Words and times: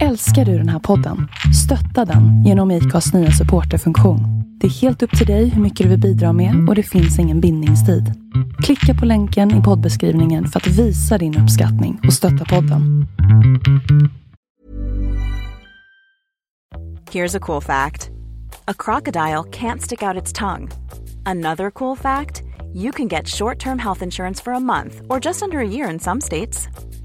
Älskar 0.00 0.44
du 0.44 0.58
den 0.58 0.68
här 0.68 0.78
podden? 0.78 1.28
Stötta 1.64 2.12
den 2.12 2.44
genom 2.44 2.70
IKAs 2.70 3.14
nya 3.14 3.30
supporterfunktion. 3.30 4.20
Det 4.60 4.66
är 4.66 4.70
helt 4.70 5.02
upp 5.02 5.18
till 5.18 5.26
dig 5.26 5.48
hur 5.48 5.62
mycket 5.62 5.84
du 5.84 5.90
vill 5.90 6.00
bidra 6.00 6.32
med 6.32 6.68
och 6.68 6.74
det 6.74 6.82
finns 6.82 7.18
ingen 7.18 7.40
bindningstid. 7.40 8.12
Klicka 8.62 9.00
på 9.00 9.06
länken 9.06 9.60
i 9.60 9.62
poddbeskrivningen 9.62 10.46
för 10.46 10.60
att 10.60 10.66
visa 10.66 11.18
din 11.18 11.38
uppskattning 11.38 12.00
och 12.06 12.12
stötta 12.12 12.44
podden. 12.44 13.06
Here's 17.10 17.36
a 17.36 17.40
cool 17.40 17.62
fact 17.62 18.10
a 18.64 18.74
crocodile 18.78 19.44
can't 19.50 19.80
stick 19.80 20.02
out 20.02 20.22
its 20.22 20.32
tongue. 20.32 20.68
Another 21.26 21.70
cool 21.70 21.96
fact 21.96 22.42
you 22.74 22.92
can 22.92 23.08
get 23.08 23.28
short 23.28 23.58
term 23.58 23.78
health 23.78 24.02
insurance 24.02 24.42
for 24.44 24.52
a 24.52 24.60
month 24.60 24.94
or 25.08 25.24
just 25.24 25.42
under 25.42 25.58
a 25.58 25.68
year 25.68 25.92
in 25.92 26.00
some 26.00 26.20
states. 26.20 26.68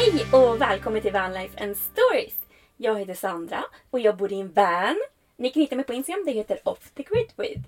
Hej 0.00 0.26
och 0.32 0.60
välkommen 0.60 1.02
till 1.02 1.12
Vanlife 1.12 1.64
and 1.64 1.76
Stories. 1.76 2.34
Jag 2.76 2.98
heter 2.98 3.14
Sandra 3.14 3.64
och 3.90 4.00
jag 4.00 4.16
bor 4.16 4.32
i 4.32 4.40
en 4.40 4.52
van. 4.52 5.00
Ni 5.36 5.50
kan 5.50 5.62
hitta 5.62 5.76
mig 5.76 5.84
på 5.84 5.92
Instagram, 5.92 6.24
det 6.26 6.32
heter 6.32 6.68
Off 6.68 6.90
the 6.90 7.02
Grid 7.02 7.32
With. 7.36 7.60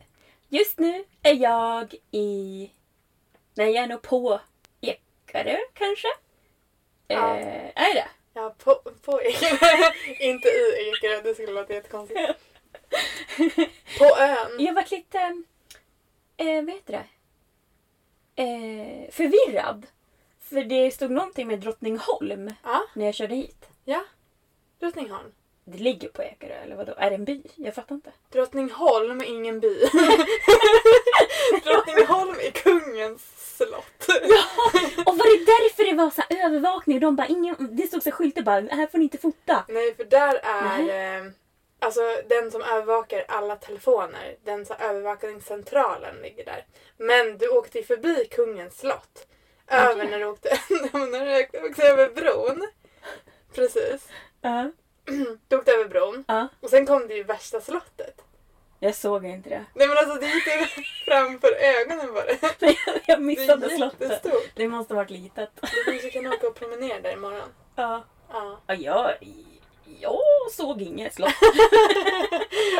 Just 0.48 0.78
nu 0.78 1.04
är 1.22 1.34
jag 1.34 1.94
i... 2.10 2.70
Nej, 3.54 3.70
jag 3.70 3.84
är 3.84 3.88
nog 3.88 4.02
på 4.02 4.40
Ekerö 4.80 5.56
kanske? 5.74 6.08
Ja. 7.08 7.36
Eh, 7.36 7.70
är 7.74 7.94
det? 7.94 8.08
Ja, 8.34 8.54
på, 8.58 8.74
på 9.04 9.22
Ekerö. 9.22 9.92
Inte 10.20 10.48
i 10.48 10.90
Ekerö, 10.90 11.22
det 11.22 11.34
skulle 11.34 11.52
låta 11.52 11.74
jättekonstigt. 11.74 12.20
På 13.98 14.16
ön. 14.18 14.56
Jag 14.58 14.74
varit 14.74 14.90
lite... 14.90 15.42
Eh, 16.36 16.62
vad 16.62 16.70
heter 16.70 16.92
det? 16.92 17.06
Eh, 18.42 19.10
förvirrad. 19.10 19.86
För 20.52 20.64
det 20.64 20.90
stod 20.90 21.10
någonting 21.10 21.48
med 21.48 21.58
Drottningholm 21.60 22.50
Ja, 22.64 22.82
när 22.94 23.04
jag 23.04 23.14
körde 23.14 23.34
hit. 23.34 23.64
ja. 23.84 24.04
Drottningholm. 24.80 25.32
Det 25.64 25.78
ligger 25.78 26.08
på 26.08 26.22
Ekerö, 26.22 26.54
eller 26.54 26.76
vadå? 26.76 26.94
Är 26.98 27.10
det 27.10 27.16
en 27.16 27.24
by? 27.24 27.42
Jag 27.56 27.74
fattar 27.74 27.94
inte. 27.94 28.12
Drottningholm 28.32 29.20
är 29.20 29.24
ingen 29.24 29.60
by. 29.60 29.74
Drottningholm 31.64 32.30
är 32.40 32.50
kungens 32.50 33.22
slott. 33.56 34.08
Och 35.06 35.18
var 35.18 35.38
det 35.38 35.44
därför 35.44 35.84
det 35.84 35.96
var 35.96 36.10
så 36.10 36.22
här 36.28 36.46
övervakning? 36.46 37.00
De 37.00 37.16
bara, 37.16 37.26
ingen, 37.26 37.76
det 37.76 37.86
stod 37.86 38.02
så 38.02 38.10
här 38.10 38.16
skyltar 38.16 38.42
bara, 38.42 38.60
här 38.60 38.86
får 38.86 38.98
ni 38.98 39.04
inte 39.04 39.18
fota. 39.18 39.64
Nej, 39.68 39.94
för 39.94 40.04
där 40.04 40.34
är 40.42 41.18
eh, 41.18 41.30
alltså 41.78 42.00
den 42.28 42.50
som 42.50 42.62
övervakar 42.62 43.24
alla 43.28 43.56
telefoner. 43.56 44.36
Den 44.44 44.66
som 44.66 44.76
övervakningscentralen 44.80 46.16
ligger 46.22 46.44
där. 46.44 46.64
Men 46.96 47.38
du 47.38 47.48
åkte 47.48 47.78
ju 47.78 47.84
förbi 47.84 48.24
kungens 48.30 48.78
slott. 48.78 49.26
Över 49.68 49.94
Okej. 49.96 50.10
när 50.10 50.18
du 50.18 50.24
åkte, 50.24 50.48
när 50.92 51.26
du 51.52 51.68
åkte 51.68 51.82
över 51.88 52.08
bron. 52.10 52.68
Precis. 53.54 54.08
Ja. 54.40 54.70
Du 55.48 55.56
åkte 55.56 55.72
över 55.72 55.88
bron. 55.88 56.24
Ja. 56.28 56.48
Och 56.60 56.70
sen 56.70 56.86
kom 56.86 57.08
det 57.08 57.14
ju 57.14 57.22
värsta 57.22 57.60
slottet. 57.60 58.20
Jag 58.78 58.94
såg 58.94 59.24
inte 59.26 59.48
det. 59.48 59.64
Nej 59.74 59.88
men 59.88 59.98
alltså 59.98 60.14
det 60.20 60.26
gick 60.26 60.46
ju 60.46 60.82
framför 61.04 61.52
ögonen 61.54 62.14
bara. 62.14 62.24
jag 63.06 63.18
Det 63.18 63.22
missade 63.22 63.66
är 63.66 63.76
slottet. 63.76 64.26
Det 64.54 64.68
måste 64.68 64.94
varit 64.94 65.10
litet. 65.10 65.50
Du 65.60 65.84
kanske 65.84 66.10
kan 66.10 66.26
åka 66.26 66.46
och 66.48 66.54
promenera 66.54 67.00
där 67.00 67.12
imorgon. 67.12 67.48
Ja. 67.76 68.04
Ja. 68.32 68.60
Ja, 68.66 68.74
jag, 68.74 69.14
jag 70.00 70.20
såg 70.52 70.82
inget 70.82 71.14
slott. 71.14 71.34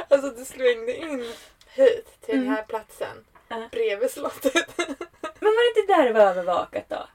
Alltså 0.08 0.30
du 0.30 0.44
slängde 0.44 0.96
in 0.96 1.32
hit 1.74 2.06
till 2.20 2.38
den 2.40 2.48
här 2.48 2.62
platsen. 2.62 3.24
Mm. 3.48 3.62
Ja. 3.62 3.68
Bredvid 3.72 4.10
slottet. 4.10 4.80
Men 5.42 5.50
var 5.52 5.74
det 5.74 5.80
inte 5.80 5.92
där 5.94 6.04
det 6.06 6.12
var 6.12 6.30
övervakat 6.30 6.84
då? 6.88 7.06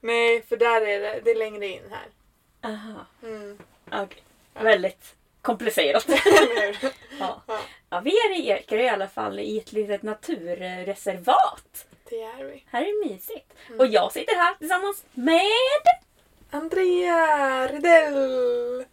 Nej 0.00 0.42
för 0.42 0.56
där 0.56 0.80
är 0.80 1.00
det, 1.00 1.20
det 1.24 1.30
är 1.30 1.34
längre 1.38 1.66
in 1.66 1.82
här. 1.90 2.06
Aha, 2.72 3.06
Mm. 3.22 3.58
okej. 3.92 4.22
Väldigt 4.54 5.14
komplicerat. 5.42 6.06
Ja. 7.20 7.42
Ja. 7.46 7.60
ja, 7.90 8.00
vi 8.00 8.10
är 8.10 8.38
i 8.40 8.48
Ekerö 8.48 8.82
i 8.82 8.88
alla 8.88 9.08
fall 9.08 9.38
i 9.38 9.58
ett 9.58 9.72
litet 9.72 10.02
naturreservat. 10.02 11.86
Det 12.10 12.22
är 12.22 12.44
vi. 12.44 12.64
Här 12.70 12.82
är 12.82 12.86
det 13.06 13.12
mysigt. 13.12 13.52
Och 13.78 13.86
jag 13.86 14.12
sitter 14.12 14.34
här 14.36 14.54
tillsammans 14.54 15.04
med... 15.12 15.40
Andrea 16.50 17.66
Rydell! 17.68 18.84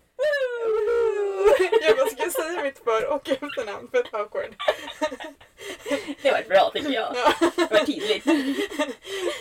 Jag 1.82 1.98
bara, 1.98 2.08
ska 2.10 2.24
jag 2.24 2.32
säga 2.32 2.64
mitt 2.64 2.80
för 2.84 3.08
och 3.08 3.30
efternamn 3.30 3.88
för 3.92 3.98
ett 4.00 4.14
awkward? 4.14 4.56
Det 6.22 6.32
var 6.32 6.44
bra 6.50 6.72
tycker 6.74 6.92
jag. 6.92 7.14
Det 7.56 7.72
var 7.72 7.86
tydligt. 7.86 8.24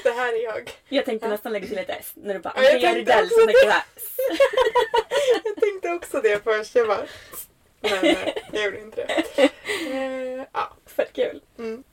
Det 0.02 0.10
här 0.10 0.32
är 0.32 0.44
jag. 0.44 0.70
Jag 0.88 1.04
tänkte 1.04 1.28
nästan 1.28 1.52
lägga 1.52 1.66
till 1.66 1.78
ett 1.78 1.90
S 2.00 2.12
när 2.14 2.34
du 2.34 2.40
bara 2.40 2.52
Ja, 2.56 2.62
jag 2.62 2.74
Andrea 2.74 2.94
Rydell 2.94 3.24
också 3.24 3.34
som 3.38 3.46
det. 3.46 3.70
här. 3.72 3.82
Jag 5.44 5.56
tänkte 5.56 5.90
också 5.90 6.20
det 6.20 6.44
först. 6.44 6.74
Jag 6.74 6.86
bara... 6.88 7.06
Men 7.80 7.98
nej, 8.02 8.44
jag 8.52 8.64
gjorde 8.64 8.80
inte 8.80 9.06
det. 9.06 9.42
Eh, 9.90 10.44
ja. 10.52 10.72
Fett 10.86 11.12
kul. 11.12 11.40
Mm. 11.58 11.84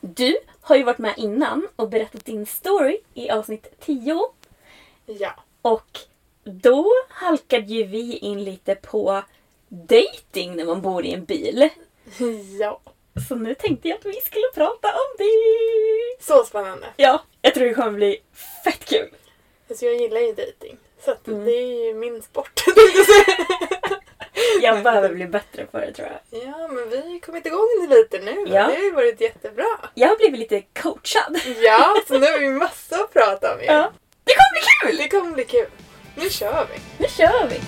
Du 0.00 0.36
har 0.60 0.76
ju 0.76 0.82
varit 0.82 0.98
med 0.98 1.14
innan 1.16 1.68
och 1.76 1.88
berättat 1.88 2.24
din 2.24 2.46
story 2.46 2.98
i 3.14 3.30
avsnitt 3.30 3.80
10. 3.80 4.20
Ja. 5.06 5.34
Och 5.62 5.98
då 6.46 6.92
halkade 7.08 7.66
ju 7.72 7.84
vi 7.84 8.16
in 8.16 8.44
lite 8.44 8.74
på 8.74 9.22
dating 9.68 10.56
när 10.56 10.64
man 10.64 10.82
bor 10.82 11.04
i 11.04 11.12
en 11.12 11.24
bil. 11.24 11.68
Ja. 12.60 12.80
Så 13.28 13.34
nu 13.34 13.54
tänkte 13.54 13.88
jag 13.88 13.98
att 13.98 14.04
vi 14.04 14.12
skulle 14.20 14.46
prata 14.54 14.88
om 14.88 15.14
det. 15.18 16.24
Så 16.24 16.44
spännande. 16.44 16.86
Ja, 16.96 17.22
jag 17.42 17.54
tror 17.54 17.66
det 17.66 17.74
kommer 17.74 17.90
bli 17.90 18.20
fett 18.64 18.84
kul. 18.84 19.08
Alltså 19.68 19.84
jag 19.84 19.94
gillar 19.96 20.20
ju 20.20 20.32
dating. 20.32 20.76
Så 21.04 21.14
Mm. 21.26 21.44
det 21.44 21.50
är 21.52 21.86
ju 21.86 21.94
min 21.94 22.22
sport. 22.22 22.64
jag 24.62 24.82
behöver 24.82 25.08
bli 25.08 25.26
bättre 25.26 25.66
på 25.66 25.78
det 25.78 25.92
tror 25.92 26.08
jag. 26.08 26.42
ja, 26.42 26.68
men 26.68 26.90
vi 26.90 26.96
har 26.96 27.20
kommit 27.20 27.46
igång 27.46 27.86
lite 27.90 28.18
nu. 28.18 28.44
Ja. 28.54 28.66
Det 28.66 28.74
har 28.74 28.82
ju 28.84 28.90
varit 28.92 29.20
jättebra. 29.20 29.66
Jag 29.94 30.08
har 30.08 30.16
blivit 30.16 30.38
lite 30.40 30.62
coachad. 30.82 31.40
Ja, 31.62 31.96
så 32.08 32.18
nu 32.18 32.26
har 32.26 32.38
vi 32.38 32.48
massa 32.50 32.96
att 32.96 33.12
prata 33.12 33.54
om 33.54 33.60
ju. 33.60 33.66
Ja. 33.66 33.92
Det 34.24 34.32
kommer 34.34 34.52
bli 34.52 34.90
kul! 34.90 34.96
Det 34.96 35.08
kommer 35.08 35.34
bli 35.34 35.44
kul. 35.44 35.66
Nu 36.18 36.30
kör 36.30 36.66
vi. 36.72 36.80
Nu 36.98 37.08
kör 37.08 37.48
vi! 37.48 37.60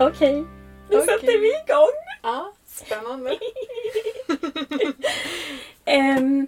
Okej, 0.00 0.44
nu 0.90 0.96
Okej. 0.96 1.06
sätter 1.06 1.38
vi 1.38 1.48
igång. 1.48 1.88
Ja, 2.22 2.52
spännande. 2.66 3.38
Ehm, 5.84 6.46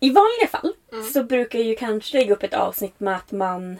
I 0.00 0.10
vanliga 0.10 0.46
fall 0.50 0.72
så 1.12 1.24
brukar 1.24 1.58
ju 1.58 1.76
kanske 1.76 2.18
lägga 2.18 2.34
upp 2.34 2.42
ett 2.42 2.54
avsnitt 2.54 3.00
med 3.00 3.16
att 3.16 3.32
man 3.32 3.78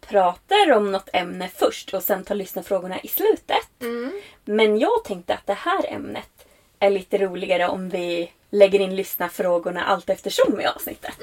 pratar 0.00 0.72
om 0.72 0.92
något 0.92 1.08
ämne 1.12 1.50
först 1.54 1.94
och 1.94 2.02
sen 2.02 2.24
tar 2.24 2.34
lyssnarfrågorna 2.34 3.00
i 3.00 3.08
slutet. 3.08 3.80
Mm. 3.80 4.20
Men 4.44 4.78
jag 4.78 5.04
tänkte 5.04 5.34
att 5.34 5.46
det 5.46 5.54
här 5.54 5.92
ämnet 5.92 6.37
är 6.78 6.90
lite 6.90 7.18
roligare 7.18 7.68
om 7.68 7.88
vi 7.88 8.32
lägger 8.50 8.80
in 8.80 8.96
lyssnarfrågorna 8.96 9.84
allt 9.84 10.10
eftersom 10.10 10.60
i 10.60 10.66
avsnittet. 10.66 11.14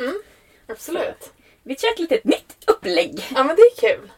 Absolut. 0.67 1.31
Vi 1.63 1.75
kör 1.75 1.91
ett 1.93 1.99
litet 1.99 2.23
nytt 2.23 2.55
upplägg. 2.67 3.25
Ja 3.35 3.43
men 3.43 3.55
det 3.55 3.61
är 3.61 3.75
kul. 3.95 4.11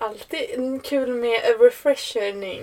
Alltid 0.00 0.50
mm, 0.54 0.80
kul 0.80 1.14
med 1.14 1.40
refreshing. 1.60 2.62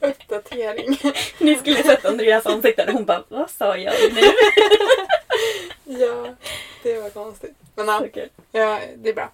Uppdatering. 0.00 0.98
Ni 1.38 1.54
skulle 1.54 1.82
sett 1.82 2.04
Andreas 2.04 2.46
ansikte 2.46 2.90
hon 2.92 3.04
bara 3.04 3.24
Vad 3.28 3.50
sa 3.50 3.76
jag 3.76 3.94
nu? 4.14 4.20
Ja, 5.84 6.34
det 6.82 7.00
var 7.00 7.10
konstigt. 7.10 7.54
Men 7.74 7.86
ja, 7.86 7.98
Så 7.98 8.28
ja 8.52 8.80
det 8.96 9.08
är 9.08 9.14
bra. 9.14 9.32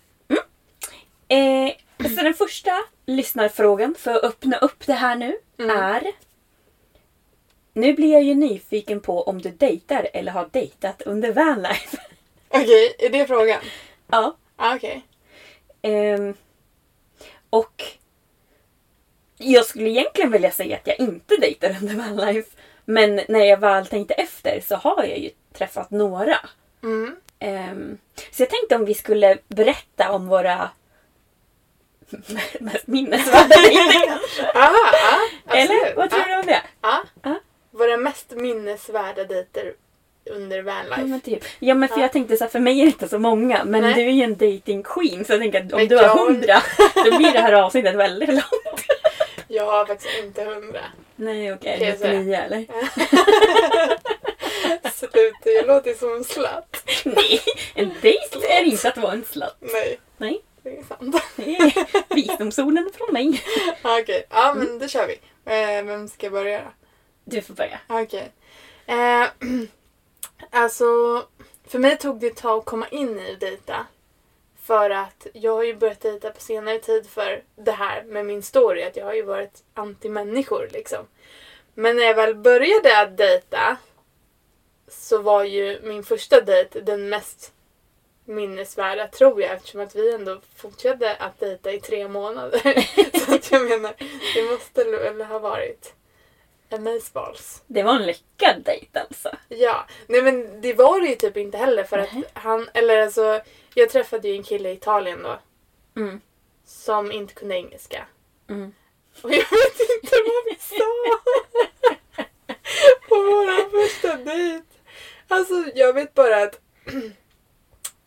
Eh, 1.28 1.72
så 2.17 2.22
den 2.22 2.34
första 2.34 2.70
lyssnarfrågan 3.10 3.94
för 3.98 4.14
att 4.14 4.24
öppna 4.24 4.56
upp 4.56 4.86
det 4.86 4.92
här 4.92 5.16
nu 5.16 5.36
Mm. 5.58 5.76
är 5.76 6.12
Nu 7.72 7.92
blir 7.92 8.12
jag 8.12 8.22
ju 8.22 8.34
nyfiken 8.34 9.00
på 9.00 9.22
om 9.22 9.42
du 9.42 9.50
dejtar 9.50 10.08
eller 10.12 10.32
har 10.32 10.48
dejtat 10.52 11.02
under 11.02 11.32
vanlife. 11.32 11.96
Okej, 12.48 12.94
är 12.98 13.08
det 13.10 13.26
frågan? 13.26 13.60
ja. 14.10 14.36
Ah, 14.56 14.74
Okej. 14.74 15.02
Ehm, 15.82 16.34
och 17.50 17.82
jag 19.36 19.64
skulle 19.66 19.90
egentligen 19.90 20.30
vilja 20.32 20.50
säga 20.50 20.76
att 20.76 20.86
jag 20.86 21.00
inte 21.00 21.36
dejtar 21.36 21.76
under 21.80 21.94
vanlife. 21.94 22.50
Men 22.84 23.20
när 23.28 23.44
jag 23.44 23.56
väl 23.60 23.86
tänkte 23.86 24.14
efter 24.14 24.60
så 24.60 24.76
har 24.76 25.04
jag 25.04 25.18
ju 25.18 25.30
träffat 25.52 25.90
några. 25.90 26.36
Mm. 26.82 27.16
Ehm, 27.38 27.98
så 28.30 28.42
jag 28.42 28.50
tänkte 28.50 28.76
om 28.76 28.84
vi 28.84 28.94
skulle 28.94 29.38
berätta 29.48 30.12
om 30.12 30.26
våra 30.26 30.70
mest 32.60 32.86
minnesvärda 32.86 33.56
dejter 33.56 34.06
kanske. 34.10 34.42
Ah, 34.54 34.64
ah, 34.64 35.18
absolut. 35.46 35.70
Eller 35.70 35.94
vad 35.96 36.10
tror 36.10 36.20
ah, 36.20 36.24
du 36.28 36.34
om 36.40 36.46
det? 36.46 36.62
ah. 36.80 36.98
Ah. 37.22 37.34
Våra 37.70 37.96
mest 37.96 38.30
minnesvärda 38.30 39.24
dejter 39.24 39.72
under 40.30 40.56
Ja 40.56 40.62
vanlife. 40.62 41.00
men, 41.02 41.20
typ. 41.20 41.44
ja 41.58 41.74
men 41.74 41.88
för 41.88 41.96
Ja. 41.96 42.02
jag 42.02 42.12
tänkte 42.12 42.36
så 42.36 42.44
här, 42.44 42.50
för 42.50 42.58
mig 42.58 42.80
är 42.80 42.84
det 42.84 42.90
inte 42.90 43.08
så 43.08 43.18
många 43.18 43.64
men 43.64 43.82
Nej. 43.82 43.94
du 43.94 44.00
är 44.00 44.10
ju 44.10 44.22
en 44.22 44.36
dating 44.36 44.82
queen 44.82 45.24
så 45.24 45.32
jag 45.32 45.40
tänker 45.40 45.64
att 45.66 45.72
om 45.72 45.78
Men 45.78 45.88
du 45.88 45.96
har 45.98 46.08
hundra 46.26 46.62
då 46.94 47.16
blir 47.16 47.32
det 47.32 47.40
här 47.40 47.52
avsnittet 47.52 47.94
väldigt 47.94 48.28
långt. 48.28 48.86
Jag 49.48 49.66
har 49.66 49.86
faktiskt 49.86 50.10
inte 50.24 50.44
hundra. 50.44 50.80
Nej 51.16 51.52
okej, 51.52 51.96
säga. 51.98 52.12
99 52.18 52.34
eller? 52.34 52.66
Sluta, 54.94 55.50
jag 55.56 55.66
låter 55.66 55.94
som 55.94 56.14
en 56.16 56.24
slatt. 56.24 56.82
Nej, 57.04 57.40
en 57.74 57.90
dejt 58.02 58.46
är 58.48 58.62
inte 58.64 58.88
att 58.88 58.96
vara 58.96 59.12
en 59.12 59.24
slatt. 59.24 59.56
Nej, 59.60 60.00
Nej, 60.16 60.40
sant. 60.90 61.16
det 61.37 61.56
är 61.56 62.14
visdomsorden 62.14 62.90
från 62.94 63.12
mig. 63.12 63.42
Okej, 64.00 64.26
ja 64.31 64.54
men 64.56 64.78
då 64.78 64.88
kör 64.88 65.06
vi. 65.06 65.20
Eh, 65.44 65.84
vem 65.84 66.08
ska 66.08 66.31
börja 66.31 66.60
då? 66.60 66.70
Du 67.25 67.42
får 67.42 67.54
börja. 67.54 67.81
Okej. 67.88 68.32
Eh, 68.87 69.26
alltså, 70.50 70.84
för 71.66 71.78
mig 71.78 71.98
tog 71.98 72.20
det 72.20 72.26
ett 72.26 72.37
tag 72.37 72.58
att 72.58 72.64
komma 72.64 72.88
in 72.88 73.19
i 73.19 73.37
dejta. 73.40 73.87
För 74.62 74.90
att 74.90 75.26
jag 75.32 75.54
har 75.54 75.62
ju 75.62 75.76
börjat 75.76 76.00
dejta 76.00 76.31
på 76.31 76.40
senare 76.40 76.78
tid 76.78 77.06
för 77.06 77.43
det 77.56 77.72
här 77.72 78.02
med 78.02 78.26
min 78.26 78.43
story. 78.43 78.82
Att 78.82 78.96
jag 78.96 79.04
har 79.04 79.14
ju 79.14 79.22
varit 79.22 79.62
anti-människor 79.75 80.69
liksom. 80.72 81.06
Men 81.75 81.96
när 81.96 82.02
jag 82.02 82.14
väl 82.14 82.34
började 82.34 83.00
att 83.00 83.16
dejta 83.16 83.76
så 84.88 85.19
var 85.19 85.44
ju 85.44 85.81
min 85.82 86.04
första 86.04 86.40
dejt 86.40 86.81
den 86.81 87.08
mest 87.08 87.52
minnesvärda 88.25 89.08
tror 89.08 89.43
jag 89.43 89.52
eftersom 89.52 89.81
att 89.81 89.94
vi 89.94 90.14
ändå 90.14 90.40
fortsatte 90.56 91.17
att 91.17 91.40
dejta 91.40 91.72
i 91.72 91.81
tre 91.81 92.08
månader. 92.08 92.61
så 93.26 93.34
att 93.34 93.50
jag 93.50 93.69
menar, 93.70 93.94
det 94.34 94.43
måste 94.50 94.84
väl 94.84 95.20
ha 95.20 95.38
varit 95.38 95.94
amazeballs. 96.70 97.62
Det 97.67 97.82
var 97.82 97.94
en 97.94 98.06
lyckad 98.06 98.62
dejt 98.64 98.99
alltså. 99.00 99.31
Ja, 99.49 99.87
nej 100.06 100.22
men 100.22 100.61
det 100.61 100.75
var 100.75 101.00
det 101.00 101.06
ju 101.06 101.14
typ 101.14 101.37
inte 101.37 101.58
heller 101.58 101.84
för 101.84 101.99
att 101.99 102.12
Nej. 102.14 102.25
han, 102.32 102.69
eller 102.75 103.02
alltså 103.02 103.40
jag 103.75 103.90
träffade 103.90 104.28
ju 104.28 104.34
en 104.37 104.43
kille 104.43 104.69
i 104.70 104.72
Italien 104.72 105.22
då 105.22 105.38
Mm. 105.96 106.20
som 106.67 107.12
inte 107.12 107.34
kunde 107.34 107.55
engelska. 107.55 108.06
Mm. 108.49 108.75
Och 109.22 109.31
jag 109.32 109.50
vet 109.50 109.81
inte 110.02 110.17
vad 110.26 110.44
vi 110.44 110.56
sa 110.61 110.84
på 113.08 113.14
vår 113.14 113.70
första 113.70 114.17
dejt. 114.17 114.64
Alltså 115.28 115.55
jag 115.75 115.93
vet 115.93 116.14
bara 116.14 116.43
att 116.43 116.61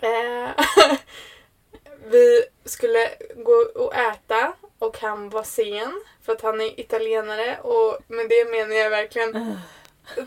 eh, 0.03 0.49
vi 2.05 2.45
skulle 2.65 3.09
gå 3.35 3.51
och 3.75 3.95
äta 3.95 4.53
och 4.79 4.97
han 4.97 5.29
var 5.29 5.43
sen 5.43 6.03
för 6.21 6.33
att 6.33 6.41
han 6.41 6.61
är 6.61 6.79
italienare 6.79 7.57
och 7.61 7.99
med 8.07 8.29
det 8.29 8.51
menar 8.51 8.75
jag 8.75 8.89
verkligen 8.89 9.57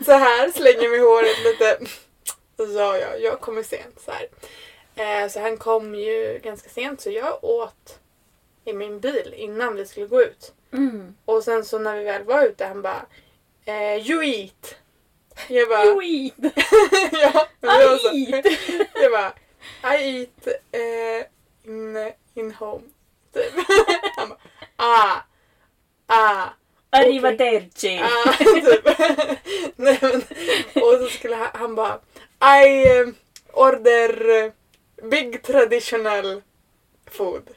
så 0.05 0.11
här 0.11 0.51
slänger 0.51 0.89
mig 0.89 0.99
håret 0.99 1.43
lite. 1.43 1.79
Ja, 2.57 2.97
ja, 2.97 3.15
jag 3.15 3.41
kommer 3.41 3.63
sent 3.63 4.01
så 4.05 4.11
här. 4.11 4.27
Eh, 4.95 5.29
så 5.29 5.39
han 5.39 5.57
kom 5.57 5.95
ju 5.95 6.39
ganska 6.43 6.69
sent 6.69 7.01
så 7.01 7.09
jag 7.09 7.43
åt 7.43 7.99
i 8.65 8.73
min 8.73 8.99
bil 8.99 9.33
innan 9.37 9.75
vi 9.75 9.85
skulle 9.85 10.07
gå 10.07 10.21
ut. 10.21 10.53
Mm. 10.73 11.15
Och 11.25 11.43
sen 11.43 11.65
så 11.65 11.79
när 11.79 11.97
vi 11.97 12.03
väl 12.03 12.23
var 12.23 12.43
ute 12.43 12.65
han 12.65 12.81
bara 12.81 13.05
eh, 13.65 14.11
You 14.11 14.23
eat. 14.23 14.75
Jag 15.47 15.69
bara 15.69 15.95
Sweet! 15.95 16.33
ja, 17.11 17.47
men 17.59 17.79
det 17.79 17.87
var 17.87 17.97
så. 17.97 18.15
Eat. 18.15 18.45
Jag 19.01 19.11
bara 19.11 19.33
I 19.83 20.19
eat 20.19 20.47
eh, 20.71 21.25
in, 21.63 22.11
in 22.33 22.51
home. 22.51 22.83
Typ. 23.33 23.53
Han 24.15 24.29
bara 24.29 24.39
ah, 24.75 25.21
ah. 26.07 26.49
Arrivederci! 26.89 28.01
Ah, 28.03 28.33
typ. 28.33 28.85
Nej, 29.75 29.99
men, 30.01 30.23
och 30.83 30.99
så 30.99 31.07
skulle 31.09 31.35
han, 31.35 31.49
han 31.53 31.75
bara 31.75 31.99
I 32.63 32.87
eh, 32.87 33.07
order 33.53 34.51
big 35.03 35.43
traditional 35.43 36.41
food. 37.11 37.49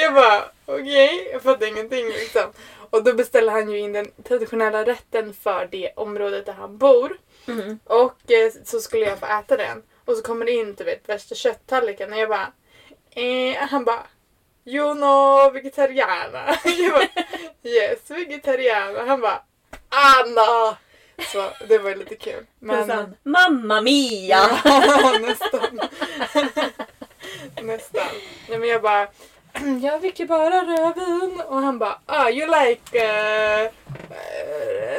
Jag 0.00 0.14
bara 0.14 0.44
okej, 0.66 1.28
jag 1.32 1.42
fattar 1.42 1.66
ingenting 1.66 2.06
liksom. 2.06 2.52
Och 2.90 3.04
då 3.04 3.14
beställer 3.14 3.52
han 3.52 3.70
ju 3.70 3.78
in 3.78 3.92
den 3.92 4.10
traditionella 4.24 4.84
rätten 4.84 5.34
för 5.34 5.68
det 5.70 5.92
området 5.96 6.46
där 6.46 6.52
han 6.52 6.78
bor. 6.78 7.16
Mm. 7.46 7.78
Och 7.84 8.32
eh, 8.32 8.52
så 8.64 8.80
skulle 8.80 9.04
jag 9.04 9.18
få 9.18 9.26
äta 9.26 9.56
den. 9.56 9.82
Och 10.04 10.16
så 10.16 10.22
kommer 10.22 10.46
det 10.46 10.52
in 10.52 10.74
du 10.74 10.84
vet 10.84 11.08
värsta 11.08 11.34
kötttallriken 11.34 12.12
och 12.12 12.18
jag 12.18 12.28
bara 12.28 12.52
eh, 13.10 13.56
Han 13.56 13.84
bara 13.84 14.06
You 14.66 14.94
know 14.94 15.52
vegetariana. 15.52 16.58
Jag 16.64 16.92
bara 16.92 17.08
Yes 17.62 18.10
vegetariana. 18.10 19.04
Han 19.06 19.20
bara 19.20 19.42
Anna! 19.88 20.76
Så 21.32 21.50
det 21.68 21.78
var 21.78 21.94
lite 21.94 22.14
kul. 22.14 22.46
Men... 22.58 22.86
Sen, 22.86 23.16
Mamma 23.22 23.80
mia! 23.80 24.60
Ja, 24.64 25.18
nästan. 25.20 25.80
nästan. 27.62 28.06
Nej 28.48 28.58
men 28.58 28.68
jag 28.68 28.82
bara 28.82 29.08
jag 29.82 30.00
fick 30.00 30.20
ju 30.20 30.26
bara 30.26 30.50
rödvin 30.50 31.40
och 31.46 31.56
han 31.56 31.78
bara 31.78 31.98
ah 32.06 32.30
you 32.30 32.46
like 32.46 32.98
uh, 32.98 33.70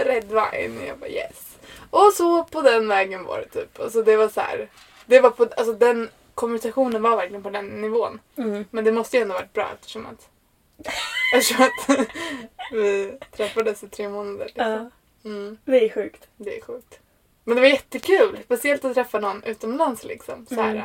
red 0.06 0.26
wine. 0.28 0.86
Jag 0.88 0.98
bara 0.98 1.10
yes. 1.10 1.58
Och 1.90 2.14
så 2.14 2.44
på 2.44 2.62
den 2.62 2.88
vägen 2.88 3.26
var 3.26 3.40
det 3.40 3.60
typ. 3.60 3.80
Alltså 3.80 4.04
det 4.04 4.18
var 4.18 4.30
så 4.30 4.42
här. 4.42 4.70
Det 5.06 5.20
var 5.20 5.30
på, 5.30 5.44
alltså 5.58 5.74
den 5.74 6.10
konversationen 6.36 7.02
var 7.02 7.16
verkligen 7.16 7.44
på 7.44 7.50
den 7.50 7.68
nivån. 7.82 8.20
Mm. 8.38 8.66
Men 8.72 8.84
det 8.84 8.92
måste 8.92 9.18
ju 9.18 9.24
ändå 9.24 9.34
varit 9.36 9.54
bra 9.54 9.70
eftersom 9.74 10.06
att 10.06 10.30
eftersom 11.36 11.66
att 11.66 12.00
vi 12.72 13.18
träffades 13.32 13.84
i 13.84 13.88
tre 13.88 14.10
månader. 14.10 14.46
Liksom. 14.46 14.72
Ja, 14.72 14.90
Mm. 15.30 15.58
det 15.66 15.86
är 15.86 15.90
sjukt. 15.90 16.28
Det 16.38 16.58
är 16.58 16.62
sjukt. 16.62 17.00
Men 17.44 17.56
det 17.56 17.62
var 17.62 17.68
jättekul. 17.70 18.40
Speciellt 18.46 18.86
att 18.86 18.94
träffa 18.94 19.20
någon 19.20 19.44
utomlands 19.44 20.04
liksom. 20.04 20.46
Så 20.50 20.56
här. 20.56 20.72
Mm. 20.72 20.84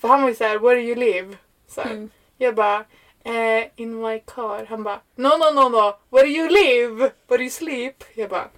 För 0.00 0.08
han 0.08 0.22
var 0.22 0.28
ju 0.28 0.34
såhär, 0.34 0.58
where 0.58 0.74
do 0.74 0.80
you 0.86 0.94
live? 0.94 1.36
Så. 1.68 1.80
Mm. 1.80 2.10
Jag 2.36 2.54
bara, 2.54 2.84
eh, 3.24 3.64
in 3.76 4.00
my 4.00 4.18
car. 4.20 4.66
Han 4.68 4.82
bara, 4.82 5.00
no 5.14 5.28
no 5.28 5.50
no 5.54 5.68
no, 5.68 5.96
where 6.10 6.26
do 6.26 6.32
you 6.32 6.48
live? 6.48 6.94
Where 7.26 7.38
do 7.38 7.42
you 7.42 7.50
sleep? 7.50 8.04
Jag 8.14 8.30
bara, 8.30 8.48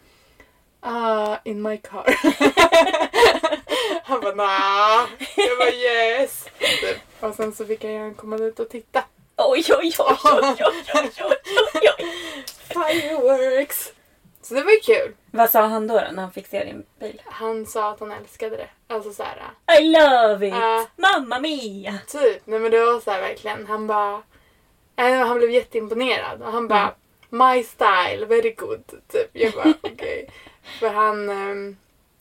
Uh, 0.86 1.36
in 1.44 1.62
my 1.62 1.76
car. 1.76 2.04
han 4.04 4.20
bara 4.20 4.34
nah. 4.34 5.08
Jag 5.36 5.58
bara 5.58 5.70
yes. 5.70 6.46
Och 7.20 7.34
sen 7.34 7.52
så 7.52 7.66
fick 7.66 7.84
jag 7.84 8.00
han 8.00 8.14
komma 8.14 8.36
dit 8.36 8.60
och 8.60 8.68
titta. 8.68 9.04
Oj 9.36 9.64
oj 9.68 9.94
oj 9.98 10.18
oj 10.24 10.54
oj 10.58 10.84
oj 10.94 11.10
oj. 11.22 12.06
Fireworks. 12.68 13.92
Så 14.42 14.54
det 14.54 14.62
var 14.62 14.72
ju 14.72 14.80
kul. 14.80 15.14
Vad 15.30 15.50
sa 15.50 15.66
han 15.66 15.86
då, 15.86 15.94
då 15.94 16.06
när 16.12 16.22
han 16.22 16.32
fick 16.32 16.46
se 16.46 16.64
din 16.64 16.86
bil? 17.00 17.22
Han 17.26 17.66
sa 17.66 17.90
att 17.90 18.00
han 18.00 18.12
älskade 18.12 18.56
det. 18.56 18.68
Alltså 18.94 19.12
såhär... 19.12 19.52
Äh. 19.66 19.80
I 19.80 19.88
love 19.88 20.48
it! 20.48 20.54
Uh, 20.54 20.82
Mamma 20.96 21.38
mia! 21.38 21.98
Typ. 22.06 22.42
Nej 22.44 22.58
men 22.58 22.70
det 22.70 22.84
var 22.84 23.00
såhär 23.00 23.20
verkligen. 23.20 23.66
Han 23.66 23.86
bara... 23.86 24.22
Äh, 24.96 25.26
han 25.26 25.38
blev 25.38 25.50
jätteimponerad. 25.50 26.42
Och 26.42 26.52
han 26.52 26.68
bara... 26.68 26.80
Mm. 26.80 26.94
My 27.30 27.62
style, 27.62 28.26
very 28.26 28.54
good. 28.54 28.86
Typ. 29.12 29.30
Jag 29.32 29.52
bara 29.52 29.74
okej. 29.82 29.92
Okay. 29.92 30.26
För 30.78 30.88
han... 30.88 31.28
ehm, 31.30 31.76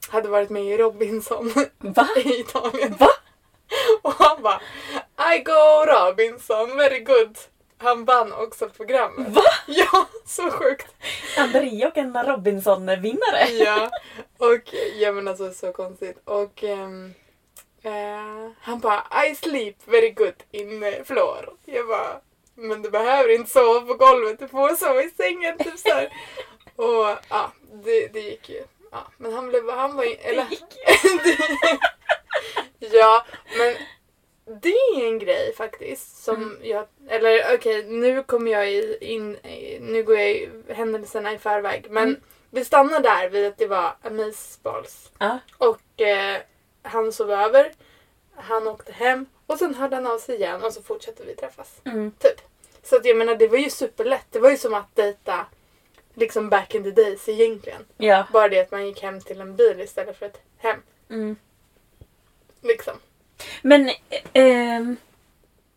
hade 0.09 0.29
varit 0.29 0.49
med 0.49 0.63
i 0.63 0.77
Robinson 0.77 1.51
Va? 1.79 2.07
i 2.15 2.39
Italien. 2.39 2.95
Va? 2.99 3.09
Och 4.01 4.13
han 4.13 4.41
bara 4.41 4.61
I 5.35 5.39
go 5.39 5.85
Robinson, 5.85 6.77
very 6.77 6.99
good. 6.99 7.37
Han 7.77 8.05
vann 8.05 8.33
också 8.33 8.69
programmet. 8.69 9.27
Va? 9.27 9.41
Ja, 9.67 10.07
så 10.25 10.51
sjukt. 10.51 10.87
Andrea 11.37 11.87
och 11.87 11.97
en 11.97 12.23
Robinson-vinnare? 12.23 13.49
Ja, 13.59 13.89
och 14.37 14.73
ja 14.99 15.11
men 15.11 15.27
alltså 15.27 15.53
så 15.53 15.71
konstigt. 15.71 16.21
Och 16.25 16.63
ehm, 16.63 17.13
eh, 17.83 18.51
han 18.61 18.79
bara 18.79 19.03
I 19.27 19.35
sleep 19.35 19.75
very 19.85 20.09
good 20.11 20.43
in 20.51 20.83
eh, 20.83 21.03
floor. 21.03 21.49
Jag 21.65 21.87
bara 21.87 22.21
men 22.55 22.81
du 22.81 22.89
behöver 22.89 23.35
inte 23.35 23.51
sova 23.51 23.81
på 23.81 23.93
golvet, 23.93 24.39
du 24.39 24.47
får 24.47 24.75
sova 24.75 25.03
i 25.03 25.09
sängen 25.09 25.57
typ 25.57 25.79
så 25.79 25.89
här. 25.89 26.09
Och 26.79 27.17
ja, 27.29 27.51
det, 27.83 28.07
det 28.07 28.19
gick 28.19 28.49
ju. 28.49 28.63
Ja, 28.91 29.07
men 29.17 29.33
han 29.33 29.49
blev, 29.49 29.69
han 29.69 29.95
var 29.95 30.03
ju, 30.03 30.11
eller, 30.13 30.47
Ja, 32.79 33.25
men 33.57 33.75
det 34.61 34.69
är 34.73 35.07
en 35.07 35.19
grej 35.19 35.53
faktiskt 35.55 36.23
som 36.23 36.57
jag, 36.61 36.85
eller 37.07 37.55
okej 37.55 37.83
nu 37.83 38.23
kommer 38.23 38.51
jag 38.51 38.71
in, 39.01 39.37
nu 39.81 40.03
går 40.03 40.15
jag 40.17 40.29
i 40.29 40.49
händelserna 40.67 41.33
i 41.33 41.37
förväg 41.37 41.85
men 41.89 42.21
vi 42.49 42.65
stannar 42.65 42.99
där 42.99 43.29
vid 43.29 43.47
att 43.47 43.57
det 43.57 43.67
var 43.67 43.95
Amazeballs 44.01 45.11
Ja. 45.19 45.39
och 45.57 46.01
eh, 46.01 46.41
han 46.81 47.11
sov 47.11 47.31
över, 47.31 47.71
han 48.35 48.67
åkte 48.67 48.91
hem 48.91 49.25
och 49.47 49.57
sen 49.59 49.75
hörde 49.75 49.95
han 49.95 50.07
av 50.07 50.17
sig 50.19 50.35
igen 50.35 50.63
och 50.63 50.73
så 50.73 50.81
fortsatte 50.81 51.23
vi 51.25 51.35
träffas. 51.35 51.81
Mm. 51.85 52.11
Typ. 52.19 52.41
Så 52.83 52.95
att 52.95 53.05
jag 53.05 53.17
menar 53.17 53.35
det 53.35 53.47
var 53.47 53.57
ju 53.57 53.69
superlätt, 53.69 54.25
det 54.29 54.39
var 54.39 54.49
ju 54.49 54.57
som 54.57 54.73
att 54.73 54.95
dejta 54.95 55.45
liksom 56.19 56.49
back 56.49 56.75
in 56.75 56.83
the 56.83 56.91
days 56.91 57.29
egentligen. 57.29 57.85
Ja. 57.97 58.27
Bara 58.33 58.49
det 58.49 58.59
att 58.59 58.71
man 58.71 58.87
gick 58.87 59.01
hem 59.01 59.21
till 59.21 59.41
en 59.41 59.55
bil 59.55 59.81
istället 59.81 60.17
för 60.17 60.25
ett 60.25 60.41
hem. 60.57 60.81
Mm. 61.09 61.35
Liksom. 62.61 62.93
Men 63.61 63.91
ehm, 64.33 64.97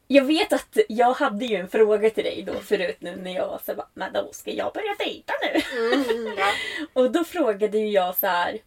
jag 0.07 0.25
vet 0.25 0.53
att 0.53 0.79
jag 0.89 1.13
hade 1.13 1.45
ju 1.45 1.57
en 1.57 1.69
fråga 1.69 2.11
till 2.11 2.25
dig 2.25 2.43
då 2.47 2.61
förut 2.61 2.97
nu 2.99 3.17
när 3.17 3.35
jag 3.35 3.61
så 3.67 3.75
bara, 3.75 3.89
men 3.95 4.13
då 4.13 4.29
ska 4.33 4.51
jag 4.51 4.73
börja 4.73 4.95
dejta 4.99 5.33
nu? 5.43 5.79
Mm, 5.79 6.35
ja. 6.39 6.53
Och 6.93 7.11
då 7.11 7.25
frågade 7.25 7.79
ju 7.79 7.89
jag 7.89 8.17
så 8.17 8.27
här, 8.27 8.59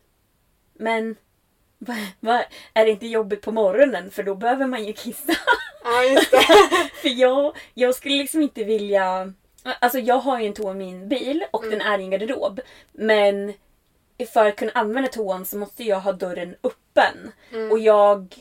men 0.74 1.15
va, 1.77 1.96
va, 2.20 2.44
är 2.74 2.86
det 2.86 2.91
inte 2.91 3.08
jobbigt 3.08 3.41
på 3.41 3.51
morgonen 3.51 4.12
för 4.12 4.24
då 4.24 4.36
behöver 4.36 4.67
man 4.67 4.86
ju 4.86 4.94
kissa? 4.94 5.34
ja, 5.84 6.03
just 6.03 6.32
det. 6.32 6.41
för 7.01 7.10
jag, 7.10 7.55
jag 7.74 7.96
skulle 7.96 8.15
liksom 8.15 8.41
inte 8.41 8.63
vilja, 8.63 9.34
alltså 9.79 10.00
jag 10.00 10.17
har 10.17 10.39
ju 10.39 10.48
en 10.48 10.53
toa 10.53 10.72
i 10.72 10.75
min 10.75 11.10
bil 11.10 11.45
och 11.51 11.63
den 11.69 11.81
är 11.81 12.00
i 12.00 12.03
en 12.03 12.10
garderob. 12.10 12.60
Men 12.91 13.53
för 14.34 14.45
att 14.45 14.55
kunna 14.55 14.72
använda 14.72 15.10
toan 15.10 15.45
så 15.45 15.57
måste 15.57 15.84
jag 15.84 16.00
ha 16.00 16.12
dörren 16.12 16.55
öppen. 16.63 17.31
Och 17.72 17.79
jag 17.79 18.36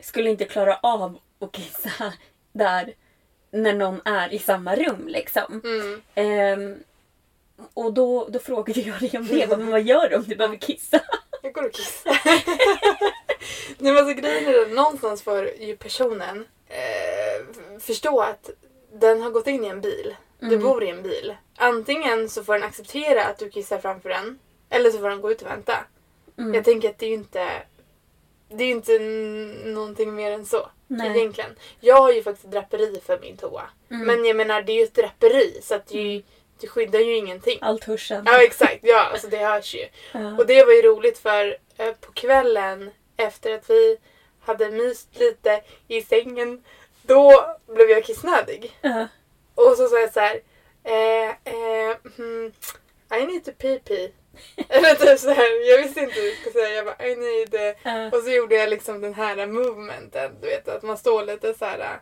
skulle 0.00 0.30
inte 0.30 0.44
klara 0.44 0.78
av 0.82 1.18
att 1.38 1.52
kissa 1.52 2.12
där 2.52 2.94
när 3.50 3.72
någon 3.72 4.00
är 4.04 4.34
i 4.34 4.38
samma 4.38 4.76
rum 4.76 5.08
liksom. 5.08 5.60
Mm. 5.64 6.02
Ehm, 6.14 6.82
och 7.74 7.92
då, 7.92 8.28
då 8.28 8.38
frågade 8.38 8.80
jag 8.80 9.00
dig 9.00 9.10
om 9.18 9.26
det. 9.26 9.46
Men 9.46 9.70
vad 9.70 9.82
gör 9.82 10.08
du 10.08 10.16
om 10.16 10.22
du 10.22 10.36
behöver 10.36 10.56
kissa? 10.56 11.00
Jag 11.42 11.52
går 11.52 11.62
och 11.64 11.72
kissar. 11.72 12.18
Nej 13.78 13.92
men 13.92 13.96
alltså 13.96 14.14
grejen 14.14 14.54
är 14.54 14.62
att 14.62 14.72
någonstans 14.72 15.22
får 15.22 15.50
ju 15.60 15.76
personen 15.76 16.46
eh, 16.68 17.78
förstå 17.80 18.20
att 18.20 18.50
den 18.92 19.22
har 19.22 19.30
gått 19.30 19.46
in 19.46 19.64
i 19.64 19.68
en 19.68 19.80
bil. 19.80 20.16
Du 20.38 20.58
bor 20.58 20.84
i 20.84 20.88
en 20.90 21.02
bil. 21.02 21.34
Antingen 21.56 22.28
så 22.28 22.44
får 22.44 22.52
den 22.54 22.62
acceptera 22.62 23.24
att 23.24 23.38
du 23.38 23.50
kissar 23.50 23.78
framför 23.78 24.08
den. 24.08 24.38
Eller 24.70 24.90
så 24.90 24.98
får 24.98 25.08
den 25.10 25.20
gå 25.20 25.30
ut 25.32 25.42
och 25.42 25.48
vänta. 25.50 25.76
Jag 26.54 26.64
tänker 26.64 26.90
att 26.90 26.98
det 26.98 27.06
är 27.06 27.10
ju 27.10 27.14
inte 27.14 27.48
det 28.48 28.64
är 28.64 28.68
ju 28.68 28.72
inte 28.72 28.98
någonting 29.68 30.14
mer 30.14 30.30
än 30.32 30.46
så. 30.46 30.68
Nej. 30.86 31.18
Egentligen. 31.18 31.50
Jag 31.80 31.96
har 32.00 32.12
ju 32.12 32.22
faktiskt 32.22 32.50
draperi 32.50 33.00
för 33.06 33.18
min 33.20 33.36
toa. 33.36 33.62
Men 33.88 34.24
jag 34.24 34.36
menar 34.36 34.62
det 34.62 34.72
är 34.72 34.76
ju 34.76 34.82
ett 34.84 34.94
draperi 34.94 35.58
så 35.62 35.74
att 35.74 35.86
det, 35.86 35.98
ju- 35.98 36.22
det 36.60 36.66
skyddar 36.66 36.98
ju 37.00 37.16
ingenting. 37.16 37.58
Allt 37.62 37.84
hörseln. 37.84 38.22
Ja 38.26 38.42
exakt, 38.42 38.78
ja 38.82 39.02
alltså 39.04 39.28
det 39.28 39.36
hörs 39.36 39.74
ju. 39.74 39.86
Ja. 40.12 40.36
Och 40.38 40.46
det 40.46 40.64
var 40.64 40.72
ju 40.72 40.82
roligt 40.82 41.18
för 41.18 41.56
eh, 41.76 41.92
på 42.00 42.12
kvällen 42.12 42.90
efter 43.16 43.54
att 43.54 43.70
vi 43.70 43.96
hade 44.40 44.70
myst 44.70 45.08
lite 45.18 45.62
i 45.88 46.02
sängen 46.02 46.64
då 47.02 47.46
blev 47.66 47.90
jag 47.90 48.04
kissnödig. 48.04 48.78
Ja. 48.80 49.06
Och 49.54 49.76
så 49.76 49.88
sa 49.88 49.98
jag 49.98 50.12
så 50.12 50.20
här. 50.20 50.40
Eh, 50.84 51.28
eh, 51.30 51.96
hmm, 52.16 52.52
I 53.14 53.26
need 53.26 53.44
to 53.44 53.50
pee 53.58 53.78
pee. 53.78 54.12
Eller 54.68 54.94
typ 54.94 55.20
så 55.20 55.30
här, 55.30 55.70
jag 55.70 55.78
visste 55.82 56.00
inte 56.00 56.20
hur 56.20 56.28
jag 56.28 56.36
skulle 56.36 56.52
säga. 56.52 56.74
Jag 56.74 56.84
bara 56.84 57.06
I 57.06 57.16
need... 57.16 57.74
Ja. 57.82 58.06
Och 58.06 58.22
så 58.24 58.30
gjorde 58.30 58.54
jag 58.54 58.68
liksom 58.70 59.00
den 59.00 59.14
här 59.14 59.46
movementen. 59.46 60.40
Du 60.40 60.46
vet 60.46 60.68
att 60.68 60.82
man 60.82 60.98
står 60.98 61.24
lite 61.24 61.54
så 61.54 61.64
här 61.64 62.00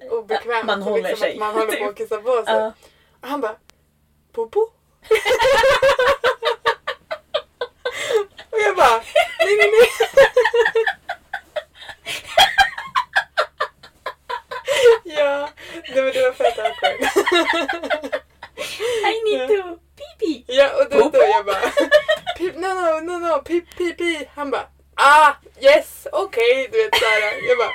eh, 0.00 0.12
obekvämt. 0.12 0.66
Man 0.66 0.78
och 0.82 0.84
håller 0.84 1.02
liksom 1.02 1.20
sig, 1.20 1.32
Att 1.32 1.38
man 1.38 1.54
håller 1.54 1.66
på 1.66 1.72
typ. 1.72 1.88
att 1.88 1.96
kissa 1.96 2.16
på 2.16 2.44
sig. 2.44 2.54
Ja. 2.54 2.72
Och 3.20 3.28
han 3.28 3.40
bara 3.40 3.56
Popo? 4.32 4.60
och 8.50 8.58
jag 8.58 8.76
bara 8.76 9.02
nej 9.38 9.56
nej 9.58 9.70
nej. 9.70 9.88
Det 15.94 16.02
var, 16.02 16.12
det 16.12 16.22
var 16.22 16.32
fett 16.32 16.58
awkward. 16.58 17.00
I 19.06 19.22
need 19.24 19.48
to 19.48 19.78
pee 19.96 20.16
pee. 20.18 20.44
ja, 20.56 20.70
och 20.82 20.90
då, 20.90 21.10
då 21.10 21.18
jag 21.18 21.44
bara 21.46 21.72
pip, 22.38 22.54
no 22.54 22.66
no 22.68 23.00
no 23.00 23.18
no 23.18 23.42
pip 23.42 23.64
pip 23.76 23.98
pip. 23.98 24.28
Han 24.34 24.50
bara 24.50 24.66
ah 24.94 25.32
yes 25.60 26.06
okej 26.12 26.68
du 26.72 26.82
vet 26.82 26.94
såhär. 26.96 27.48
Jag 27.48 27.58
bara 27.58 27.70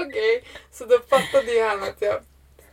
okej. 0.00 0.44
Så 0.72 0.84
då 0.84 0.98
fattade 0.98 1.52
ju 1.52 1.62
han 1.62 1.82
att 1.82 1.96
jag 1.98 2.20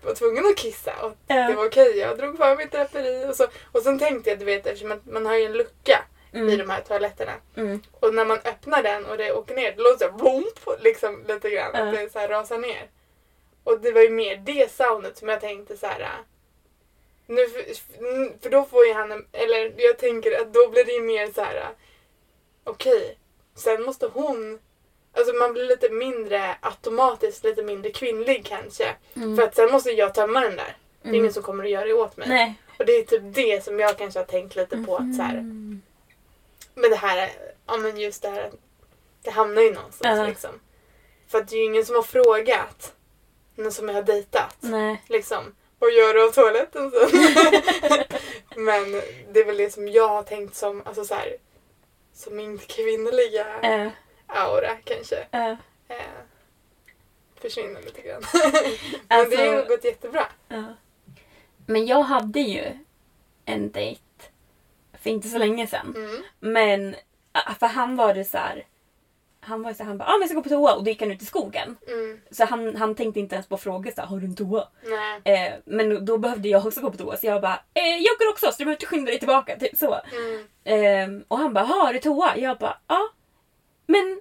var 0.03 0.13
tvungen 0.15 0.45
att 0.45 0.57
kissa 0.57 0.93
och 1.01 1.13
Ja. 1.27 1.35
det 1.35 1.53
var 1.55 1.65
okej. 1.65 1.97
Jag 1.97 2.17
drog 2.17 2.37
för 2.37 2.55
mitt 2.55 2.71
draperi 2.71 3.25
och 3.29 3.35
så. 3.35 3.47
Och 3.71 3.81
sen 3.81 3.99
tänkte 3.99 4.29
jag 4.29 4.39
du 4.39 4.45
vet 4.45 4.65
eftersom 4.67 4.91
att 4.91 5.05
man 5.05 5.25
har 5.25 5.35
ju 5.35 5.45
en 5.45 5.53
lucka 5.53 6.03
i 6.33 6.55
de 6.55 6.69
här 6.69 6.81
toaletterna. 6.81 7.31
Mm. 7.57 7.81
Och 7.99 8.13
när 8.13 8.25
man 8.25 8.37
öppnar 8.37 8.83
den 8.83 9.05
och 9.05 9.17
det 9.17 9.33
åker 9.33 9.55
ner, 9.55 9.71
det 9.71 9.81
låter 9.81 10.09
såhär 10.09 10.77
liksom 10.79 11.23
lite 11.27 11.49
grann. 11.49 11.71
Ja. 11.73 11.79
Att 11.79 11.93
det 11.95 12.13
så 12.13 12.19
här 12.19 12.27
rasar 12.27 12.57
ner. 12.57 12.89
Och 13.63 13.79
det 13.79 13.91
var 13.91 14.01
ju 14.01 14.09
mer 14.09 14.37
det 14.37 14.71
soundet 14.71 15.17
som 15.17 15.29
jag 15.29 15.41
tänkte 15.41 15.77
så 15.77 15.87
här. 15.87 16.01
äh, 16.01 16.07
Nu, 17.27 17.47
för, 18.41 18.49
då 18.49 18.65
får 18.65 18.85
ju 18.85 18.93
han, 18.93 19.11
en- 19.11 19.25
eller 19.31 19.73
jag 19.77 19.97
tänker 19.97 20.41
att 20.41 20.53
då 20.53 20.69
blir 20.69 20.85
det 20.85 20.91
ju 20.91 21.01
mer 21.01 21.31
så 21.31 21.41
här. 21.41 21.55
äh, 21.55 21.67
Okej, 22.63 23.17
sen 23.55 23.83
måste 23.83 24.07
hon 24.07 24.59
Alltså 25.15 25.33
man 25.33 25.53
blir 25.53 25.63
lite 25.63 25.89
mindre 25.89 26.55
automatiskt 26.61 27.43
lite 27.43 27.63
mindre 27.63 27.91
kvinnlig 27.91 28.45
kanske. 28.45 28.95
För 29.13 29.43
att 29.43 29.55
sen 29.55 29.71
måste 29.71 29.91
jag 29.91 30.13
tömma 30.13 30.41
den 30.41 30.55
där. 30.55 30.77
Det 31.01 31.09
är 31.09 31.13
ingen 31.13 31.33
som 31.33 31.43
kommer 31.43 31.63
att 31.63 31.69
göra 31.69 31.85
det 31.85 31.93
åt 31.93 32.17
mig. 32.17 32.29
Nej. 32.29 32.55
Och 32.79 32.85
det 32.85 32.91
är 32.91 33.03
typ 33.03 33.21
det 33.23 33.63
som 33.63 33.79
jag 33.79 33.97
kanske 33.97 34.19
har 34.19 34.25
tänkt 34.25 34.55
lite 34.55 34.77
på 34.77 34.95
att 34.97 35.15
så 35.15 35.21
här, 35.21 35.33
Men 36.75 36.89
det 36.89 36.95
här, 36.95 37.31
ja 37.65 37.77
men 37.77 37.97
just 37.97 38.21
det 38.21 38.29
här, 38.29 38.51
det 39.21 39.31
hamnar 39.31 39.61
ju 39.61 39.73
någonstans 39.73 40.17
Ja. 40.19 40.27
liksom. 40.27 40.59
För 41.27 41.37
att 41.37 41.47
det 41.47 41.55
är 41.55 41.59
ju 41.59 41.65
ingen 41.65 41.85
som 41.85 41.95
har 41.95 42.03
frågat 42.03 42.93
någon 43.55 43.71
som 43.71 43.87
jag 43.87 43.95
har 43.95 44.03
dejtat. 44.03 44.57
Nej. 44.59 45.01
Liksom, 45.07 45.55
vad 45.79 45.91
gör 45.93 46.13
du 46.13 46.27
av 46.27 46.31
toaletten 46.31 46.91
sen? 46.91 47.09
men 48.65 48.91
det 49.33 49.39
är 49.39 49.45
väl 49.45 49.57
det 49.57 49.69
som 49.73 49.87
jag 49.87 50.07
har 50.07 50.23
tänkt 50.23 50.55
som, 50.55 50.81
alltså 50.85 51.05
så 51.05 51.15
här, 51.15 51.37
som 52.13 52.35
min 52.35 52.57
kvinnliga 52.57 53.45
Äh, 53.61 53.91
aura 54.27 54.75
kanske. 54.83 55.25
äh. 55.31 55.49
Eh, 55.87 55.97
försvinner 57.41 57.81
lite 57.81 58.01
grann. 58.01 58.23
men 59.09 59.29
det 59.29 59.35
har 59.35 59.55
Alltså- 59.55 59.69
gått 59.75 59.83
jättebra. 59.83 60.25
Ja. 60.47 60.63
Men 61.65 61.85
jag 61.85 62.01
hade 62.01 62.39
ju 62.39 62.63
en 63.45 63.71
dejt 63.71 64.01
för 65.01 65.09
inte 65.09 65.27
så 65.27 65.37
länge 65.37 65.67
sedan. 65.67 65.93
Mm. 65.95 66.23
Men 66.39 66.95
för 67.59 67.67
han 67.67 67.95
var 67.95 68.13
det 68.13 68.25
så 68.25 68.37
här. 68.37 68.65
Han 69.45 69.61
var 69.63 69.69
ju 69.71 69.75
så 69.75 69.83
här, 69.83 69.87
han 69.87 69.97
bara, 69.97 70.09
ah, 70.09 70.11
men 70.11 70.19
jag 70.21 70.29
ska 70.29 70.35
gå 70.35 70.43
på 70.43 70.49
toa 70.49 70.73
och 70.73 70.83
då 70.83 70.89
gick 70.89 71.01
han 71.01 71.11
ut 71.11 71.21
i 71.21 71.25
skogen. 71.25 71.77
Mm. 71.87 72.19
Så 72.31 72.45
han, 72.45 72.75
han 72.75 72.95
tänkte 72.95 73.19
inte 73.19 73.35
ens 73.35 73.47
på 73.47 73.57
frågor 73.57 73.91
så 73.95 74.01
här, 74.01 74.07
har 74.07 74.17
du 74.17 74.25
en 74.25 74.35
toa? 74.35 74.67
Eh, 75.23 75.53
men 75.65 76.05
då 76.05 76.17
behövde 76.17 76.49
jag 76.49 76.65
också 76.67 76.81
gå 76.81 76.91
på 76.91 76.97
toa 76.97 77.17
så 77.17 77.25
jag 77.27 77.41
bara, 77.41 77.59
eh, 77.73 77.97
jag 77.97 78.17
går 78.19 78.29
också 78.29 78.45
så 78.45 78.51
du 78.57 78.65
behöver 78.65 78.75
inte 78.75 78.85
skynda 78.85 79.09
dig 79.11 79.19
tillbaka. 79.19 79.55
Typ 79.59 79.77
så. 79.77 79.99
Mm. 80.11 80.45
Eh, 81.19 81.25
och 81.27 81.37
han 81.37 81.53
bara, 81.53 81.65
har 81.65 81.93
du 81.93 81.99
toa? 81.99 82.37
Jag 82.37 82.57
bara, 82.57 82.77
ja. 82.87 83.09
Men 83.87 84.19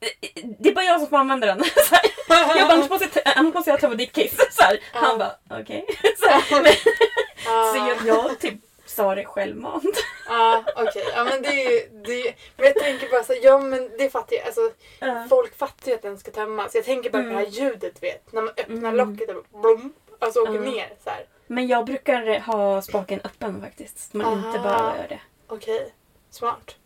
eh, 0.00 0.44
det 0.58 0.68
är 0.68 0.74
bara 0.74 0.84
jag 0.84 1.00
som 1.00 1.08
får 1.08 1.16
använda 1.16 1.46
den. 1.46 1.64
Så 1.64 1.94
jag 2.28 2.68
bara, 2.68 2.74
annars 2.74 2.90
måste 2.90 3.08
jag, 3.24 3.32
annars 3.36 3.54
måste 3.54 3.70
jag 3.70 3.80
tömma 3.80 3.94
ditt 3.94 4.12
case. 4.12 4.36
Så 4.50 4.62
här. 4.62 4.78
Han 4.92 5.18
bara, 5.18 5.32
okej. 5.50 5.86
Så, 6.18 6.28
här. 6.28 6.62
Men- 6.62 6.72
så 7.72 7.88
jag, 7.88 8.16
jag 8.16 8.38
typ 8.40 8.54
sa 8.94 9.14
det 9.14 9.24
självmant. 9.24 9.84
Ja, 10.28 10.64
okej. 10.76 11.04
Ja, 11.14 11.24
men 11.24 11.42
det 11.42 11.48
är 11.66 11.70
ju... 11.70 11.88
Det 12.04 12.28
är, 12.28 12.34
men 12.56 12.66
jag 12.66 12.74
tänker 12.74 13.08
bara 13.10 13.24
så 13.24 13.32
här, 13.32 13.40
ja 13.44 13.58
men 13.58 13.90
det 13.98 14.10
fattar 14.10 14.36
jag. 14.36 14.46
Alltså, 14.46 14.70
Ja. 14.98 15.26
Folk 15.30 15.58
fattar 15.58 15.88
ju 15.88 15.94
att 15.94 16.02
den 16.02 16.18
ska 16.18 16.30
tömmas. 16.30 16.74
Jag 16.74 16.84
tänker 16.84 17.10
bara 17.10 17.22
på 17.22 17.28
det 17.28 17.34
här 17.34 17.46
ljudet 17.46 18.02
vet. 18.02 18.32
När 18.32 18.42
man 18.42 18.52
öppnar 18.56 18.92
locket 18.92 19.30
och 19.30 19.60
blom, 19.60 19.92
alltså 20.18 20.40
åker 20.40 20.50
Mm. 20.52 20.64
ner 20.70 20.92
så 21.04 21.10
här. 21.10 21.26
Men 21.46 21.66
jag 21.66 21.84
brukar 21.86 22.40
ha 22.40 22.82
spaken 22.82 23.20
öppen 23.24 23.60
faktiskt. 23.62 24.10
Så 24.12 24.16
man 24.16 24.32
inte 24.38 24.58
Aha. 24.58 24.62
bara 24.78 24.96
gör 24.96 25.08
det. 25.08 25.20
Okej, 25.46 25.92
smart. 26.30 26.76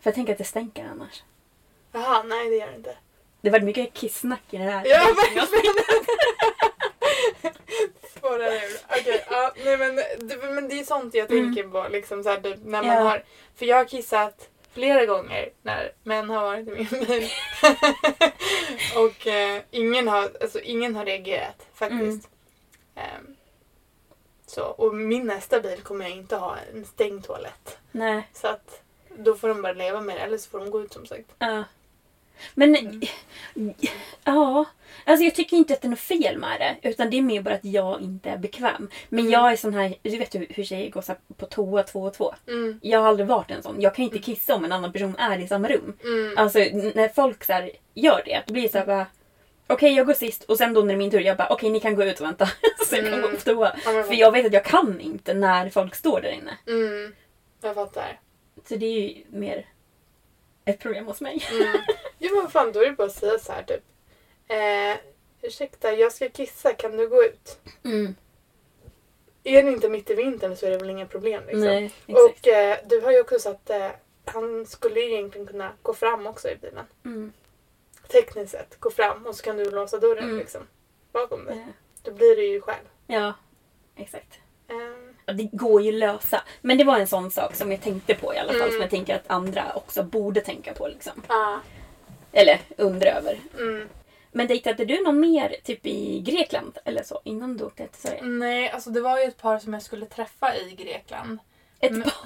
För 0.00 0.10
jag 0.10 0.14
tänker 0.14 0.32
att 0.32 0.38
det 0.38 0.44
stänker 0.44 0.84
annars. 0.90 1.22
Jaha, 1.92 2.22
nej 2.22 2.50
det 2.50 2.56
gör 2.56 2.66
det 2.66 2.76
inte. 2.76 2.96
Det 3.40 3.50
var 3.50 3.60
mycket 3.60 3.94
kissnack 3.94 4.42
i 4.50 4.56
det 4.56 4.64
här. 4.64 4.82
Ja, 4.86 4.98
verkligen! 5.16 5.46
Spårar 8.16 8.52
ur. 8.52 8.78
Okej, 9.00 9.24
ja, 9.30 9.52
nej 9.64 9.76
men 9.78 9.96
det, 9.96 10.36
men 10.50 10.68
det 10.68 10.80
är 10.80 10.84
sånt 10.84 11.14
jag 11.14 11.30
Mm. 11.30 11.44
tänker 11.54 11.68
på. 11.70 11.86
Liksom, 11.90 12.22
så 12.22 12.28
här, 12.30 12.40
typ, 12.40 12.58
när 12.64 12.82
man 12.82 12.96
Ja. 12.96 13.00
har, 13.02 13.24
för 13.56 13.66
jag 13.66 13.76
har 13.76 13.84
kissat 13.84 14.48
flera 14.72 15.06
gånger 15.06 15.50
när 15.62 15.92
män 16.02 16.30
har 16.30 16.42
varit 16.44 16.68
i 16.68 16.70
min 16.70 17.06
bil. 17.06 17.28
och 18.96 19.26
eh, 19.26 19.62
ingen, 19.70 20.08
har, 20.08 20.30
alltså, 20.40 20.60
ingen 20.60 20.96
har 20.96 21.04
reagerat 21.04 21.66
faktiskt. 21.74 22.28
Ehm, 22.94 23.36
så, 24.46 24.62
och 24.64 24.94
min 24.94 25.26
nästa 25.26 25.60
bil 25.60 25.80
kommer 25.82 26.04
jag 26.08 26.16
inte 26.16 26.36
ha 26.36 26.56
en 26.74 26.84
stängd 26.84 27.24
toalett. 27.26 27.78
Nej. 27.92 28.28
Så 28.32 28.48
att 28.48 28.80
då 29.16 29.34
får 29.36 29.48
de 29.48 29.62
bara 29.62 29.72
leva 29.72 30.00
med 30.00 30.16
det 30.16 30.20
eller 30.20 30.38
så 30.38 30.50
får 30.50 30.58
de 30.58 30.70
gå 30.70 30.82
ut 30.82 30.92
som 30.92 31.06
sagt. 31.06 31.30
Ja. 31.38 31.64
Men 32.54 32.76
Mm. 33.56 33.74
ja, 34.24 34.64
alltså 35.04 35.24
jag 35.24 35.34
tycker 35.34 35.56
inte 35.56 35.74
att 35.74 35.80
det 35.82 35.88
är 35.88 35.90
något 35.90 35.98
fel 35.98 36.38
med 36.38 36.60
det. 36.82 36.88
Utan 36.88 37.10
det 37.10 37.18
är 37.18 37.22
mer 37.22 37.42
bara 37.42 37.54
att 37.54 37.64
jag 37.64 38.00
inte 38.02 38.30
är 38.30 38.36
bekväm. 38.38 38.74
Mm. 38.76 38.88
Men 39.08 39.30
jag 39.30 39.52
är 39.52 39.56
sån 39.56 39.74
här, 39.74 39.94
du 40.02 40.18
vet 40.18 40.34
hur, 40.34 40.46
hur 40.50 40.64
tjejer 40.64 40.90
går 40.90 41.02
så 41.02 41.14
på 41.36 41.46
toa 41.46 41.82
två 41.82 42.02
och 42.02 42.14
två. 42.14 42.34
Mm. 42.48 42.80
Jag 42.82 43.00
har 43.00 43.08
aldrig 43.08 43.26
varit 43.28 43.50
en 43.50 43.62
sån. 43.62 43.80
Jag 43.80 43.94
kan 43.94 44.04
inte 44.04 44.18
kissa 44.18 44.54
om 44.54 44.64
en 44.64 44.72
annan 44.72 44.92
person 44.92 45.16
är 45.16 45.38
i 45.38 45.48
samma 45.48 45.68
rum. 45.68 45.96
Mm. 46.04 46.34
Alltså 46.38 46.58
när 46.94 47.08
folk 47.08 47.44
så 47.44 47.52
här 47.52 47.70
gör 47.94 48.22
det, 48.24 48.42
då 48.46 48.52
blir 48.52 48.62
det 48.62 48.68
så 48.68 48.78
här 48.78 48.86
bara 48.86 49.06
Okej 49.66 49.92
jag 49.94 50.06
går 50.06 50.14
sist 50.14 50.42
och 50.42 50.58
sen 50.58 50.74
då 50.74 50.80
när 50.80 50.86
det 50.88 50.94
är 50.94 50.96
min 50.96 51.10
tur, 51.10 51.20
jag 51.20 51.36
bara 51.36 51.48
okej 51.48 51.70
ni 51.70 51.80
kan 51.80 51.94
gå 51.94 52.04
ut 52.04 52.20
och 52.20 52.26
vänta. 52.26 52.46
så 52.86 52.96
jag 52.96 53.10
kan 53.10 53.20
gå 53.22 53.28
på 53.28 53.36
toa. 53.36 53.76
Men- 53.84 54.04
För 54.04 54.14
jag 54.14 54.32
vet 54.32 54.46
att 54.46 54.52
jag 54.52 54.64
kan 54.64 55.00
inte 55.00 55.34
när 55.34 55.70
folk 55.70 55.94
står 55.94 56.20
där 56.20 56.30
inne. 56.30 56.58
Mm. 56.66 57.14
Jag 57.62 57.74
fattar. 57.74 58.20
Så 58.68 58.76
det 58.76 58.86
är 58.86 59.00
ju 59.08 59.14
mer 59.28 59.66
ett 60.64 60.78
problem 60.80 61.06
hos 61.06 61.20
mig. 61.20 61.44
Mm. 61.52 61.80
Jo 62.18 62.36
men 62.42 62.50
fan 62.50 62.72
då 62.72 62.80
är 62.80 62.86
det 62.86 62.92
bara 62.96 63.06
att 63.06 63.12
säga 63.14 63.38
så 63.38 63.52
här 63.52 63.62
typ. 63.62 63.82
Eh, 64.48 64.96
ursäkta 65.42 65.92
jag 65.92 66.12
ska 66.12 66.28
kissa, 66.28 66.72
kan 66.72 66.96
du 66.96 67.08
gå 67.08 67.24
ut? 67.24 67.58
Mm. 67.84 68.14
Är 69.44 69.62
det 69.62 69.70
inte 69.72 69.88
mitt 69.88 70.10
i 70.10 70.14
vintern 70.14 70.56
så 70.56 70.66
är 70.66 70.70
det 70.70 70.78
väl 70.78 70.90
inga 70.90 71.06
problem 71.06 71.42
liksom. 71.46 71.60
Nej, 71.60 71.84
exakt. 72.06 72.40
Och 72.40 72.48
eh, 72.48 72.78
du 72.86 73.00
har 73.00 73.12
ju 73.12 73.20
också 73.20 73.38
sagt 73.38 73.70
att 73.70 73.80
eh, 73.80 73.90
han 74.24 74.66
skulle 74.66 75.00
ju 75.00 75.12
egentligen 75.12 75.46
kunna 75.46 75.72
gå 75.82 75.94
fram 75.94 76.26
också 76.26 76.48
i 76.48 76.56
bilen. 76.56 76.84
Mm. 77.04 77.32
Tekniskt 78.08 78.52
sett, 78.52 78.80
gå 78.80 78.90
fram 78.90 79.26
och 79.26 79.36
så 79.36 79.42
kan 79.44 79.56
du 79.56 79.70
låsa 79.70 79.98
dörren 79.98 80.24
Mm. 80.24 80.38
liksom. 80.38 80.62
Bakom 81.12 81.44
dig. 81.44 81.58
Eh, 81.58 81.66
Då 82.02 82.10
blir 82.12 82.36
du 82.36 82.44
ju 82.46 82.60
själv. 82.60 82.84
Ja, 83.06 83.32
exakt. 83.96 84.38
Det 85.26 85.48
går 85.52 85.82
ju 85.82 85.92
lösa. 85.92 86.42
Men 86.60 86.78
det 86.78 86.84
var 86.84 86.98
en 86.98 87.06
sån 87.06 87.30
sak 87.30 87.54
som 87.54 87.70
jag 87.72 87.80
tänkte 87.82 88.14
på 88.14 88.34
i 88.34 88.38
alla 88.38 88.48
fall. 88.52 88.60
Mm. 88.60 88.72
Som 88.72 88.80
jag 88.80 88.90
tänker 88.90 89.14
att 89.14 89.24
andra 89.30 89.72
också 89.74 90.02
borde 90.02 90.40
tänka 90.40 90.72
på. 90.74 90.88
Liksom. 90.88 91.22
Ja. 91.28 91.60
Eller 92.32 92.60
undra 92.76 93.10
över. 93.10 93.38
mm. 93.58 93.88
Men 94.36 94.46
dejtade 94.46 94.84
du 94.84 95.02
någon 95.04 95.20
mer 95.20 95.56
typ 95.64 95.86
i 95.86 96.20
Grekland 96.20 96.78
eller 96.84 97.02
så 97.02 97.20
innan 97.24 97.56
du 97.56 97.64
åkte 97.64 97.86
till 97.86 98.00
Sverige? 98.00 98.22
Nej, 98.22 98.70
alltså 98.70 98.90
det 98.90 99.00
var 99.00 99.18
ju 99.18 99.24
ett 99.24 99.36
par 99.42 99.58
som 99.58 99.72
jag 99.72 99.82
skulle 99.82 100.06
träffa 100.06 100.56
i 100.56 100.70
Grekland. 100.78 101.38
Ett 101.80 101.92
Men- 101.92 102.02
par? 102.02 102.12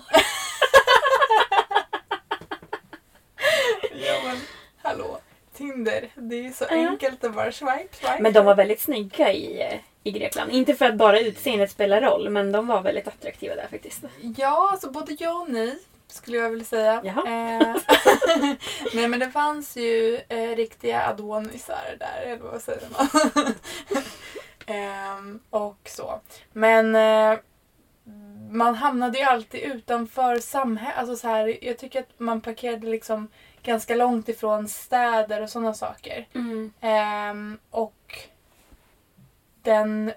Ja 4.06 4.20
men 4.24 4.36
hallå. 4.82 5.18
Tinder, 5.56 6.08
det 6.14 6.36
är 6.36 6.42
ju 6.42 6.52
så 6.52 6.64
Ja. 6.70 6.76
enkelt 6.76 7.24
att 7.24 7.34
bara 7.34 7.52
swipe, 7.52 7.88
swipe. 7.92 8.18
Men 8.20 8.32
de 8.32 8.44
var 8.44 8.54
väldigt 8.54 8.80
snygga 8.80 9.32
i, 9.32 9.62
eh, 9.62 9.78
i 10.08 10.10
Grekland. 10.10 10.52
Inte 10.52 10.74
för 10.74 10.84
att 10.84 10.94
bara 10.94 11.20
utseendet 11.20 11.70
spelar 11.70 12.00
roll, 12.00 12.30
men 12.30 12.52
de 12.52 12.66
var 12.66 12.82
väldigt 12.82 13.08
attraktiva 13.08 13.54
där 13.54 13.66
faktiskt. 13.70 14.04
Ja, 14.36 14.68
alltså 14.72 14.90
både 14.90 15.16
ja 15.18 15.32
och 15.32 15.50
nej 15.50 15.78
skulle 16.08 16.36
jag 16.36 16.50
vilja 16.50 16.64
säga. 16.64 17.00
Jaha. 17.04 17.26
Eh, 17.26 17.76
nej 18.94 19.08
men 19.08 19.20
det 19.20 19.30
fanns 19.30 19.76
ju 19.76 20.20
eh, 20.28 20.56
riktiga 20.56 21.02
adonisar 21.02 21.96
där, 21.98 22.22
eller 22.26 22.42
vad 22.42 22.62
säger 22.62 22.88
man? 22.90 23.08
Ehm, 24.66 25.40
och 25.50 25.78
så. 25.85 26.20
Men 26.52 26.94
eh, 26.94 27.38
man 28.50 28.74
hamnade 28.74 29.18
ju 29.18 29.24
alltid 29.24 29.61
utanför 29.61 30.37
samhället. 30.37 30.98
Alltså 30.98 31.16
så 31.16 31.28
här, 31.28 31.64
jag 31.64 31.78
tycker 31.78 32.00
att 32.00 32.18
man 32.20 32.40
parkerade 32.40 32.87
liksom 32.87 33.28
ganska 33.62 33.94
långt 33.94 34.28
ifrån 34.28 34.68
städer 34.68 35.42
och 35.42 35.50
sådana 35.50 35.74
saker. 35.74 36.26
Mm. 36.35 36.72
Ehm, 36.80 37.59
och 37.70 38.28
den 39.68 40.12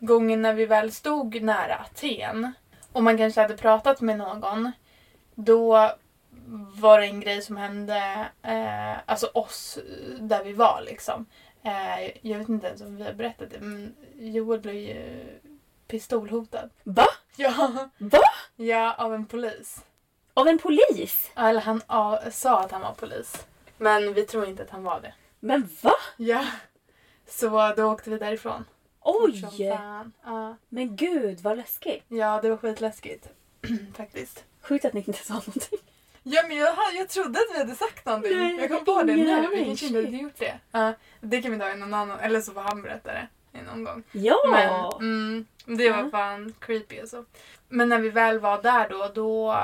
gången 0.00 0.42
när 0.42 0.54
vi 0.54 0.66
väl 0.66 0.92
stod 0.92 1.42
nära 1.42 1.76
Aten 1.76 2.52
och 2.92 3.02
man 3.02 3.18
kanske 3.18 3.40
hade 3.40 3.56
pratat 3.56 4.00
med 4.00 4.18
någon 4.18 4.72
då 5.34 5.90
var 6.80 7.00
det 7.00 7.06
en 7.06 7.20
grej 7.20 7.42
som 7.42 7.56
hände 7.56 8.28
eh, 8.42 8.98
alltså 9.06 9.26
oss 9.26 9.78
där 10.20 10.44
vi 10.44 10.52
var 10.52 10.82
liksom. 10.86 11.26
Eh, 11.62 12.16
jag 12.20 12.38
vet 12.38 12.48
inte 12.48 12.66
ens 12.66 12.80
om 12.80 12.96
vi 12.96 13.04
har 13.04 13.12
berättat 13.12 13.50
det 13.50 13.60
men 13.60 13.94
Joel 14.14 14.60
blev 14.60 14.74
ju 14.74 15.24
pistolhotad. 15.88 16.70
Va? 16.82 17.06
Ja, 17.36 17.88
Va? 17.98 18.18
ja 18.56 18.94
av 18.98 19.14
en 19.14 19.26
polis. 19.26 19.84
Av 20.34 20.48
en 20.48 20.58
polis? 20.58 21.30
Ja, 21.34 21.48
Eller 21.48 21.60
han 21.60 21.82
ja, 21.88 22.22
sa 22.30 22.60
att 22.60 22.72
han 22.72 22.82
var 22.82 22.94
polis. 22.94 23.46
Men 23.78 24.14
vi 24.14 24.22
tror 24.22 24.46
inte 24.46 24.62
att 24.62 24.70
han 24.70 24.84
var 24.84 25.00
det. 25.00 25.14
Men 25.40 25.68
va? 25.82 25.94
Ja. 26.16 26.44
Så 27.28 27.74
då 27.76 27.92
åkte 27.92 28.10
vi 28.10 28.18
därifrån. 28.18 28.64
Fort 29.12 29.36
som 29.36 29.48
Oj! 29.58 29.70
fan. 29.76 30.12
Ja. 30.24 30.56
Men 30.68 30.96
gud 30.96 31.40
vad 31.40 31.56
läskigt. 31.56 32.04
ja, 32.08 32.40
det 32.42 32.50
var 32.50 32.56
skitläskigt. 32.56 33.28
Faktiskt. 33.96 34.44
Sjukt 34.62 34.84
att 34.84 34.92
ni 34.92 35.04
inte 35.06 35.24
sa 35.24 35.34
någonting. 35.34 35.78
Ja, 36.22 36.42
men 36.48 36.56
jag, 36.56 36.74
jag 36.94 37.08
trodde 37.08 37.38
att 37.38 37.54
vi 37.54 37.58
hade 37.58 37.74
sagt 37.74 38.06
någonting. 38.06 38.36
Nej, 38.38 38.56
jag 38.60 38.68
kom 38.70 38.84
på 38.84 39.02
det 39.02 39.16
nu. 39.16 39.24
Vi 39.24 39.64
kanske 39.64 39.86
inte 39.86 39.98
hade 39.98 40.16
gjort 40.16 40.38
det. 40.38 40.54
Ja, 40.72 40.92
det 41.20 41.42
kan 41.42 41.52
vi 41.52 41.58
ta 41.58 41.70
i 41.72 41.76
någon 41.76 41.94
annan. 41.94 42.20
Eller 42.20 42.40
så 42.40 42.52
får 42.52 42.60
han 42.60 42.82
berätta 42.82 43.12
det 43.12 43.28
någon 43.66 43.84
gång. 43.84 44.02
Ja! 44.12 44.36
Men 44.50 45.08
mm, 45.08 45.46
det 45.78 45.90
var 45.90 45.98
Ja. 46.02 46.10
fan 46.10 46.54
creepy 46.60 47.00
alltså. 47.00 47.24
Men 47.68 47.88
när 47.88 47.98
vi 47.98 48.08
väl 48.10 48.38
var 48.38 48.62
där 48.62 48.88
då, 48.88 49.10
då... 49.14 49.56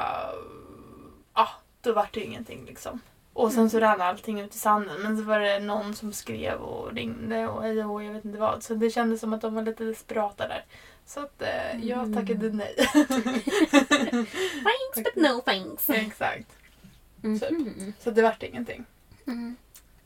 Ja, 1.35 1.49
då 1.81 1.93
var 1.93 2.09
det 2.13 2.21
ingenting 2.21 2.65
liksom. 2.65 3.01
Och 3.33 3.53
sen 3.53 3.71
så 3.71 3.81
rann 3.81 4.01
allting 4.01 4.41
ut 4.41 4.55
i 4.55 4.59
sanden. 4.59 5.03
Men 5.03 5.17
så 5.17 5.23
var 5.23 5.41
det 5.41 5.59
någon 5.59 5.95
som 5.95 6.13
skrev 6.13 6.61
och 6.61 6.93
ringde 6.93 7.49
och 7.49 7.63
hej 7.63 7.85
och 7.85 8.03
jag 8.03 8.13
vet 8.13 8.25
inte 8.25 8.39
vad. 8.39 8.63
Så 8.63 8.75
det 8.75 8.91
kändes 8.91 9.21
som 9.21 9.33
att 9.33 9.41
de 9.41 9.55
var 9.55 9.63
lite 9.63 9.85
desperata 9.85 10.49
där. 10.49 10.65
Så 11.07 11.21
att 11.21 11.43
eh, 11.43 11.85
jag 11.89 12.15
tackade 12.15 12.51
nej. 12.51 12.75
Thanks 14.65 14.95
but 14.95 15.17
no 15.17 15.41
thanks. 15.41 15.91
Exakt. 15.91 16.57
Mhm. 17.23 17.93
Så 18.01 18.11
det 18.11 18.23
vart 18.23 18.43
ingenting. 18.43 18.85
Mm. 19.27 19.57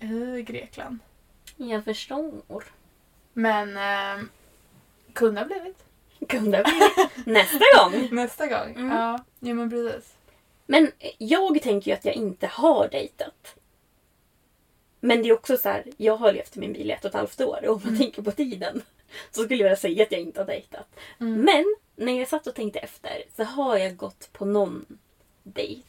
I 0.01 0.43
Grekland. 0.43 0.99
Jag 1.57 1.85
förstår. 1.85 2.65
Men 3.33 3.77
eh, 3.77 4.25
kunde 5.13 5.41
ha 5.41 5.47
blivit. 5.47 5.85
Kunde 6.29 6.57
ha 6.57 6.65
blivit 6.65 7.27
nästa 7.27 7.65
gång. 7.77 8.09
Nästa 8.17 8.47
gång. 8.47 8.75
Mm. 8.77 8.97
Ja, 8.97 9.25
ja 9.41 9.55
men 9.55 9.71
precis. 9.71 10.16
Men 10.67 10.93
jag 11.19 11.63
tänker 11.63 11.91
ju 11.91 11.97
att 11.97 12.05
jag 12.05 12.15
inte 12.15 12.47
har 12.47 12.89
dejtat. 12.89 13.57
Men 15.01 15.23
det 15.23 15.29
är 15.29 15.33
också 15.33 15.57
så 15.57 15.69
här, 15.69 15.85
jag 15.97 16.17
har 16.17 16.33
levt 16.33 16.57
i 16.57 16.61
min 16.61 16.73
bil 16.73 16.91
i 16.91 16.93
ett 16.93 17.05
och 17.05 17.09
ett 17.09 17.15
halvt 17.15 17.41
år 17.41 17.69
och 17.69 17.75
om 17.75 17.81
man 17.85 17.99
tänker 17.99 18.23
på 18.23 18.31
tiden 18.31 18.83
så 19.31 19.43
skulle 19.45 19.65
jag 19.65 19.79
säga 19.79 20.03
att 20.03 20.13
jag 20.13 20.21
inte 20.21 20.41
har 20.41 20.47
dejtat. 20.47 20.87
Mm. 21.21 21.41
Men 21.41 21.77
när 21.97 22.19
jag 22.19 22.29
satt 22.29 22.47
och 22.47 22.55
tänkte 22.55 22.79
efter 22.79 23.23
så 23.37 23.45
har 23.45 23.77
jag 23.77 23.97
gått 23.97 24.33
på 24.33 24.45
någon 24.45 24.99
dejt. 25.43 25.83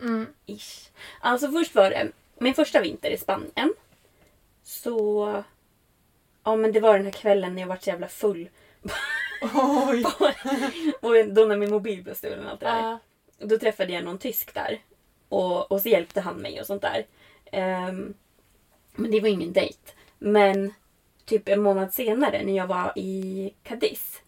Mm. 0.00 0.26
Ish. 0.46 0.90
Alltså 1.20 1.48
först 1.48 1.74
var 1.74 1.90
det 1.90 2.12
min 2.38 2.54
första 2.54 2.80
vinter 2.80 3.10
i 3.10 3.18
Spanien. 3.18 3.74
Så... 4.62 5.44
Ja 6.44 6.56
men 6.56 6.72
det 6.72 6.80
var 6.80 6.96
den 6.96 7.04
här 7.04 7.12
kvällen 7.12 7.54
när 7.54 7.62
jag 7.62 7.68
var 7.68 7.76
så 7.76 7.90
jävla 7.90 8.08
full. 8.08 8.48
Oj. 9.88 10.04
och 11.00 11.28
då 11.34 11.44
när 11.44 11.56
min 11.56 11.70
mobil 11.70 12.02
blev 12.02 12.14
stulen 12.14 12.44
och 12.44 12.50
allt 12.50 12.60
det 12.60 12.66
där. 12.66 12.82
Ja. 12.82 12.98
Då 13.42 13.58
träffade 13.58 13.92
jag 13.92 14.04
någon 14.04 14.18
tysk 14.18 14.54
där. 14.54 14.80
Och, 15.28 15.72
och 15.72 15.80
så 15.80 15.88
hjälpte 15.88 16.20
han 16.20 16.36
mig 16.36 16.60
och 16.60 16.66
sånt 16.66 16.82
där. 16.82 17.06
Ehm, 17.52 18.14
men 18.94 19.10
det 19.10 19.20
var 19.20 19.28
ingen 19.28 19.52
dejt. 19.52 19.92
Men 20.18 20.74
typ 21.24 21.48
en 21.48 21.62
månad 21.62 21.94
senare 21.94 22.44
när 22.44 22.56
jag 22.56 22.66
var 22.66 22.92
i 22.96 23.54
Cadiz. 23.62 24.22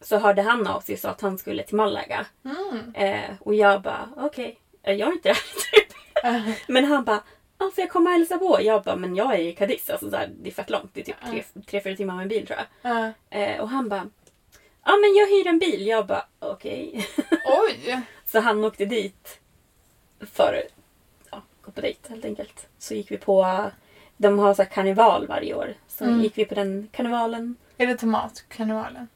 Så 0.00 0.18
hörde 0.18 0.42
han 0.42 0.66
av 0.66 0.80
sig 0.80 0.92
och 0.92 0.98
sa 0.98 1.08
att 1.08 1.20
han 1.20 1.38
skulle 1.38 1.62
till 1.62 1.76
Malaga. 1.76 2.26
Mm. 2.44 2.94
Eh, 2.94 3.36
och 3.40 3.54
jag 3.54 3.82
bara 3.82 4.08
okej, 4.16 4.58
jag 4.82 4.96
gör 4.96 5.12
inte 5.12 5.28
det 5.28 5.34
här. 5.34 5.80
Typ. 6.44 6.58
Men 6.68 6.84
han 6.84 7.04
bara 7.04 7.22
Ja, 7.58 7.70
får 7.74 7.82
jag 7.82 7.90
komma 7.90 8.10
och 8.10 8.16
hälsa 8.16 8.38
på? 8.38 8.58
Jag 8.62 8.82
bara, 8.82 8.96
men 8.96 9.16
jag 9.16 9.34
är 9.34 9.38
i 9.38 9.52
Cadiz. 9.52 9.90
Alltså, 9.90 10.10
så 10.10 10.16
här, 10.16 10.30
det 10.42 10.50
är 10.50 10.54
fett 10.54 10.70
långt. 10.70 10.90
Det 10.94 11.00
är 11.00 11.04
typ 11.04 11.16
tre, 11.30 11.44
tre 11.66 11.80
fyra 11.80 11.96
timmar 11.96 12.16
med 12.16 12.28
bil 12.28 12.46
tror 12.46 12.58
jag. 12.58 12.92
Ja. 12.92 13.12
Eh, 13.38 13.60
och 13.60 13.68
han 13.68 13.88
bara, 13.88 14.10
ja 14.84 14.96
men 14.96 15.14
jag 15.14 15.26
hyr 15.26 15.46
en 15.46 15.58
bil. 15.58 15.86
Jag 15.86 16.06
bara, 16.06 16.26
okej. 16.38 17.06
Oj! 17.46 18.00
Så 18.34 18.40
han 18.40 18.64
åkte 18.64 18.84
dit 18.84 19.40
för 20.20 20.62
ja, 21.30 21.42
gå 21.62 21.70
på 21.70 21.80
dejt 21.80 22.08
helt 22.08 22.24
enkelt. 22.24 22.66
Så 22.78 22.94
gick 22.94 23.10
vi 23.10 23.18
på, 23.18 23.70
de 24.16 24.38
har 24.38 24.54
så 24.54 24.62
här 24.62 24.70
karneval 24.70 25.26
varje 25.26 25.54
år. 25.54 25.74
Så 25.88 26.04
Mm. 26.04 26.20
gick 26.22 26.38
vi 26.38 26.44
på 26.44 26.54
den 26.54 26.88
karnevalen. 26.92 27.56
Är 27.76 27.86
det 27.86 27.96
tomatkarnevalen? 27.96 29.08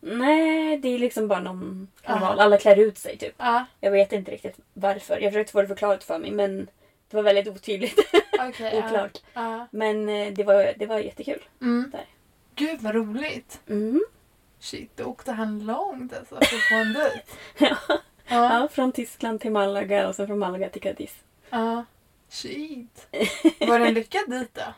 Nej, 0.00 0.78
det 0.78 0.88
är 0.88 0.98
liksom 0.98 1.28
bara 1.28 1.40
någon 1.40 1.88
karneval. 2.02 2.40
Alla 2.40 2.58
klär 2.58 2.76
ut 2.78 2.98
sig 2.98 3.18
typ. 3.18 3.34
Ja, 3.38 3.64
Jag 3.80 3.90
vet 3.90 4.12
inte 4.12 4.30
riktigt 4.30 4.58
varför. 4.74 5.20
Jag 5.20 5.32
försökte 5.32 5.52
få 5.52 5.62
det 5.62 5.68
förklarat 5.68 6.04
för 6.04 6.18
mig 6.18 6.30
men 6.30 6.68
det 7.10 7.16
var 7.16 7.22
väldigt 7.22 7.48
otydligt. 7.48 7.98
okej. 8.48 8.74
ja. 8.74 8.86
Oklart. 8.86 9.18
Ja. 9.34 9.66
Men 9.70 10.08
eh, 10.08 10.32
det 10.32 10.44
var, 10.44 10.72
det 10.76 10.86
var 10.86 10.98
jättekul. 10.98 11.42
Mm. 11.60 11.90
Där. 11.92 12.06
Gud 12.54 12.80
vad 12.80 12.94
roligt. 12.94 13.60
Mm. 13.68 14.04
Shit, 14.60 14.96
då 14.96 15.04
åkte 15.04 15.32
han 15.32 15.66
långt 15.66 16.12
alltså 16.12 16.34
för 16.34 16.56
att 16.56 16.62
få 16.68 16.74
en 16.74 16.92
dejt. 17.02 17.22
Ja. 17.58 17.98
Ja. 18.26 18.60
ja, 18.60 18.68
från 18.68 18.92
Tyskland 18.92 19.40
till 19.40 19.52
Malaga 19.52 20.08
och 20.08 20.14
sen 20.14 20.26
från 20.26 20.38
Malaga 20.38 20.68
till 20.68 20.82
Cadiz. 20.82 21.14
ja. 21.50 21.84
Shit. 22.28 23.06
Var 23.60 23.78
det 23.78 23.86
en 23.86 23.94
lyckad 23.94 24.22
dejt 24.26 24.50
då? 24.52 24.74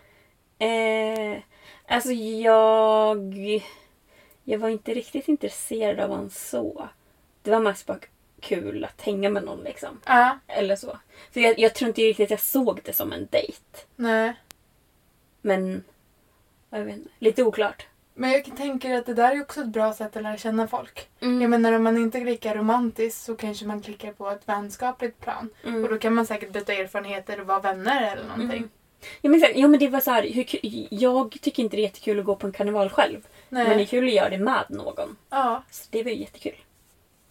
Eh, 0.67 1.39
alltså 1.87 2.13
jag... 2.13 3.35
Jag 4.45 4.59
var 4.59 4.69
inte 4.69 4.95
riktigt 4.95 5.29
intresserad 5.29 6.01
av 6.01 6.11
honom 6.11 6.31
så. 6.31 6.89
Det 7.43 7.51
var 7.51 7.61
mest 7.61 7.87
bara 7.87 7.99
kul 8.41 8.85
att 8.85 9.01
hänga 9.01 9.31
med 9.31 9.45
någon 9.45 9.65
liksom. 9.65 10.01
Ja. 10.07 10.39
Eller 10.47 10.77
så. 10.77 10.99
För 11.33 11.41
jag, 11.41 11.59
jag 11.59 11.75
tror 11.75 11.89
inte 11.89 12.01
riktigt 12.03 12.31
jag 12.31 12.41
såg 12.41 12.81
det 12.85 12.93
som 12.93 13.13
en 13.13 13.29
dejt. 13.31 13.61
Nej. 13.97 14.35
Men... 15.41 15.85
Jag 16.71 16.85
vet 16.85 16.97
inte. 16.97 17.11
Lite 17.19 17.43
oklart. 17.43 17.87
Men 18.15 18.31
jag 18.33 18.57
tänker 18.57 18.95
att 18.95 19.07
det 19.07 19.15
där 19.15 19.37
är 19.37 19.43
också 19.43 19.61
ett 19.61 19.67
bra 19.67 19.93
sätt 19.93 20.17
att 20.17 20.23
lära 20.23 20.37
känna 20.37 20.69
folk. 20.69 21.09
Mm. 21.21 21.41
Jag 21.41 21.51
menar 21.51 21.73
om 21.73 21.83
man 21.83 21.97
inte 21.99 22.21
klickar 22.21 22.55
romantiskt 22.55 23.25
så 23.25 23.37
kanske 23.37 23.67
man 23.67 23.83
klickar 23.83 24.13
på 24.13 24.31
ett 24.31 24.49
vänskapligt 24.49 25.21
plan. 25.21 25.51
Mm. 25.65 25.85
Och 25.85 25.91
då 25.91 25.99
kan 25.99 26.15
man 26.15 26.27
säkert 26.27 26.53
byta 26.53 26.73
erfarenheter 26.73 27.41
och 27.41 27.47
vara 27.47 27.61
vänner 27.61 28.13
eller 28.13 28.25
någonting. 28.25 28.59
Mm. 28.59 28.71
Ja, 29.21 29.31
men, 29.31 29.41
ja, 29.55 29.69
men 29.69 29.81
det 29.81 29.89
var 29.89 30.01
så 30.01 30.11
här, 30.11 30.23
hur, 30.29 30.47
jag 30.95 31.37
tycker 31.41 31.63
inte 31.63 31.77
det 31.77 31.81
är 31.81 31.85
jättekul 31.85 32.19
att 32.21 32.25
gå 32.27 32.37
på 32.37 32.47
en 32.47 32.53
karneval 32.53 32.89
själv. 32.91 33.27
Nej. 33.49 33.69
Men 33.69 33.77
det 33.77 33.83
är 33.83 33.87
kul 33.87 34.05
att 34.09 34.15
göra 34.15 34.29
det 34.31 34.39
med 34.39 34.65
någon. 34.69 35.17
Ja, 35.31 35.63
Så 35.71 35.87
det 35.91 36.03
var 36.03 36.11
ju 36.11 36.17
jättekul. 36.17 36.57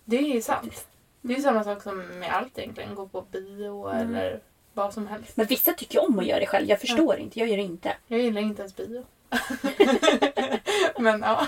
det 0.06 0.18
är 0.18 0.22
ju 0.34 0.42
sant. 0.42 0.88
Det 1.22 1.34
är 1.34 1.38
ju 1.38 1.44
samma 1.44 1.64
sak 1.64 1.84
som 1.84 1.98
med 2.20 2.30
allt 2.34 2.60
egentligen. 2.60 2.96
Gå 2.96 3.08
på 3.08 3.22
bio 3.22 3.90
Mm. 3.90 4.16
eller 4.16 4.40
vad 4.74 4.94
som 4.94 5.08
helst. 5.08 5.38
Men 5.38 5.46
vissa 5.46 5.74
tycker 5.74 6.04
om 6.10 6.20
att 6.20 6.26
göra 6.26 6.40
det 6.40 6.46
själv. 6.46 6.70
Jag 6.70 6.80
förstår 6.82 7.18
inte. 7.18 7.40
Jag 7.40 7.48
gör 7.50 7.58
det 7.58 7.64
inte. 7.64 7.94
Jag 8.08 8.20
gillar 8.20 8.42
inte 8.42 8.62
ens 8.62 8.76
bio. 8.76 9.06
Men 11.00 11.22
ja, 11.22 11.48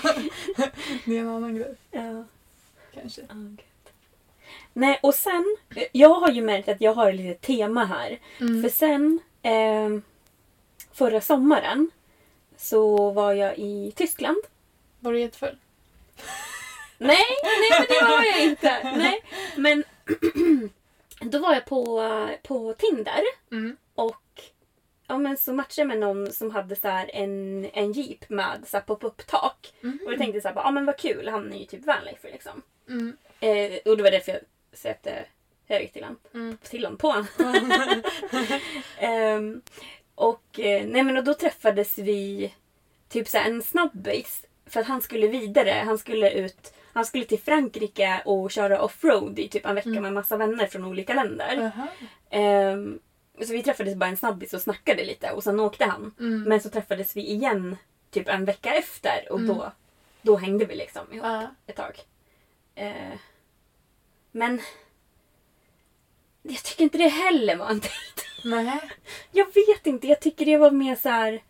det 1.04 1.16
är 1.16 1.20
en 1.20 1.28
annan 1.28 1.56
grej 1.56 1.74
Ja. 1.90 2.24
kanske. 2.94 3.22
Nej, 4.72 4.98
och 5.02 5.14
sen. 5.14 5.56
Jag 5.92 6.14
har 6.14 6.30
ju 6.30 6.42
märkt 6.42 6.68
att 6.68 6.80
jag 6.80 6.94
har 6.94 7.08
ett 7.10 7.16
litet 7.16 7.40
tema 7.40 7.84
här. 7.84 8.18
Mm. 8.40 8.62
För 8.62 8.68
sen 8.68 9.20
eh, 9.42 9.88
förra 10.92 11.20
sommaren 11.20 11.90
så 12.56 13.10
var 13.10 13.32
jag 13.32 13.58
i 13.58 13.92
Tyskland. 13.96 14.38
Var 15.00 15.12
du 15.12 15.20
jättefull? 15.20 15.58
Nej, 16.98 17.24
nej 17.42 17.70
men 17.70 17.86
det 17.88 18.04
var 18.04 18.24
jag 18.24 18.42
inte. 18.42 18.92
Nej, 18.96 19.20
men 19.56 19.84
då 21.30 21.38
var 21.38 21.54
jag 21.54 21.64
på, 21.64 22.02
på 22.42 22.72
Tinder 22.78 23.22
Mm. 23.52 23.76
Och 25.08 25.14
ja, 25.14 25.18
men 25.18 25.36
så 25.36 25.52
matchade 25.52 25.80
jag 25.80 25.88
med 25.88 25.98
någon 25.98 26.32
som 26.32 26.50
hade 26.50 26.76
så 26.76 27.02
en, 27.08 27.64
en 27.72 27.92
jeep 27.92 28.28
med 28.28 28.62
så 28.66 28.80
pop-up 28.80 29.26
tak. 29.26 29.74
Mhm. 29.80 29.98
Och 30.06 30.12
jag 30.12 30.18
tänkte 30.18 30.40
så 30.40 30.48
här, 30.48 30.54
ja 30.54 30.70
men 30.70 30.86
vad 30.86 30.96
kul, 30.96 31.28
han 31.28 31.52
är 31.52 31.58
ju 31.58 31.64
typ 31.64 31.86
vanlifer 31.86 32.30
liksom. 32.32 32.62
Mm. 32.88 33.16
Eh, 33.40 33.78
och 33.84 33.96
det 33.96 34.02
var 34.02 34.10
därför 34.10 34.32
jag 34.32 34.40
sökte 34.72 35.24
höger 35.68 35.88
till 35.88 36.04
han. 36.04 36.16
Mm. 36.34 36.58
Till 36.62 36.84
han, 36.84 36.96
på 36.96 37.10
han. 37.10 37.26
Ehm, 38.98 39.62
och, 40.14 40.60
eh, 40.60 40.86
nej 40.86 41.02
men 41.02 41.16
och 41.16 41.24
då 41.24 41.34
träffades 41.34 41.98
vi 41.98 42.54
typ 43.08 43.28
så 43.28 43.38
en 43.38 43.62
snabbis. 43.62 44.46
För 44.66 44.80
att 44.80 44.86
han 44.86 45.02
skulle 45.02 45.26
vidare. 45.26 45.82
Han 45.84 45.98
skulle 45.98 46.30
ut 46.30 46.72
han 46.96 47.04
skulle 47.04 47.24
till 47.24 47.40
Frankrike 47.40 48.22
och 48.24 48.50
köra 48.50 48.82
offroad 48.82 49.38
i 49.38 49.48
typ 49.48 49.66
en 49.66 49.74
vecka 49.74 50.00
med 50.00 50.12
massa 50.12 50.36
vänner 50.36 50.66
från 50.66 50.84
olika 50.84 51.14
länder. 51.14 51.72
Jaha. 51.76 51.88
Ehm, 52.30 52.98
så 53.44 53.52
vi 53.52 53.62
träffades 53.62 53.94
bara 53.94 54.10
en 54.10 54.16
snabbis 54.16 54.54
och 54.54 54.60
snackade 54.60 55.04
lite 55.04 55.30
och 55.32 55.44
sen 55.44 55.60
åkte 55.60 55.84
han. 55.84 56.14
Mm. 56.20 56.42
Men 56.42 56.60
så 56.60 56.70
träffades 56.70 57.16
vi 57.16 57.30
igen 57.30 57.76
typ 58.10 58.28
en 58.28 58.44
vecka 58.44 58.74
efter 58.74 59.32
och 59.32 59.38
Mm. 59.38 59.56
då, 59.56 59.72
då 60.22 60.36
hängde 60.36 60.64
vi 60.64 60.74
liksom 60.76 61.12
ihop 61.12 61.26
Ja. 61.26 61.46
ett 61.66 61.76
tag. 61.76 62.00
Eh, 62.74 63.12
men 64.32 64.60
jag 66.42 66.62
tycker 66.62 66.82
inte 66.84 66.98
det 66.98 67.08
heller 67.08 67.56
var 67.56 67.66
en 67.70 67.80
dejt. 67.80 68.22
Nej. 68.44 68.80
Jag 69.32 69.46
vet 69.54 69.86
inte, 69.86 70.06
jag 70.06 70.20
tycker 70.20 70.46
det 70.46 70.56
var 70.56 70.70
mer 70.70 70.96
så 70.96 71.08
här 71.08 71.42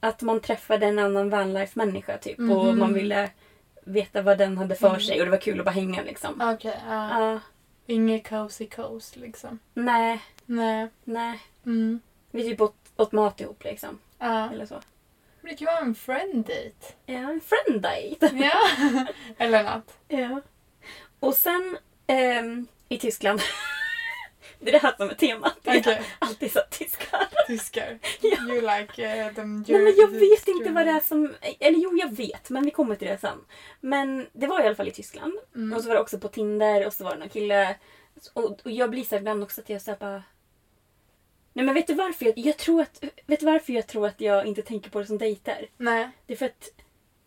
att 0.00 0.22
man 0.22 0.40
träffade 0.40 0.86
en 0.86 0.98
annan 0.98 1.30
vanlife-människa 1.30 2.18
typ 2.18 2.38
och 2.38 2.44
Mhm. 2.64 2.78
man 2.78 2.94
ville 2.94 3.30
veta 3.84 4.22
vad 4.22 4.38
den 4.38 4.58
hade 4.58 4.74
för 4.74 4.98
sig 4.98 5.18
och 5.20 5.24
det 5.24 5.30
var 5.30 5.40
kul 5.40 5.58
att 5.58 5.64
bara 5.64 5.70
hänga 5.70 6.02
liksom. 6.02 6.40
Okej, 6.54 6.80
ja. 6.88 7.20
Ja, 7.20 7.40
Inget 7.86 8.28
cozy 8.28 8.66
coast 8.66 9.16
liksom. 9.16 9.58
nej, 9.74 10.22
Nej. 10.46 10.88
nej. 11.04 11.40
Mm. 11.66 12.00
Vi 12.30 12.42
typ 12.42 12.60
åt, 12.60 12.74
åt 12.96 13.12
mat 13.12 13.40
ihop 13.40 13.64
liksom. 13.64 13.98
Ja. 14.18 14.50
Eller 14.52 14.66
så. 14.66 14.80
Det 15.42 15.54
kan 15.54 15.66
vara 15.66 15.78
en 15.78 15.94
friend 15.94 16.44
date. 16.46 16.94
Ja, 17.06 17.18
en 17.18 17.40
friend 17.40 17.82
date. 17.82 18.36
Ja. 18.36 18.60
eller 19.38 19.62
något. 19.64 19.98
Ja. 20.08 20.40
Och 21.20 21.34
sen 21.34 21.78
ehm, 22.06 22.66
i 22.88 22.98
Tyskland. 22.98 23.40
Det 24.62 24.70
är 24.70 24.72
det 24.72 24.78
här 24.78 24.94
som 24.96 25.10
är 25.10 25.14
temat. 25.14 25.58
Okej. 25.58 26.02
alltid 26.18 26.52
så 26.52 26.60
tyskar. 26.70 27.28
Tyskar. 27.46 27.98
You 28.22 28.60
like 28.60 29.26
uh, 29.28 29.34
them 29.34 29.64
Nej, 29.68 29.82
men 29.82 29.94
jag 29.96 30.08
vet 30.08 30.48
inte 30.48 30.70
vad 30.70 30.86
det 30.86 30.92
är 30.92 31.00
som... 31.00 31.34
Eller 31.60 31.78
jo, 31.78 31.96
jag 31.96 32.16
vet. 32.16 32.50
Men 32.50 32.64
vi 32.64 32.70
kommer 32.70 32.96
till 32.96 33.08
det 33.08 33.18
sen. 33.18 33.38
Men 33.80 34.26
det 34.32 34.46
var 34.46 34.60
i 34.60 34.66
alla 34.66 34.74
fall 34.74 34.88
i 34.88 34.90
Tyskland. 34.90 35.32
Mm. 35.54 35.72
Och 35.72 35.82
så 35.82 35.88
var 35.88 35.94
det 35.94 36.00
också 36.00 36.18
på 36.18 36.28
Tinder 36.28 36.86
och 36.86 36.92
så 36.92 37.04
var 37.04 37.12
det 37.12 37.18
någon 37.18 37.28
kille. 37.28 37.76
Och, 38.32 38.60
och 38.64 38.70
jag 38.70 38.90
blir 38.90 39.04
så 39.04 39.16
ibland 39.16 39.42
också 39.42 39.60
att 39.60 39.68
jag 39.68 39.82
så 39.82 39.90
här 39.90 39.98
bara... 39.98 40.22
Nej 41.52 41.64
men 41.64 41.74
vet 41.74 41.86
du 41.86 41.94
varför 41.94 42.24
jag, 42.24 42.38
jag 42.38 42.58
tror 42.58 42.82
att... 42.82 43.04
Vet 43.26 43.40
du 43.40 43.46
varför 43.46 43.72
jag 43.72 43.86
tror 43.86 44.06
att 44.06 44.20
jag 44.20 44.46
inte 44.46 44.62
tänker 44.62 44.90
på 44.90 44.98
det 45.00 45.06
som 45.06 45.18
dejter? 45.18 45.68
Nej. 45.76 46.10
Det 46.26 46.32
är 46.32 46.36
för 46.36 46.46
att 46.46 46.81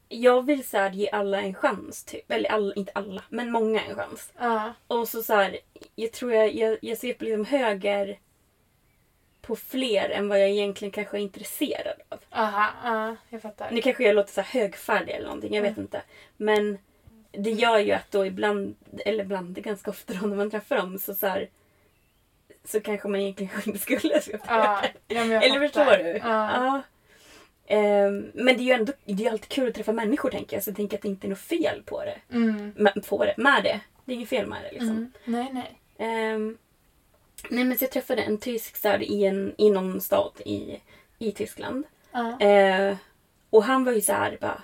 jag 0.09 0.45
vill 0.45 0.67
så 0.67 0.77
här, 0.77 0.91
ge 0.91 1.09
alla 1.09 1.41
en 1.41 1.53
chans 1.53 2.03
typ. 2.03 2.31
Eller 2.31 2.51
alla, 2.51 2.73
inte 2.73 2.91
alla, 2.95 3.23
men 3.29 3.51
många 3.51 3.81
en 3.81 3.95
chans. 3.95 4.31
Ja. 4.37 4.73
Och 4.87 5.07
så 5.07 5.23
så 5.23 5.33
här, 5.33 5.57
jag 5.95 6.11
tror 6.11 6.33
jag, 6.33 6.55
jag, 6.55 6.77
jag 6.81 6.97
ser 6.97 7.13
på 7.13 7.23
liksom 7.23 7.45
höger 7.45 8.19
på 9.41 9.55
fler 9.55 10.09
än 10.09 10.29
vad 10.29 10.41
jag 10.41 10.49
egentligen 10.49 10.91
kanske 10.91 11.17
är 11.17 11.21
intresserad 11.21 11.95
av. 12.09 12.19
Aha, 12.29 12.69
ja. 12.83 13.15
Jag 13.29 13.41
fattar. 13.41 13.71
Nu 13.71 13.81
kanske 13.81 14.03
jag 14.03 14.15
låter 14.15 14.33
så 14.33 14.41
här 14.41 14.59
högfärdig 14.59 15.13
eller 15.13 15.25
någonting, 15.25 15.55
jag 15.55 15.61
vet 15.61 15.77
inte. 15.77 16.01
Men 16.37 16.77
det 17.31 17.51
gör 17.51 17.79
ju 17.79 17.91
att 17.91 18.11
då 18.11 18.25
ibland, 18.25 18.75
eller 19.05 19.23
ibland, 19.23 19.55
ganska 19.55 19.91
ofta 19.91 20.13
då 20.13 20.27
när 20.27 20.35
man 20.35 20.51
träffar 20.51 20.75
dem 20.75 20.99
så 20.99 21.15
så 21.15 21.27
här, 21.27 21.49
så 22.63 22.81
kanske 22.81 23.07
man 23.07 23.19
egentligen 23.19 23.61
inte 23.65 23.79
skulle 23.79 24.21
söka 24.21 24.43
Ja, 24.47 24.81
Eller 25.17 25.59
förstår 25.59 26.03
du? 26.03 26.19
Ja. 26.23 26.81
Ehm, 27.67 28.31
men 28.33 28.57
det 28.57 28.63
är 28.63 28.65
ju 28.65 28.71
ändå 28.71 28.93
det 29.05 29.25
är 29.25 29.31
alltid 29.31 29.49
kul 29.49 29.67
att 29.69 29.75
träffa 29.75 29.91
människor 29.91 30.29
tänker 30.29 30.55
jag. 30.55 30.63
Så 30.63 30.69
jag 30.69 30.77
tänker 30.77 30.97
att 30.97 31.01
det 31.01 31.07
inte 31.07 31.27
är 31.27 31.29
något 31.29 31.39
fel 31.39 31.83
på 31.85 32.03
det. 32.03 32.35
Mm. 32.35 32.73
Med, 32.75 33.05
på 33.07 33.25
det. 33.25 33.33
Med 33.37 33.63
det. 33.63 33.79
Det 34.05 34.11
är 34.11 34.15
inget 34.15 34.29
fel 34.29 34.47
med 34.47 34.63
det 34.63 34.71
liksom. 34.71 34.89
Mm. 34.89 35.11
Nej, 35.25 35.49
nej. 35.53 35.79
Ehm, 35.97 36.57
nej 37.49 37.63
men 37.63 37.77
så 37.77 37.83
jag 37.83 37.91
träffade 37.91 38.21
en 38.21 38.37
tysk 38.37 38.75
så 38.75 38.87
här, 38.87 39.03
i, 39.03 39.25
en, 39.25 39.55
i 39.57 39.69
någon 39.69 40.01
stad 40.01 40.41
i, 40.45 40.81
i 41.19 41.31
Tyskland. 41.31 41.83
Ja. 42.11 42.39
Eh, 42.39 42.95
och 43.49 43.63
han 43.63 43.83
var 43.83 43.91
ju 43.91 44.01
så 44.01 44.13
här 44.13 44.37
bara 44.41 44.61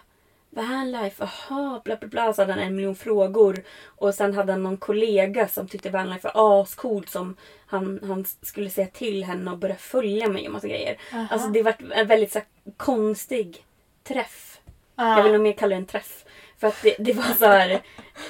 Vanlife, 0.54 1.24
aha, 1.24 1.82
bla 1.84 1.96
bla 1.96 2.08
bla. 2.08 2.34
Så 2.34 2.42
hade 2.42 2.54
han 2.54 2.62
en 2.62 2.76
miljon 2.76 2.96
frågor. 2.96 3.64
Och 3.86 4.14
sen 4.14 4.34
hade 4.34 4.52
han 4.52 4.64
någon 4.64 4.78
kollega 4.78 5.48
som 5.48 5.68
tyckte 5.68 5.90
Vanlife 5.90 6.32
var 6.34 6.62
ascoolt 6.62 7.10
som 7.10 7.36
han, 7.66 8.00
han 8.04 8.26
skulle 8.42 8.70
säga 8.70 8.88
till 8.88 9.24
henne 9.24 9.52
och 9.52 9.58
börja 9.58 9.76
följa 9.76 10.30
mig 10.30 10.48
och 10.48 10.54
massa 10.54 10.68
grejer. 10.68 10.98
Aha. 11.14 11.28
Alltså 11.32 11.48
det 11.48 11.64
var 11.64 11.76
en 11.92 12.08
väldigt 12.08 12.32
så 12.32 12.40
här, 12.40 12.48
konstig 12.78 13.66
träff. 14.04 14.60
Ja. 14.96 15.18
Jag 15.18 15.24
vill 15.24 15.32
nog 15.32 15.42
mer 15.42 15.54
kalla 15.54 15.70
det 15.70 15.82
en 15.82 15.86
träff. 15.86 16.26
För 16.58 16.68
att 16.68 16.82
det, 16.84 16.96
det 17.00 17.14
var 17.14 17.34
så 17.40 17.46
här, 17.46 17.82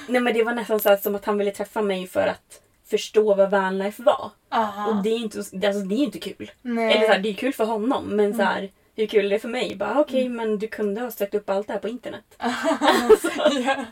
nej 0.08 0.20
men 0.20 0.34
det 0.34 0.42
var 0.42 0.54
nästan 0.54 0.80
så 0.80 0.88
här 0.88 0.96
som 0.96 1.14
att 1.14 1.24
han 1.24 1.38
ville 1.38 1.50
träffa 1.50 1.82
mig 1.82 2.06
för 2.06 2.26
att 2.26 2.62
förstå 2.84 3.34
vad 3.34 3.50
vanlife 3.50 4.02
var. 4.02 4.30
Aha. 4.48 4.90
Och 4.90 5.02
det 5.02 5.10
är 5.10 5.18
inte, 5.18 5.38
alltså, 5.38 5.56
det 5.56 5.94
är 5.94 6.04
inte 6.04 6.18
kul. 6.18 6.50
Nej. 6.62 6.92
Eller 6.92 7.06
så 7.06 7.12
här, 7.12 7.18
det 7.18 7.28
är 7.28 7.34
kul 7.34 7.52
för 7.52 7.64
honom 7.64 8.04
men 8.04 8.34
så 8.34 8.42
här, 8.42 8.70
hur 8.96 9.06
kul 9.06 9.26
är 9.26 9.30
det 9.30 9.38
för 9.38 9.48
mig? 9.48 9.76
Bara 9.76 10.00
okej 10.00 10.28
men 10.28 10.58
du 10.58 10.68
kunde 10.68 11.00
ha 11.00 11.10
sökt 11.10 11.34
upp 11.34 11.50
allt 11.50 11.66
det 11.66 11.72
här 11.72 11.80
på 11.80 11.88
internet. 11.88 12.24
Alltså, 12.38 13.30
ja. 13.58 13.84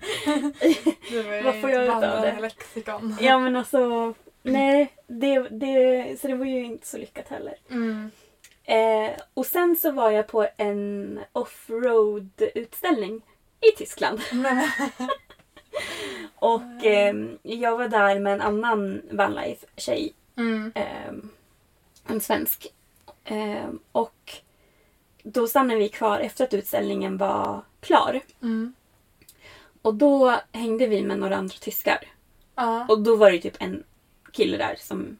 Vad 1.45 1.61
får 1.61 1.71
jag 1.71 1.85
ut 1.85 1.91
av 1.91 2.01
det? 2.01 2.37
lexikon. 2.41 3.17
ja 3.21 3.39
men 3.39 3.57
alltså, 3.57 4.15
nej. 4.43 4.93
Det, 5.07 5.39
det, 5.51 6.21
så 6.21 6.27
det 6.29 6.35
var 6.35 6.47
ju 6.47 6.65
inte 6.65 6.87
så 6.87 6.99
lyckat 6.99 7.29
heller. 7.29 7.55
Mm. 7.71 8.11
Eh, 8.65 9.11
och 9.35 9.47
sen 9.47 9.77
så 9.77 9.91
var 9.91 10.11
jag 10.11 10.27
på 10.27 10.49
en 10.57 11.21
offroad-utställning 11.33 13.23
i 13.61 13.77
Tyskland. 13.77 14.21
Och 16.35 16.87
eh, 16.87 17.15
jag 17.43 17.77
var 17.77 17.89
där 17.89 18.19
med 18.19 18.33
en 18.33 18.41
annan 18.41 19.03
vanlife-tjej. 19.11 20.13
mm. 20.37 20.73
Eh, 20.75 21.13
en 22.07 22.21
svensk. 22.21 22.73
Eh, 23.25 23.69
och 23.93 24.33
då 25.23 25.47
stannade 25.47 25.81
vi 25.81 25.89
kvar 25.89 26.21
efter 26.21 26.45
att 26.45 26.55
utställningen 26.55 27.17
var 27.17 27.63
klar. 27.81 28.21
Mm. 28.43 28.75
Och 29.83 29.95
då 29.95 30.41
hängde 30.53 30.87
vi 30.87 31.03
med 31.03 31.19
några 31.19 31.37
andra 31.37 31.55
tyskar. 31.61 31.99
Ja. 32.55 32.87
Och 32.89 33.01
då 33.01 33.17
var 33.17 33.31
det 33.31 33.39
typ 33.39 33.57
en 33.63 33.85
kille 34.33 34.57
där 34.57 34.77
som 34.79 35.19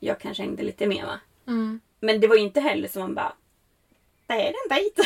jag 0.00 0.20
kanske 0.20 0.42
hängde 0.42 0.62
lite 0.62 0.86
med 0.86 1.04
va. 1.04 1.20
Mm. 1.46 1.80
Men 2.00 2.20
det 2.20 2.28
var 2.28 2.36
ju 2.36 2.42
inte 2.42 2.60
heller 2.60 2.88
som 2.88 3.02
man 3.02 3.14
bara 3.14 3.32
det 4.26 4.34
är 4.34 4.46
en 4.48 4.68
dejt. 4.68 5.02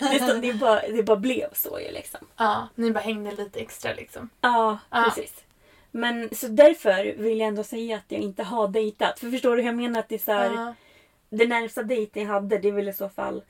Det, 0.00 0.40
det, 0.40 0.52
bara, 0.54 0.80
det 0.88 1.02
bara 1.02 1.16
blev 1.16 1.54
så 1.54 1.80
ju 1.80 1.90
liksom. 1.92 2.20
ja, 2.36 2.68
ni 2.74 2.90
bara 2.90 3.00
hängde 3.00 3.30
lite 3.30 3.60
extra 3.60 3.94
liksom. 3.94 4.28
Ja, 4.40 4.78
Ja. 4.90 5.04
precis. 5.08 5.44
Men 5.90 6.28
så 6.34 6.48
därför 6.48 7.14
vill 7.18 7.38
jag 7.40 7.48
ändå 7.48 7.62
säga 7.62 7.96
att 7.96 8.04
jag 8.08 8.20
inte 8.20 8.42
har 8.42 8.68
dejtat. 8.68 9.18
För 9.20 9.30
förstår 9.30 9.56
du 9.56 9.62
hur 9.62 9.68
jag 9.68 9.76
menar? 9.76 10.00
Att 10.00 10.08
det 10.08 10.14
är 10.14 10.18
så 10.18 10.32
här, 10.32 10.50
Ja. 10.54 10.74
Den 11.28 11.48
närmsta 11.48 11.82
dejten 11.82 12.22
jag 12.22 12.30
hade 12.30 12.58
det 12.58 12.68
är 12.68 12.72
väl 12.72 12.88
i 12.88 12.92
så 12.92 13.08
fall 13.08 13.42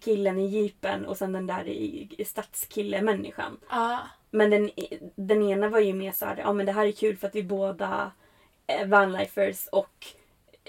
killen 0.00 0.38
i 0.38 0.46
jeepen 0.46 1.06
och 1.06 1.16
sen 1.16 1.32
den 1.32 1.46
där 1.46 1.68
i, 1.68 2.08
i 2.18 2.24
stadskille-människan. 2.24 3.56
Men 4.30 4.50
den, 4.50 4.70
den 5.14 5.42
ena 5.42 5.68
var 5.68 5.80
ju 5.80 5.92
mer 5.94 6.12
så 6.12 6.26
här, 6.26 6.36
ja 6.36 6.52
men 6.52 6.66
det 6.66 6.72
här 6.72 6.86
är 6.86 6.92
kul 6.92 7.16
för 7.16 7.26
att 7.26 7.34
vi 7.34 7.42
båda 7.42 8.10
är 8.66 8.86
vanlifers 8.86 9.66
och 9.66 10.06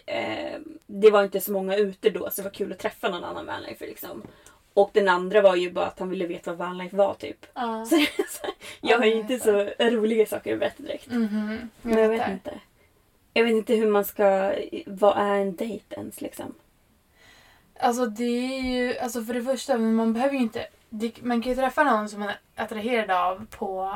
eh, 0.06 0.60
det 0.86 1.12
var 1.12 1.24
inte 1.24 1.40
så 1.42 1.52
många 1.52 1.76
ute 1.76 2.10
då 2.10 2.30
så 2.30 2.42
det 2.42 2.44
var 2.44 2.54
kul 2.54 2.72
att 2.72 2.80
träffa 2.80 3.10
någon 3.10 3.24
annan 3.24 3.46
vanlifer 3.46 3.88
liksom. 3.88 4.24
Och 4.74 4.90
den 4.94 5.08
andra 5.08 5.42
var 5.42 5.56
ju 5.56 5.72
bara 5.72 5.86
att 5.86 6.00
han 6.00 6.10
ville 6.10 6.28
veta 6.28 6.52
vad 6.54 6.68
vanlife 6.68 6.96
var 6.96 7.14
typ. 7.14 7.46
Ja. 7.54 7.86
Så, 8.30 8.48
jag 8.82 8.98
har 8.98 9.06
ju 9.06 9.14
inte 9.14 9.40
så 9.40 9.52
roliga 9.80 10.26
saker 10.26 10.54
att 10.54 10.60
berätta 10.60 10.84
direkt. 10.84 11.08
Mhm. 11.08 11.70
Men 11.82 11.98
jag 11.98 12.10
vet 12.10 12.30
inte. 12.30 12.60
Jag 13.38 13.44
vet 13.44 13.54
inte 13.54 13.76
hur 13.76 13.88
man 13.88 14.06
ska... 14.06 14.54
Vad 14.86 15.18
är 15.18 15.36
en 15.40 15.56
dejt 15.56 15.96
ens 15.96 16.22
liksom? 16.22 16.54
Alltså 17.80 18.06
det 18.06 18.24
är 18.24 18.62
ju, 18.62 18.98
alltså 18.98 19.22
för 19.24 19.34
det 19.34 19.44
första, 19.44 19.78
men 19.78 19.96
man 19.96 20.14
behöver 20.14 20.34
ju 20.34 20.40
inte, 20.42 20.68
det, 20.90 21.22
man 21.24 21.42
kan 21.42 21.50
ju 21.52 21.56
träffa 21.56 21.84
någon 21.84 22.10
som 22.10 22.20
man 22.20 22.30
är 22.30 22.38
attraherad 22.56 23.12
av 23.12 23.46
på, 23.50 23.96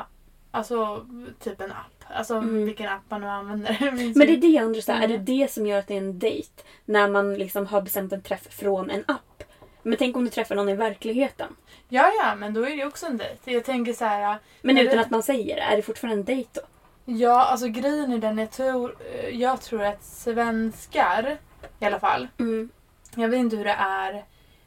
alltså 0.51 1.05
typ 1.39 1.61
en 1.61 1.71
app. 1.71 2.03
Alltså 2.07 2.35
Mm. 2.35 2.65
vilken 2.65 2.87
app 2.89 3.01
man 3.09 3.21
nu 3.21 3.27
använder. 3.27 3.77
Det 3.79 3.91
Men 3.91 4.27
det 4.27 4.33
är 4.33 4.37
det 4.37 4.47
jag 4.47 4.65
undrar, 4.65 4.81
så 4.81 4.91
här, 4.91 5.01
är 5.01 5.05
Mm. 5.05 5.25
det 5.25 5.33
det 5.43 5.51
som 5.51 5.67
gör 5.67 5.79
att 5.79 5.87
det 5.87 5.93
är 5.93 5.97
en 5.97 6.19
dejt? 6.19 6.49
När 6.85 7.09
man 7.09 7.33
liksom 7.33 7.65
har 7.65 7.81
bestämt 7.81 8.13
en 8.13 8.21
träff 8.21 8.47
från 8.49 8.89
en 8.89 9.03
app. 9.07 9.43
Men 9.83 9.97
tänk 9.97 10.15
om 10.17 10.23
du 10.23 10.29
träffar 10.29 10.55
någon 10.55 10.69
i 10.69 10.75
verkligheten. 10.75 11.55
Ja, 11.89 12.11
ja, 12.23 12.35
men 12.35 12.53
då 12.53 12.65
är 12.65 12.77
det 12.77 12.85
också 12.85 13.05
en 13.05 13.17
dejt. 13.17 13.51
Jag 13.51 13.65
tänker 13.65 13.93
så 13.93 14.05
här. 14.05 14.37
Men 14.61 14.77
utan 14.77 14.95
det- 14.95 15.01
att 15.01 15.09
man 15.09 15.23
säger 15.23 15.55
det, 15.55 15.61
är 15.61 15.75
det 15.75 15.81
fortfarande 15.81 16.19
en 16.21 16.25
dejt 16.25 16.49
då? 16.53 16.61
Ja, 17.05 17.41
alltså 17.45 17.67
grejen 17.67 18.11
är 18.13 18.17
den, 18.17 18.37
jag 18.37 18.51
tror, 18.51 18.95
eh, 19.13 19.29
jag 19.29 19.61
tror 19.61 19.83
att 19.83 20.03
svenskar 20.03 21.37
i 21.79 21.85
alla 21.85 21.99
fall, 21.99 22.27
Mm. 22.39 22.69
jag 23.15 23.29
vet 23.29 23.37
inte 23.39 23.55
hur 23.55 23.65
det 23.65 23.75
är 23.79 24.25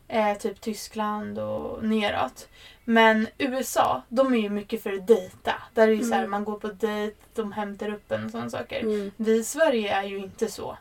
eh, 0.09 0.35
typ 0.39 0.61
Tyskland 0.61 1.39
och 1.39 1.85
neråt. 1.85 2.49
Men 2.85 3.27
USA, 3.39 4.03
de 4.09 4.35
är 4.35 4.39
ju 4.39 4.51
mycket 4.51 4.83
för 4.83 4.93
att 4.93 5.07
dejta. 5.07 5.53
Där 5.75 5.83
är 5.83 5.87
det 5.87 5.95
ju 5.95 6.03
så 6.05 6.13
här, 6.15 6.19
Mm. 6.19 6.31
man 6.31 6.45
går 6.45 6.59
på 6.59 6.69
dejt, 6.69 7.17
de 7.35 7.53
hämtar 7.53 7.89
upp 7.89 8.13
en 8.13 8.25
och 8.25 8.31
sådana 8.31 8.51
saker. 8.51 8.81
Mm. 8.81 9.11
Vi 9.17 9.39
i 9.39 9.45
Sverige 9.45 9.95
är 9.95 10.03
ju 10.05 10.19
inte 10.19 10.49
så. 10.49 10.77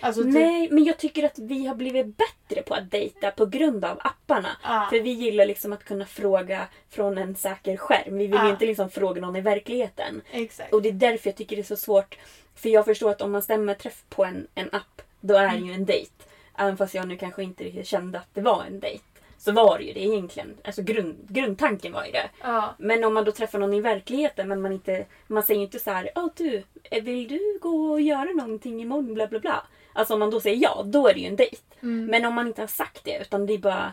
Alltså, 0.00 0.22
typ, 0.22 0.32
Nej, 0.32 0.68
men 0.70 0.84
jag 0.84 0.98
tycker 0.98 1.24
att 1.24 1.38
vi 1.38 1.66
har 1.66 1.74
blivit 1.74 2.06
bättre 2.16 2.62
på 2.62 2.74
att 2.74 2.90
dejta 2.90 3.30
på 3.30 3.46
grund 3.46 3.84
av 3.84 4.00
apparna. 4.04 4.48
Ja. 4.62 4.86
För 4.90 5.00
vi 5.00 5.10
gillar 5.10 5.46
liksom 5.46 5.72
att 5.72 5.84
kunna 5.84 6.06
fråga 6.06 6.66
från 6.90 7.18
en 7.18 7.34
säker 7.34 7.76
skärm. 7.76 8.18
Vi 8.18 8.26
vill 8.26 8.30
ju 8.40 8.46
Ja. 8.46 8.50
inte 8.50 8.66
liksom 8.66 8.90
fråga 8.90 9.20
någon 9.20 9.36
i 9.36 9.40
verkligheten. 9.40 10.22
Exakt. 10.30 10.72
Och 10.72 10.82
det 10.82 10.88
är 10.88 10.92
därför 10.92 11.28
jag 11.28 11.36
tycker 11.36 11.56
det 11.56 11.62
är 11.62 11.64
så 11.64 11.76
svårt. 11.76 12.18
För 12.54 12.68
jag 12.68 12.84
förstår 12.84 13.10
att 13.10 13.22
om 13.22 13.32
man 13.32 13.42
stämmer 13.42 13.74
träff 13.74 14.02
på 14.08 14.24
en, 14.24 14.46
en 14.54 14.68
app, 14.72 15.02
då 15.20 15.34
är 15.34 15.48
det 15.48 15.56
ju 15.66 15.72
en 15.72 15.84
dejt. 15.84 16.10
Även 16.58 16.76
fast 16.76 16.94
jag 16.94 17.08
nu 17.08 17.16
kanske 17.16 17.42
inte 17.42 17.64
riktigt 17.64 17.86
kände 17.86 18.18
att 18.18 18.28
det 18.34 18.40
var 18.40 18.64
en 18.64 18.80
dejt. 18.80 19.02
Så 19.38 19.52
var 19.52 19.78
det 19.78 19.84
ju 19.84 19.92
det 19.92 20.04
egentligen. 20.04 20.54
Alltså 20.64 20.82
grund, 20.82 21.16
grundtanken 21.28 21.92
var 21.92 22.04
ju 22.04 22.12
det. 22.12 22.28
Ja. 22.42 22.74
Men 22.78 23.04
om 23.04 23.14
man 23.14 23.24
då 23.24 23.32
träffar 23.32 23.58
någon 23.58 23.74
i 23.74 23.80
verkligheten 23.80 24.48
men 24.48 24.60
man 24.60 24.72
inte... 24.72 25.04
Man 25.26 25.42
säger 25.42 25.60
inte 25.60 25.78
så 25.78 25.90
här, 25.90 26.10
Åh 26.14 26.28
du, 26.36 26.62
vill 27.02 27.28
du 27.28 27.58
gå 27.62 27.90
och 27.90 28.00
göra 28.00 28.24
någonting 28.32 28.82
imorgon? 28.82 29.14
Bla 29.14 29.26
bla 29.26 29.38
bla. 29.38 29.62
Alltså 29.96 30.14
om 30.14 30.20
man 30.20 30.30
då 30.30 30.40
säger 30.40 30.62
ja, 30.62 30.82
då 30.86 31.08
är 31.08 31.14
det 31.14 31.20
ju 31.20 31.26
en 31.26 31.36
dejt. 31.36 31.62
Mm. 31.82 32.06
Men 32.06 32.24
om 32.24 32.34
man 32.34 32.46
inte 32.46 32.62
har 32.62 32.66
sagt 32.66 33.04
det 33.04 33.18
utan 33.20 33.46
det 33.46 33.58
bara 33.58 33.92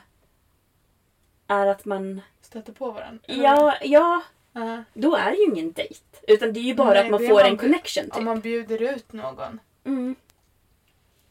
är 1.47 1.67
att 1.67 1.85
man... 1.85 2.21
Stöter 2.41 2.73
på 2.73 2.91
varandra. 2.91 3.19
Ja, 3.25 3.75
ja, 3.81 4.21
Ja. 4.53 4.83
då 4.93 5.15
är 5.15 5.31
det 5.31 5.37
ju 5.37 5.43
ingen 5.43 5.71
dejt. 5.71 5.99
Utan 6.27 6.53
det 6.53 6.59
är 6.59 6.63
ju 6.63 6.73
bara 6.75 6.89
Nej, 6.89 6.99
att 7.05 7.11
man 7.11 7.19
får 7.19 7.33
man 7.33 7.45
en 7.45 7.57
connection 7.57 8.03
typ. 8.03 8.15
Om 8.17 8.25
man 8.25 8.39
bjuder 8.39 8.81
ut 8.81 9.13
någon. 9.13 9.59
Mm. 9.85 10.15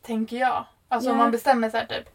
Tänker 0.03 0.37
jag. 0.37 0.65
Alltså 0.89 1.11
om 1.11 1.17
Ja. 1.17 1.23
man 1.23 1.31
bestämmer 1.33 1.71
så 1.71 1.77
här 1.77 1.87
typ. 1.87 2.09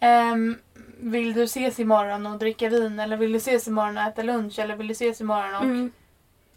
ehm, 0.00 0.58
vill 0.98 1.32
du 1.32 1.42
ses 1.42 1.78
imorgon 1.80 2.26
och 2.26 2.38
dricka 2.38 2.68
vin? 2.68 2.98
Eller 2.98 3.16
vill 3.16 3.32
du 3.32 3.36
ses 3.38 3.68
imorgon 3.68 3.96
och 3.98 4.02
äta 4.02 4.22
lunch? 4.22 4.58
Eller 4.58 4.76
vill 4.76 4.88
du 4.88 4.92
ses 4.92 5.20
imorgon 5.20 5.54
och 5.54 5.62
Mm. 5.62 5.92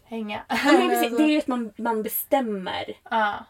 hänga? 0.04 0.42
Ja, 0.48 0.56
men 0.64 0.88
precis, 0.88 1.16
det 1.18 1.22
är 1.22 1.28
ju 1.28 1.38
att 1.38 1.46
man, 1.46 1.72
man 1.76 2.02
bestämmer 2.02 2.92
Ja, 3.10 3.44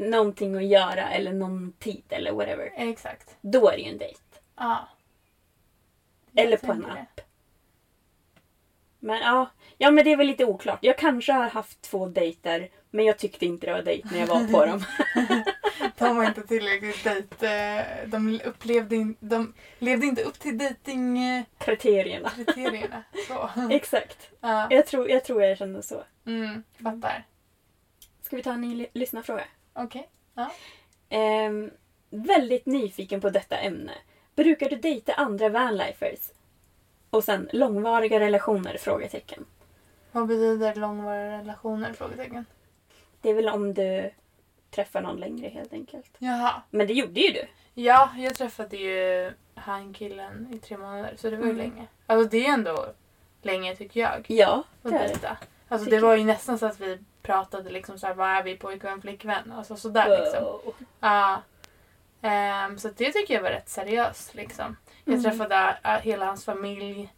någonting 0.00 0.56
att 0.56 0.64
göra 0.66 1.10
eller 1.10 1.32
någon 1.32 1.72
tid 1.72 2.02
eller 2.08 2.32
whatever. 2.32 2.72
exakt. 2.76 3.36
Då 3.40 3.68
är 3.68 3.76
det 3.76 3.82
ju 3.82 3.88
en 3.90 3.98
dejt. 3.98 4.20
Ja. 4.56 4.88
Jag 6.32 6.46
Eller 6.46 6.56
på 6.56 6.72
en 6.72 6.80
det. 6.82 6.92
app. 6.92 7.20
Men 8.98 9.18
ja, 9.20 9.50
ja, 9.78 9.90
men 9.90 10.04
det 10.04 10.12
är 10.12 10.16
väl 10.16 10.26
lite 10.26 10.44
oklart. 10.44 10.78
Jag 10.82 10.98
kanske 10.98 11.32
har 11.32 11.50
haft 11.50 11.82
två 11.82 12.06
dejter 12.06 12.68
men 12.90 13.04
jag 13.04 13.18
tyckte 13.18 13.46
inte 13.46 13.66
det 13.66 13.72
var 13.72 13.82
dejt 13.82 14.08
när 14.12 14.18
jag 14.20 14.26
var 14.26 14.48
på 14.52 14.66
dem. 14.66 14.84
De 15.98 16.16
var 16.16 16.24
inte 16.24 16.46
tillräckligt 16.46 17.04
dejt. 17.04 17.46
eh, 17.46 18.08
De 18.08 18.40
upplevde 18.44 18.96
in, 18.96 19.16
de 19.20 19.54
levde 19.78 20.06
inte 20.06 20.22
upp 20.22 20.38
till 20.38 20.58
dejtingkriterierna. 20.58 22.30
Kriterierna. 22.30 23.02
Så. 23.28 23.50
Exakt. 23.70 24.30
Ja. 24.40 24.66
Jag 24.70 24.86
tror, 24.86 25.10
jag 25.10 25.24
tror 25.24 25.42
jag 25.42 25.58
kände 25.58 25.82
så. 25.82 26.04
Mm, 26.26 26.62
fattar. 26.82 27.24
Ska 28.22 28.36
vi 28.36 28.42
ta 28.42 28.52
en 28.52 28.60
ny 28.60 28.74
ly- 28.74 28.86
lyssnarfråga? 28.92 29.44
Okej. 29.72 30.08
Ehm, 31.08 31.70
väldigt 32.10 32.66
nyfiken 32.66 33.20
på 33.20 33.30
detta 33.30 33.58
ämne. 33.58 33.92
Brukar 34.34 34.70
du 34.70 34.76
dejta 34.76 35.12
andra 35.12 35.48
vanlifers? 35.48 36.30
Och 37.10 37.24
sen 37.24 37.48
långvariga 37.52 38.20
relationer? 38.20 38.76
Frågetecken. 38.80 39.44
Vad 40.12 40.26
betyder 40.26 40.74
långvariga 40.74 41.38
relationer? 41.38 41.92
Frågetecken. 41.92 42.44
Det 43.20 43.30
är 43.30 43.34
väl 43.34 43.48
om 43.48 43.74
du 43.74 44.10
träffar 44.70 45.00
någon 45.02 45.16
längre 45.16 45.48
helt 45.48 45.72
enkelt. 45.72 46.10
Jaha. 46.18 46.62
Men 46.70 46.86
det 46.86 46.92
gjorde 46.92 47.20
ju 47.20 47.32
du. 47.32 47.44
Ja, 47.82 48.10
jag 48.18 48.34
träffade 48.34 48.76
ju 48.76 49.32
han 49.54 49.92
killen 49.94 50.48
i 50.54 50.58
tre 50.58 50.76
månader 50.76 51.14
så 51.16 51.30
det 51.30 51.36
var 51.36 51.44
ju 51.44 51.50
Mm. 51.50 51.62
länge. 51.62 51.86
Alltså 52.06 52.28
det 52.28 52.46
är 52.46 52.52
ändå 52.52 52.86
länge 53.42 53.76
tycker 53.76 54.00
jag. 54.00 54.24
Ja, 54.28 54.62
Att 54.82 54.90
det 54.90 54.96
är 54.98 55.02
det. 55.02 55.08
dejta. 55.08 55.36
Alltså 55.70 55.90
det 55.90 55.98
var 56.00 56.16
ju 56.16 56.24
nästan 56.24 56.58
så 56.58 56.66
att 56.66 56.80
vi 56.80 56.98
pratade 57.22 57.70
liksom 57.70 57.98
såhär, 57.98 58.14
vad 58.14 58.28
är 58.28 58.42
vi 58.42 58.56
pojkvän, 58.56 59.00
flickvän? 59.00 59.52
Alltså 59.52 59.76
sådär 59.76 60.20
liksom. 60.22 60.44
Wow. 60.44 60.74
Ja. 61.00 61.42
Ehm, 62.22 62.78
så 62.78 62.88
det 62.96 63.12
tycker 63.12 63.34
jag 63.34 63.42
var 63.42 63.50
rätt 63.50 63.68
seriöst 63.68 64.34
liksom. 64.34 64.76
Jag 65.04 65.12
Mm. 65.18 65.24
träffade 65.24 65.78
äh, 65.84 65.90
hela 65.90 66.26
hans 66.26 66.44
familj. 66.44 67.12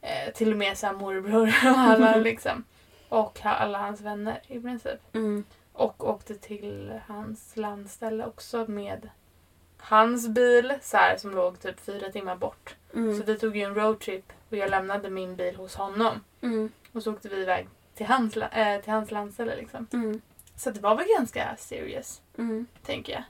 Eh, 0.00 0.32
till 0.32 0.52
och 0.52 0.58
med 0.58 0.78
så 0.78 0.86
här 0.86 0.94
morbror 0.94 1.46
och 1.70 1.78
alla 1.78 2.16
liksom. 2.30 2.64
Och 3.08 3.38
alla 3.42 3.78
hans 3.78 4.00
vänner 4.00 4.40
i 4.46 4.60
princip. 4.60 5.00
Mm. 5.14 5.44
Och 5.72 6.08
åkte 6.08 6.34
till 6.34 7.00
hans 7.08 7.56
landställe 7.56 8.26
också 8.26 8.64
med 8.68 9.08
hans 9.78 10.28
bil 10.28 10.74
så 10.82 10.96
här, 10.96 11.16
som 11.16 11.30
låg 11.34 11.60
typ 11.60 11.80
fyra 11.80 12.08
timmar 12.12 12.36
bort. 12.36 12.76
Mm. 12.94 13.18
Så 13.18 13.24
vi 13.24 13.38
tog 13.38 13.56
ju 13.56 13.62
en 13.62 13.74
roadtrip 13.74 14.32
och 14.50 14.56
jag 14.56 14.70
lämnade 14.70 15.10
min 15.10 15.36
bil 15.36 15.56
hos 15.56 15.74
honom. 15.74 16.20
Mm. 16.40 16.70
Och 16.94 17.02
så 17.02 17.12
åkte 17.12 17.28
vi 17.28 17.42
iväg 17.42 17.68
till 17.94 18.06
hans, 18.06 18.36
eh, 18.36 18.80
till 18.80 18.92
hans 18.92 19.10
landställe 19.10 19.56
liksom. 19.56 19.86
Mm. 19.92 20.20
Så 20.56 20.70
det 20.70 20.80
var 20.80 20.94
väl 20.96 21.06
ganska 21.18 21.56
serious, 21.58 22.22
Mm. 22.38 22.66
tänker 22.82 23.12
jag. 23.12 23.22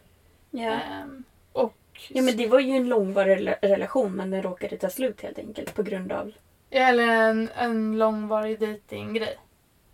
Ja. 0.65 0.71
Ehm, 0.73 1.25
och 1.53 1.75
ja, 2.09 2.23
men 2.23 2.37
det 2.37 2.47
var 2.47 2.61
ju 2.61 2.77
en 2.77 2.89
långvarig 2.89 3.37
rela- 3.39 3.59
relation 3.63 4.13
men 4.13 4.31
den 4.31 4.43
råkade 4.43 4.77
ta 4.77 4.91
slut 4.91 5.21
helt 5.23 5.39
enkelt 5.39 5.75
på 5.75 5.83
grund 5.83 6.13
av... 6.13 6.33
Eller 6.71 7.09
en, 7.09 7.49
en 7.57 7.99
långvarig 7.99 8.61
dejtinggrej. 8.61 9.39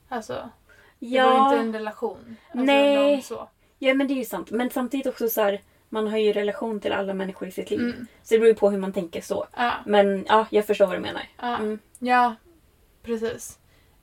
Alltså, 0.09 0.51
det 0.99 1.21
var 1.23 1.45
inte 1.53 1.61
en 1.61 1.73
relation. 1.73 2.37
Alltså, 2.51 2.65
Nej. 2.65 3.23
Så. 3.23 3.49
Ja 3.79 3.95
men 3.95 4.09
det 4.09 4.15
är 4.15 4.17
ju 4.17 4.25
sant. 4.25 4.51
Men 4.51 4.71
samtidigt 4.71 5.07
också 5.07 5.29
så 5.29 5.41
här, 5.43 5.61
man 5.89 6.09
har 6.09 6.19
ju 6.19 6.33
relation 6.33 6.81
till 6.81 6.93
alla 6.93 7.15
människor 7.15 7.49
i 7.49 7.51
sitt 7.51 7.71
liv. 7.71 7.81
Mm. 7.81 8.07
Så 8.23 8.35
det 8.35 8.39
beror 8.39 8.49
ju 8.49 8.55
på 8.55 8.71
hur 8.71 8.79
man 8.79 8.93
tänker 8.93 9.21
så. 9.21 9.47
Ja, 9.57 9.73
Men 9.87 10.25
ja, 10.29 10.47
jag 10.51 10.67
förstår 10.67 10.87
vad 10.87 10.97
du 10.97 11.01
menar. 11.01 11.23
ja, 11.41 11.57
Mm. 11.57 11.79
ja, 11.99 12.35
precis. 13.03 13.59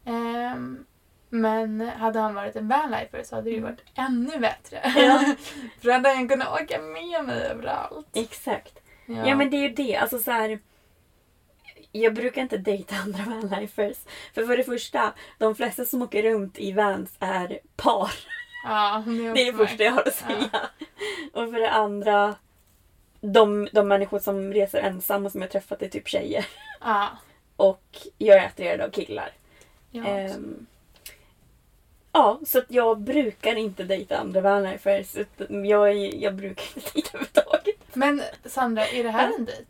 Ehm, 0.08 0.86
men 1.30 1.82
hade 1.90 2.20
han 2.20 2.34
varit 2.36 2.56
en 2.56 2.68
vanlifer 2.68 3.24
så 3.24 3.36
hade 3.36 3.50
det 3.50 3.56
ju 3.56 3.62
varit 3.62 3.84
ännu 3.96 4.40
bättre. 4.40 4.78
Mm. 4.78 5.04
Ja. 5.06 5.20
För 5.82 5.88
då 5.88 5.92
hade 5.92 6.10
han 6.10 6.30
kunnat 6.30 6.62
åka 6.62 6.82
med 6.82 7.26
mig 7.26 7.46
överallt. 7.46 8.08
Exakt. 8.14 8.80
Ja. 9.06 9.36
men 9.36 9.50
det 9.50 9.58
är 9.58 9.62
ju 9.62 9.70
det. 9.70 9.96
Alltså 9.96 10.20
så 10.20 10.32
här. 10.32 10.60
Jag 11.92 12.14
brukar 12.14 12.42
inte 12.42 12.58
dejta 12.58 12.96
andra 13.04 13.24
vanlifers. 13.24 13.98
För 14.34 14.46
för 14.46 14.58
det 14.58 14.64
första, 14.64 15.14
de 15.38 15.56
flesta 15.56 15.86
som 15.86 16.02
åker 16.02 16.24
runt 16.24 16.60
i 16.60 16.72
vans 16.72 17.16
är 17.20 17.60
par. 17.76 18.12
ja, 18.66 19.04
det 19.06 19.12
är, 19.28 19.34
Det 19.34 19.42
är 19.48 19.52
det 19.52 19.58
första 19.58 19.84
jag 19.84 19.92
har 19.92 20.02
att 20.02 20.24
Ja. 20.30 20.36
säga. 20.36 20.70
Och 21.34 21.52
för 21.54 21.60
det 21.60 21.72
andra, 21.72 22.36
de, 23.22 23.68
de 23.72 23.88
människor 23.88 24.20
som 24.20 24.54
reser 24.54 24.80
ensamma 24.82 25.30
som 25.30 25.42
jag 25.42 25.52
träffat 25.52 25.82
är 25.82 25.88
typ 25.90 26.08
tjejer. 26.08 26.46
Ja, 26.82 27.10
Och 27.56 27.98
jag 28.18 28.38
är 28.38 28.46
attraherad 28.48 28.82
av 28.82 28.90
killar. 28.90 29.32
Ja, 29.92 30.06
Ehm, 30.06 30.66
ja, 32.12 32.40
så 32.46 32.58
att 32.60 32.66
jag 32.72 33.00
brukar 33.00 33.56
inte 33.56 33.84
dejta 33.84 34.18
andra 34.18 34.42
att 35.22 35.66
Jag, 35.66 35.96
jag 36.16 36.36
brukar 36.36 36.64
inte 36.76 36.90
dejta 36.94 37.10
överhuvudtaget. 37.18 37.96
Men 37.96 38.22
Sandra, 38.46 38.88
är 38.88 39.04
det 39.04 39.10
här 39.10 39.32
en 39.40 39.46
dejt? 39.46 39.66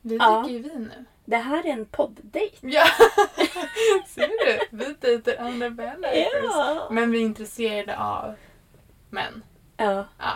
Vi 0.00 0.16
Ja. 0.16 0.40
dricker 0.42 0.58
ju 0.58 0.62
vin 0.62 0.90
nu. 0.96 1.04
Det 1.24 1.36
här 1.36 1.66
är 1.66 1.70
en 1.72 1.84
podddejt. 1.84 2.56
Ja! 2.60 2.84
Ser 4.08 4.28
du? 4.46 4.58
Vi 4.76 4.94
dejtar 5.00 5.36
andra 5.46 5.70
bandlifers. 5.70 6.26
Ja. 6.44 6.88
Men 6.90 7.10
vi 7.10 7.18
är 7.18 7.22
intresserade 7.24 7.98
av 7.98 8.34
män. 9.10 9.42
Ja, 9.76 10.04
Ja. 10.18 10.32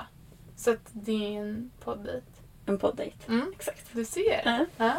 Så 0.57 0.71
att 0.71 0.89
det 0.93 1.37
är 1.37 1.41
en 1.41 1.71
poddejt. 1.85 2.23
en 2.67 2.79
podddejt. 2.79 3.17
Mm. 3.29 3.53
Exakt. 3.57 3.87
Du 3.93 4.05
ser. 4.05 4.43
Ja. 4.45 4.67
Ja. 4.77 4.95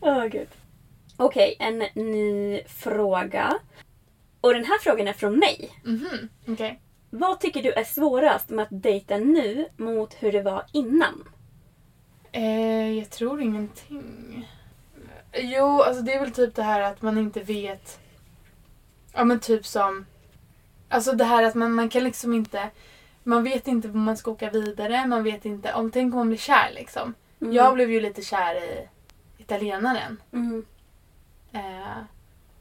Åh 0.00 0.24
gud. 0.26 0.48
Okej, 1.16 1.56
en 1.58 1.78
ny 1.94 2.62
fråga. 2.66 3.58
Och 4.40 4.54
den 4.54 4.64
här 4.64 4.78
frågan 4.78 5.08
är 5.08 5.12
från 5.12 5.38
mig. 5.38 5.70
Mhm. 5.84 6.28
Okej. 6.48 6.80
Vad 7.10 7.40
tycker 7.40 7.62
du 7.62 7.72
är 7.72 7.84
svårast 7.84 8.50
med 8.50 8.62
att 8.62 8.82
dejta 8.82 9.16
nu 9.16 9.68
mot 9.76 10.14
hur 10.14 10.32
det 10.32 10.42
var 10.42 10.64
innan? 10.72 11.28
Eh, 12.32 12.92
jag 12.92 13.10
tror 13.10 13.40
ingenting. 13.40 14.48
Jo, 15.32 15.82
alltså 15.82 16.02
det 16.02 16.14
är 16.14 16.20
väl 16.20 16.32
typ 16.32 16.54
det 16.54 16.62
här 16.62 16.80
att 16.80 17.02
man 17.02 17.18
inte 17.18 17.40
vet. 17.40 18.00
Ja 19.12 19.24
men 19.24 19.40
typ 19.40 19.66
som. 19.66 20.06
Alltså 20.88 21.12
det 21.12 21.24
här 21.24 21.42
att 21.42 21.54
man, 21.54 21.72
man 21.72 21.88
kan 21.88 22.04
liksom 22.04 22.34
inte. 22.34 22.70
Man 23.22 23.44
vet 23.44 23.68
inte 23.68 23.88
om 23.88 24.00
man 24.00 24.16
ska 24.16 24.30
åka 24.30 24.50
vidare. 24.50 25.06
Man 25.06 25.22
vet 25.24 25.44
inte. 25.44 25.74
Om, 25.74 25.90
tänk 25.90 26.14
om 26.14 26.18
man 26.18 26.28
blir 26.28 26.38
kär 26.38 26.70
liksom. 26.74 27.14
Mm. 27.40 27.52
Jag 27.52 27.74
blev 27.74 27.90
ju 27.90 28.00
lite 28.00 28.22
kär 28.22 28.54
i 28.54 28.88
italienaren. 29.38 30.20
Mm. 30.32 30.66
Eh, 31.52 32.02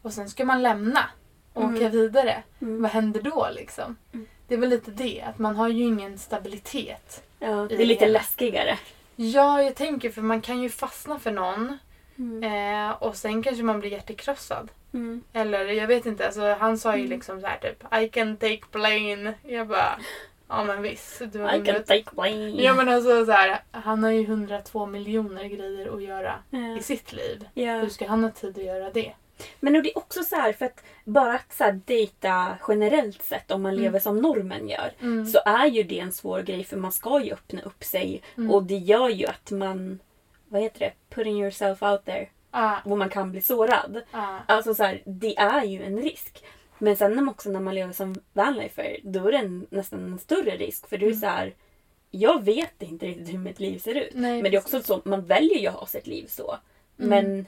och 0.02 0.14
sen 0.14 0.30
ska 0.30 0.46
man 0.46 0.62
lämna 0.64 1.10
och 1.54 1.64
Mm. 1.64 1.76
åka 1.76 1.90
vidare. 1.90 2.44
Mm. 2.62 2.82
Vad 2.82 2.92
händer 2.92 3.22
då 3.22 3.48
liksom? 3.56 3.96
Mm. 4.14 4.26
Det 4.48 4.54
är 4.56 4.60
väl 4.60 4.70
lite 4.70 4.92
det. 4.92 5.22
Att 5.22 5.40
man 5.40 5.56
har 5.56 5.68
ju 5.68 5.84
ingen 5.84 6.18
stabilitet. 6.20 7.24
Ja, 7.40 7.66
det 7.70 7.76
är 7.82 7.86
lite 7.86 8.06
hela. 8.06 8.20
läskigare. 8.20 8.78
Ja, 9.16 9.62
jag 9.64 9.76
tänker 9.76 10.10
för 10.10 10.22
man 10.22 10.42
kan 10.42 10.62
ju 10.62 10.70
fastna 10.70 11.20
för 11.20 11.32
någon. 11.32 11.78
Mm. 12.18 12.44
Eh, 12.90 12.92
och 12.92 13.16
sen 13.16 13.44
kanske 13.44 13.64
man 13.64 13.80
blir 13.80 13.92
hjärtekrossad. 13.92 14.72
Mm. 14.94 15.24
Eller 15.34 15.66
jag 15.66 15.88
vet 15.88 16.06
inte, 16.06 16.26
alltså, 16.26 16.54
han 16.60 16.78
sa 16.78 16.94
ju 16.96 17.00
Mm. 17.00 17.10
liksom 17.12 17.42
så 17.42 17.48
här 17.48 17.58
typ 17.58 17.94
I 18.04 18.10
can 18.10 18.38
take 18.38 18.62
plane. 18.72 19.34
Jag 19.44 19.68
bara, 19.68 20.00
ja 20.48 20.64
men 20.64 20.82
visst. 20.82 21.20
Du 21.20 21.40
I 21.56 21.62
can 21.66 21.84
take 21.84 22.04
plane. 22.16 22.50
Ja 22.64 22.74
men 22.74 22.90
alltså 22.90 23.26
så 23.26 23.32
här, 23.32 23.60
han 23.72 24.04
har 24.04 24.12
ju 24.12 24.22
102 24.24 24.86
miljoner 24.86 25.46
grejer 25.46 25.96
att 25.96 26.04
göra 26.04 26.34
Ja. 26.50 26.78
i 26.78 26.84
sitt 26.84 27.14
liv. 27.14 27.48
Ja. 27.54 27.78
Hur 27.78 27.90
ska 27.90 28.08
han 28.08 28.24
ha 28.24 28.32
tid 28.32 28.58
att 28.58 28.64
göra 28.64 28.90
det? 28.92 29.12
Men 29.60 29.74
det 29.74 29.80
är 29.80 29.98
också 29.98 30.24
så 30.24 30.36
här 30.36 30.54
för 30.54 30.66
att 30.66 30.84
bara 31.04 31.34
att 31.34 31.54
så 31.54 31.64
här 31.64 31.80
dejta 31.86 32.58
generellt 32.68 33.24
sett 33.24 33.52
om 33.52 33.62
man 33.62 33.72
Mm. 33.72 33.84
lever 33.84 34.00
som 34.00 34.22
normen 34.22 34.70
gör 34.70 34.92
Mm. 35.02 35.26
så 35.26 35.40
är 35.46 35.66
ju 35.66 35.84
det 35.84 36.00
en 36.00 36.12
svår 36.12 36.42
grej 36.42 36.64
för 36.64 36.78
man 36.78 36.92
ska 36.92 37.20
ju 37.24 37.32
öppna 37.34 37.62
upp 37.62 37.84
sig 37.84 38.22
Mm. 38.38 38.52
och 38.52 38.64
det 38.64 38.78
gör 38.78 39.10
ju 39.10 39.26
att 39.28 39.52
man 39.52 40.00
vad 40.48 40.62
heter 40.62 40.80
det? 40.80 41.16
Putting 41.16 41.42
yourself 41.42 41.84
out 41.84 42.06
there. 42.06 42.28
Ah, 42.52 42.76
Och 42.86 42.98
man 42.98 43.10
kan 43.10 43.32
bli 43.32 43.42
sårad. 43.42 44.02
ah, 44.12 44.38
Alltså 44.46 44.74
så 44.76 44.84
här, 44.84 45.02
det 45.06 45.38
är 45.38 45.64
ju 45.64 45.84
en 45.84 45.98
risk. 46.02 46.44
Men 46.80 46.96
sen 46.98 47.30
också 47.30 47.50
när 47.50 47.60
man 47.60 47.76
lever 47.76 47.94
som 47.94 48.16
vanlifer 48.34 48.98
då 49.04 49.28
är 49.28 49.32
det 49.32 49.62
nästan 49.70 50.00
en 50.14 50.20
större 50.20 50.58
risk 50.58 50.88
för 50.90 50.98
du 50.98 51.06
är 51.06 51.10
Mm. 51.10 51.20
så 51.20 51.28
här. 51.28 51.54
Jag 52.12 52.44
vet 52.44 52.82
inte 52.82 53.06
riktigt 53.06 53.34
hur 53.34 53.38
mitt 53.40 53.60
liv 53.60 53.80
ser 53.80 53.96
ut. 53.96 54.10
Nej, 54.14 54.42
Men 54.42 54.52
det 54.52 54.58
är 54.58 54.62
också 54.62 54.82
så, 54.84 55.02
man 55.06 55.26
väljer 55.26 55.58
ju 55.60 55.68
att 55.68 55.74
ha 55.76 55.86
sitt 55.88 56.08
liv 56.08 56.26
så. 56.28 56.58
Men 56.96 57.46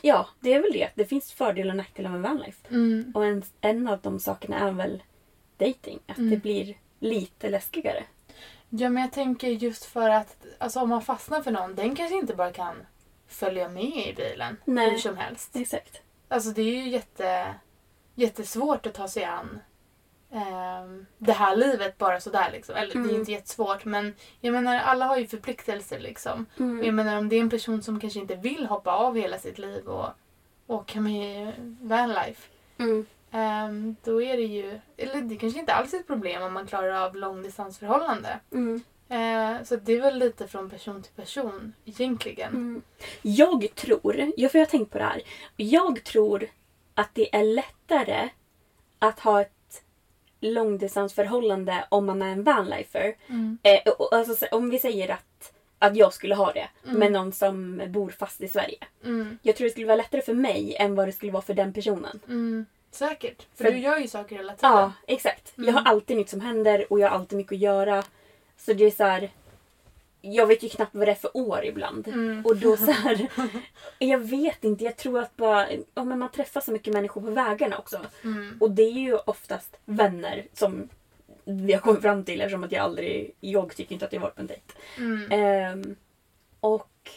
ja, 0.00 0.28
det 0.40 0.52
är 0.52 0.62
väl 0.62 0.72
det. 0.72 0.88
Det 0.94 1.04
finns 1.04 1.32
fördelar 1.32 1.70
och 1.70 1.76
nackdelar 1.76 2.10
med 2.10 2.20
vanlife. 2.22 2.68
mm. 2.70 3.12
Och 3.14 3.26
en, 3.26 3.42
en 3.60 3.88
av 3.88 4.00
de 4.00 4.18
sakerna 4.20 4.58
är 4.58 4.72
väl 4.72 5.02
dating. 5.56 5.98
Att 6.06 6.18
Mm. 6.18 6.30
det 6.30 6.36
blir 6.36 6.76
lite 6.98 7.48
läskigare. 7.50 8.04
Ja 8.68 8.88
men 8.88 9.02
jag 9.02 9.12
tänker 9.12 9.48
just 9.48 9.84
för 9.84 10.10
att 10.10 10.36
alltså, 10.58 10.80
om 10.80 10.88
man 10.88 11.02
fastnar 11.02 11.42
för 11.42 11.50
någon, 11.50 11.74
den 11.74 11.94
kanske 11.96 12.16
inte 12.16 12.34
bara 12.34 12.52
kan 12.52 12.74
följa 13.28 13.68
med 13.68 13.84
i 14.08 14.14
bilen 14.16 14.56
Nej. 14.64 14.90
hur 14.90 14.98
som 14.98 15.16
helst. 15.16 15.56
Exakt. 15.56 16.02
Alltså 16.28 16.50
det 16.50 16.62
är 16.62 16.74
ju 16.84 16.88
jätte, 16.88 17.54
jättesvårt 18.14 18.86
att 18.86 18.94
ta 18.94 19.08
sig 19.08 19.24
an 19.24 19.60
ehm, 20.32 21.06
det 21.18 21.32
här 21.32 21.56
livet 21.56 21.98
bara 21.98 22.20
sådär 22.20 22.48
liksom. 22.52 22.74
Eller 22.76 22.92
det 22.92 22.98
är 22.98 23.04
Mm. 23.04 23.16
inte 23.16 23.32
jättesvårt 23.32 23.84
men 23.84 24.14
jag 24.40 24.52
menar 24.52 24.76
alla 24.78 25.04
har 25.04 25.16
ju 25.16 25.26
förpliktelser 25.26 26.00
liksom. 26.00 26.46
Mm. 26.58 26.84
Jag 26.84 26.94
menar 26.94 27.18
om 27.18 27.28
det 27.28 27.36
är 27.36 27.40
en 27.40 27.50
person 27.50 27.82
som 27.82 28.00
kanske 28.00 28.20
inte 28.20 28.34
vill 28.34 28.66
hoppa 28.66 28.92
av 28.92 29.16
hela 29.16 29.38
sitt 29.38 29.58
liv 29.58 29.88
och 29.88 30.08
åka 30.66 31.00
med 31.00 31.52
vanlife. 31.80 32.48
Mm. 32.78 33.06
ehm, 33.30 33.96
då 34.04 34.22
är 34.22 34.36
det 34.36 34.42
ju, 34.42 34.80
eller 34.96 35.20
det 35.22 35.36
kanske 35.36 35.60
inte 35.60 35.74
alls 35.74 35.94
är 35.94 35.98
ett 35.98 36.06
problem 36.06 36.42
om 36.42 36.52
man 36.52 36.66
klarar 36.66 36.90
av 37.06 37.16
långdistansförhållande. 37.16 38.40
Mm. 38.52 38.82
Eh, 39.08 39.62
så 39.64 39.76
det 39.76 39.92
är 39.92 40.00
väl 40.00 40.18
lite 40.18 40.48
från 40.48 40.70
person 40.70 41.02
till 41.02 41.12
person 41.12 41.72
egentligen. 41.84 42.48
Mm. 42.52 42.82
Jag 43.22 43.74
tror, 43.74 44.32
jag 44.36 44.50
för 44.52 44.58
jag 44.58 44.66
har 44.66 44.70
tänkt 44.70 44.92
på 44.92 44.98
det 44.98 45.04
här. 45.04 45.22
Jag 45.56 46.04
tror 46.04 46.46
att 46.94 47.10
det 47.14 47.36
är 47.36 47.44
lättare 47.44 48.28
att 48.98 49.20
ha 49.20 49.40
ett 49.40 49.82
långdistansförhållande 50.40 51.84
om 51.88 52.06
man 52.06 52.22
är 52.22 52.28
en 52.32 52.42
vanlifer. 52.42 53.14
Mm. 53.26 53.58
Eh, 53.62 53.80
och- 53.92 54.00
och 54.00 54.12
alltså, 54.12 54.34
så- 54.34 54.56
om 54.56 54.70
vi 54.70 54.78
säger 54.78 55.08
att, 55.08 55.52
att 55.78 55.96
jag 55.96 56.12
skulle 56.12 56.34
ha 56.34 56.52
det 56.52 56.68
Mm. 56.84 56.98
med 56.98 57.12
någon 57.12 57.32
som 57.32 57.82
bor 57.88 58.10
fast 58.10 58.40
i 58.40 58.48
Sverige. 58.48 58.78
Mm. 59.04 59.38
Jag 59.42 59.56
tror 59.56 59.64
det 59.64 59.70
skulle 59.70 59.86
vara 59.86 59.96
lättare 59.96 60.22
för 60.22 60.34
mig 60.34 60.76
än 60.78 60.94
vad 60.94 61.08
det 61.08 61.12
skulle 61.12 61.32
vara 61.32 61.42
för 61.42 61.54
den 61.54 61.72
personen. 61.72 62.20
Mm. 62.28 62.66
Säkert. 62.90 63.46
För, 63.54 63.64
För- 63.64 63.70
du 63.72 63.78
gör 63.78 63.98
ju 63.98 64.08
saker 64.08 64.36
hela 64.36 64.52
tiden. 64.54 64.70
Ja, 64.72 64.92
exakt. 65.06 65.52
Jag 65.56 65.68
Mm. 65.68 65.74
har 65.74 65.92
alltid 65.92 66.16
nytt 66.16 66.28
som 66.30 66.40
händer 66.40 66.92
och 66.92 67.00
jag 67.00 67.08
har 67.08 67.16
alltid 67.18 67.36
mycket 67.38 67.52
att 67.52 67.58
göra. 67.58 68.02
Så 68.58 68.72
det 68.72 68.84
är 68.84 68.90
så 68.90 69.04
här. 69.04 69.30
Jag 70.26 70.46
vet 70.46 70.62
ju 70.62 70.68
knappt 70.68 70.94
vad 70.94 71.08
det 71.08 71.12
är 71.12 71.14
för 71.14 71.36
år 71.36 71.64
ibland. 71.64 72.08
Mm. 72.08 72.44
Och 72.46 72.56
då 72.56 72.76
så 72.76 72.90
här, 72.90 73.28
Jag 73.98 74.18
vet 74.18 74.64
inte, 74.64 74.84
jag 74.84 74.96
tror 74.96 75.20
att 75.20 75.36
bara, 75.36 75.66
ja, 75.94 76.04
men 76.04 76.18
man 76.18 76.30
träffar 76.30 76.60
så 76.60 76.72
mycket 76.72 76.92
människor 76.94 77.20
på 77.20 77.30
vägarna 77.30 77.78
också. 77.78 78.00
Mm. 78.24 78.56
Och 78.60 78.70
det 78.70 78.82
är 78.82 78.92
ju 78.92 79.16
oftast 79.16 79.76
vänner 79.84 80.46
som 80.52 80.88
vi 81.44 81.72
har 81.72 81.80
kommit 81.80 82.02
fram 82.02 82.24
till 82.24 82.40
eftersom 82.40 82.64
att 82.64 82.72
jag 82.72 82.82
aldrig, 82.84 83.34
jag 83.40 83.76
tycker 83.76 83.92
inte 83.92 84.04
att 84.04 84.12
jag 84.12 84.20
varit 84.20 84.34
på 84.34 84.40
en 84.40 84.46
dejt. 84.46 84.62
Mm. 84.98 85.32
Ehm, 85.32 85.96
och 86.60 87.10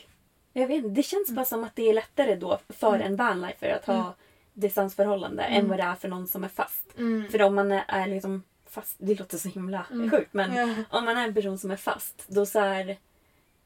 jag 0.53 0.67
vet 0.67 0.75
inte, 0.77 0.89
det 0.89 1.03
känns 1.03 1.29
bara 1.31 1.45
som 1.45 1.63
att 1.63 1.75
det 1.75 1.89
är 1.89 1.93
lättare 1.93 2.35
då 2.35 2.59
för 2.69 2.95
Mm. 2.95 3.01
en 3.07 3.15
vanlifer 3.15 3.69
att 3.69 3.85
ha 3.85 4.13
distansförhållande 4.53 5.43
än 5.43 5.53
Mm. 5.57 5.69
vad 5.69 5.79
det 5.79 5.83
är 5.83 5.95
för 5.95 6.07
någon 6.07 6.27
som 6.27 6.43
är 6.43 6.47
fast. 6.47 6.85
Mm. 6.97 7.29
För 7.31 7.41
om 7.41 7.55
man 7.55 7.71
är, 7.71 7.83
är 7.87 8.07
liksom 8.07 8.43
fast, 8.81 8.95
det 8.99 9.19
låter 9.19 9.37
så 9.37 9.49
himla 9.49 9.85
Mm. 9.91 10.11
sjukt 10.11 10.33
men 10.33 10.53
Ja. 10.55 10.75
om 10.89 11.05
man 11.05 11.17
är 11.17 11.27
en 11.27 11.33
person 11.33 11.57
som 11.57 11.71
är 11.71 11.75
fast 11.75 12.25
då 12.27 12.45
så 12.45 12.59
här, 12.59 12.97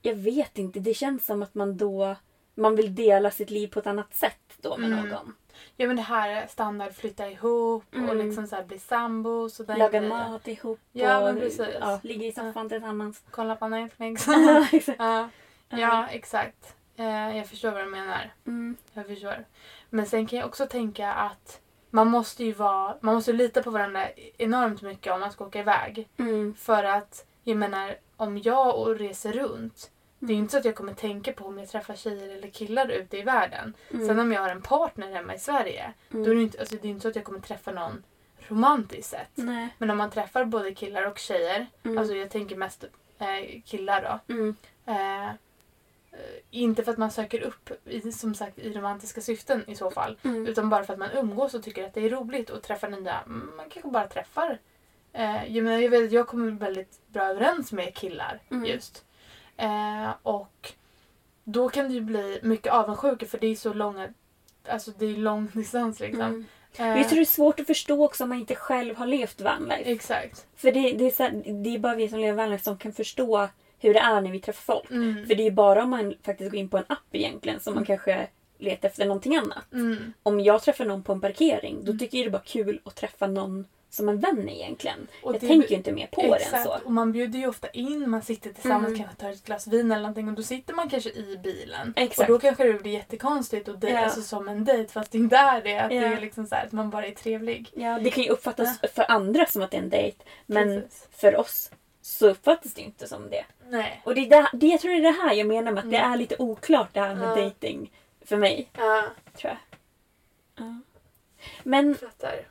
jag 0.02 0.15
vet 0.15 0.58
inte, 0.58 0.80
det 0.80 0.93
känns 0.93 1.26
som 1.26 1.43
att 1.43 1.56
man 1.56 1.78
då 1.78 2.15
man 2.56 2.76
vill 2.76 2.95
dela 2.95 3.32
sitt 3.32 3.50
liv 3.50 3.67
på 3.67 3.80
ett 3.80 3.88
annat 3.88 4.13
sätt 4.15 4.58
då 4.62 4.78
med 4.78 4.91
Mm. 4.93 5.10
någon. 5.10 5.36
ja 5.78 5.88
men 5.88 5.95
det 5.95 6.02
här 6.02 6.30
är 6.30 6.47
standard 6.47 6.93
flytta 6.93 7.30
ihop 7.30 7.84
och 7.91 7.97
Mm. 7.97 8.17
liksom 8.17 8.47
så 8.47 8.56
här 8.56 8.63
bli 8.63 8.80
sambos 8.80 9.60
och 9.60 9.65
den 9.65 9.80
Laga 9.80 10.02
mat 10.02 10.47
ihop 10.47 10.80
Ja, 10.91 11.17
och 11.19 11.26
men 11.26 11.39
precis. 11.39 11.67
ja, 11.80 12.00
ligga 12.04 12.26
i 12.28 12.32
soffan 12.32 12.69
tillsammans. 12.69 13.24
Kolla 13.32 13.56
på 13.56 13.67
Netflix. 13.67 14.28
Ja, 14.28 14.67
exakt. 14.71 15.00
ja. 15.00 15.30
ja, 15.69 16.08
exakt. 16.08 16.76
Eh, 16.95 17.38
jag 17.38 17.47
förstår 17.47 17.71
vad 17.71 17.82
du 17.82 17.89
menar. 17.89 18.34
Mm. 18.47 18.78
Jag 18.93 19.08
förstår. 19.08 19.45
Men 19.89 20.06
sen 20.06 20.28
kan 20.28 20.39
jag 20.39 20.47
också 20.47 20.65
tänka 20.65 21.13
att 21.13 21.60
man 21.91 22.08
måste 22.08 22.43
ju 22.43 22.51
vara, 22.51 22.95
man 23.01 23.15
måste 23.15 23.34
lita 23.34 23.63
på 23.63 23.69
varandra 23.71 24.08
enormt 24.38 24.82
mycket 24.82 25.13
om 25.13 25.19
man 25.19 25.32
ska 25.32 25.45
åka 25.45 25.60
iväg. 25.60 26.08
Mm. 26.17 26.56
För 26.56 26.84
att, 26.84 27.25
jag 27.43 27.58
menar, 27.58 27.95
om 28.17 28.38
jag 28.38 28.80
och 28.80 28.95
reser 28.99 29.34
runt, 29.34 29.91
det 30.19 30.25
är 30.25 30.30
ju 30.30 30.34
Mm. 30.36 30.43
inte 30.43 30.51
så 30.51 30.58
att 30.58 30.65
jag 30.65 30.75
kommer 30.75 30.93
tänka 30.93 31.34
på 31.34 31.45
om 31.45 31.60
jag 31.60 31.69
träffar 31.69 31.95
tjejer 31.95 32.30
eller 32.38 32.47
killar 32.49 32.88
ute 32.89 33.17
i 33.17 33.21
världen. 33.21 33.73
Mm. 33.93 34.08
Sen 34.08 34.19
om 34.19 34.32
jag 34.32 34.41
har 34.41 34.49
en 34.49 34.62
partner 34.62 35.12
hemma 35.12 35.36
i 35.36 35.39
Sverige, 35.39 35.93
Mm. 36.12 36.23
då 36.25 36.32
är 36.32 36.36
det, 36.36 36.41
inte, 36.41 36.60
alltså, 36.60 36.75
det 36.82 36.88
är 36.88 36.89
inte 36.89 37.01
så 37.01 37.08
att 37.08 37.15
jag 37.15 37.25
kommer 37.25 37.39
träffa 37.39 37.71
någon 37.71 38.04
romantiskt 38.48 39.10
sett. 39.10 39.29
Nej. 39.35 39.69
Men 39.77 39.89
om 39.89 39.98
man 39.98 40.10
träffar 40.12 40.46
både 40.46 40.73
killar 40.73 41.08
och 41.08 41.17
tjejer, 41.19 41.67
Mm. 41.83 41.98
alltså 41.98 42.15
jag 42.15 42.29
tänker 42.29 42.56
mest 42.56 42.83
eh, 43.19 43.62
killar 43.65 44.19
då. 44.27 44.33
Mm. 44.33 44.56
Eh, 44.85 45.29
inte 46.51 46.83
för 46.83 46.91
att 46.91 46.97
man 46.97 47.12
söker 47.12 47.41
upp 47.41 47.69
i, 47.85 48.12
som 48.12 48.35
sagt 48.35 48.59
i 48.59 48.73
romantiska 48.73 49.21
syften 49.21 49.69
i 49.69 49.75
så 49.75 49.91
fall. 49.91 50.17
Mm. 50.23 50.47
Utan 50.47 50.69
bara 50.69 50.83
för 50.83 50.93
att 50.93 50.99
man 50.99 51.09
umgås 51.13 51.53
och 51.53 51.63
tycker 51.63 51.85
att 51.85 51.93
det 51.93 52.05
är 52.05 52.09
roligt 52.09 52.49
och 52.49 52.62
träffar 52.63 52.89
nya. 52.89 53.19
Man 53.27 53.69
kanske 53.69 53.89
bara 53.89 54.07
träffar. 54.07 54.59
Eh, 55.13 55.55
jag, 55.55 55.63
menar, 55.63 55.77
jag, 55.79 55.89
vet, 55.89 56.03
att 56.05 56.12
jag 56.12 56.27
kommer 56.27 56.51
väldigt 56.51 56.99
bra 57.07 57.23
överens 57.23 57.71
med 57.71 57.95
killar 57.95 58.39
Mm. 58.51 58.65
just. 58.65 59.05
Eh, 59.57 60.09
och 60.23 60.71
då 61.43 61.69
kan 61.69 61.87
det 61.87 61.93
ju 61.93 62.01
bli 62.01 62.39
mycket 62.43 62.73
avundsjuka 62.73 63.25
för 63.25 63.37
det 63.37 63.47
är 63.47 63.55
så 63.55 63.73
långa, 63.73 64.09
alltså 64.67 64.91
det 64.97 65.05
är 65.05 65.17
lång 65.17 65.47
distans 65.53 65.99
liksom. 65.99 66.21
Mm. 66.21 66.45
Eh, 66.77 66.97
Jag 66.97 67.09
tror 67.09 67.15
det 67.15 67.23
är 67.23 67.25
svårt 67.25 67.59
att 67.59 67.67
förstå 67.67 68.05
också 68.05 68.23
om 68.23 68.29
man 68.29 68.39
inte 68.39 68.55
själv 68.55 68.95
har 68.95 69.05
levt 69.07 69.41
vanlife. 69.41 69.81
Exakt. 69.91 70.47
För 70.55 70.71
det, 70.71 70.93
det, 70.93 71.05
är 71.05 71.09
så 71.12 71.23
här, 71.23 71.43
det 71.63 71.75
är 71.75 71.79
bara 71.79 71.95
vi 71.95 72.09
som 72.09 72.19
lever 72.19 72.37
vanlife 72.37 72.63
som 72.63 72.77
kan 72.77 72.93
förstå 72.93 73.49
hur 73.82 73.94
det 73.94 74.00
är 74.00 74.21
när 74.21 74.32
vi 74.32 74.40
träffar 74.40 74.73
folk. 74.73 74.92
Mm. 74.92 75.27
För 75.27 75.36
det 75.36 75.44
är 75.44 75.46
ju 75.46 75.52
bara 75.52 75.84
om 75.84 75.90
man 75.90 76.13
faktiskt 76.25 76.52
går 76.52 76.60
in 76.60 76.69
på 76.69 76.77
en 76.77 76.84
app 76.88 77.00
egentligen 77.12 77.60
som 77.60 77.75
man 77.75 77.86
kanske 77.86 78.27
letar 78.58 78.90
efter 78.90 79.06
någonting 79.06 79.36
annat. 79.36 79.73
Mm. 79.73 80.13
Om 80.23 80.40
jag 80.40 80.62
träffar 80.63 80.86
någon 80.86 81.04
på 81.04 81.13
en 81.13 81.21
parkering 81.21 81.77
då 81.86 81.94
tycker 81.98 82.17
jag 82.17 82.25
det 82.25 82.29
är 82.29 82.32
bara 82.32 82.42
kul 82.46 82.79
att 82.86 82.96
träffa 82.96 83.27
någon 83.27 83.65
som 83.90 84.10
en 84.10 84.19
vän 84.19 84.50
egentligen. 84.50 85.08
Och 85.23 85.34
jag 85.36 85.42
det- 85.42 85.48
tänker 85.48 85.69
ju 85.69 85.75
inte 85.75 85.92
mer 85.92 86.08
på 86.12 86.21
det 86.21 86.27
än 86.27 86.34
Exakt, 86.34 86.63
så. 86.63 86.77
och 86.86 86.92
man 86.92 87.12
bjuder 87.12 87.40
ju 87.40 87.48
ofta 87.48 87.69
in, 87.69 88.10
man 88.10 88.21
sitter 88.21 88.50
tillsammans, 88.54 88.88
Mm. 88.88 88.98
kanske 89.00 89.15
tar 89.15 89.29
ett 89.32 89.44
glas 89.46 89.67
vin 89.67 89.92
eller 89.92 90.02
någonting 90.02 90.27
och 90.27 90.34
då 90.34 90.44
sitter 90.44 90.73
man 90.73 90.90
kanske 90.90 91.10
i 91.10 91.40
bilen. 91.44 91.94
Exakt. 91.96 92.29
Och 92.29 92.36
då 92.36 92.40
kanske 92.40 92.63
det 92.63 92.73
blir 92.73 92.92
jättekonstigt 92.92 93.67
och 93.67 93.79
det, 93.79 93.90
Ja. 93.90 94.00
alltså 94.00 94.21
som 94.21 94.50
en 94.50 94.65
dejt 94.65 94.92
fast 94.92 95.12
det 95.12 95.17
inte 95.17 95.36
är 95.38 95.62
det. 95.62 95.77
Att 95.79 95.90
det 95.90 95.96
Ja. 95.96 96.02
är 96.02 96.21
liksom 96.21 96.46
så 96.48 96.56
här, 96.56 96.65
att 96.65 96.71
man 96.71 96.90
bara 96.90 97.06
är 97.08 97.12
trevlig. 97.12 97.69
Ja, 97.73 98.00
det 98.00 98.10
kan 98.10 98.23
ju 98.23 98.29
uppfattas 98.29 98.79
för 98.94 99.06
andra 99.12 99.46
som 99.46 99.62
att 99.62 99.71
det 99.71 99.77
är 99.77 99.82
en 99.82 99.90
dejt. 99.90 100.17
Men 100.46 100.82
Precis. 100.82 101.08
för 101.12 101.36
oss 101.40 101.71
så 102.02 102.29
uppfattas 102.29 102.73
det 102.73 102.81
inte 102.81 103.08
som 103.08 103.29
det. 103.29 103.45
Nej. 103.69 104.02
Och 104.06 104.15
det, 104.15 104.21
är 104.21 104.29
det, 104.29 104.49
det 104.54 104.67
jag 104.67 104.81
tror 104.81 104.91
det 104.91 104.97
är 104.97 105.02
det 105.02 105.21
här 105.21 105.33
jag 105.33 105.47
menar 105.47 105.71
med 105.71 105.83
att 105.83 105.91
det 105.91 105.97
är 105.97 106.17
lite 106.17 106.35
oklart 106.39 106.93
det 106.93 106.99
här 106.99 107.15
med 107.15 107.29
Ja. 107.37 107.43
dating 107.43 107.91
för 108.21 108.37
mig. 108.37 108.69
Ja, 108.77 109.04
Tror 109.37 109.52
jag. 109.54 109.58
Ja. 110.65 110.79
Men 111.63 111.95
fattar. 111.95 112.47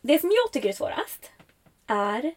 det 0.00 0.18
som 0.18 0.30
jag 0.30 0.52
tycker 0.52 0.68
är 0.68 0.72
svårast 0.72 1.30
är 1.86 2.34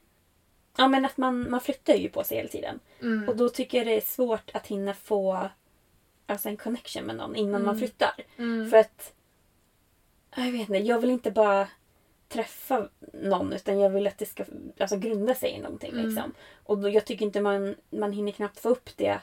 ja, 0.77 0.87
men 0.87 1.05
att 1.05 1.17
man, 1.17 1.49
man 1.51 1.61
flyttar 1.61 1.93
ju 1.93 2.09
på 2.09 2.23
sig 2.23 2.37
hela 2.37 2.49
tiden. 2.49 2.79
Mm. 3.01 3.29
Och 3.29 3.35
då 3.35 3.49
tycker 3.49 3.77
jag 3.77 3.87
det 3.87 3.97
är 3.97 4.01
svårt 4.01 4.51
att 4.53 4.67
hinna 4.67 4.93
få 4.93 5.49
alltså 6.25 6.49
en 6.49 6.57
connection 6.57 7.03
med 7.03 7.15
någon 7.15 7.35
innan 7.35 7.65
man 7.65 7.77
flyttar. 7.77 8.13
Mm. 8.37 8.69
För 8.69 8.77
att 8.77 9.13
jag 10.35 10.43
vet 10.51 10.61
inte, 10.61 10.77
jag 10.77 10.99
vill 10.99 11.09
inte 11.09 11.31
bara 11.31 11.67
träffa 12.31 12.89
någon 13.13 13.53
utan 13.53 13.79
jag 13.79 13.89
vill 13.89 14.07
att 14.07 14.17
det 14.17 14.25
ska 14.25 14.45
alltså, 14.79 14.97
grunda 14.97 15.35
sig 15.35 15.51
i 15.51 15.59
någonting. 15.61 15.91
Mm. 15.91 16.05
Liksom. 16.05 16.33
Och 16.63 16.77
då, 16.77 16.89
jag 16.89 17.05
tycker 17.05 17.25
inte 17.25 17.41
man, 17.41 17.75
man 17.89 18.11
hinner 18.11 18.31
knappt 18.31 18.59
få 18.59 18.69
upp 18.69 18.89
det 18.97 19.19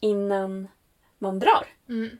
innan 0.00 0.68
man 1.18 1.38
drar. 1.38 1.66
Mm. 1.88 2.18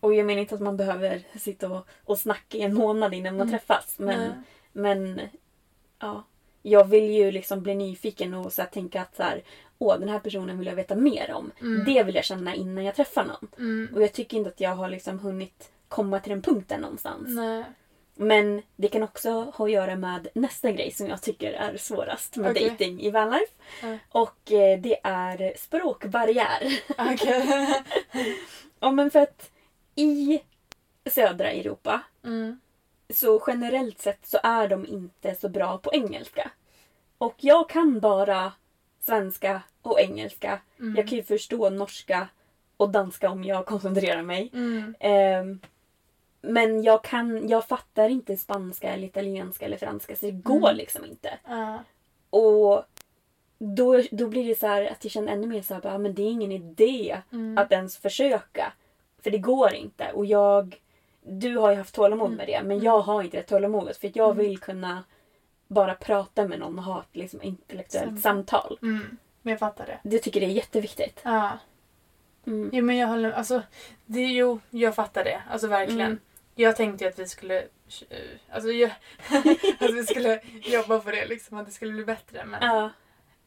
Och 0.00 0.14
jag 0.14 0.26
menar 0.26 0.40
inte 0.40 0.54
att 0.54 0.60
man 0.60 0.76
behöver 0.76 1.22
sitta 1.38 1.70
och, 1.70 1.86
och 2.04 2.18
snacka 2.18 2.58
i 2.58 2.62
en 2.62 2.74
månad 2.74 3.14
innan 3.14 3.36
man 3.36 3.50
träffas. 3.50 3.94
Men, 3.98 4.20
Mm. 4.20 4.42
Men 4.72 5.20
ja, 5.98 6.24
jag 6.62 6.84
vill 6.84 7.10
ju 7.10 7.30
liksom 7.30 7.62
bli 7.62 7.74
nyfiken 7.74 8.34
och 8.34 8.52
så 8.52 8.62
tänka 8.62 9.00
att 9.00 9.16
så 9.16 9.22
här, 9.22 9.42
Åh, 9.78 9.98
den 9.98 10.08
här 10.08 10.18
personen 10.18 10.58
vill 10.58 10.66
jag 10.66 10.74
veta 10.74 10.96
mer 10.96 11.32
om. 11.32 11.52
Det 11.86 12.02
vill 12.02 12.14
jag 12.14 12.24
känna 12.24 12.54
innan 12.54 12.84
jag 12.84 12.94
träffar 12.94 13.24
någon. 13.24 13.48
Mm. 13.58 13.94
Och 13.94 14.02
jag 14.02 14.12
tycker 14.12 14.36
inte 14.36 14.50
att 14.50 14.60
jag 14.60 14.70
har 14.70 14.88
liksom 14.88 15.18
hunnit 15.18 15.70
komma 15.88 16.20
till 16.20 16.30
den 16.30 16.42
punkten 16.42 16.80
någonstans. 16.80 17.28
Nej. 17.28 17.64
Men 18.18 18.62
det 18.76 18.88
kan 18.88 19.02
också 19.02 19.30
ha 19.54 19.64
att 19.64 19.70
göra 19.70 19.96
med 19.96 20.28
nästa 20.34 20.70
grej 20.72 20.90
som 20.90 21.06
jag 21.06 21.22
tycker 21.22 21.52
är 21.52 21.76
svårast 21.76 22.36
med 22.36 22.50
Okej. 22.50 22.70
dating 22.70 23.00
i 23.00 23.10
vanlife. 23.10 23.52
Ja. 23.82 23.98
Och 24.08 24.52
eh, 24.52 24.80
det 24.80 25.00
är 25.02 25.52
språkbarriär. 25.58 26.80
Okej. 26.98 27.82
ja 28.80 28.90
men 28.90 29.10
för 29.10 29.20
att 29.20 29.50
i 29.94 30.40
södra 31.10 31.50
Europa 31.50 32.00
Mm. 32.24 32.60
så 33.10 33.42
generellt 33.46 33.98
sett 34.00 34.26
så 34.26 34.38
är 34.42 34.68
de 34.68 34.86
inte 34.86 35.34
så 35.34 35.48
bra 35.48 35.78
på 35.78 35.90
engelska. 35.92 36.50
Och 37.18 37.34
jag 37.38 37.68
kan 37.68 38.00
bara 38.00 38.52
svenska 39.02 39.62
och 39.82 40.00
engelska. 40.00 40.60
Mm. 40.78 40.96
Jag 40.96 41.08
kan 41.08 41.18
ju 41.18 41.24
förstå 41.24 41.70
norska 41.70 42.28
och 42.76 42.90
danska 42.90 43.30
om 43.30 43.44
jag 43.44 43.66
koncentrerar 43.66 44.22
mig. 44.22 44.50
Mm. 44.54 45.60
Men 46.46 46.82
jag 46.82 47.04
kan, 47.04 47.48
jag 47.48 47.68
fattar 47.68 48.08
inte 48.08 48.36
spanska 48.36 48.92
eller 48.92 49.06
italienska 49.06 49.64
eller 49.64 49.76
franska 49.76 50.16
så 50.16 50.26
det 50.26 50.32
går 50.32 50.72
liksom 50.72 51.04
inte. 51.04 51.38
Ja. 51.48 51.78
Och 52.30 52.84
då, 53.58 54.02
då 54.10 54.28
blir 54.28 54.48
det 54.48 54.58
så 54.58 54.66
här 54.66 54.86
att 54.86 55.04
jag 55.04 55.10
känner 55.10 55.32
ännu 55.32 55.46
mer 55.46 55.62
så 55.62 55.74
här, 55.74 55.80
bara, 55.80 55.98
men 55.98 56.14
det 56.14 56.22
är 56.22 56.30
ingen 56.30 56.52
idé 56.52 57.22
Mm. 57.32 57.58
att 57.58 57.72
ens 57.72 57.96
försöka. 57.96 58.72
För 59.22 59.30
det 59.30 59.38
går 59.38 59.74
inte. 59.74 60.12
Och 60.12 60.26
jag, 60.26 60.80
du 61.22 61.56
har 61.56 61.70
ju 61.70 61.76
haft 61.76 61.94
tålamod 61.94 62.32
med 62.32 62.46
det 62.46 62.62
men 62.64 62.80
jag 62.80 63.00
har 63.00 63.22
inte 63.22 63.36
det 63.36 63.42
tålamodet. 63.42 63.96
För 63.96 64.08
att 64.08 64.16
jag 64.16 64.34
vill 64.34 64.58
kunna 64.58 65.04
bara 65.68 65.94
prata 65.94 66.48
med 66.48 66.58
någon 66.58 66.78
och 66.78 66.84
ha 66.84 67.00
ett 67.00 67.16
liksom, 67.16 67.42
intellektuellt 67.42 68.20
samtal. 68.20 68.78
Mm. 68.82 69.16
Men 69.42 69.50
jag 69.50 69.58
fattar 69.60 69.86
det. 69.86 69.98
Det 70.02 70.18
tycker 70.18 70.40
det 70.40 70.46
är 70.46 70.50
jätteviktigt. 70.50 71.20
Ja. 71.24 71.50
Mm. 72.46 72.70
Jo 72.72 72.84
men 72.84 72.96
jag 72.96 73.08
håller 73.08 73.32
Alltså, 73.32 73.62
det 74.06 74.20
är 74.20 74.28
ju, 74.28 74.58
jag 74.70 74.94
fattar 74.94 75.24
det. 75.24 75.42
Alltså 75.50 75.66
verkligen. 75.66 76.00
Mm. 76.06 76.18
Jag 76.58 76.76
tänkte 76.76 77.04
ju 77.04 77.10
att 77.10 77.18
vi 77.18 77.26
skulle 77.28 77.58
eh, 78.10 78.18
Alltså 78.50 78.70
jag, 78.70 78.90
att 79.80 79.94
vi 79.94 80.06
skulle 80.06 80.40
jobba 80.62 80.98
på 80.98 81.10
det 81.10 81.26
liksom. 81.26 81.58
Att 81.58 81.66
det 81.66 81.72
skulle 81.72 81.92
bli 81.92 82.04
bättre. 82.04 82.44
Men 82.44 82.62
Ja. 82.62 82.90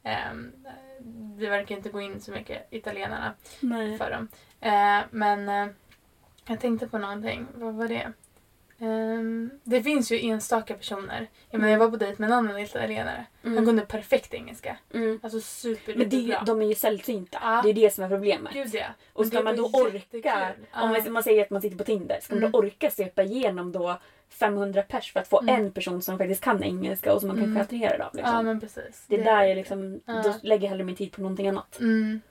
ehm, 0.03 0.51
vi 1.37 1.45
verkar 1.45 1.75
inte 1.75 1.89
gå 1.89 2.01
in 2.01 2.21
så 2.21 2.31
mycket 2.31 2.67
italienarna 2.73 3.33
Nej. 3.59 3.97
för 3.97 4.11
dem. 4.11 4.27
Eh, 4.61 5.01
men 5.11 5.49
eh, 5.49 5.67
jag 6.47 6.59
tänkte 6.59 6.87
på 6.87 6.97
någonting. 6.97 7.47
Vad 7.53 7.73
var 7.75 7.87
det? 7.87 8.13
Ehm, 8.81 9.49
det 9.63 9.83
finns 9.83 10.11
ju 10.11 10.19
enstaka 10.25 10.73
personer. 10.73 11.27
Jag, 11.49 11.59
menar, 11.61 11.71
jag 11.71 11.79
var 11.79 11.89
på 11.89 11.95
dejt 11.97 12.15
med 12.21 12.27
en 12.27 12.33
annan 12.37 12.59
italienare. 12.59 13.25
Han 13.43 13.65
kunde 13.65 13.81
perfekt 13.85 14.33
engelska. 14.33 14.77
Mm. 14.93 15.19
Alltså 15.23 15.41
super 15.41 15.95
Men 15.95 16.09
det, 16.09 16.15
är 16.15 16.19
ju- 16.21 16.35
de 16.45 16.61
är 16.61 16.65
ju 16.65 16.75
sällsynta. 16.75 17.37
Ja. 17.41 17.61
Det 17.63 17.69
är 17.69 17.73
det 17.73 17.93
som 17.93 18.03
är 18.03 18.09
problemet. 18.09 18.53
Gud 18.53 18.69
ja. 18.75 18.85
Och 19.13 19.27
ska 19.27 19.37
det 19.37 19.43
man 19.43 19.55
då 19.55 19.65
orka, 19.65 20.53
om 20.73 20.89
man- 20.89 21.13
man 21.13 21.23
säger 21.23 21.41
att 21.43 21.49
man 21.49 21.61
sitter 21.61 21.77
på 21.77 21.83
Tinder, 21.83 22.19
ska 22.21 22.33
man 22.35 22.43
Mm. 22.43 22.51
då 22.51 22.57
orka 22.59 22.89
svepa 22.91 23.23
igenom 23.23 23.71
då 23.71 23.99
500 24.29 24.81
pers 24.81 25.13
för 25.13 25.19
att 25.19 25.27
få 25.27 25.39
Mm. 25.41 25.55
en 25.65 25.71
person 25.71 26.01
som 26.01 26.17
faktiskt 26.17 26.43
kan 26.43 26.63
engelska 26.63 27.13
och 27.13 27.19
som 27.19 27.27
man 27.27 27.37
kan 27.37 27.43
Mm. 27.43 27.53
bli 27.53 27.61
attraherad 27.61 28.01
av? 28.01 28.15
Liksom. 28.15 28.33
Ja 28.35 28.41
men 28.41 28.59
precis. 28.59 29.03
det, 29.07 29.17
där 29.17 29.43
är 29.43 29.55
liksom, 29.55 29.99
Ja. 30.05 30.21
då 30.23 30.33
lägger 30.41 30.63
jag 30.63 30.69
hellre 30.69 30.83
min 30.83 30.95
tid 30.95 31.11
på 31.11 31.21
någonting 31.21 31.47
annat. 31.47 31.79
Mm. 31.79 32.21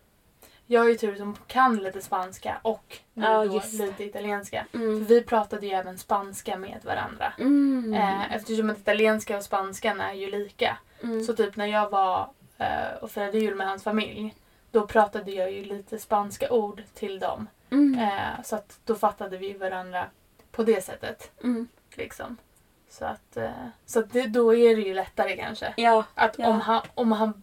Jag 0.70 0.80
har 0.80 0.88
ju 0.88 0.96
tur 0.96 1.16
som 1.16 1.36
kan 1.46 1.76
lite 1.76 2.00
spanska 2.00 2.58
och 2.62 2.98
nu 3.14 3.26
Ja, 3.26 3.44
då 3.44 3.62
lite 3.72 4.04
italienska. 4.04 4.66
Mm. 4.72 4.98
För 5.06 5.14
vi 5.14 5.22
pratade 5.22 5.66
ju 5.66 5.72
även 5.72 5.98
spanska 5.98 6.58
med 6.58 6.80
varandra. 6.84 7.32
Mm. 7.38 7.94
Eh, 7.94 8.34
eftersom 8.34 8.70
att 8.70 8.78
italienska 8.78 9.36
och 9.36 9.42
spanskan 9.42 10.00
är 10.00 10.12
ju 10.12 10.30
lika. 10.30 10.78
Mm. 11.02 11.24
Så 11.24 11.36
typ 11.36 11.56
när 11.56 11.66
jag 11.66 11.90
var 11.90 12.30
eh, 12.58 13.02
och 13.02 13.10
firade 13.10 13.38
jul 13.38 13.54
med 13.54 13.68
hans 13.68 13.84
familj. 13.84 14.34
Då 14.70 14.86
pratade 14.86 15.30
jag 15.30 15.52
ju 15.52 15.64
lite 15.64 15.98
spanska 15.98 16.50
ord 16.50 16.82
till 16.94 17.18
dem. 17.18 17.46
Mm. 17.70 17.98
Eh, 18.00 18.42
så 18.44 18.56
att 18.56 18.80
då 18.84 18.94
fattade 18.94 19.36
vi 19.36 19.52
varandra 19.52 20.06
på 20.50 20.62
det 20.62 20.84
sättet. 20.84 21.30
Mm. 21.44 21.68
Liksom. 21.94 22.36
Så 22.90 23.04
att, 23.04 23.36
eh, 23.36 23.50
så 23.86 23.98
att 24.00 24.12
det, 24.12 24.26
då 24.26 24.54
är 24.54 24.76
det 24.76 24.82
ju 24.82 24.94
lättare 24.94 25.36
kanske. 25.36 25.74
Ja. 25.76 26.04
Att 26.14 26.34
Ja. 26.38 26.48
om, 26.48 26.60
han, 26.60 26.82
om 26.94 27.12
han 27.12 27.42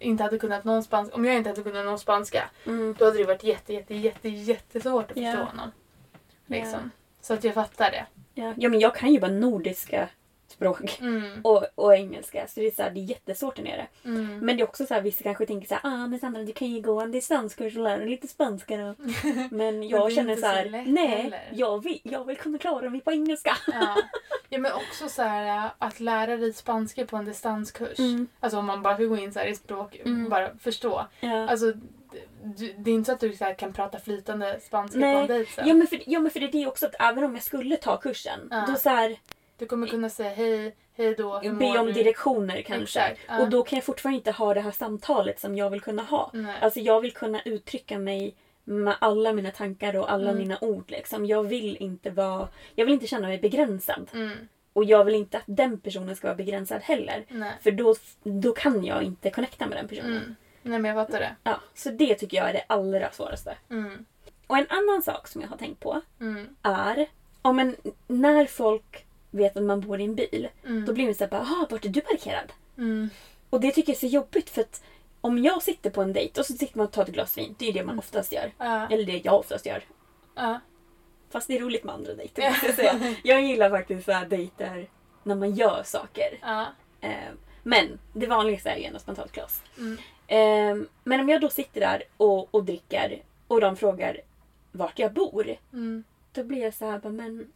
inte 0.00 0.22
hade 0.22 0.38
kunnat 0.38 0.64
någon 0.64 0.82
spanska, 0.82 1.14
om 1.16 1.24
jag 1.24 1.36
inte 1.36 1.50
hade 1.50 1.62
kunnat 1.62 1.84
någon 1.84 1.98
spanska, 1.98 2.50
Mm. 2.66 2.94
då 2.98 3.04
hade 3.04 3.18
det 3.18 3.24
varit 3.24 3.44
jätte, 3.44 3.72
jätte, 3.74 3.94
jätte, 3.94 4.28
jättesvårt 4.28 5.10
att 5.10 5.16
förstå 5.16 5.42
honom. 5.44 5.70
Liksom. 6.46 6.80
Ja. 6.82 6.90
Så 7.20 7.34
att 7.34 7.44
jag 7.44 7.54
fattar 7.54 7.90
det. 7.90 8.06
Ja. 8.34 8.54
ja, 8.56 8.68
men 8.68 8.80
jag 8.80 8.94
kan 8.94 9.12
ju 9.12 9.20
bara 9.20 9.30
nordiska 9.30 10.08
språk. 10.60 10.98
Mm. 11.00 11.40
Och, 11.44 11.64
och 11.74 11.94
engelska. 11.94 12.46
Så 12.46 12.60
det 12.60 12.66
är, 12.66 12.70
så 12.70 12.82
här, 12.82 12.90
det 12.90 13.00
är 13.00 13.04
jättesvårt 13.04 13.56
där 13.56 13.62
nere. 13.62 13.86
Mm. 14.04 14.38
Men 14.38 14.56
det 14.56 14.62
är 14.62 14.68
också 14.68 14.86
så 14.86 14.94
här, 14.94 15.00
vissa 15.00 15.22
kanske 15.22 15.46
tänker 15.46 15.68
så 15.68 15.74
här, 15.74 15.80
ah 15.84 16.06
men 16.06 16.18
Sandra 16.18 16.42
du 16.42 16.52
kan 16.52 16.68
ju 16.68 16.80
gå 16.80 17.00
en 17.00 17.12
distanskurs 17.12 17.76
och 17.76 17.82
lära 17.82 17.96
dig 17.96 18.08
lite 18.08 18.28
spanska 18.28 18.76
då. 18.76 18.94
Men 19.50 19.88
jag 19.88 20.10
är 20.10 20.14
känner 20.14 20.36
så 20.36 20.46
här, 20.46 20.64
så 20.64 20.90
nej, 20.90 21.06
heller." 21.06 21.50
jag 21.52 21.84
vill, 21.84 22.00
jag 22.02 22.24
vill 22.24 22.36
kunna 22.36 22.58
klara 22.58 22.90
mig 22.90 23.00
på 23.00 23.12
engelska. 23.12 23.56
Ja. 23.66 23.96
ja 24.48 24.58
men 24.58 24.72
också 24.72 25.08
så 25.08 25.22
här 25.22 25.64
äh, 25.66 25.70
att 25.78 26.00
lära 26.00 26.36
dig 26.36 26.52
spanska 26.52 27.06
på 27.06 27.16
en 27.16 27.24
distanskurs. 27.24 27.98
Mm. 27.98 28.28
Alltså 28.40 28.58
om 28.58 28.66
man 28.66 28.82
bara 28.82 28.94
ska 28.94 29.04
gå 29.04 29.16
in 29.16 29.32
så 29.32 29.40
i 29.40 29.54
språk, 29.54 30.00
Mm. 30.04 30.28
bara 30.28 30.56
förstå. 30.58 31.06
Ja. 31.20 31.48
Alltså 31.48 31.72
du, 32.44 32.72
det 32.78 32.90
är 32.90 32.94
inte 32.94 33.06
så 33.06 33.12
att 33.12 33.20
du 33.20 33.32
så 33.32 33.54
kan 33.58 33.72
prata 33.72 33.98
flytande 33.98 34.60
spanska 34.62 34.98
Nej. 34.98 35.14
på 35.14 35.20
en 35.20 35.26
dejt 35.26 35.50
sen. 35.52 35.68
Ja 35.68 35.74
men, 35.74 35.86
för, 35.86 36.02
ja 36.06 36.20
men 36.20 36.30
för 36.30 36.40
det 36.40 36.46
är 36.46 36.52
det 36.52 36.66
också 36.66 36.86
att 36.86 36.94
även 36.98 37.24
om 37.24 37.34
jag 37.34 37.42
skulle 37.42 37.76
ta 37.76 37.96
kursen, 37.96 38.48
Ja. 38.50 38.64
då 38.68 38.74
så 38.74 38.88
här, 38.90 39.16
Du 39.60 39.66
kommer 39.66 39.86
kunna 39.86 40.08
säga 40.10 40.30
hej, 40.30 40.74
hej 40.96 41.14
då, 41.14 41.38
hur 41.38 41.52
be 41.52 41.78
om 41.78 41.86
du? 41.86 41.92
direktioner 41.92 42.62
kanske. 42.62 43.00
Exakt, 43.00 43.20
ja. 43.28 43.40
Och 43.40 43.50
då 43.50 43.62
kan 43.62 43.76
jag 43.76 43.84
fortfarande 43.84 44.16
inte 44.16 44.30
ha 44.30 44.54
det 44.54 44.60
här 44.60 44.70
samtalet 44.70 45.40
som 45.40 45.56
jag 45.56 45.70
vill 45.70 45.80
kunna 45.80 46.02
ha. 46.02 46.30
Nej. 46.32 46.56
Alltså 46.60 46.80
jag 46.80 47.00
vill 47.00 47.12
kunna 47.12 47.42
uttrycka 47.44 47.98
mig 47.98 48.34
med 48.64 48.94
alla 48.98 49.32
mina 49.32 49.50
tankar 49.50 49.96
och 49.96 50.12
alla 50.12 50.30
Mm. 50.30 50.38
mina 50.38 50.58
ord. 50.60 50.90
Liksom. 50.90 51.26
Jag 51.26 51.42
vill 51.42 51.76
inte 51.76 52.10
vara, 52.10 52.48
jag 52.74 52.84
vill 52.84 52.94
inte 52.94 53.06
känna 53.06 53.28
mig 53.28 53.38
begränsad. 53.38 54.10
Mm. 54.14 54.48
Och 54.72 54.84
jag 54.84 55.04
vill 55.04 55.14
inte 55.14 55.36
att 55.38 55.44
den 55.46 55.80
personen 55.80 56.16
ska 56.16 56.26
vara 56.26 56.36
begränsad 56.36 56.82
heller. 56.82 57.24
Nej. 57.28 57.52
För 57.62 57.70
då, 57.70 57.94
då 58.22 58.52
kan 58.52 58.84
jag 58.84 59.02
inte 59.02 59.30
connecta 59.30 59.66
med 59.66 59.78
den 59.78 59.88
personen. 59.88 60.16
Mm. 60.16 60.34
Nej 60.62 60.78
men 60.78 60.96
jag 60.96 61.06
fattar 61.06 61.20
det. 61.20 61.36
Ja, 61.42 61.60
så 61.74 61.90
det 61.90 62.14
tycker 62.14 62.36
jag 62.36 62.48
är 62.48 62.52
det 62.52 62.64
allra 62.66 63.10
svåraste. 63.12 63.56
Mm. 63.70 64.04
Och 64.46 64.58
en 64.58 64.66
annan 64.68 65.02
sak 65.02 65.28
som 65.28 65.40
jag 65.40 65.48
har 65.48 65.56
tänkt 65.56 65.80
på 65.80 66.00
Mm. 66.20 66.56
är 66.62 67.06
ja, 67.42 67.52
men 67.52 67.76
när 68.06 68.46
folk 68.46 69.06
vet 69.30 69.56
att 69.56 69.62
man 69.62 69.80
bor 69.80 70.00
i 70.00 70.04
en 70.04 70.14
bil. 70.14 70.48
Mm. 70.66 70.84
Då 70.86 70.92
blir 70.92 71.06
det 71.06 71.14
så 71.14 71.24
här, 71.24 71.30
bara, 71.30 71.40
"Jaha, 71.42 71.66
vart 71.70 71.84
är 71.84 71.88
du 71.88 72.00
parkerad? 72.00 72.52
Mm. 72.78 73.10
Och 73.50 73.60
det 73.60 73.72
tycker 73.72 73.92
jag 73.92 73.96
är 73.96 74.08
så 74.08 74.14
jobbigt 74.14 74.50
för 74.50 74.60
att 74.60 74.82
om 75.20 75.38
jag 75.44 75.62
sitter 75.62 75.90
på 75.90 76.02
en 76.02 76.12
dejt 76.12 76.40
och 76.40 76.46
så 76.46 76.52
sitter 76.52 76.78
man 76.78 76.86
och 76.86 76.92
tar 76.92 77.02
ett 77.02 77.08
glas 77.08 77.38
vin. 77.38 77.54
Det 77.58 77.68
är 77.68 77.72
det 77.72 77.78
Mm. 77.78 77.86
man 77.86 77.98
oftast 77.98 78.32
gör. 78.32 78.52
Ja. 78.58 78.88
Eller 78.90 79.04
det 79.04 79.20
jag 79.24 79.34
oftast 79.38 79.66
gör. 79.66 79.84
Ja. 80.34 80.60
Fast 81.30 81.48
det 81.48 81.56
är 81.56 81.60
roligt 81.60 81.84
med 81.84 81.94
andra 81.94 82.14
dejter 82.14 82.50
måste 82.50 82.66
jag 82.66 82.74
säga. 82.74 83.14
Jag 83.24 83.42
gillar 83.42 83.70
faktiskt 83.70 84.04
så 84.04 84.12
här 84.12 84.26
dejter 84.26 84.88
när 85.22 85.34
man 85.34 85.54
gör 85.54 85.82
saker. 85.84 86.38
Ja. 86.42 86.66
Eh, 87.00 87.14
men 87.62 87.98
det 88.12 88.26
vanligaste 88.26 88.70
är 88.70 88.76
ju 88.76 88.84
ändå 88.84 88.98
spontant 88.98 89.32
glas. 89.32 89.62
Mm. 89.78 89.98
Ehm, 90.26 90.88
men 91.04 91.20
om 91.20 91.28
jag 91.28 91.40
då 91.40 91.48
sitter 91.48 91.80
där 91.80 92.02
och, 92.16 92.54
och 92.54 92.64
dricker 92.64 93.22
och 93.48 93.60
de 93.60 93.76
frågar 93.76 94.20
vart 94.72 94.98
jag 94.98 95.12
bor. 95.12 95.56
Mm. 95.72 96.04
Då 96.32 96.44
blir 96.44 96.62
jag 96.62 96.74
så 96.74 96.90
här, 96.90 96.98
bara, 96.98 97.12
men 97.12 97.52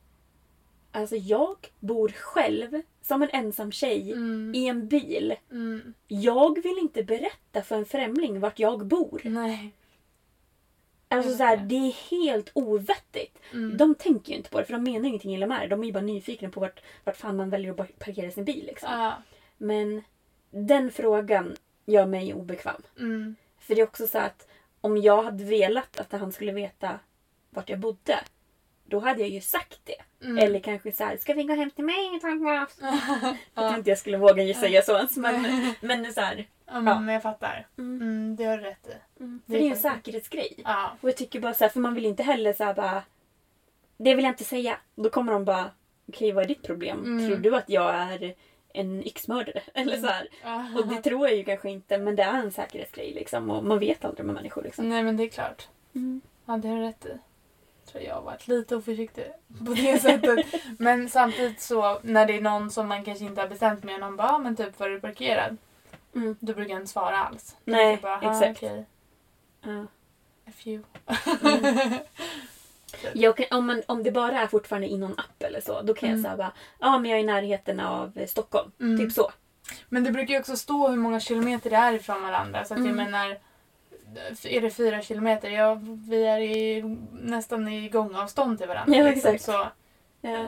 Alltså 0.94 1.16
jag 1.16 1.56
bor 1.80 2.08
själv 2.08 2.82
som 3.02 3.22
en 3.22 3.28
ensam 3.32 3.72
tjej 3.72 4.12
Mm. 4.12 4.54
i 4.54 4.66
en 4.68 4.88
bil. 4.88 5.34
Mm. 5.50 5.94
Jag 6.08 6.62
vill 6.62 6.78
inte 6.78 7.02
berätta 7.02 7.62
för 7.62 7.76
en 7.76 7.84
främling 7.84 8.40
vart 8.40 8.58
jag 8.58 8.86
bor. 8.86 9.20
Nej. 9.24 9.72
Alltså 11.08 11.36
så 11.36 11.44
här, 11.44 11.56
det 11.56 11.74
är 11.74 12.10
helt 12.10 12.50
ovettigt. 12.54 13.38
Mm. 13.52 13.76
De 13.76 13.94
tänker 13.94 14.30
ju 14.32 14.36
inte 14.36 14.50
på 14.50 14.58
det 14.58 14.64
för 14.64 14.72
de 14.72 14.82
menar 14.84 15.08
ingenting 15.08 15.34
illa 15.34 15.46
med 15.46 15.60
det. 15.60 15.66
De 15.66 15.82
är 15.82 15.86
ju 15.86 15.92
bara 15.92 16.04
nyfikna 16.04 16.48
på 16.48 16.60
vart, 16.60 16.82
vart 17.04 17.16
fan 17.16 17.36
man 17.36 17.50
väljer 17.50 17.80
att 17.80 17.98
parkera 17.98 18.30
sin 18.30 18.44
bil. 18.44 18.66
Liksom. 18.66 18.88
Ja. 18.92 19.14
Men 19.56 20.02
den 20.50 20.90
frågan 20.90 21.56
gör 21.86 22.06
mig 22.06 22.34
obekväm. 22.34 22.82
Mm. 22.98 23.36
För 23.58 23.74
det 23.74 23.80
är 23.80 23.86
också 23.86 24.06
så 24.06 24.18
att 24.18 24.48
om 24.80 24.96
jag 24.96 25.22
hade 25.22 25.44
velat 25.44 26.00
att 26.00 26.12
han 26.12 26.32
skulle 26.32 26.52
veta 26.52 26.98
vart 27.50 27.68
jag 27.70 27.78
bodde. 27.78 28.18
Då 28.84 28.98
hade 28.98 29.20
jag 29.20 29.28
ju 29.28 29.40
sagt 29.40 29.80
det. 29.84 30.26
Mm. 30.26 30.38
Eller 30.38 30.60
kanske 30.60 30.92
så 30.92 31.04
här, 31.04 31.16
ska 31.16 31.34
vi 31.34 31.44
gå 31.44 31.54
hem 31.54 31.70
till 31.70 31.84
mig? 31.84 32.20
Jag 33.54 33.68
tror 33.68 33.78
inte 33.78 33.90
jag 33.90 33.98
skulle 33.98 34.16
våga 34.16 34.54
säga 34.54 34.82
så 34.82 34.96
ens. 34.96 35.16
Men, 35.16 35.42
men 35.80 36.02
det 36.02 36.08
är 36.08 36.12
så 36.12 36.20
här, 36.20 36.46
Ja, 36.66 36.80
men 36.80 37.14
jag 37.14 37.22
fattar. 37.22 37.66
Mm. 37.78 38.02
Mm, 38.02 38.36
det 38.36 38.44
har 38.44 38.56
du 38.56 38.62
rätt 38.62 38.86
i. 38.88 38.92
för 39.18 39.40
Det 39.46 39.56
är 39.56 39.60
det 39.60 39.66
är 39.66 39.70
en 39.70 39.76
säkerhetsgrej. 39.76 40.62
Ja. 40.64 40.96
Och 41.00 41.08
jag 41.08 41.16
tycker 41.16 41.40
bara 41.40 41.54
så 41.54 41.64
här, 41.64 41.68
för 41.68 41.80
man 41.80 41.94
vill 41.94 42.06
inte 42.06 42.22
heller 42.22 42.52
så 42.52 42.72
bara... 42.76 43.02
Det 43.96 44.14
vill 44.14 44.24
jag 44.24 44.32
inte 44.32 44.44
säga. 44.44 44.76
Då 44.94 45.10
kommer 45.10 45.32
de 45.32 45.44
bara, 45.44 45.70
okej 46.08 46.32
vad 46.32 46.44
är 46.44 46.48
ditt 46.48 46.62
problem? 46.62 47.04
Mm. 47.04 47.28
Tror 47.28 47.38
du 47.38 47.56
att 47.56 47.68
jag 47.68 47.94
är 47.94 48.34
en 48.72 49.06
yxmördare? 49.06 49.62
Eller 49.74 49.96
så. 49.96 50.10
Och 50.78 50.86
det 50.88 51.02
tror 51.02 51.28
jag 51.28 51.36
ju 51.36 51.44
kanske 51.44 51.70
inte 51.70 51.98
men 51.98 52.16
det 52.16 52.22
är 52.22 52.38
en 52.38 52.52
säkerhetsgrej 52.52 53.12
liksom. 53.14 53.50
Och 53.50 53.64
man 53.64 53.78
vet 53.78 54.04
aldrig 54.04 54.26
med 54.26 54.34
människor 54.34 54.62
liksom. 54.62 54.88
Nej 54.88 55.02
men 55.02 55.16
det 55.16 55.22
är 55.24 55.28
klart. 55.28 55.68
Mm. 55.94 56.20
Ja 56.46 56.56
det 56.56 56.68
har 56.68 56.76
du 56.76 56.82
rätt 56.82 57.06
i. 57.06 57.18
Tror 57.92 58.02
jag 58.04 58.14
har 58.14 58.22
varit 58.22 58.48
lite 58.48 58.76
oförsiktig 58.76 59.24
på 59.66 59.74
det 59.74 59.98
sättet. 60.02 60.46
Men 60.78 61.08
samtidigt 61.08 61.60
så 61.60 61.98
när 62.02 62.26
det 62.26 62.36
är 62.36 62.40
någon 62.40 62.70
som 62.70 62.88
man 62.88 63.04
kanske 63.04 63.24
inte 63.24 63.40
har 63.40 63.48
bestämt 63.48 63.84
med 63.84 63.94
och 63.94 64.00
någon 64.00 64.16
bara 64.16 64.28
"Ah, 64.32 64.38
men 64.38 64.56
typ 64.56 64.80
var 64.80 64.88
du 64.88 65.00
parkerad? 65.00 65.56
Mm. 66.14 66.36
Då 66.40 66.54
brukar 66.54 66.72
jag 66.74 66.80
inte 66.82 66.92
svara 66.92 67.18
alls. 67.18 67.56
Nej, 67.64 67.90
jag 67.90 68.00
bara, 68.00 68.20
"Ah, 68.28 68.30
exakt. 68.40 68.56
Okej, 68.62 68.84
Ja. 69.62 69.86
F 70.46 70.66
you. 70.66 70.82
Jag 73.12 73.36
kan, 73.36 73.46
om, 73.58 73.66
man, 73.66 73.82
om 73.86 74.02
det 74.02 74.10
bara 74.12 74.40
är 74.40 74.46
fortfarande 74.46 74.88
i 74.88 74.98
någon 74.98 75.12
app 75.18 75.42
eller 75.42 75.60
så, 75.60 75.82
då 75.82 75.94
kan 75.94 76.08
jag 76.08 76.18
Mm. 76.18 76.22
säga 76.24 76.36
bara, 76.36 76.52
ja 76.78 76.98
men 76.98 77.10
jag 77.10 77.18
är 77.20 77.22
i 77.22 77.26
närheten 77.26 77.80
av 77.80 78.12
eh, 78.18 78.26
Stockholm. 78.26 78.70
Mm. 78.80 78.98
Typ 78.98 79.12
så. 79.12 79.30
Men 79.88 80.04
det 80.04 80.10
brukar 80.10 80.34
ju 80.34 80.40
också 80.40 80.56
stå 80.56 80.88
hur 80.88 80.96
många 80.96 81.20
kilometer 81.20 81.70
det 81.70 81.76
är 81.76 81.92
ifrån 81.92 82.22
varandra. 82.22 82.64
Så 82.64 82.74
att 82.74 82.80
jag 82.80 82.88
Mm. 82.88 83.04
menar, 83.10 83.38
är 84.44 84.60
det 84.60 84.70
fyra 84.70 85.02
kilometer, 85.02 85.50
ja 85.50 85.80
vi 86.08 86.24
är 86.24 86.38
i, 86.40 86.82
nästan 87.12 87.68
i 87.68 87.88
gångavstånd 87.88 88.58
till 88.58 88.68
varandra. 88.68 88.96
Ja, 88.96 89.04
liksom. 89.08 89.34
exakt. 89.34 89.44
Så 89.44 89.66
Ja. 90.20 90.30
eh, 90.30 90.44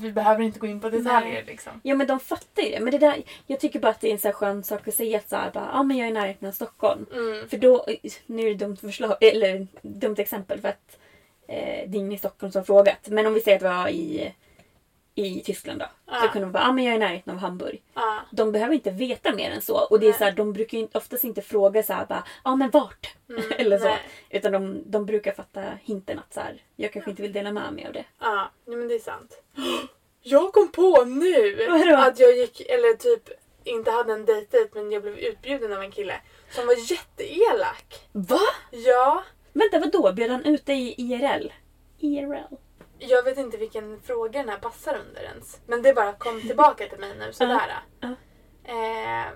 vi 0.00 0.12
behöver 0.12 0.42
inte 0.42 0.58
gå 0.58 0.66
in 0.66 0.80
på 0.80 0.90
detaljer 0.90 1.32
Nej. 1.32 1.44
liksom. 1.46 1.72
ja 1.82 1.94
men 1.94 2.06
de 2.06 2.20
fattar 2.20 2.62
ju 2.62 2.70
det. 2.70 2.80
Men 2.80 2.90
det 2.90 2.98
där, 2.98 3.22
jag 3.46 3.60
tycker 3.60 3.78
bara 3.80 3.88
att 3.88 4.00
det 4.00 4.08
är 4.08 4.12
en 4.12 4.18
så 4.18 4.32
skön 4.32 4.64
sak 4.64 4.88
att 4.88 4.94
säga 4.94 5.18
att 5.18 5.28
så 5.28 5.36
här, 5.36 5.50
bara, 5.50 5.68
ja 5.72 5.82
men 5.82 5.96
jag 5.96 6.06
är 6.06 6.10
i 6.10 6.14
närheten 6.14 6.48
av 6.48 6.52
Stockholm. 6.52 7.06
Mm. 7.12 7.48
För 7.48 7.56
då, 7.56 7.86
nu 8.26 8.42
är 8.42 8.48
det 8.48 8.54
dumt 8.54 8.76
förslag, 8.76 9.16
eller 9.20 9.66
dumt 9.82 10.14
exempel 10.18 10.60
för 10.60 10.68
att 10.68 10.98
eh, 11.48 11.56
det 11.88 11.96
är 11.96 11.98
ingen 11.98 12.12
i 12.12 12.18
Stockholm 12.18 12.52
som 12.52 12.58
har 12.60 12.64
frågat. 12.64 13.08
Men 13.08 13.26
om 13.26 13.34
vi 13.34 13.40
säger 13.40 13.56
att 13.56 13.62
vi 13.62 13.68
var 13.68 13.88
i, 13.88 14.32
i 15.14 15.40
Tyskland 15.40 15.80
då. 15.80 15.84
Så 16.06 16.14
Ja. 16.24 16.28
kunde 16.32 16.46
de 16.46 16.52
bara, 16.52 16.62
ja 16.62 16.72
men 16.72 16.84
jag 16.84 16.92
är 16.92 16.96
i 16.96 17.00
närheten 17.00 17.32
av 17.32 17.38
Hamburg. 17.38 17.82
Ja. 17.94 18.20
De 18.30 18.52
behöver 18.52 18.74
inte 18.74 18.90
veta 18.90 19.32
mer 19.34 19.50
än 19.50 19.62
så. 19.62 19.76
Och 19.90 20.00
det 20.00 20.08
är 20.08 20.12
så 20.12 20.24
här, 20.24 20.32
de 20.32 20.52
brukar 20.52 20.78
ju 20.78 20.88
oftast 20.94 21.24
inte 21.24 21.42
fråga 21.42 21.82
så 21.82 21.92
här, 21.92 22.22
ja 22.44 22.56
men 22.56 22.70
vart? 22.70 23.14
Mm, 23.28 23.42
eller 23.58 23.78
så. 23.78 23.84
nej. 23.84 23.98
Utan 24.30 24.52
de, 24.52 24.82
de 24.86 25.06
brukar 25.06 25.32
fatta 25.32 25.62
hinten 25.82 26.18
att 26.18 26.34
så 26.34 26.40
här, 26.40 26.62
jag 26.76 26.92
kanske 26.92 27.10
inte 27.10 27.22
vill 27.22 27.32
dela 27.32 27.52
med 27.52 27.72
mig 27.72 27.86
av 27.86 27.92
det. 27.92 28.04
Ja, 28.20 28.50
men 28.64 28.88
det 28.88 28.94
är 28.94 28.98
sant. 28.98 29.42
Jag 30.26 30.52
kom 30.52 30.72
på 30.72 31.04
nu 31.04 31.66
Vadå? 31.68 31.96
att 31.96 32.18
jag 32.20 32.36
gick, 32.36 32.60
eller 32.60 32.96
typ 32.96 33.28
inte 33.64 33.90
hade 33.90 34.12
en 34.12 34.24
dejt 34.24 34.68
men 34.74 34.92
jag 34.92 35.02
blev 35.02 35.18
utbjuden 35.18 35.72
av 35.72 35.82
en 35.82 35.90
kille 35.90 36.14
som 36.50 36.66
var 36.66 36.74
jätteelak. 36.90 38.08
Va? 38.12 38.38
Ja, 38.70 39.24
Vänta, 39.52 39.78
vadå? 39.78 40.12
Bjöd 40.12 40.30
han 40.30 40.44
ut 40.44 40.66
dig 40.66 40.88
i 40.98 41.02
IRL? 41.02 41.52
IRL? 41.98 42.54
Jag 42.98 43.22
vet 43.22 43.38
inte 43.38 43.56
vilken 43.56 44.00
fråga 44.02 44.38
den 44.40 44.48
här 44.48 44.58
passar 44.58 44.98
under 45.08 45.22
ens. 45.22 45.60
Men 45.66 45.82
det 45.82 45.94
bara 45.94 46.12
kom 46.12 46.40
tillbaka 46.40 46.86
till 46.88 46.98
mig 46.98 47.16
nu 47.18 47.32
sådär. 47.32 47.82
Ja. 48.00 48.08
Eh, 48.64 49.26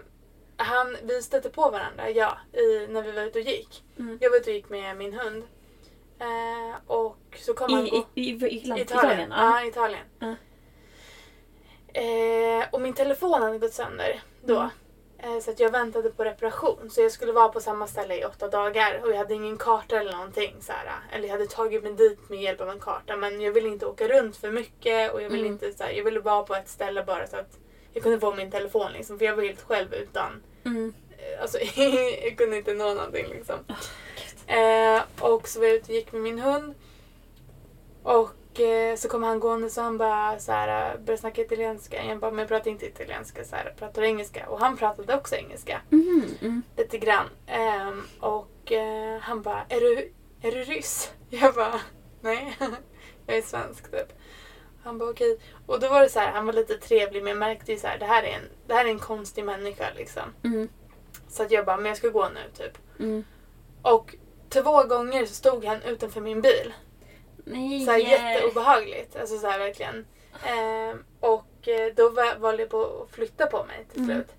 han, 0.56 0.96
vi 1.02 1.22
stötte 1.22 1.50
på 1.50 1.70
varandra, 1.70 2.11
ja, 2.11 2.38
i, 2.52 2.86
när 2.86 3.02
vi 3.02 3.12
var 3.12 3.22
ute 3.22 3.38
och 3.38 3.44
gick. 3.44 3.84
Mm. 3.98 4.18
Jag 4.20 4.30
var 4.30 4.36
ute 4.36 4.50
och 4.50 4.56
gick 4.56 4.68
med 4.68 4.96
min 4.96 5.12
hund. 5.14 5.44
Eh, 6.20 6.76
och 6.86 7.16
så 7.36 7.54
kom 7.54 7.72
han 7.72 7.86
I, 7.86 7.90
gå- 7.90 8.06
i, 8.14 8.20
i, 8.22 8.30
i, 8.30 8.56
Italien. 8.56 8.78
Italien? 8.78 9.30
Ja. 9.30 9.64
Italien. 9.64 10.04
Ja. 10.18 10.34
Eh, 12.00 12.66
och 12.72 12.80
min 12.80 12.92
telefon 12.94 13.42
hade 13.42 13.59
gått 13.59 13.72
sönder 13.74 14.22
då. 14.44 14.56
Mm. 14.56 14.68
Eh, 15.22 15.38
så 15.40 15.50
att 15.50 15.60
jag 15.60 15.70
väntade 15.70 16.10
på 16.10 16.24
reparation. 16.24 16.90
Så 16.90 17.00
jag 17.00 17.12
skulle 17.12 17.32
vara 17.32 17.48
på 17.48 17.60
samma 17.60 17.86
ställe 17.86 18.16
i 18.20 18.24
åtta 18.24 18.48
dagar. 18.48 19.00
Och 19.04 19.10
jag 19.10 19.16
hade 19.16 19.34
ingen 19.34 19.56
karta 19.58 20.00
eller 20.00 20.12
någonting. 20.12 20.56
Så 20.60 20.72
här, 20.72 20.90
eller 21.12 21.24
jag 21.28 21.32
hade 21.32 21.46
tagit 21.46 21.82
mig 21.82 21.92
dit 21.92 22.28
med 22.28 22.42
hjälp 22.42 22.60
av 22.60 22.70
en 22.70 22.80
karta. 22.80 23.16
Men 23.16 23.40
jag 23.40 23.52
ville 23.52 23.68
inte 23.68 23.86
åka 23.86 24.08
runt 24.08 24.36
för 24.36 24.50
mycket. 24.50 25.12
Och 25.12 25.22
jag 25.22 25.30
ville, 25.30 25.42
Mm. 25.46 25.52
inte, 25.52 25.72
så 25.72 25.84
här, 25.84 25.90
jag 25.90 26.04
ville 26.04 26.20
vara 26.20 26.42
på 26.42 26.54
ett 26.54 26.68
ställe 26.68 27.04
bara 27.04 27.26
så 27.26 27.36
att 27.36 27.58
jag 27.92 28.02
kunde 28.02 28.20
få 28.20 28.34
min 28.34 28.50
telefon. 28.50 28.92
Liksom, 28.92 29.18
för 29.18 29.24
jag 29.24 29.36
var 29.36 29.42
helt 29.42 29.62
själv 29.62 29.94
utan 29.94 30.42
Mm. 30.64 30.94
Eh, 31.18 31.42
Alltså 31.42 31.58
jag 32.22 32.36
kunde 32.38 32.56
inte 32.56 32.74
nå 32.74 32.94
någonting 32.94 33.26
liksom. 33.28 33.56
eh, 34.46 35.02
och 35.20 35.48
så 35.48 35.58
var 35.60 35.66
jag 35.66 35.76
ute 35.76 35.86
och 35.92 35.94
gick 35.96 36.12
med 36.12 36.20
min 36.22 36.38
hund. 36.38 36.74
Och 38.02 38.30
eh, 38.61 38.96
så 38.96 39.09
kom 39.09 39.22
han 39.22 39.40
gående 39.40 39.70
så 39.70 39.80
han 39.80 39.98
bara 39.98 40.38
så 40.38 40.52
här, 40.52 40.68
eh, 40.68 41.00
började 41.00 41.20
snacka 41.20 41.42
italienska. 41.42 42.04
Jag 42.04 42.18
bara, 42.18 42.30
men 42.30 42.38
jag 42.38 42.48
pratar 42.48 42.70
inte 42.70 42.86
italienska, 42.86 43.44
så 43.44 43.56
här, 43.56 43.64
jag 43.64 43.76
pratar 43.76 44.02
engelska. 44.02 44.48
Och 44.48 44.61
han 44.61 44.76
pratade 44.76 45.14
också 45.16 45.36
engelska. 45.36 45.80
Mhm, 45.90 46.24
mm. 46.40 46.62
Lite 46.76 46.98
grann. 46.98 47.26
Ehm, 47.46 48.02
och 48.20 48.72
eh, 48.72 49.20
han 49.20 49.42
bara, 49.42 49.64
är 49.68 49.80
du, 49.80 50.12
är 50.42 50.52
du 50.52 50.64
ryss? 50.64 51.12
Jag 51.30 51.54
bara, 51.54 51.80
nej. 52.20 52.56
jag 53.26 53.36
är 53.36 53.42
svensk 53.42 53.90
typ. 53.90 54.12
Han 54.84 54.98
bara 54.98 55.11
okej. 55.11 55.38
Och 55.66 55.80
då 55.80 55.88
var 55.88 56.00
det 56.00 56.09
så 56.09 56.18
här, 56.18 56.32
han 56.32 56.46
var 56.46 56.52
lite 56.52 56.74
trevlig 56.74 57.22
men 57.22 57.30
jag 57.30 57.38
märkte 57.38 57.72
ju 57.72 57.78
så 57.78 57.86
här, 57.86 57.98
det 57.98 58.04
här 58.04 58.22
är 58.22 58.28
en, 58.28 58.48
det 58.66 58.74
här 58.74 58.84
är 58.84 58.88
en 58.88 58.98
konstig 58.98 59.44
människa 59.44 59.84
liksom. 59.96 60.22
Mm. 60.44 60.68
Så 61.28 61.42
att 61.42 61.50
jag 61.50 61.64
bara, 61.64 61.76
men 61.76 61.86
jag 61.86 61.96
ska 61.96 62.09
gå 62.09 62.28
nu 62.28 62.64
typ. 62.64 62.78
Mm. 62.98 63.24
Och 63.82 64.14
två 64.48 64.82
gånger 64.82 65.26
så 65.26 65.34
stod 65.34 65.64
han 65.64 65.82
utanför 65.82 66.20
min 66.20 66.40
bil. 66.40 66.72
Nej. 67.51 67.84
Så 67.84 67.90
här, 67.90 67.99
jätteobehagligt. 67.99 69.16
Alltså 69.16 69.38
så 69.38 69.46
här 69.46 69.59
verkligen. 69.59 70.07
Ehm, 70.44 71.05
och 71.20 71.68
eh, 71.68 71.92
då 71.96 72.09
var- 72.09 72.38
valde 72.38 72.62
jag 72.62 72.70
på 72.70 72.82
att 73.09 73.14
flytta 73.14 73.46
på 73.46 73.64
mig 73.64 73.86
till 73.92 74.03
Mm. 74.03 74.16
slut. 74.16 74.34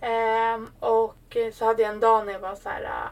Ehm, 0.00 0.70
och 0.80 1.36
så 1.52 1.64
hade 1.64 1.82
jag 1.82 1.92
en 1.92 2.00
dag 2.00 2.26
när 2.26 2.32
jag 2.32 2.40
var 2.40 2.54
så 2.54 2.68
här, 2.68 2.82
eh, 2.82 3.10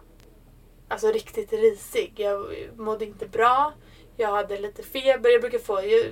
alltså 0.89 1.07
riktigt 1.12 1.53
risig. 1.53 2.12
Jag 2.16 2.47
mådde 2.77 3.05
inte 3.05 3.27
bra. 3.27 3.72
Jag 4.16 4.29
hade 4.29 4.59
lite 4.61 4.83
feber. 4.83 5.31
Jag 5.31 5.41
brukar 5.41 5.59
få, 5.59 5.83
jag 5.85 6.05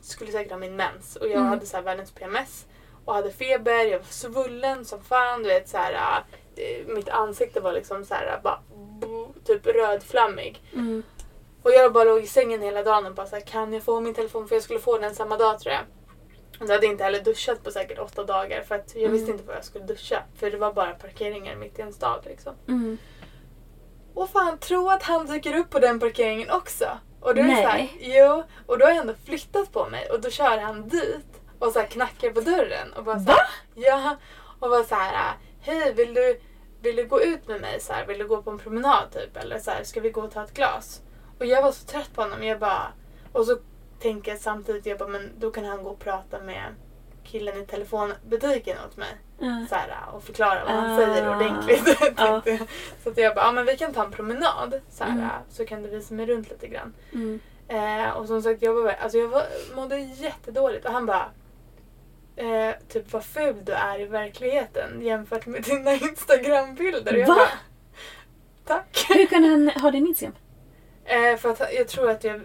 skulle 0.00 0.32
säkert 0.32 0.52
ha 0.52 0.58
min 0.58 0.76
mens. 0.76 1.16
Och 1.16 1.26
jag 1.26 1.32
Mm. 1.36 1.46
hade 1.46 1.66
så 1.66 1.76
här 1.76 1.84
världens 1.84 2.10
PMS. 2.10 2.66
Och 3.04 3.14
hade 3.14 3.30
feber. 3.30 3.84
Jag 3.84 3.98
var 3.98 4.06
svullen 4.06 4.84
som 4.84 5.02
fan. 5.02 5.42
Du 5.42 5.48
vet 5.48 5.68
så 5.68 5.76
här, 5.76 6.24
eh, 6.56 6.86
mitt 6.86 7.08
ansikte 7.08 7.60
var 7.60 7.72
liksom 7.72 8.04
så 8.04 8.14
här, 8.14 8.40
bara, 8.42 8.60
typ 9.44 9.66
rödflammig. 9.66 10.62
Mm. 10.72 11.02
Och 11.64 11.70
jag 11.70 11.92
bara 11.92 12.04
låg 12.04 12.22
i 12.22 12.26
sängen 12.26 12.62
hela 12.62 12.82
dagen 12.82 13.06
och 13.06 13.14
bara 13.14 13.26
så 13.26 13.36
här, 13.36 13.42
kan 13.42 13.72
jag 13.72 13.82
få 13.82 14.00
min 14.00 14.14
telefon? 14.14 14.48
För 14.48 14.56
jag 14.56 14.62
skulle 14.62 14.78
få 14.80 14.98
den 14.98 15.14
samma 15.14 15.36
dag 15.36 15.58
tror 15.60 15.74
jag. 15.74 15.82
Och 16.60 16.66
jag 16.68 16.74
hade 16.74 16.86
inte 16.86 17.04
heller 17.04 17.20
duschat 17.20 17.64
på 17.64 17.70
säkert 17.70 17.98
åtta 17.98 18.24
dagar 18.24 18.62
för 18.62 18.74
att 18.74 18.94
jag 18.96 19.08
visste 19.08 19.24
Mm. 19.24 19.34
inte 19.36 19.46
vad 19.46 19.56
jag 19.56 19.64
skulle 19.64 19.84
duscha. 19.84 20.22
För 20.36 20.50
det 20.50 20.56
var 20.56 20.72
bara 20.72 20.92
parkeringar 20.94 21.56
mitt 21.56 21.78
i 21.78 21.82
en 21.82 21.92
stad 21.92 22.20
liksom. 22.24 22.54
Mm. 22.68 22.98
Och 24.14 24.30
fan, 24.30 24.58
tro 24.58 24.90
att 24.90 25.02
han 25.02 25.26
dyker 25.26 25.56
upp 25.56 25.70
på 25.70 25.78
den 25.78 26.00
parkeringen 26.00 26.50
också. 26.50 26.84
Och 27.20 27.34
då 27.34 27.40
är 27.40 27.46
Nej. 27.46 27.62
så 27.62 27.68
här, 27.68 27.88
jo, 28.00 28.42
och 28.66 28.78
då 28.78 28.84
har 28.84 28.90
jag 28.90 29.00
ändå 29.00 29.14
flyttat 29.24 29.72
på 29.72 29.88
mig 29.88 30.10
och 30.10 30.20
då 30.20 30.30
kör 30.30 30.58
han 30.58 30.88
dit 30.88 31.40
och 31.58 31.72
så 31.72 31.80
knackar 31.82 32.30
på 32.30 32.40
dörren 32.40 32.92
och 32.92 33.04
bara 33.04 33.18
så 33.20 33.30
här, 33.30 33.36
Va? 33.36 33.42
Ja, 33.74 34.16
och 34.60 34.70
bara 34.70 34.84
så 34.84 34.94
här, 34.94 35.32
hej 35.60 35.92
vill 35.94 36.14
du, 36.14 36.40
vill 36.80 36.96
du 36.96 37.06
gå 37.06 37.22
ut 37.22 37.48
med 37.48 37.60
mig 37.60 37.80
så 37.80 37.92
här, 37.92 38.06
vill 38.06 38.18
du 38.18 38.26
gå 38.28 38.42
på 38.42 38.50
en 38.50 38.58
promenad 38.58 39.10
typ 39.12 39.36
eller 39.36 39.58
så 39.58 39.70
här, 39.70 39.84
ska 39.84 40.00
vi 40.00 40.10
gå 40.10 40.20
och 40.20 40.30
ta 40.30 40.44
ett 40.44 40.54
glas? 40.54 41.00
Och 41.38 41.46
jag 41.46 41.62
var 41.62 41.72
så 41.72 41.84
trött 41.86 42.14
på 42.14 42.22
honom, 42.22 42.42
jag 42.42 42.58
bara, 42.58 42.92
och 43.32 43.46
så 43.46 43.56
tänker 44.00 44.30
jag 44.30 44.40
samtidigt, 44.40 44.86
jag 44.86 44.98
bara, 44.98 45.08
men 45.08 45.30
då 45.38 45.50
kan 45.50 45.64
han 45.64 45.82
gå 45.84 45.90
och 45.90 45.98
prata 45.98 46.40
med 46.40 46.74
killen 47.24 47.62
i 47.62 47.66
telefonbutiken 47.66 48.76
åt 48.88 48.96
mig. 48.96 49.08
Ja. 49.38 49.66
Så 49.68 49.74
här, 49.74 49.96
och 50.12 50.22
förklara 50.24 50.64
vad 50.64 50.72
han 50.74 50.92
Ah. 50.92 50.96
säger 50.96 51.36
ordentligt. 51.36 51.98
Jag. 52.16 52.66
Så 53.02 53.08
att 53.10 53.18
jag 53.18 53.34
bara, 53.34 53.44
ja 53.44 53.52
men 53.52 53.66
vi 53.66 53.76
kan 53.76 53.92
ta 53.92 54.04
en 54.04 54.10
promenad 54.10 54.80
så, 54.90 55.04
här, 55.04 55.10
Mm. 55.12 55.28
så 55.50 55.66
kan 55.66 55.82
du 55.82 55.88
visa 55.88 56.14
mig 56.14 56.26
runt 56.26 56.50
lite 56.50 56.68
grann. 56.68 56.94
Mm. 57.12 57.40
Eh, 57.68 58.10
och 58.10 58.26
som 58.26 58.42
sagt, 58.42 58.62
jag, 58.62 58.74
var, 58.74 58.92
alltså 58.92 59.18
jag 59.18 59.28
var, 59.28 59.42
mådde 59.74 59.98
jättedåligt 59.98 60.86
och 60.86 60.92
han 60.92 61.06
bara 61.06 61.30
eh, 62.36 62.74
typ 62.88 63.12
vad 63.12 63.24
ful 63.24 63.56
du 63.64 63.72
är 63.72 64.00
i 64.00 64.04
verkligheten 64.06 65.02
jämfört 65.02 65.46
med 65.46 65.62
dina 65.62 65.92
Instagram-bilder. 65.94 67.26
Va? 67.26 67.34
bara, 67.34 67.48
Tack. 68.66 69.06
Hur 69.08 69.26
kan 69.26 69.44
han 69.44 69.70
ha 69.82 69.90
din 69.90 70.06
Instagram? 70.06 70.34
Eh, 71.04 71.36
för 71.36 71.50
att 71.50 71.72
jag 71.74 71.88
tror 71.88 72.10
att 72.10 72.24
jag, 72.24 72.40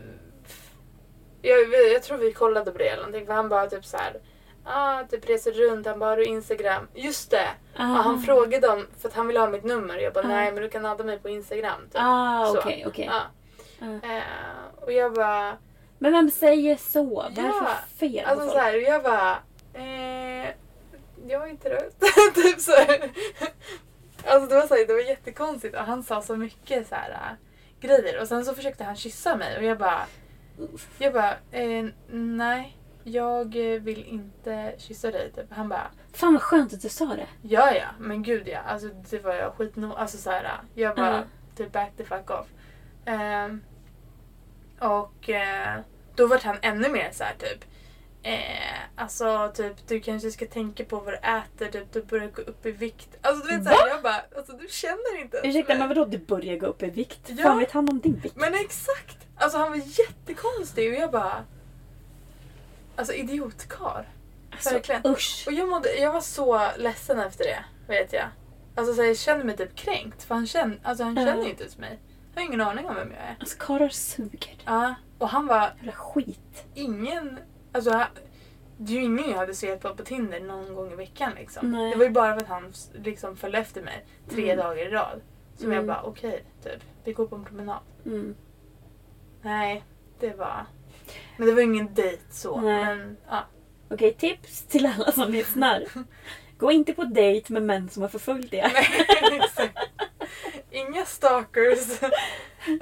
jag... 1.41 1.59
Jag 1.93 2.03
tror 2.03 2.17
vi 2.17 2.33
kollade 2.33 2.71
på 2.71 2.77
det 2.77 2.87
eller 2.87 2.97
någonting 3.03 3.25
för 3.25 3.33
han 3.33 3.49
bara 3.49 3.67
typ 3.69 3.85
så 3.85 3.97
här. 3.97 4.15
Ah, 4.63 5.03
typ 5.03 5.29
reser 5.29 5.51
runt, 5.51 5.87
han 5.87 5.99
bara 5.99 6.09
har 6.09 6.17
du 6.17 6.23
Instagram? 6.25 6.87
Just 6.93 7.31
det! 7.31 7.47
Ah. 7.75 7.81
Ja, 7.83 7.83
han 7.83 8.21
frågade 8.21 8.67
om, 8.67 8.87
för 8.99 9.07
att 9.09 9.15
han 9.15 9.27
ville 9.27 9.39
ha 9.39 9.49
mitt 9.49 9.63
nummer. 9.63 9.97
Jag 9.97 10.13
bara 10.13 10.25
Ah. 10.25 10.27
nej 10.27 10.51
men 10.51 10.63
du 10.63 10.69
kan 10.69 10.85
adda 10.85 11.03
mig 11.03 11.19
på 11.19 11.29
Instagram. 11.29 11.81
Typ. 11.91 12.01
Ah, 12.01 12.51
okej, 12.51 12.83
okej. 12.87 13.09
Ja. 13.11 13.21
Ah. 13.81 14.07
Eh, 14.07 14.23
och 14.81 14.91
jag 14.91 15.13
bara, 15.13 15.57
Men 15.97 16.11
vem 16.11 16.31
säger 16.31 16.75
så? 16.75 17.03
Vad 17.03 17.25
är 17.37 17.43
det 17.43 17.53
för 17.53 17.97
fel 17.99 18.23
på 18.23 18.29
alltså 18.29 18.45
folk? 18.45 18.53
så 18.53 18.59
här, 18.59 18.73
jag 18.73 19.03
bara, 19.03 19.37
eh, 19.73 20.49
jag 21.27 21.43
är 21.43 21.47
inte 21.47 21.69
röst. 21.69 21.99
typ 22.35 22.59
så 22.59 22.71
här. 22.71 23.09
Alltså 24.25 24.49
det 24.49 24.55
var, 24.55 24.67
så 24.67 24.75
här, 24.75 24.87
det 24.87 24.93
var 24.93 25.01
jättekonstigt 25.01 25.75
och 25.75 25.81
han 25.81 26.03
sa 26.03 26.21
så 26.21 26.35
mycket 26.35 26.87
så 26.87 26.95
här 26.95 27.09
äh, 27.11 27.35
grejer 27.79 28.21
och 28.21 28.27
sen 28.27 28.45
så 28.45 28.53
försökte 28.53 28.83
han 28.83 28.95
kyssa 28.95 29.35
mig 29.35 29.57
och 29.57 29.63
jag 29.63 29.77
bara, 29.77 30.05
jag 30.97 31.13
bara, 31.13 31.31
eh, 31.51 31.85
nej. 32.11 32.75
Jag 33.03 33.73
eh, 33.73 33.81
vill 33.81 34.03
inte 34.05 34.73
kyssa 34.77 35.11
dig. 35.11 35.31
Typ. 35.35 35.45
Han 35.49 35.69
bara, 35.69 35.87
Fan 36.13 36.33
vad 36.33 36.41
skönt 36.41 36.73
att 36.73 36.81
du 36.81 36.89
sa 36.89 37.05
det. 37.05 37.27
Ja, 37.41 37.71
ja, 37.75 37.85
men 37.99 38.23
gud 38.23 38.47
ja. 38.47 38.59
Alltså 38.59 38.87
det 39.09 39.19
var 39.19 39.33
jag 39.33 39.53
skitno... 39.53 39.93
Alltså 39.93 40.17
såhär, 40.17 40.61
jag 40.73 40.95
bara 40.95 41.15
Mm. 41.17 41.27
typ 41.55 41.71
back 41.71 41.91
the 41.97 42.03
fuck 42.03 42.29
off. 42.29 42.47
Ehm, 43.05 43.63
och 44.79 45.29
eh, 45.29 45.79
då 46.15 46.27
vart 46.27 46.43
han 46.43 46.57
ännu 46.61 46.89
mer 46.89 47.09
så 47.11 47.23
här 47.23 47.33
typ. 47.37 47.65
Eh, 48.23 48.79
alltså 48.95 49.51
typ 49.55 49.87
du 49.87 49.99
kanske 49.99 50.31
ska 50.31 50.45
tänka 50.45 50.85
på 50.85 50.99
vad 50.99 51.13
du 51.13 51.17
äter, 51.17 51.71
typ 51.71 51.93
du 51.93 52.01
börjar 52.03 52.27
gå 52.27 52.41
upp 52.41 52.65
i 52.65 52.71
vikt. 52.71 53.17
Alltså 53.21 53.47
du 53.47 53.57
vet 53.57 53.63
såhär, 53.63 53.87
jag 53.87 54.03
bara, 54.03 54.21
alltså 54.37 54.53
du 54.53 54.67
känner 54.69 55.21
inte 55.21 55.37
ens 55.37 55.55
Ursäkta 55.55 55.75
men 55.75 55.87
vadå 55.87 56.05
du 56.05 56.17
börjar 56.17 56.57
gå 56.57 56.65
upp 56.65 56.83
i 56.83 56.89
vikt? 56.89 57.21
Ja. 57.27 57.43
Fan 57.43 57.59
vet 57.59 57.71
han 57.71 57.89
om 57.89 57.99
din 57.99 58.19
vikt? 58.19 58.35
Men 58.35 58.53
exakt! 58.55 59.17
Alltså 59.37 59.57
han 59.57 59.69
var 59.69 59.77
jättekonstig 59.77 60.93
och 60.93 60.99
jag 60.99 61.11
bara... 61.11 61.45
Alltså 62.95 63.13
idiotkar. 63.13 64.07
Alltså, 64.51 64.73
verkligen. 64.73 65.01
Usch. 65.07 65.43
Och 65.47 65.53
jag, 65.53 65.67
mådde, 65.69 65.93
jag 65.95 66.13
var 66.13 66.21
så 66.21 66.61
ledsen 66.77 67.19
efter 67.19 67.43
det, 67.43 67.63
vet 67.87 68.13
jag. 68.13 68.25
Alltså 68.75 68.93
så 68.93 69.03
jag 69.03 69.17
kände 69.17 69.45
mig 69.45 69.57
typ 69.57 69.75
kränkt 69.75 70.23
för 70.23 70.35
han 70.35 70.47
känner, 70.47 70.79
alltså, 70.83 71.03
han 71.03 71.15
känner 71.15 71.43
ju 71.43 71.49
inte 71.49 71.63
ens 71.63 71.77
mig. 71.77 71.99
Jag 72.33 72.41
har 72.41 72.47
ingen 72.47 72.61
aning 72.61 72.85
om 72.85 72.95
vem 72.95 73.11
jag 73.11 73.19
är. 73.21 73.35
Alltså 73.39 73.57
karlar 73.59 73.89
suger. 73.89 74.57
Ja, 74.65 74.95
och 75.17 75.29
han 75.29 75.47
var 75.47 75.73
Jävla 75.77 75.91
skit. 75.91 76.65
ingen... 76.75 77.39
Alltså, 77.79 78.07
det 78.77 78.93
är 78.93 78.97
ju 78.97 79.03
ingen 79.03 79.29
jag 79.29 79.37
hade 79.37 79.53
sett 79.53 79.81
på 79.81 79.95
på 79.95 80.03
Tinder 80.03 80.39
någon 80.39 80.75
gång 80.75 80.91
i 80.91 80.95
veckan 80.95 81.31
liksom. 81.35 81.71
Nej. 81.71 81.91
Det 81.91 81.97
var 81.97 82.05
ju 82.05 82.11
bara 82.11 82.33
för 82.33 82.41
att 82.41 82.47
han 82.49 82.73
liksom 82.93 83.37
följde 83.37 83.57
efter 83.57 83.81
mig 83.81 84.05
tre 84.29 84.43
Mm. 84.51 84.65
dagar 84.65 84.87
i 84.87 84.89
rad. 84.89 85.21
Som 85.55 85.65
Mm. 85.65 85.75
jag 85.75 85.85
bara, 85.85 86.01
okej, 86.03 86.43
typ. 86.63 86.83
Vi 87.03 87.13
går 87.13 87.27
på 87.27 87.35
en 87.35 87.45
promenad. 87.45 87.79
Mm. 88.05 88.35
Nej, 89.41 89.83
det 90.19 90.33
var... 90.33 90.65
Men 91.37 91.47
det 91.47 91.53
var 91.53 91.61
ingen 91.61 91.93
dejt 91.93 92.23
så. 92.29 92.61
Nej. 92.61 92.85
Men, 92.85 93.17
ja. 93.29 93.43
Okej, 93.89 94.13
tips 94.13 94.61
till 94.61 94.85
alla 94.85 95.11
som 95.11 95.31
lyssnar. 95.31 95.83
Gå 96.57 96.71
inte 96.71 96.93
på 96.93 97.03
dejt 97.03 97.53
med 97.53 97.63
män 97.63 97.89
som 97.89 98.01
har 98.01 98.09
förföljt 98.09 98.53
er. 98.53 98.71
Nej, 98.73 99.39
exakt. 99.41 99.77
Inga 100.71 101.05
stalkers. 101.05 101.99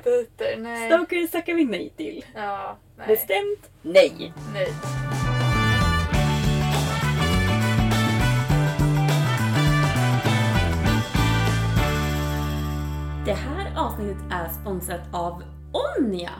Dejter, 0.03 0.57
nej. 0.57 0.89
Stalkers 0.89 1.31
tackar 1.31 1.53
vi 1.53 1.65
nej 1.65 1.93
till. 1.97 2.25
Ja, 2.35 2.77
nej. 2.97 3.07
Bestämt 3.07 3.69
nej. 3.81 4.33
nej. 4.53 4.73
Det 13.25 13.33
här 13.33 13.73
avsnittet 13.77 14.23
är 14.31 14.49
sponsrat 14.61 15.01
av 15.13 15.43
Omnia. 15.71 16.31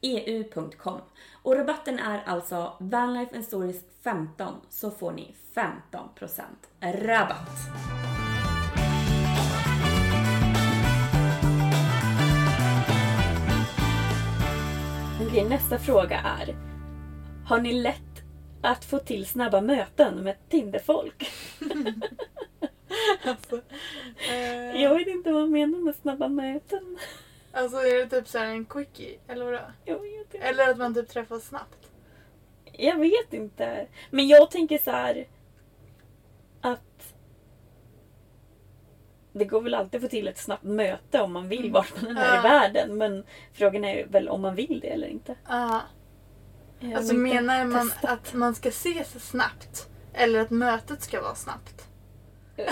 EU.com. 0.00 1.00
Och 1.42 1.56
rabatten 1.56 1.98
är 1.98 2.22
alltså 2.26 2.76
Vanlife 2.80 3.34
and 3.34 3.44
Stories 3.44 3.84
15 4.02 4.54
så 4.68 4.90
får 4.90 5.12
ni 5.12 5.34
15% 5.54 6.42
rabatt. 6.80 7.50
Okej, 15.34 15.48
nästa 15.48 15.78
fråga 15.78 16.20
är. 16.20 16.56
Har 17.46 17.60
ni 17.60 17.72
lätt 17.72 18.22
att 18.62 18.84
få 18.84 18.98
till 18.98 19.26
snabba 19.26 19.60
möten 19.60 20.24
med 20.24 20.48
Tinderfolk? 20.48 21.30
Alltså, 23.24 23.60
eh, 24.30 24.82
Jag 24.82 24.98
vet 24.98 25.06
inte 25.06 25.32
vad 25.32 25.42
man 25.42 25.50
menar 25.50 25.78
med 25.78 25.94
snabba 25.94 26.28
möten. 26.28 26.98
alltså 27.52 27.76
är 27.76 27.98
det 27.98 28.06
typ 28.06 28.28
så 28.28 28.38
här 28.38 28.46
en 28.46 28.64
quickie? 28.64 29.18
Eller 29.28 29.44
vadå? 29.44 29.60
Jag 29.84 29.98
vet 29.98 30.34
inte. 30.34 30.38
Eller 30.38 30.70
att 30.70 30.78
man 30.78 30.94
typ 30.94 31.08
träffas 31.08 31.44
snabbt? 31.44 31.90
Jag 32.72 32.96
vet 32.98 33.32
inte. 33.32 33.86
Men 34.10 34.28
jag 34.28 34.50
tänker 34.50 34.78
så 34.78 34.90
här 34.90 35.26
att 36.60 36.93
det 39.36 39.44
går 39.44 39.60
väl 39.60 39.74
alltid 39.74 39.98
att 39.98 40.02
få 40.02 40.08
till 40.08 40.28
ett 40.28 40.38
snabbt 40.38 40.62
möte 40.62 41.20
om 41.20 41.32
man 41.32 41.48
vill 41.48 41.72
vart 41.72 42.02
man 42.02 42.16
är 42.16 42.34
Ja. 42.34 42.38
i 42.38 42.42
världen. 42.42 42.98
Men 42.98 43.24
frågan 43.52 43.84
är 43.84 44.06
väl 44.06 44.28
om 44.28 44.40
man 44.42 44.54
vill 44.54 44.80
det 44.82 44.88
eller 44.88 45.06
inte. 45.06 45.34
Ja. 45.48 45.80
Jag 46.80 46.94
Alltså 46.94 47.14
menar 47.14 47.64
man 47.64 47.88
testat. 47.90 48.10
att 48.10 48.34
man 48.34 48.54
ska 48.54 48.68
ses 48.68 49.28
snabbt? 49.28 49.88
Eller 50.12 50.40
att 50.40 50.50
mötet 50.50 51.02
ska 51.02 51.22
vara 51.22 51.34
snabbt? 51.34 51.88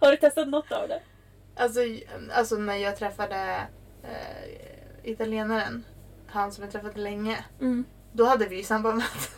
Har 0.00 0.10
du 0.10 0.16
testat 0.16 0.48
något 0.48 0.72
av 0.72 0.88
det? 0.88 1.00
Alltså, 1.56 1.80
alltså 2.32 2.56
när 2.56 2.76
jag 2.76 2.96
träffade 2.96 3.60
eh, 4.02 5.10
italienaren, 5.10 5.84
han 6.26 6.52
som 6.52 6.64
jag 6.64 6.72
träffat 6.72 6.96
länge, 6.96 7.44
Mm. 7.60 7.84
då 8.12 8.24
hade 8.24 8.46
vi 8.46 8.56
ju 8.56 8.62
samma 8.62 8.92
möten. 8.94 9.32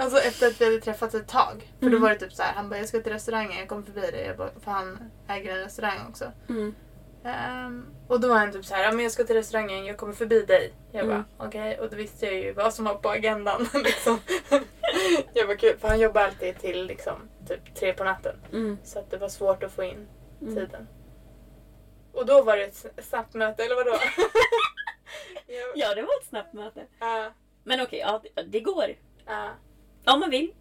Alltså 0.00 0.18
efter 0.18 0.46
att 0.46 0.60
vi 0.60 0.64
hade 0.64 0.80
träffats 0.80 1.14
ett 1.14 1.28
tag. 1.28 1.72
För 1.78 1.86
då 1.86 1.96
Mm. 1.96 2.02
var 2.02 2.10
det 2.10 2.16
typ 2.18 2.32
så 2.32 2.42
här, 2.42 2.52
han 2.54 2.68
bara 2.68 2.78
jag 2.78 2.88
ska 2.88 3.00
till 3.00 3.12
restaurangen, 3.12 3.58
jag 3.58 3.68
kommer 3.68 3.82
förbi 3.82 4.00
dig. 4.00 4.26
Jag 4.26 4.36
bara, 4.36 4.50
för 4.60 4.70
han 4.70 4.98
äger 5.28 5.52
en 5.52 5.58
restaurang 5.64 5.98
också. 6.08 6.32
Mm. 6.48 6.74
Ehm, 7.24 7.86
och 8.08 8.20
då 8.20 8.28
var 8.28 8.36
han 8.36 8.52
typ 8.52 8.64
så 8.64 8.74
här, 8.74 8.84
ja 8.84 8.92
men 8.92 9.02
jag 9.02 9.12
ska 9.12 9.24
till 9.24 9.36
restaurangen, 9.36 9.86
jag 9.86 9.96
kommer 9.96 10.12
förbi 10.12 10.42
dig. 10.44 10.72
Jag 10.92 11.04
Mm. 11.04 11.24
bara, 11.36 11.46
okej. 11.48 11.78
Och 11.80 11.90
då 11.90 11.96
visste 11.96 12.26
jag 12.26 12.34
ju 12.34 12.52
vad 12.52 12.74
som 12.74 12.84
var 12.84 12.94
på 12.94 13.08
agendan. 13.10 13.68
liksom. 13.84 14.18
jag 15.34 15.46
var 15.46 15.54
kul, 15.54 15.78
för 15.78 15.88
han 15.88 16.00
jobbar 16.00 16.20
alltid 16.22 16.58
till 16.58 16.84
liksom, 16.86 17.28
typ 17.48 17.74
tre 17.74 17.92
på 17.92 18.04
natten. 18.04 18.36
Mm. 18.52 18.78
Så 18.84 18.98
att 18.98 19.10
det 19.10 19.16
var 19.18 19.28
svårt 19.28 19.62
att 19.62 19.72
få 19.72 19.82
in 19.84 20.08
Mm. 20.42 20.54
tiden. 20.54 20.88
Och 22.12 22.26
då 22.26 22.42
var 22.42 22.56
det 22.56 22.64
ett 22.64 22.86
snabbt 23.04 23.34
möte, 23.34 23.64
eller 23.64 23.74
vadå? 23.76 23.90
jag, 25.46 25.70
Ja, 25.74 25.94
det 25.94 26.02
var 26.02 26.18
ett 26.20 26.28
snabbt 26.28 26.52
möte. 26.54 26.86
Ja, 26.98 27.30
Men 27.64 27.80
okej, 27.80 27.98
ja, 27.98 28.22
det, 28.34 28.42
det 28.42 28.60
går. 28.60 28.94
ja. 29.26 29.48
Om 30.04 30.20
man 30.20 30.30
vill. 30.30 30.52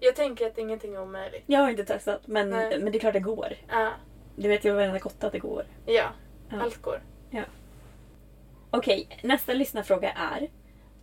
jag 0.00 0.16
tänker 0.16 0.46
att 0.46 0.58
ingenting 0.58 0.94
är 0.94 1.02
omöjligt. 1.02 1.42
Jag 1.46 1.60
har 1.60 1.70
inte 1.70 1.84
testat, 1.84 2.20
men, 2.26 2.50
Nej. 2.50 2.78
men 2.80 2.92
det 2.92 2.98
är 2.98 3.00
klart 3.00 3.12
det 3.12 3.20
går. 3.20 3.52
Ja, 3.68 3.90
Du 4.36 4.48
vet 4.48 4.64
ju 4.64 4.72
varenda 4.72 4.98
kotte 4.98 5.26
att 5.26 5.32
det 5.32 5.38
går. 5.38 5.64
ja. 5.86 6.04
Ja. 6.50 6.60
allt 6.62 6.82
går. 6.82 7.02
Okej, 8.70 9.18
nästa 9.22 9.52
lyssnarfråga 9.52 10.12
är. 10.12 10.50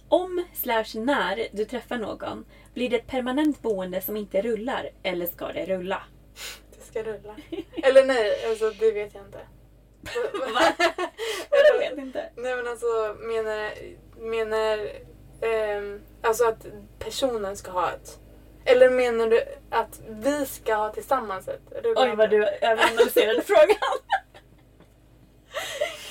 Om 0.10 0.46
slash 0.54 0.86
när 0.96 1.48
du 1.52 1.66
träffar 1.66 1.98
någon, 1.98 2.46
blir 2.74 2.90
det 2.90 2.96
ett 2.96 3.08
permanent 3.08 3.62
boende 3.62 4.02
som 4.02 4.18
inte 4.18 4.42
rullar 4.42 4.90
eller 5.04 5.26
ska 5.26 5.48
det 5.54 5.66
rulla? 5.66 6.04
Det 6.78 6.82
ska 6.86 7.04
rulla. 7.04 7.36
Eller 7.84 8.06
nej, 8.06 8.46
alltså 8.50 8.70
det 8.70 8.92
vet 8.92 9.14
jag 9.16 9.26
inte. 9.26 9.38
Va? 10.54 10.74
Jag 11.52 11.80
vet 11.80 11.98
inte. 11.98 12.30
Nej 12.36 12.56
men 12.56 12.68
alltså 12.68 13.16
menar, 13.20 13.72
menar 14.30 14.90
ehm, 15.42 16.02
alltså 16.22 16.46
att 16.48 16.66
personen 17.00 17.58
ska 17.58 17.72
ha 17.72 17.92
ett 17.92 18.20
eller 18.66 18.90
menar 18.90 19.28
du 19.28 19.44
att 19.70 20.02
vi 20.10 20.46
ska 20.46 20.76
ha 20.76 20.90
tillsammans 20.94 21.48
ett? 21.48 21.62
Oj 21.96 22.16
vad 22.16 22.30
du 22.30 22.46
överanalyserade 22.48 23.42
frågan. 23.46 23.78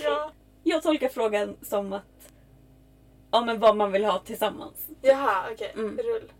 Ja. 0.02 0.32
Jag 0.62 0.82
tolkar 0.82 1.08
frågan 1.08 1.56
som 1.62 1.92
att 1.92 2.02
Ja 3.30 3.40
men 3.44 3.58
vad 3.60 3.76
man 3.76 3.92
vill 3.92 4.04
ha 4.04 4.18
tillsammans. 4.18 4.88
Jaha 5.02 5.44
okej, 5.52 5.72
Mm. 5.74 5.98
rull. 5.98 6.32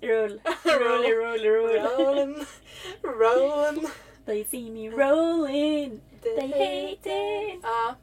Rull, 0.00 0.40
roll, 0.64 1.04
roll, 1.04 1.44
roll. 1.44 1.78
Rollin, 1.78 2.46
rollin. 3.02 3.88
They 4.26 4.44
see 4.44 4.70
me 4.70 4.90
rolling, 4.90 6.00
they 6.22 6.46
hate 6.46 6.92
it. 6.92 7.60
Ja, 7.62 7.94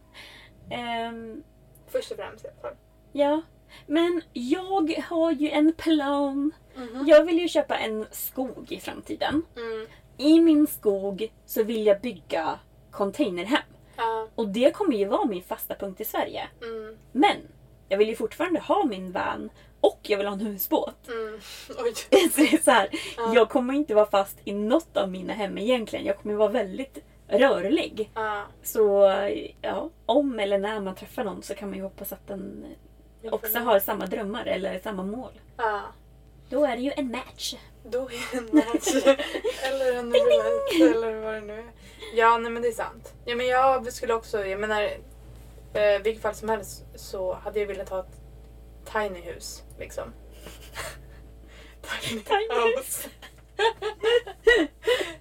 Ehm, 0.75 1.43
först 1.87 2.11
och 2.11 2.17
främst 2.17 2.45
i 2.45 2.47
alla 2.47 2.61
fall. 2.61 2.75
ja, 3.11 3.41
men 3.87 4.21
jag 4.33 5.03
har 5.09 5.31
ju 5.31 5.49
en 5.49 5.73
plan. 5.73 6.51
Mhm. 6.75 7.07
Jag 7.07 7.25
vill 7.25 7.39
ju 7.39 7.47
köpa 7.47 7.77
en 7.77 8.05
skog 8.11 8.67
i 8.71 8.79
framtiden. 8.79 9.43
Mm. 9.55 9.87
I 10.17 10.39
min 10.39 10.67
skog 10.67 11.31
så 11.45 11.63
vill 11.63 11.85
jag 11.85 12.01
bygga 12.01 12.59
containerhem. 12.91 13.61
Ja, 13.97 14.27
Och 14.35 14.47
det 14.47 14.73
kommer 14.75 14.97
ju 14.97 15.05
vara 15.05 15.25
min 15.25 15.43
fasta 15.43 15.75
punkt 15.75 16.01
i 16.01 16.05
Sverige. 16.05 16.47
mm, 16.61 16.97
Men 17.11 17.35
jag 17.89 17.97
vill 17.97 18.09
ju 18.09 18.15
fortfarande 18.15 18.59
ha 18.59 18.83
min 18.85 19.11
van 19.11 19.49
och 19.81 19.99
jag 20.01 20.17
vill 20.17 20.27
ha 20.27 20.33
en 20.33 20.39
husbåt. 20.39 21.07
mm. 21.07 21.39
Så 21.67 21.73
det 22.09 22.53
är 22.53 22.63
så 22.63 22.71
här, 22.71 22.89
Ja. 23.17 23.31
Jag 23.35 23.49
kommer 23.49 23.73
inte 23.73 23.95
vara 23.95 24.05
fast 24.05 24.37
i 24.45 24.53
något 24.53 24.97
av 24.97 25.11
mina 25.11 25.33
hem 25.33 25.57
egentligen. 25.57 26.05
Jag 26.05 26.17
kommer 26.17 26.35
vara 26.35 26.49
väldigt 26.51 26.97
rörlig. 27.27 28.11
Ja, 28.15 28.43
Så 28.63 29.11
ja, 29.61 29.89
om 30.05 30.39
eller 30.39 30.57
när 30.57 30.79
man 30.79 30.95
träffar 30.95 31.23
någon 31.23 31.43
så 31.43 31.53
kan 31.55 31.69
man 31.69 31.77
ju 31.77 31.83
hoppas 31.83 32.11
att 32.13 32.27
den 32.27 32.65
också 33.31 33.59
har 33.59 33.79
samma 33.79 34.05
drömmar 34.05 34.45
eller 34.45 34.79
samma 34.79 35.03
mål. 35.03 35.31
Ja. 35.57 35.81
Då 36.49 36.65
är 36.65 36.75
det 36.75 36.81
ju 36.81 36.91
en 36.95 37.11
match. 37.11 37.55
Då 37.83 37.99
är 38.09 38.31
det 38.31 38.37
en 38.37 38.49
match. 38.55 38.87
eller 39.63 39.93
en 39.93 40.13
roulette 40.13 40.97
eller 40.97 41.15
vad 41.21 41.33
det 41.33 41.41
nu 41.41 41.53
är. 41.59 41.71
Ja, 42.15 42.37
nej 42.37 42.51
men 42.51 42.61
det 42.61 42.67
är 42.67 42.71
sant. 42.71 43.13
Ja, 43.25 43.35
men 43.35 43.47
jag 43.47 43.93
skulle 43.93 44.13
också, 44.13 44.45
jag 44.45 44.59
menar, 44.59 44.81
eh, 45.73 45.99
vilket 46.03 46.21
fall 46.21 46.35
som 46.35 46.49
helst 46.49 46.83
så 46.95 47.33
hade 47.33 47.59
jag 47.59 47.67
velat 47.67 47.89
ha 47.89 47.99
ett 47.99 48.21
tiny 48.93 49.21
hus 49.21 49.63
liksom. 49.79 50.13
tiny, 51.81 52.21
Tiny 52.21 52.47
house. 52.49 53.09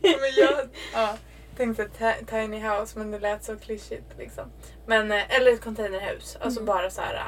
ja, 0.01 0.16
men 0.20 0.34
jag 0.36 0.68
ja, 0.92 1.16
tänkte 1.57 1.84
ti- 1.99 2.24
tiny 2.30 2.61
house 2.61 2.99
men 2.99 3.11
det 3.11 3.18
lät 3.18 3.44
så 3.44 3.57
klyschigt 3.57 4.18
liksom. 4.18 4.51
Men, 4.86 5.12
eh, 5.12 5.36
eller 5.36 5.53
ett 5.53 5.61
containerhus. 5.64 6.36
Alltså 6.40 6.61
Mm. 6.61 6.66
bara 6.66 6.90
så 6.90 7.01
här. 7.01 7.22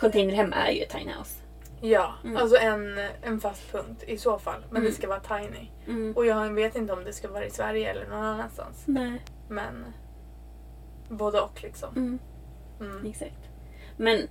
Containerhem 0.00 0.52
är 0.52 0.70
ju 0.70 0.82
ett 0.82 0.90
tiny 0.90 1.12
house. 1.18 1.40
Ja, 1.80 2.14
Mm. 2.24 2.36
alltså 2.36 2.56
en, 2.56 2.98
en 3.22 3.40
fast 3.40 3.72
punkt 3.72 4.04
i 4.06 4.18
så 4.18 4.38
fall. 4.38 4.60
Men 4.70 4.76
Mm. 4.76 4.84
det 4.90 4.96
ska 4.96 5.08
vara 5.08 5.20
tiny. 5.20 5.70
Mm. 5.86 6.12
Och 6.16 6.26
jag 6.26 6.52
vet 6.54 6.76
inte 6.76 6.92
om 6.92 7.04
det 7.04 7.12
ska 7.12 7.28
vara 7.28 7.44
i 7.46 7.50
Sverige 7.50 7.90
eller 7.90 8.06
någon 8.08 8.24
annanstans. 8.24 8.82
Nej. 8.86 9.22
Men 9.48 9.84
både 11.08 11.40
och 11.40 11.62
liksom. 11.62 11.96
Mm. 11.96 12.18
Mm. 12.80 13.06
Exakt. 13.06 13.48
Men 13.96 14.28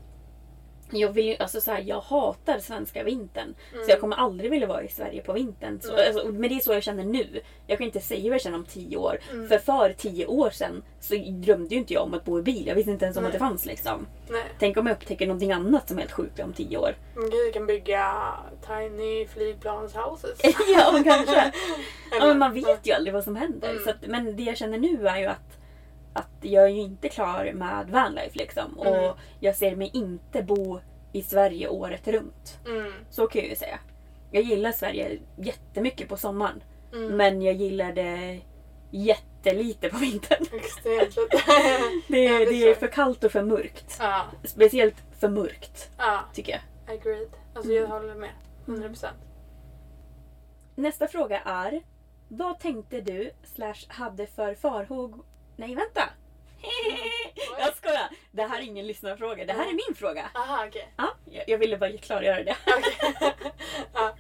jag 0.95 1.09
vill 1.09 1.35
alltså 1.39 1.61
så 1.61 1.71
här, 1.71 1.83
jag 1.87 2.01
hatar 2.01 2.59
svenska 2.59 3.03
vintern. 3.03 3.55
Mm. 3.73 3.85
Så 3.85 3.91
jag 3.91 3.99
kommer 3.99 4.15
aldrig 4.15 4.51
vilja 4.51 4.67
vara 4.67 4.83
i 4.83 4.87
Sverige 4.87 5.21
på 5.21 5.33
vintern. 5.33 5.79
Så, 5.81 5.95
Nej. 5.95 6.07
alltså, 6.07 6.27
men 6.27 6.49
det 6.49 6.55
är 6.55 6.59
så 6.59 6.73
jag 6.73 6.83
känner 6.83 7.03
nu. 7.03 7.41
Jag 7.67 7.77
kan 7.77 7.85
inte 7.85 7.99
säga 7.99 8.23
vad 8.23 8.33
jag 8.33 8.41
känner 8.41 8.57
om 8.57 8.65
tio 8.65 8.97
år. 8.97 9.17
Mm. 9.31 9.47
För 9.47 9.57
för 9.57 9.93
tio 9.93 10.25
år 10.25 10.49
sedan 10.49 10.83
så 10.99 11.15
drömde 11.15 11.75
ju 11.75 11.79
inte 11.79 11.93
jag 11.93 12.03
om 12.03 12.13
att 12.13 12.25
bo 12.25 12.39
i 12.39 12.41
bil. 12.41 12.67
Jag 12.67 12.75
visste 12.75 12.91
inte 12.91 13.05
ens 13.05 13.17
om 13.17 13.23
Nej. 13.23 13.27
att 13.27 13.33
det 13.33 13.39
fanns 13.39 13.65
liksom. 13.65 14.07
Nej. 14.29 14.43
Tänk 14.59 14.77
om 14.77 14.87
jag 14.87 14.93
upptäcker 14.95 15.27
någonting 15.27 15.51
annat 15.51 15.87
som 15.87 15.97
är 15.97 16.01
helt 16.01 16.13
sjukt 16.13 16.39
om 16.39 16.53
tio 16.53 16.77
år. 16.77 16.95
Men 17.15 17.29
gud, 17.29 17.45
vi 17.45 17.51
kan 17.53 17.65
bygga 17.65 18.33
tiny 18.67 19.27
flygplanshouses. 19.27 20.39
ja, 20.77 20.91
men 20.93 21.03
kanske. 21.03 21.51
Ja, 22.19 22.27
men 22.27 22.39
man 22.39 22.53
vet 22.53 22.87
ju 22.87 22.93
aldrig 22.93 23.13
vad 23.13 23.23
som 23.23 23.35
händer. 23.35 23.69
Mm. 23.69 23.83
Så 23.83 23.89
att, 23.89 24.07
men 24.07 24.35
det 24.35 24.43
jag 24.43 24.57
känner 24.57 24.77
nu 24.77 25.07
är 25.07 25.17
ju 25.17 25.25
att, 25.25 25.59
att 26.13 26.29
jag 26.41 26.63
är 26.63 26.67
ju 26.69 26.81
inte 26.81 27.09
klar 27.09 27.51
med 27.53 27.89
vanlife 27.89 28.37
liksom. 28.37 28.79
Mm. 28.81 28.87
Och 29.09 29.17
jag 29.39 29.55
ser 29.55 29.75
mig 29.75 29.91
inte 29.93 30.43
bo 30.43 30.79
i 31.11 31.21
Sverige 31.21 31.67
året 31.67 32.07
runt. 32.07 32.59
Mm. 32.67 32.93
Så 33.09 33.27
kan 33.27 33.41
jag 33.41 33.49
ju 33.49 33.55
säga. 33.55 33.79
Jag 34.31 34.43
gillar 34.43 34.71
Sverige 34.71 35.19
jättemycket 35.37 36.09
på 36.09 36.17
sommaren. 36.17 36.63
Mm. 36.93 37.17
Men 37.17 37.41
jag 37.41 37.55
gillar 37.55 37.93
det 37.93 38.39
jättelite 38.91 39.89
på 39.89 39.97
vintern. 39.97 40.45
Extremt 40.53 41.15
lite. 41.17 41.43
Det, 42.07 42.23
Ja, 42.23 42.33
är- 42.35 42.39
det 42.39 42.45
det 42.45 42.69
är 42.69 42.75
för 42.75 42.87
kallt 42.87 43.23
och 43.23 43.31
för 43.31 43.41
mörkt. 43.43 43.97
ja, 43.99 44.25
Speciellt 44.43 44.95
för 45.19 45.29
mörkt, 45.29 45.89
ja, 45.97 46.19
tycker 46.33 46.51
jag. 46.51 46.95
agreed. 46.95 47.29
Alltså 47.55 47.71
jag 47.71 47.85
Mm. 47.85 47.91
håller 47.91 48.15
med. 48.15 48.29
100%. 48.65 49.07
Nästa 50.75 51.07
fråga 51.07 51.39
är. 51.39 51.81
Vad 52.27 52.59
tänkte 52.59 53.01
du 53.01 53.31
slash 53.43 53.75
hade 53.87 54.27
för 54.27 54.55
farhåg... 54.55 55.25
Nej, 55.63 55.75
vänta! 55.75 56.09
jag 57.59 57.75
skojar! 57.75 58.09
Det 58.31 58.43
här 58.43 58.59
är 58.59 58.63
ingen 58.63 58.87
lyssnarfråga. 58.87 59.45
Det 59.45 59.53
här 59.53 59.67
är 59.69 59.73
min 59.73 59.95
fråga. 59.95 60.29
Aha, 60.33 60.65
okej. 60.67 60.93
Ja, 60.97 61.09
jag 61.25 61.43
jag 61.47 61.57
ville 61.57 61.77
bara 61.77 61.97
klargöra 61.97 62.43
det. 62.43 62.55
Ja. 63.93 64.15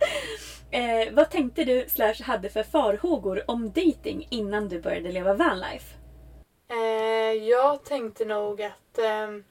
Eh, 0.71 1.13
vad 1.13 1.29
tänkte 1.29 1.63
du 1.63 1.85
slash 1.87 2.23
hade 2.23 2.49
för 2.49 2.63
farhågor 2.63 3.43
om 3.47 3.71
dating 3.71 4.27
innan 4.29 4.69
du 4.69 4.81
började 4.81 5.11
leva 5.11 5.33
vanlife? 5.33 5.95
Eh, 6.67 7.47
jag 7.49 7.85
tänkte 7.85 8.25
nog 8.25 8.61
att, 8.61 8.97
ehm, 8.97 9.43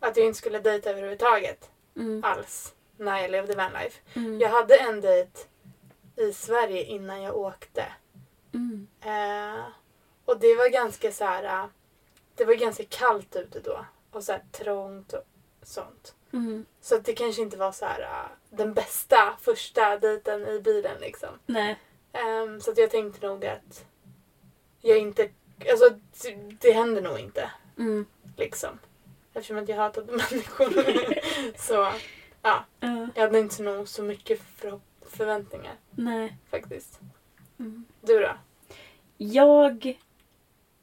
att 0.00 0.16
jag 0.16 0.26
inte 0.26 0.38
skulle 0.38 0.58
dejta 0.58 0.90
överhuvudtaget. 0.90 1.70
Mm. 1.96 2.24
Alls. 2.24 2.74
När 2.96 3.18
jag 3.18 3.30
levde 3.30 3.54
vanlife. 3.54 4.00
Mm. 4.14 4.40
Jag 4.40 4.48
hade 4.48 4.76
en 4.76 5.00
dejt 5.00 5.38
i 6.16 6.32
Sverige 6.32 6.84
innan 6.84 7.22
jag 7.22 7.36
åkte. 7.36 7.84
Mm. 8.54 8.88
Eh, 9.00 9.64
och 10.26 10.38
det 10.40 10.54
var 10.54 10.68
ganska 10.68 11.12
så 11.12 11.24
här. 11.24 11.44
eh, 11.44 11.66
Det 12.34 12.44
var 12.44 12.54
ganska 12.54 12.84
kallt 12.84 13.36
ute 13.36 13.60
då. 13.60 13.84
Och 14.10 14.24
så 14.24 14.32
här 14.32 14.42
trångt 14.52 15.12
och 15.12 15.24
sånt. 15.62 16.14
Mm. 16.32 16.66
Så 16.80 16.98
det 16.98 17.12
kanske 17.12 17.42
inte 17.42 17.56
var 17.56 17.72
så 17.72 17.84
här 17.86 18.00
eh, 18.00 18.30
den 18.50 18.74
bästa 18.74 19.36
första 19.40 19.98
dejten 19.98 20.46
i 20.46 20.60
bilen 20.60 21.00
liksom. 21.00 21.28
Nej. 21.46 21.78
Ehm, 22.12 22.60
så 22.60 22.70
att 22.70 22.78
jag 22.78 22.90
tänkte 22.90 23.26
nog 23.26 23.46
att 23.46 23.84
jag 24.80 24.98
inte... 24.98 25.30
Alltså 25.70 25.90
det, 26.22 26.34
det 26.60 26.72
händer 26.72 27.02
nog 27.02 27.18
inte. 27.18 27.50
Mm. 27.78 28.06
Liksom. 28.36 28.78
Eftersom 29.34 29.56
att 29.58 29.68
jag 29.68 29.76
hatade 29.76 30.06
människor. 30.30 30.70
så 31.58 31.72
ja, 32.42 32.64
Ja, 32.80 33.08
jag 33.14 33.22
hade 33.22 33.38
inte 33.38 33.62
nog 33.62 33.88
så 33.88 34.02
mycket 34.02 34.40
förhopp- 34.60 35.06
förväntningar 35.10 35.74
nej. 35.90 36.36
faktiskt. 36.50 37.00
Mm. 37.58 37.84
Du 38.00 38.20
då? 38.20 38.32
Jag... 39.16 40.00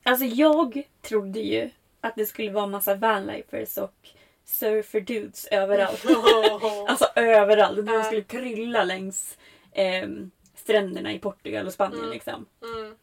Alltså 0.03 0.25
jag 0.25 0.83
trodde 1.01 1.39
ju 1.39 1.69
att 2.01 2.15
det 2.15 2.25
skulle 2.25 2.51
vara 2.51 2.67
massa 2.67 2.95
vanlifers 2.95 3.77
och 3.77 4.09
surfer 4.45 5.01
dudes 5.01 5.47
överallt. 5.47 6.05
alltså 6.87 7.05
överallt. 7.15 7.85
De 7.85 8.03
skulle 8.03 8.21
krylla 8.23 8.83
längs 8.83 9.37
ehm, 9.73 10.31
stränderna 10.55 11.13
i 11.13 11.19
Portugal 11.19 11.65
och 11.65 11.73
Spanien 11.73 11.99
Mm. 11.99 12.13
liksom. 12.13 12.45
Mm. 12.63 12.95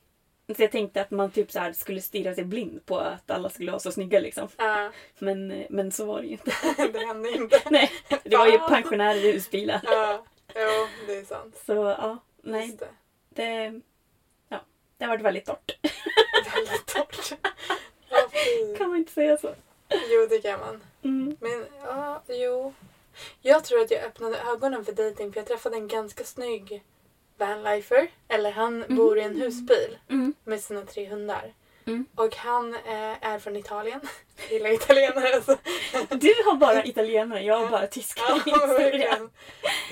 Så 0.56 0.62
jag 0.62 0.72
tänkte 0.72 1.00
att 1.00 1.10
man 1.10 1.30
typ 1.30 1.52
så 1.52 1.58
här 1.58 1.72
skulle 1.72 2.00
stirra 2.00 2.34
sig 2.34 2.44
blind 2.44 2.86
på 2.86 2.98
att 2.98 3.30
alla 3.30 3.50
skulle 3.50 3.70
vara 3.70 3.80
så 3.80 3.92
snygga 3.92 4.20
liksom. 4.20 4.48
Ja, 4.56 4.90
Men, 5.18 5.64
men 5.70 5.92
så 5.92 6.04
var 6.04 6.20
det 6.20 6.26
ju 6.26 6.32
inte. 6.32 6.52
det 6.92 7.06
hände 7.06 7.30
inte. 7.30 7.60
Nej, 7.70 7.90
det 8.24 8.36
var 8.36 8.46
ju 8.46 8.58
pensionärer 8.58 9.24
i 9.24 9.32
husbilar. 9.32 9.80
Ja, 9.84 10.24
jo, 10.54 10.86
det 11.06 11.12
är 11.18 11.24
sant. 11.24 11.62
Så 11.66 11.72
ja, 11.74 12.18
nej. 12.42 12.76
Det. 12.78 12.88
Det. 13.28 13.80
Det 15.00 15.04
har 15.06 15.10
varit 15.12 15.22
väldigt 15.24 15.44
torrt. 15.46 15.72
Väldigt 16.54 16.86
torrt. 16.86 17.32
Kan 18.78 18.88
man 18.88 18.98
inte 18.98 19.12
säga 19.12 19.38
så? 19.38 19.54
Jo, 19.88 20.26
det 20.30 20.38
kan 20.38 20.60
man. 20.60 20.80
Mm. 21.02 21.36
Men 21.40 21.66
ja, 21.84 22.22
jo. 22.28 22.74
Jag 23.40 23.64
tror 23.64 23.80
att 23.80 23.90
jag 23.90 24.02
öppnade 24.04 24.38
ögonen 24.40 24.84
för 24.84 24.92
dating 24.92 25.32
för 25.32 25.40
jag 25.40 25.46
träffade 25.46 25.76
en 25.76 25.88
ganska 25.88 26.24
snygg 26.24 26.82
vanlifer. 27.38 28.10
Eller 28.28 28.50
han 28.50 28.84
bor 28.88 29.18
i 29.18 29.22
en 29.22 29.40
husbil 29.40 29.98
Mm. 30.08 30.34
med 30.44 30.60
sina 30.60 30.82
tre 30.82 31.08
hundar. 31.08 31.54
Mm. 31.86 32.06
Och 32.14 32.36
han 32.36 32.74
eh, 32.74 33.24
är 33.26 33.38
från 33.38 33.56
Italien. 33.56 34.00
Jag 34.36 34.52
gillar 34.52 34.70
italienare 34.70 35.34
alltså. 35.34 35.56
Du 36.10 36.34
har 36.46 36.54
bara 36.56 36.84
italienare, 36.84 37.42
jag 37.42 37.58
har 37.58 37.68
bara 37.68 37.86
tyskar 37.86 38.42
Ja, 38.46 38.66
verkligen. 38.66 39.30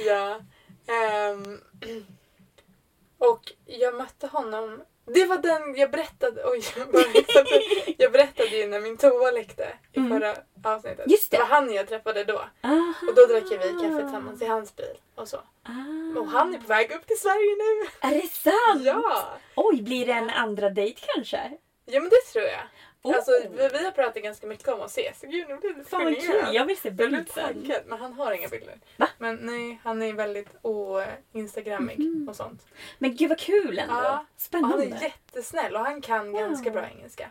Ja. 0.06 0.40
Ehm, 0.86 1.60
och 3.18 3.52
jag 3.66 3.94
mötte 3.94 4.26
honom. 4.26 4.80
Det 5.14 5.24
var 5.26 5.36
den 5.36 5.74
jag 5.76 5.90
berättade. 5.90 6.42
Oj, 6.44 6.62
jag, 7.98 8.12
berättade 8.12 8.48
ju 8.48 8.66
när 8.66 8.80
min 8.80 8.96
toa 8.96 9.30
läckte 9.30 9.68
i 9.92 9.98
Mm. 9.98 10.10
förra 10.20 10.36
avsnittet. 10.74 11.10
Just 11.10 11.30
det. 11.30 11.36
det 11.36 11.40
var 11.40 11.48
han 11.48 11.72
jag 11.72 11.88
träffade 11.88 12.24
då. 12.24 12.44
Aha. 12.62 12.94
Och 13.08 13.14
då 13.14 13.26
drack 13.26 13.44
vi 13.50 13.56
kaffe 13.58 14.02
tillsammans 14.02 14.42
i 14.42 14.46
hans 14.46 14.76
bil. 14.76 14.96
Och 15.14 15.28
så. 15.28 15.36
Ah. 15.36 16.18
Och 16.20 16.26
han 16.26 16.54
är 16.54 16.58
på 16.58 16.66
väg 16.66 16.92
upp 16.92 17.06
till 17.06 17.18
Sverige 17.18 17.56
nu. 17.58 17.88
Är 18.08 18.22
det 18.22 18.28
sant? 18.28 18.82
Ja! 18.84 19.28
Oj, 19.56 19.82
blir 19.82 20.06
det 20.06 20.12
en 20.12 20.30
andra 20.30 20.70
dejt 20.70 21.00
kanske? 21.14 21.50
Ja 21.84 22.00
men 22.00 22.10
det 22.10 22.32
tror 22.32 22.44
jag. 22.44 22.60
Oh. 23.02 23.14
Alltså 23.16 23.30
vi, 23.50 23.68
vi 23.72 23.84
har 23.84 23.90
pratat 23.90 24.22
ganska 24.22 24.46
mycket 24.46 24.68
om 24.68 24.80
att 24.80 24.90
ses. 24.90 25.20
Gud 25.20 25.48
nu 25.48 25.56
blir 25.56 25.74
det 25.74 25.84
Fan 25.84 26.04
vad 26.04 26.20
kul, 26.20 26.54
jag 26.54 26.64
vill 26.64 26.76
se 26.76 26.88
Jag 26.88 26.96
blir 26.96 27.08
bild 27.08 27.28
sen. 27.30 27.44
taggad, 27.64 27.82
men 27.86 27.98
han 27.98 28.12
har 28.12 28.32
inga 28.32 28.48
bilder. 28.48 28.74
Va? 28.96 29.08
Men 29.18 29.36
nej, 29.36 29.80
han 29.84 30.02
är 30.02 30.12
väldigt 30.12 30.48
o-instagrammig 30.62 31.98
Mhm. 31.98 32.28
och 32.28 32.36
sånt. 32.36 32.66
Men 32.98 33.16
gud 33.16 33.28
vad 33.28 33.38
kul 33.38 33.78
ändå. 33.78 33.94
Ja, 33.94 34.00
Och 34.00 34.14
han 34.14 34.26
Spännande. 34.36 34.84
är 34.84 35.02
jättesnäll 35.02 35.74
och 35.76 35.80
han 35.80 36.00
kan 36.02 36.32
ganska 36.32 36.68
Ja. 36.68 36.72
bra 36.72 36.88
engelska. 36.96 37.30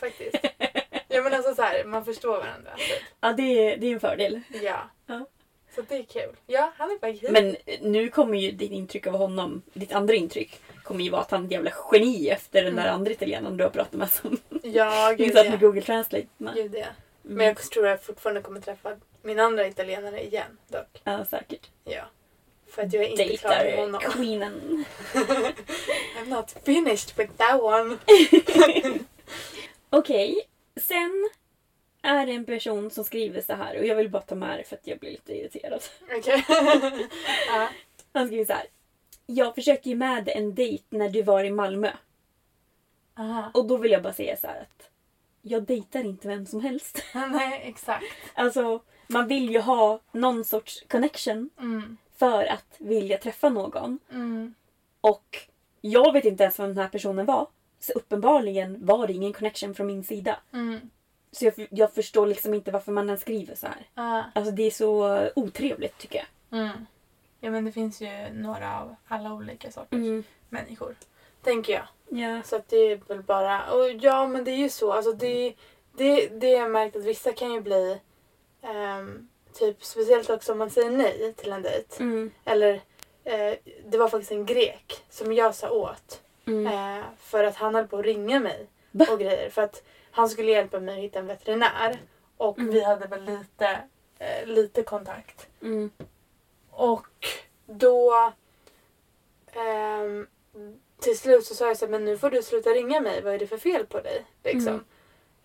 Faktiskt. 0.00 0.36
ja 1.08 1.22
men 1.22 1.34
alltså 1.34 1.54
så 1.54 1.62
här, 1.62 1.84
man 1.84 2.04
förstår 2.04 2.38
varandra. 2.38 2.70
Typ. 2.76 3.02
Ja, 3.20 3.32
det 3.32 3.42
är, 3.72 3.76
det 3.76 3.86
är 3.86 3.92
en 3.92 4.00
fördel. 4.00 4.40
Ja. 4.62 4.90
Ja. 5.06 5.26
Så 5.74 5.82
det 5.82 5.96
är 5.96 6.02
kul. 6.02 6.36
Ja, 6.46 6.72
han 6.76 6.90
är 6.90 6.94
på 6.98 7.06
väg 7.06 7.18
hit. 7.18 7.30
Men 7.30 7.56
nu 7.80 8.08
kommer 8.08 8.38
ju 8.38 8.50
ditt 8.50 8.70
intryck 8.70 9.06
av 9.06 9.12
honom, 9.12 9.62
ditt 9.72 9.92
andra 9.92 10.14
intryck, 10.14 10.60
kommer 10.86 11.04
ju 11.04 11.10
vara 11.10 11.22
att 11.22 11.30
han 11.30 11.42
är 11.42 11.46
ett 11.46 11.52
jävla 11.52 11.72
geni 11.92 12.28
efter 12.28 12.64
den 12.64 12.76
där 12.76 12.88
andra 12.88 13.10
italienaren 13.10 13.56
du 13.56 13.64
har 13.64 13.70
pratat 13.70 13.92
med 13.92 14.10
som 14.10 14.38
ja, 14.62 15.14
gud 15.18 15.26
insatt 15.26 15.44
ja. 15.44 15.50
med 15.50 15.60
Google 15.60 15.82
Translate. 15.82 16.26
med. 16.36 16.54
Gud 16.54 16.74
ja. 16.74 16.78
Mm. 16.78 17.36
Men 17.36 17.46
jag 17.46 17.56
tror 17.56 17.86
jag 17.86 18.02
fortfarande 18.02 18.42
kommer 18.42 18.60
träffa 18.60 18.96
min 19.22 19.40
andra 19.40 19.66
italienare 19.66 20.24
igen 20.24 20.58
dock. 20.68 21.00
Ja, 21.04 21.24
säkert. 21.24 21.70
Ja. 21.84 22.02
För 22.70 22.82
att 22.82 22.92
jag 22.92 23.04
är 23.04 23.08
inte 23.08 23.36
klar 23.36 23.50
med 23.50 23.64
Dejtar 23.64 23.82
honom. 23.82 24.00
queenen. 24.00 24.84
I'm 26.18 26.28
not 26.28 26.56
finished 26.64 27.16
with 27.16 27.32
that 27.36 27.62
one. 27.62 27.96
Okej, 29.90 30.40
sen 30.80 31.30
är 32.02 32.26
det 32.26 32.32
en 32.32 32.44
person 32.44 32.90
som 32.90 33.04
skriver 33.04 33.40
så 33.40 33.52
här 33.52 33.78
och 33.78 33.86
jag 33.86 33.96
vill 33.96 34.10
bara 34.10 34.22
ta 34.22 34.34
med 34.34 34.58
det 34.58 34.64
för 34.64 34.76
att 34.76 34.86
jag 34.86 34.98
blir 34.98 35.10
lite 35.10 35.32
irriterad. 35.32 35.82
Okej. 36.18 36.44
ja. 37.48 37.68
Han 38.12 38.26
skriver 38.26 38.44
så 38.44 38.52
här. 38.52 38.66
Jag 39.26 39.54
försökte 39.54 39.88
ju 39.88 39.96
med 39.96 40.28
en 40.28 40.54
dejt 40.54 40.84
när 40.90 41.08
du 41.08 41.22
var 41.22 41.44
i 41.44 41.50
Malmö. 41.50 41.90
Aha. 43.18 43.50
Och 43.54 43.66
då 43.66 43.76
vill 43.76 43.92
jag 43.92 44.02
bara 44.02 44.12
säga 44.12 44.36
så 44.36 44.46
här 44.46 44.60
att 44.60 44.90
jag 45.42 45.62
dejtar 45.62 46.00
inte 46.00 46.28
vem 46.28 46.46
som 46.46 46.60
helst. 46.60 47.02
Nej, 47.14 47.60
exakt. 47.64 48.04
Alltså, 48.34 48.82
man 49.08 49.28
vill 49.28 49.50
ju 49.50 49.60
ha 49.60 50.00
någon 50.12 50.44
sorts 50.44 50.84
connection 50.88 51.50
Mm. 51.58 51.96
för 52.16 52.44
att 52.44 52.74
vilja 52.78 53.18
träffa 53.18 53.48
någon. 53.48 53.98
Mm. 54.12 54.54
Och 55.00 55.38
jag 55.80 56.12
vet 56.12 56.24
inte 56.24 56.42
ens 56.42 56.58
vem 56.58 56.68
den 56.68 56.78
här 56.78 56.88
personen 56.88 57.26
var. 57.26 57.46
Så 57.80 57.92
uppenbarligen 57.92 58.86
var 58.86 59.06
det 59.06 59.12
ingen 59.12 59.32
connection 59.32 59.74
från 59.74 59.86
min 59.86 60.04
sida. 60.04 60.40
Mm. 60.52 60.90
Så 61.32 61.44
jag, 61.44 61.66
jag 61.70 61.92
förstår 61.94 62.26
liksom 62.26 62.54
inte 62.54 62.70
varför 62.70 62.92
man 62.92 63.06
ens 63.06 63.20
skriver 63.20 63.54
så 63.54 63.66
här. 63.66 63.86
Ja. 63.94 64.24
Alltså 64.34 64.52
det 64.52 64.62
är 64.62 64.70
så 64.70 65.20
otrevligt 65.36 65.98
tycker 65.98 66.18
jag. 66.18 66.58
Mm. 66.60 66.86
Ja 67.40 67.50
men 67.50 67.64
det 67.64 67.72
finns 67.72 68.00
ju 68.00 68.08
några 68.32 68.80
av 68.80 68.94
alla 69.08 69.32
olika 69.34 69.70
sorters 69.70 69.92
Mm. 69.92 70.24
människor. 70.48 70.96
Tänker 71.42 71.72
jag. 71.72 71.86
Ja. 72.20 72.42
Så 72.42 72.56
att 72.56 72.68
det 72.68 72.76
är 72.76 72.96
väl 73.08 73.22
bara... 73.22 73.72
Och 73.72 73.90
ja 73.90 74.26
men 74.26 74.44
det 74.44 74.50
är 74.50 74.56
ju 74.56 74.68
så. 74.68 74.92
Alltså 74.92 75.12
det, 75.12 75.54
det, 75.92 76.26
det 76.28 76.54
har 76.54 76.60
jag 76.62 76.70
märkt 76.70 76.96
att 76.96 77.04
vissa 77.04 77.32
kan 77.32 77.52
ju 77.52 77.60
bli... 77.60 78.00
ehm, 78.62 79.28
typ 79.52 79.84
speciellt 79.84 80.30
också 80.30 80.52
om 80.52 80.58
man 80.58 80.70
säger 80.70 80.90
nej 80.90 81.32
till 81.36 81.52
en 81.52 81.62
dejt. 81.62 81.96
Mm. 82.02 82.30
Eller 82.44 82.80
eh, 83.24 83.54
det 83.86 83.98
var 83.98 84.08
faktiskt 84.08 84.32
en 84.32 84.46
grek 84.46 85.04
som 85.10 85.32
jag 85.32 85.54
sa 85.54 85.70
åt. 85.70 86.20
Mm. 86.46 86.66
Eh, 86.98 87.04
för 87.18 87.44
att 87.44 87.56
han 87.56 87.74
höll 87.74 87.86
på 87.88 87.98
att 87.98 88.04
ringa 88.04 88.40
mig 88.40 88.66
Va? 88.90 89.06
och 89.10 89.18
grejer. 89.20 89.50
För 89.50 89.62
att 89.62 89.82
han 90.10 90.28
skulle 90.28 90.50
hjälpa 90.52 90.80
mig 90.80 90.94
att 90.98 91.04
hitta 91.04 91.18
en 91.18 91.26
veterinär. 91.26 91.98
Och 92.36 92.58
Mm. 92.58 92.70
vi 92.70 92.84
hade 92.84 93.06
väl 93.06 93.24
lite, 93.24 93.78
eh, 94.18 94.46
lite 94.46 94.82
kontakt. 94.82 95.46
Mm. 96.78 96.90
Och 96.90 97.06
då... 97.66 98.32
ehm, 99.52 100.26
till 101.00 101.18
slut 101.18 101.44
så 101.46 101.54
sa 101.54 101.66
jag 101.66 101.76
så 101.76 101.84
här, 101.84 101.90
men 101.90 102.04
nu 102.04 102.18
får 102.18 102.30
du 102.30 102.42
sluta 102.42 102.70
ringa 102.70 103.00
mig. 103.00 103.22
Vad 103.22 103.34
är 103.34 103.38
det 103.38 103.46
för 103.46 103.58
fel 103.58 103.86
på 103.86 104.00
dig? 104.00 104.24
Liksom. 104.44 104.84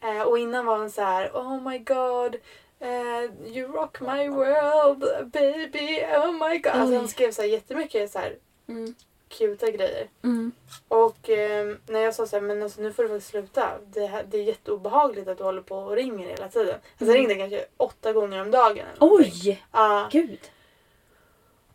Eh, 0.01 0.21
och 0.21 0.39
innan 0.39 0.65
var 0.65 0.77
han 0.77 0.91
så 0.91 1.01
här, 1.01 1.29
oh 1.33 1.61
my 1.69 1.79
god. 1.79 2.35
eh, 2.79 3.23
you 3.57 3.71
rock 3.71 3.99
my 4.01 4.29
world 4.29 5.31
baby. 5.31 6.03
Oh 6.17 6.49
my 6.49 6.57
god. 6.57 6.71
Alltså 6.73 6.91
Oj. 6.93 6.95
han 6.97 7.07
skrev 7.07 7.31
så 7.31 7.41
här 7.41 7.49
jättemycket 7.49 8.11
så 8.11 8.19
här 8.19 8.35
Mm. 8.67 8.95
cuta 9.29 9.71
grejer. 9.71 10.09
Mm. 10.23 10.51
Och 10.87 11.29
ehm, 11.29 11.77
när 11.87 11.99
jag 11.99 12.15
sa 12.15 12.25
så 12.25 12.35
här, 12.35 12.41
men 12.41 12.63
alltså, 12.63 12.81
nu 12.81 12.93
får 12.93 13.03
du 13.03 13.09
faktiskt 13.09 13.29
sluta. 13.31 13.69
Det, 13.93 14.05
här, 14.05 14.23
det 14.23 14.37
är 14.37 14.43
jätteobehagligt 14.43 15.27
att 15.27 15.37
du 15.37 15.43
håller 15.43 15.61
på 15.61 15.75
och 15.77 15.91
ringer 15.95 16.27
hela 16.27 16.47
tiden. 16.49 16.75
Alltså 16.99 17.05
jag 17.05 17.15
ringde 17.15 17.35
kanske 17.35 17.65
åtta 17.77 18.13
gånger 18.13 18.41
om 18.41 18.51
dagen. 18.51 18.85
Oj! 18.99 19.63
Ja. 19.71 20.09
Gud. 20.11 20.39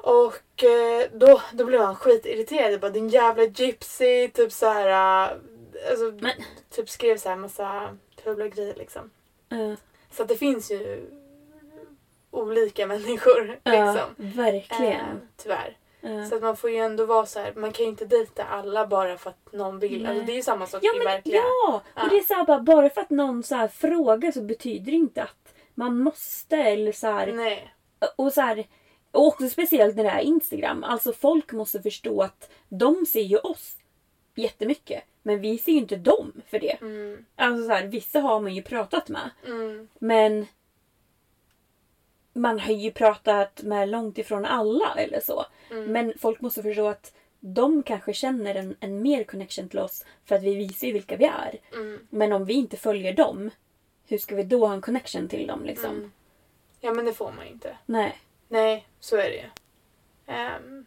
Och 0.06 0.64
eh, 0.64 1.10
då, 1.12 1.42
då 1.52 1.64
blev 1.64 1.80
han 1.80 1.96
skitirriterad. 1.96 2.72
Jag 2.72 2.80
bara 2.80 2.90
din 2.90 3.08
jävla 3.08 3.42
gypsy. 3.44 4.28
Typ 4.28 4.52
så 4.52 4.66
här. 4.66 4.88
äh, 5.30 5.36
Alltså, 5.90 6.04
Men- 6.20 6.44
Typ 6.70 6.88
skrev 6.90 7.16
så 7.18 7.28
här 7.28 7.36
massa 7.36 7.96
fula 8.24 8.48
grejer 8.48 8.74
liksom. 8.74 9.10
Uh, 9.52 9.74
Så 10.10 10.22
att 10.22 10.28
det 10.28 10.36
finns 10.36 10.70
ju 10.70 11.06
olika 12.30 12.86
människor. 12.92 13.60
ja, 13.62 13.70
Liksom. 13.70 14.14
Eh, 14.26 14.36
verkligen. 14.36 15.28
tyvärr. 15.36 15.76
Uh. 16.04 16.28
Så 16.28 16.34
att 16.36 16.42
man 16.42 16.56
får 16.56 16.70
ju 16.70 16.76
ändå 16.76 17.06
vara 17.06 17.26
så 17.26 17.40
här. 17.40 17.52
Man 17.56 17.72
kan 17.72 17.84
ju 17.84 17.90
inte 17.90 18.04
dejta 18.04 18.44
alla 18.44 18.86
bara 18.86 19.16
för 19.18 19.30
att 19.30 19.52
någon 19.52 19.78
vill. 19.78 20.02
Nej. 20.02 20.10
Alltså, 20.10 20.26
det 20.26 20.32
är 20.32 20.36
ju 20.36 20.42
samma 20.42 20.66
sak 20.66 20.80
Ja, 20.84 20.94
i 20.94 20.98
men, 20.98 21.04
verkliga... 21.06 21.36
ja! 21.42 21.82
Och 22.02 22.08
det 22.10 22.16
är 22.18 22.22
så 22.22 22.34
här, 22.34 22.44
bara, 22.44 22.60
bara 22.60 22.90
för 22.90 23.00
att 23.00 23.10
någon 23.10 23.42
så 23.42 23.54
här 23.54 23.68
frågar 23.68 24.32
så 24.32 24.40
betyder 24.42 24.84
det 24.92 24.96
inte 24.98 25.22
att 25.22 25.54
man 25.74 25.98
måste 25.98 26.56
eller 26.56 26.92
så 26.92 27.06
här, 27.06 27.32
Nej. 27.32 27.74
och 28.16 28.32
så 28.32 28.40
här, 28.40 28.66
och 29.16 29.26
också 29.26 29.48
speciellt 29.48 29.96
när 29.96 30.04
det 30.04 30.10
är 30.10 30.20
Instagram. 30.20 30.84
Alltså 30.84 31.12
folk 31.12 31.52
måste 31.52 31.82
förstå 31.82 32.22
att 32.22 32.50
de 32.68 33.06
ser 33.06 33.22
ju 33.22 33.38
oss 33.38 33.76
jättemycket. 34.34 35.04
Men 35.22 35.40
vi 35.40 35.58
ser 35.58 35.72
ju 35.72 35.78
inte 35.78 35.96
dem 35.96 36.42
för 36.48 36.58
det. 36.58 36.80
Mm. 36.80 37.24
Alltså 37.36 37.66
så 37.66 37.72
här, 37.72 37.86
vissa 37.86 38.20
har 38.20 38.40
man 38.40 38.54
ju 38.54 38.62
pratat 38.62 39.08
med. 39.08 39.30
Mm. 39.46 39.88
Men 39.98 40.46
man 42.32 42.60
har 42.60 42.72
ju 42.72 42.90
pratat 42.90 43.62
med 43.62 43.88
långt 43.88 44.18
ifrån 44.18 44.44
alla 44.44 44.94
eller 44.96 45.20
så. 45.20 45.46
Mm. 45.70 45.92
Men 45.92 46.12
folk 46.18 46.40
måste 46.40 46.62
förstå 46.62 46.86
att 46.86 47.14
de 47.40 47.82
kanske 47.82 48.12
känner 48.12 48.54
en, 48.54 48.76
en 48.80 49.02
mer 49.02 49.24
connection 49.24 49.68
till 49.68 49.78
oss 49.78 50.04
för 50.24 50.36
att 50.36 50.42
vi 50.42 50.54
visar 50.54 50.86
ju 50.86 50.92
vilka 50.92 51.16
vi 51.16 51.24
är. 51.24 51.58
Mm. 51.72 52.06
Men 52.10 52.32
om 52.32 52.44
vi 52.44 52.54
inte 52.54 52.76
följer 52.76 53.12
dem, 53.12 53.50
hur 54.06 54.18
ska 54.18 54.34
vi 54.36 54.42
då 54.42 54.66
ha 54.66 54.74
en 54.74 54.80
connection 54.80 55.28
till 55.28 55.46
dem 55.46 55.64
liksom? 55.64 55.90
Mm. 55.90 56.12
Ja 56.80 56.92
men 56.92 57.04
det 57.04 57.12
får 57.12 57.32
man 57.32 57.46
ju 57.46 57.52
inte. 57.52 57.76
Nej. 57.86 58.20
Nej, 58.48 58.86
så 59.06 59.16
är 59.16 59.30
det 59.30 59.36
ju. 59.36 59.48
Ehm, 60.26 60.86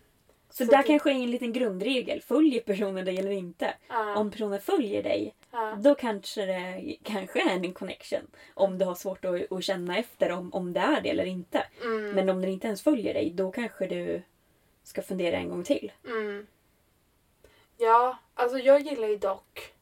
Så, 0.52 0.66
Så 0.66 0.72
där 0.72 0.78
det- 0.78 0.84
kanske 0.84 1.10
är 1.12 1.16
en 1.16 1.32
liten 1.32 1.54
grundregel. 1.54 2.22
Följer 2.22 2.62
personen 2.62 3.06
dig 3.06 3.18
eller 3.20 3.32
inte? 3.32 3.74
ja, 3.88 4.16
Om 4.16 4.32
personen 4.32 4.62
följer 4.62 5.04
dig, 5.04 5.36
ja. 5.52 5.78
då 5.82 5.96
kanske 5.96 6.46
det 6.46 6.96
kanske 7.04 7.42
är 7.52 7.56
en 7.56 7.74
connection. 7.74 8.28
Om 8.54 8.78
du 8.78 8.86
har 8.86 8.96
svårt 8.96 9.26
att, 9.26 9.52
att 9.52 9.64
känna 9.64 9.98
efter 9.98 10.32
om, 10.32 10.54
om 10.54 10.74
det 10.74 10.80
är 10.80 11.02
det 11.02 11.10
eller 11.10 11.26
inte. 11.26 11.66
Mm. 11.84 12.12
Men 12.12 12.30
om 12.30 12.42
den 12.42 12.50
inte 12.52 12.68
ens 12.68 12.82
följer 12.84 13.14
dig, 13.14 13.32
då 13.36 13.52
kanske 13.52 13.88
du 13.88 14.22
ska 14.84 15.02
fundera 15.02 15.38
en 15.38 15.50
gång 15.50 15.64
till. 15.64 15.92
Mm. 16.06 16.48
Ja, 17.78 18.18
alltså 18.34 18.58
jag 18.58 18.82
gillar 18.82 19.08
ju 19.08 19.18
dock, 19.18 19.74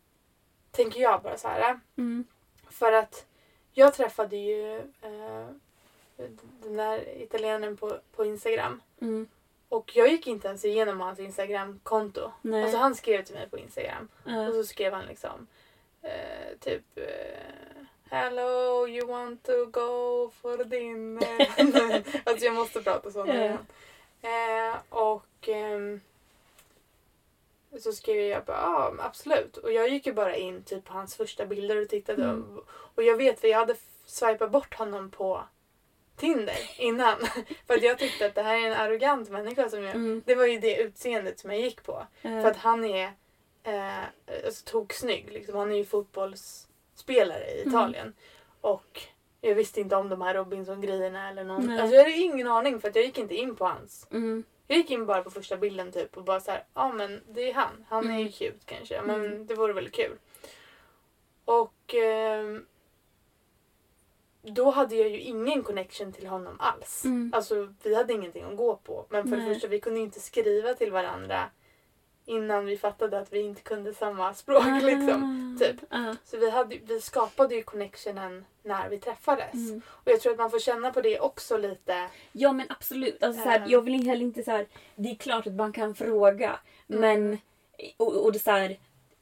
tänker 0.71 1.01
jag 1.01 1.21
bara 1.21 1.37
så 1.37 1.47
här. 1.47 1.79
Mm. 1.97 2.25
För 2.69 2.91
att 2.93 3.25
jag 3.73 3.93
träffade 3.93 4.37
ju 4.37 4.77
eh, 4.79 5.47
den 6.63 6.75
där 6.75 7.21
italienaren 7.21 7.77
på, 7.77 7.99
på 8.15 8.25
Instagram. 8.25 8.81
Mm. 9.01 9.27
Och 9.69 9.95
jag 9.95 10.07
gick 10.07 10.27
inte 10.27 10.47
ens 10.47 10.65
igenom 10.65 11.01
hans 11.01 11.19
Instagram-konto. 11.19 12.31
Nej. 12.41 12.63
Alltså 12.63 12.77
han 12.77 12.95
skrev 12.95 13.23
till 13.23 13.35
mig 13.35 13.49
på 13.49 13.57
Instagram. 13.57 14.07
Ja. 14.23 14.47
Och 14.47 14.53
så 14.53 14.63
skrev 14.63 14.93
han 14.93 15.05
liksom 15.05 15.47
eh, 16.01 16.57
typ 16.59 16.83
eh, 16.95 17.67
Hello, 18.09 18.87
you 18.87 19.07
want 19.07 19.43
to 19.43 19.65
go 19.65 20.31
for 20.41 20.63
dinner? 20.63 21.47
alltså 22.29 22.45
jag 22.45 22.55
måste 22.55 22.81
prata 22.81 23.11
så 23.11 23.25
med 23.25 23.41
honom. 23.41 23.65
Eh, 24.21 24.77
och 24.89 25.49
ehm, 25.49 26.01
så 27.79 27.91
skrev 27.91 28.21
jag 28.21 28.45
bara 28.45 28.57
ja 28.57 28.93
absolut. 28.99 29.57
Och 29.57 29.71
jag 29.71 29.89
gick 29.89 30.05
ju 30.05 30.13
bara 30.13 30.35
in 30.35 30.63
typ 30.63 30.85
på 30.85 30.93
hans 30.93 31.15
första 31.15 31.45
bilder 31.45 31.81
och 31.81 31.89
tittade. 31.89 32.23
Mm. 32.23 32.57
Och, 32.57 32.63
och 32.95 33.03
jag 33.03 33.17
vet 33.17 33.39
för 33.39 33.47
jag 33.47 33.57
hade 33.57 33.75
swipat 34.05 34.51
bort 34.51 34.75
honom 34.75 35.09
på 35.11 35.43
Tinder 36.17 36.57
innan. 36.77 37.17
för 37.67 37.73
att 37.73 37.81
jag 37.83 37.99
tyckte 37.99 38.25
att 38.25 38.35
det 38.35 38.41
här 38.41 38.55
är 38.57 38.67
en 38.67 38.73
arrogant 38.73 39.29
människa 39.29 39.69
som 39.69 39.83
jag... 39.83 39.95
Mm. 39.95 40.23
Det 40.25 40.35
var 40.35 40.45
ju 40.45 40.59
det 40.59 40.77
utseendet 40.77 41.39
som 41.39 41.51
jag 41.51 41.59
gick 41.61 41.83
på. 41.83 42.07
Eh, 42.21 42.41
För 42.41 42.47
att 42.51 42.57
han 42.57 42.85
är 42.85 43.11
eh, 43.63 44.03
alltså, 44.45 44.65
toksnygg. 44.65 45.29
Liksom. 45.31 45.55
Han 45.55 45.71
är 45.71 45.75
ju 45.75 45.85
fotbollsspelare 45.85 47.45
i 47.51 47.61
Mm. 47.61 47.67
Italien. 47.73 48.13
Och 48.61 49.01
jag 49.41 49.55
visste 49.55 49.81
inte 49.81 49.95
om 49.95 50.09
de 50.09 50.21
här 50.21 50.33
Robinson-grejerna 50.33 51.29
eller 51.29 51.43
någon. 51.43 51.65
Nej. 51.67 51.79
Alltså, 51.81 51.95
jag 51.95 52.03
hade 52.03 52.15
ingen 52.15 52.47
aning 52.47 52.81
för 52.81 52.89
att 52.89 52.95
jag 52.95 53.05
gick 53.05 53.17
inte 53.17 53.35
in 53.35 53.55
på 53.55 53.65
hans. 53.65 54.07
mm. 54.11 54.43
Jag 54.69 54.77
gick 54.77 54.91
in 54.91 55.05
bara 55.05 55.23
på 55.23 55.31
första 55.31 55.57
bilden 55.57 55.91
typ 55.91 56.17
och 56.17 56.23
bara 56.23 56.39
så 56.39 56.51
här, 56.51 56.63
ja 56.73 56.91
men 56.91 57.21
det 57.29 57.49
är 57.49 57.53
han. 57.53 57.85
Han 57.89 58.05
är 58.05 58.13
ju 58.13 58.19
Mm. 58.19 58.31
cute 58.31 58.57
kanske. 58.65 59.01
Men 59.01 59.25
Mm. 59.25 59.47
det 59.47 59.55
vore 59.55 59.73
väl 59.73 59.89
kul. 59.89 60.17
Och 61.45 61.93
ehm, 61.95 62.65
då 64.53 64.71
hade 64.71 64.95
jag 64.95 65.09
ju 65.09 65.19
ingen 65.19 65.63
connection 65.63 66.13
till 66.13 66.27
honom 66.27 66.55
alls. 66.59 67.05
Mm. 67.05 67.31
Alltså 67.35 67.73
vi 67.83 67.95
hade 67.95 68.13
ingenting 68.13 68.43
att 68.43 68.57
gå 68.57 68.75
på. 68.75 69.05
Men 69.09 69.23
för 69.23 69.37
Nej. 69.37 69.47
det 69.47 69.53
första 69.53 69.67
vi 69.67 69.79
kunde 69.79 69.99
inte 69.99 70.19
skriva 70.19 70.73
till 70.73 70.91
varandra 70.91 71.49
innan 72.25 72.65
vi 72.65 72.77
fattade 72.77 73.19
att 73.19 73.33
vi 73.33 73.41
inte 73.41 73.61
kunde 73.61 73.93
samma 73.93 74.33
språk 74.33 74.81
liksom. 74.81 75.55
Ah. 75.55 75.59
typ. 75.65 75.75
Ah. 75.89 76.15
Så 76.25 76.37
vi, 76.37 76.49
hade, 76.49 76.77
vi 76.77 77.01
skapade 77.01 77.55
ju 77.55 77.63
connectionen 77.63 78.45
när 78.63 78.89
vi 78.89 78.99
träffades. 78.99 79.53
Mm. 79.53 79.81
Och 79.87 80.11
jag 80.11 80.21
tror 80.21 80.31
att 80.31 80.37
man 80.37 80.51
får 80.51 80.59
känna 80.59 80.91
på 80.91 81.01
det 81.01 81.19
också 81.19 81.57
lite. 81.57 82.07
Ja 82.31 82.53
men 82.53 82.65
absolut. 82.69 83.23
Alltså, 83.23 83.43
så 83.43 83.49
här, 83.49 83.59
Eh. 83.59 83.65
jag 83.67 83.81
vill 83.81 84.07
heller 84.07 84.25
inte 84.25 84.43
så 84.43 84.51
här, 84.51 84.67
Det 84.95 85.09
är 85.09 85.15
klart 85.15 85.47
att 85.47 85.53
man 85.53 85.73
kan 85.73 85.95
fråga. 85.95 86.59
Mm. 86.89 87.01
Men 87.01 87.37
och, 87.97 88.25
och 88.25 88.31
det, 88.31 88.37
är 88.37 88.39
så 88.39 88.51
här, 88.51 88.77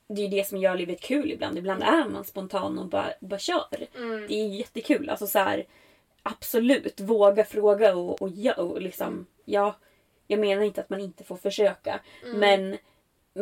det 0.08 0.22
är 0.22 0.30
det 0.30 0.48
som 0.48 0.58
gör 0.58 0.76
livet 0.76 1.02
kul 1.02 1.32
ibland. 1.32 1.58
Ibland 1.58 1.84
är 1.84 2.10
man 2.10 2.24
spontan 2.24 2.80
och 2.80 2.88
bara, 2.88 3.14
bara 3.20 3.40
kör. 3.40 3.88
Mm. 3.96 4.28
Det 4.28 4.34
är 4.34 4.48
jättekul. 4.48 5.10
Alltså 5.10 5.28
så 5.28 5.40
här, 5.40 5.66
Absolut, 6.28 7.00
våga 7.00 7.46
fråga 7.46 7.96
och, 7.96 8.22
och, 8.22 8.30
ja, 8.30 8.54
och 8.54 8.82
liksom, 8.82 9.26
ja. 9.46 9.76
Jag 10.28 10.40
menar 10.40 10.64
inte 10.64 10.82
att 10.82 10.90
man 10.90 11.00
inte 11.00 11.24
får 11.24 11.36
försöka. 11.36 12.00
Mm. 12.24 12.40
Men 12.40 12.78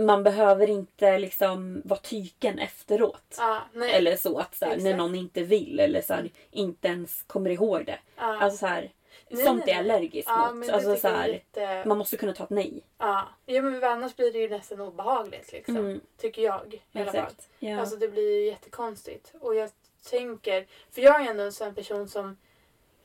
man 0.05 0.24
behöver 0.24 0.70
inte 0.70 1.20
liksom 1.20 1.82
vara 1.86 1.99
tyken 1.99 2.59
efteråt. 2.59 3.36
Nej. 3.74 3.93
Eller 3.93 4.16
så 4.16 4.38
att 4.38 4.55
så 4.55 4.66
här, 4.66 4.78
när 4.78 4.97
någon 4.97 5.16
inte 5.16 5.43
vill 5.43 5.80
eller 5.80 6.01
så 6.01 6.14
här, 6.14 6.32
inte 6.51 6.88
ens 6.88 7.24
kommer 7.24 7.49
ihåg 7.49 7.86
det. 7.86 7.99
ja. 8.18 8.38
Alltså 8.39 8.57
så 8.57 8.68
här, 8.68 8.91
Nej, 9.34 9.45
sånt 9.45 9.65
nej, 9.65 9.75
är 9.75 9.84
nej. 9.84 9.91
allergisk 9.95 10.29
ja, 10.29 10.53
mot. 10.53 10.69
Alltså, 10.69 10.95
så 10.95 11.07
är 11.07 11.11
här, 11.11 11.27
lite... 11.27 11.84
man 11.86 11.97
måste 11.97 12.17
kunna 12.17 12.34
ta 12.34 12.43
ett 12.43 12.49
nej. 12.49 12.84
Ja. 12.97 13.27
ja, 13.45 13.61
men 13.61 13.84
annars 13.84 14.15
blir 14.15 14.34
det 14.34 14.39
ju 14.39 14.49
nästan 14.49 14.81
obehagligt 14.81 15.51
liksom. 15.51 15.77
Mm. 15.77 16.01
Tycker 16.17 16.41
jag 16.41 16.81
i 16.91 16.99
alla 16.99 17.11
fall. 17.11 17.31
Ja. 17.59 17.79
Alltså 17.79 17.95
det 17.95 18.07
blir 18.07 18.39
ju 18.39 18.45
jättekonstigt. 18.45 19.34
Och 19.39 19.55
jag 19.55 19.69
tänker, 20.09 20.67
för 20.91 21.01
jag 21.01 21.25
är 21.25 21.29
ändå 21.29 21.43
en 21.43 21.53
sån 21.53 21.75
person 21.75 22.09
som 22.09 22.38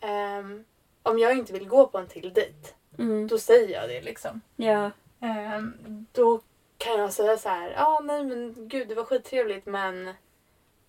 ehm, 0.00 0.64
om 1.02 1.18
jag 1.18 1.38
inte 1.38 1.52
vill 1.52 1.68
gå 1.68 1.86
på 1.86 1.98
en 1.98 2.06
till 2.06 2.32
dejt, 2.32 2.68
mm. 2.98 3.26
då 3.26 3.38
säger 3.38 3.80
jag 3.80 3.88
det 3.88 4.00
liksom. 4.00 4.40
ja. 4.56 4.90
Ehm, 5.20 6.06
då 6.12 6.40
kan 6.78 6.98
jag 6.98 7.12
säga 7.12 7.36
så 7.36 7.48
här, 7.48 7.70
ja 7.70 7.86
ah, 7.86 8.00
nej 8.00 8.24
men 8.24 8.68
gud 8.68 8.88
det 8.88 8.94
var 8.94 9.04
skittrevligt 9.04 9.66
men 9.66 10.14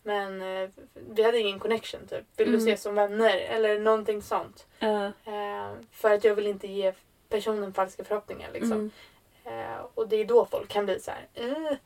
men 0.03 0.41
eh, 0.41 0.69
vi 0.93 1.23
hade 1.23 1.39
ingen 1.39 1.59
connection 1.59 2.07
typ. 2.07 2.25
Vill 2.37 2.47
Mm. 2.47 2.59
du 2.59 2.65
ses 2.65 2.81
som 2.81 2.95
vänner? 2.95 3.37
Eller 3.37 3.79
någonting 3.79 4.21
sånt. 4.21 4.67
Ja. 4.79 5.11
Ehm, 5.25 5.75
för 5.91 6.11
att 6.11 6.23
jag 6.23 6.35
vill 6.35 6.47
inte 6.47 6.67
ge 6.67 6.93
personen 7.29 7.73
falska 7.73 8.03
förhoppningar 8.03 8.49
liksom. 8.53 8.71
Mm. 8.71 8.91
Eh, 9.73 9.77
och 9.93 10.07
det 10.07 10.15
är 10.15 10.25
då 10.25 10.45
folk 10.45 10.67
kan 10.69 10.85
bli 10.85 10.99
så 10.99 11.11
här. 11.11 11.27
Eh, 11.33 11.77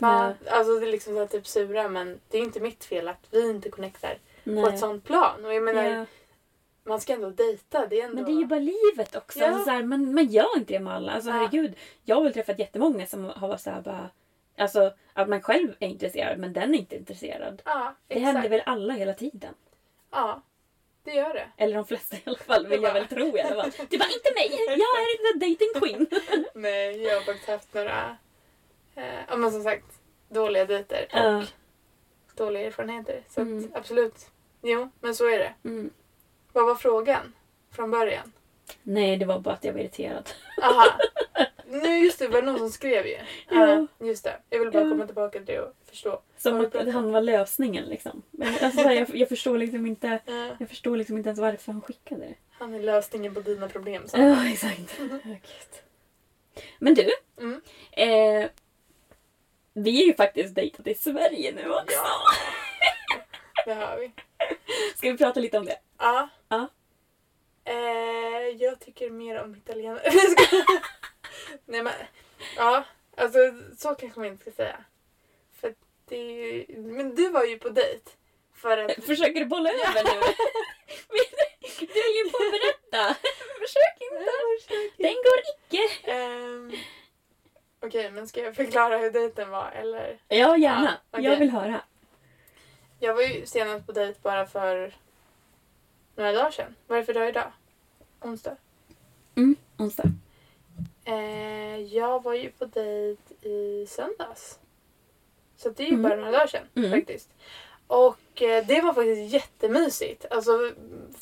fan. 0.00 0.34
Alltså 0.50 0.78
det 0.78 0.86
är 0.86 0.90
liksom 0.90 1.14
så 1.14 1.18
här, 1.18 1.26
typ 1.26 1.46
sura 1.46 1.88
men 1.88 2.20
det 2.28 2.38
är 2.38 2.42
inte 2.42 2.60
mitt 2.60 2.84
fel 2.84 3.08
att 3.08 3.26
vi 3.30 3.50
inte 3.50 3.68
connectar 3.70 4.18
på 4.44 4.50
Nej. 4.50 4.64
ett 4.74 4.78
sånt 4.78 5.04
plan. 5.04 5.44
Och 5.44 5.54
jag 5.54 5.62
menar 5.62 5.84
ja. 5.84 6.04
man 6.84 7.00
ska 7.00 7.12
ändå 7.12 7.30
dejta. 7.30 7.86
Det 7.86 8.00
är 8.00 8.04
ändå... 8.04 8.16
Men 8.16 8.24
det 8.24 8.32
är 8.32 8.40
ju 8.40 8.46
bara 8.46 8.60
livet 8.60 9.16
också. 9.16 9.38
Ja. 9.38 9.46
Alltså, 9.46 9.64
så 9.64 9.70
här, 9.70 9.82
man, 9.82 10.14
man 10.14 10.26
gör 10.26 10.56
inte 10.58 10.72
det 10.72 10.80
med 10.80 10.94
alla. 10.94 11.12
Alltså, 11.12 11.30
Ja. 11.30 11.36
herregud, 11.36 11.74
jag 12.04 12.16
har 12.16 12.22
väl 12.22 12.32
träffat 12.32 12.58
jättemånga 12.58 13.06
som 13.06 13.24
har 13.24 13.48
varit 13.48 13.60
så 13.60 13.70
här 13.70 13.80
bara... 13.80 14.08
Alltså 14.56 14.92
att 15.12 15.28
man 15.28 15.42
själv 15.42 15.74
är 15.80 15.88
intresserad 15.88 16.38
men 16.38 16.52
den 16.52 16.74
är 16.74 16.78
inte 16.78 16.96
intresserad. 16.96 17.62
Ja, 17.64 17.94
Det 18.08 18.18
händer 18.18 18.48
väl 18.48 18.62
alla 18.66 18.92
hela 18.94 19.14
tiden? 19.14 19.54
Ja, 20.10 20.42
det 21.04 21.10
gör 21.14 21.34
det. 21.34 21.46
Eller 21.56 21.74
de 21.74 21.84
flesta 21.86 22.16
i 22.16 22.20
alla 22.24 22.38
fall 22.38 22.66
vill 22.66 22.82
jag 22.82 22.92
väl 22.94 23.06
tro 23.06 23.36
i 23.36 23.40
alla 23.40 23.62
fall. 23.62 23.70
Du 23.90 23.98
bara 23.98 24.08
inte 24.10 24.34
mig, 24.34 24.50
jag 24.66 24.78
är 24.78 25.32
the 25.32 25.46
dating 25.46 25.80
queen. 25.80 26.06
Nej, 26.54 27.02
jag 27.02 27.14
har 27.14 27.20
faktiskt 27.20 27.48
haft 27.48 27.74
några, 27.74 28.16
eh, 28.94 29.04
ja 29.28 29.36
men 29.36 29.52
som 29.52 29.62
sagt, 29.62 29.86
dåliga 30.28 30.64
dejter 30.64 31.04
och 31.12 31.18
Ja. 31.18 31.44
dåliga 32.34 32.66
erfarenheter. 32.66 33.22
Så 33.28 33.40
Mm. 33.40 33.58
att, 33.64 33.76
absolut. 33.76 34.30
Jo, 34.62 34.90
men 35.00 35.14
så 35.14 35.26
är 35.28 35.38
det. 35.38 35.54
Mm. 35.64 35.90
Vad 36.52 36.66
var 36.66 36.74
frågan 36.74 37.32
från 37.70 37.90
början? 37.90 38.32
Nej, 38.82 39.16
det 39.16 39.24
var 39.26 39.38
bara 39.38 39.54
att 39.54 39.64
jag 39.64 39.72
var 39.72 39.80
irriterad. 39.80 40.30
Aha. 40.62 40.86
Nu 41.70 41.98
just 41.98 42.18
det, 42.18 42.28
var 42.28 42.40
det 42.42 42.46
någon 42.46 42.58
som 42.58 42.70
skrev 42.70 43.06
ju. 43.06 43.18
Ja. 43.48 43.86
just 44.00 44.24
det. 44.24 44.36
Jag 44.50 44.58
vill 44.58 44.70
bara 44.70 44.82
komma 44.90 45.06
tillbaka 45.06 45.38
till 45.38 45.46
det 45.46 45.60
och 45.60 45.74
förstå. 45.86 46.22
Som 46.36 46.60
att 46.60 46.74
han 46.92 47.12
var 47.12 47.20
lösningen 47.20 47.84
liksom. 47.84 48.22
Men, 48.30 48.48
alltså, 48.62 48.80
här, 48.80 48.92
jag, 48.92 49.14
jag, 49.16 49.28
förstår 49.28 49.58
liksom 49.58 49.86
inte, 49.86 50.18
Ja, 50.26 50.56
jag 50.58 50.68
förstår 50.68 50.96
liksom 50.96 51.16
inte 51.16 51.28
ens 51.28 51.40
varför 51.40 51.72
han 51.72 51.80
skickade 51.82 52.20
det. 52.20 52.34
han 52.50 52.74
är 52.74 52.80
lösningen 52.80 53.34
på 53.34 53.40
dina 53.40 53.68
problem. 53.68 54.08
Så. 54.08 54.18
Ja, 54.18 54.48
exakt. 54.48 54.98
Ja, 54.98 55.04
gud. 55.24 56.62
Men 56.78 56.94
du, 56.94 57.10
Mm. 57.38 57.60
eh, 57.92 58.50
vi 59.72 60.02
är 60.02 60.06
ju 60.06 60.14
faktiskt 60.14 60.54
dejtat 60.54 60.86
i 60.86 60.94
Sverige 60.94 61.52
nu 61.52 61.70
också. 61.70 61.96
Ja. 61.96 62.20
Det 63.66 63.74
har 63.74 63.96
vi. 63.96 64.12
Ska 64.96 65.10
vi 65.12 65.18
prata 65.18 65.40
lite 65.40 65.58
om 65.58 65.64
det? 65.64 65.76
Ja. 65.98 66.28
Ja. 66.48 66.68
Eh, 67.64 68.48
jag 68.58 68.80
tycker 68.80 69.10
mer 69.10 69.42
om 69.42 69.54
italienare. 69.56 70.02
Nej 71.64 71.82
men, 71.82 71.92
ja. 72.56 72.84
Alltså 73.16 73.38
så 73.78 73.94
kanske 73.94 74.20
man 74.20 74.28
inte 74.28 74.42
ska 74.42 74.50
säga. 74.50 74.84
För 75.60 75.74
det 76.08 76.16
är 76.16 76.52
ju, 76.52 76.78
men 76.78 77.14
du 77.14 77.28
var 77.30 77.44
ju 77.44 77.58
på 77.58 77.68
dejt. 77.68 78.10
För 78.54 78.78
att... 78.78 79.04
Försöker 79.04 79.40
du 79.40 79.46
bolla 79.46 79.70
över 79.70 80.04
nu? 80.04 80.20
du 81.78 82.00
höll 82.00 82.16
ju 82.16 82.30
på 82.30 82.36
att 82.36 82.52
berätta. 82.52 83.14
Försök 83.60 83.96
inte. 84.00 84.30
Den 84.96 85.14
går 85.14 85.40
icke. 85.54 86.10
Ehm, 86.10 86.72
Okej, 87.82 88.10
men 88.10 88.28
ska 88.28 88.40
jag 88.40 88.56
förklara 88.56 88.98
hur 88.98 89.10
dejten 89.10 89.50
var 89.50 89.70
eller? 89.70 90.18
Ja, 90.28 90.56
gärna. 90.56 90.98
Ja, 91.10 91.18
okej. 91.18 91.24
Jag 91.24 91.36
vill 91.36 91.50
höra. 91.50 91.80
Jag 92.98 93.14
var 93.14 93.22
ju 93.22 93.46
senast 93.46 93.86
på 93.86 93.92
dejt 93.92 94.20
bara 94.22 94.46
för 94.46 94.94
några 96.16 96.32
dagar 96.32 96.50
sedan. 96.50 96.74
Vad 96.86 96.98
är 96.98 97.02
det 97.02 97.06
för 97.06 97.14
dag 97.14 97.28
idag? 97.28 97.52
Onsdag. 98.20 98.56
Mm, 99.36 99.56
onsdag. 99.78 100.08
Eh, 101.04 101.76
jag 101.80 102.22
var 102.22 102.34
ju 102.34 102.50
på 102.50 102.64
dejt 102.64 103.48
i 103.48 103.86
söndags. 103.88 104.58
Så 105.56 105.68
det 105.70 105.82
är 105.82 105.86
ju 105.86 105.94
Mm. 105.94 106.02
bara 106.02 106.16
några 106.16 106.30
dagar 106.30 106.46
sedan 106.46 106.66
Mm. 106.76 106.90
faktiskt. 106.90 107.30
Och 107.86 108.42
eh, 108.42 108.66
det 108.66 108.80
var 108.80 108.92
faktiskt 108.92 109.32
jättemysigt. 109.34 110.26
Alltså 110.30 110.72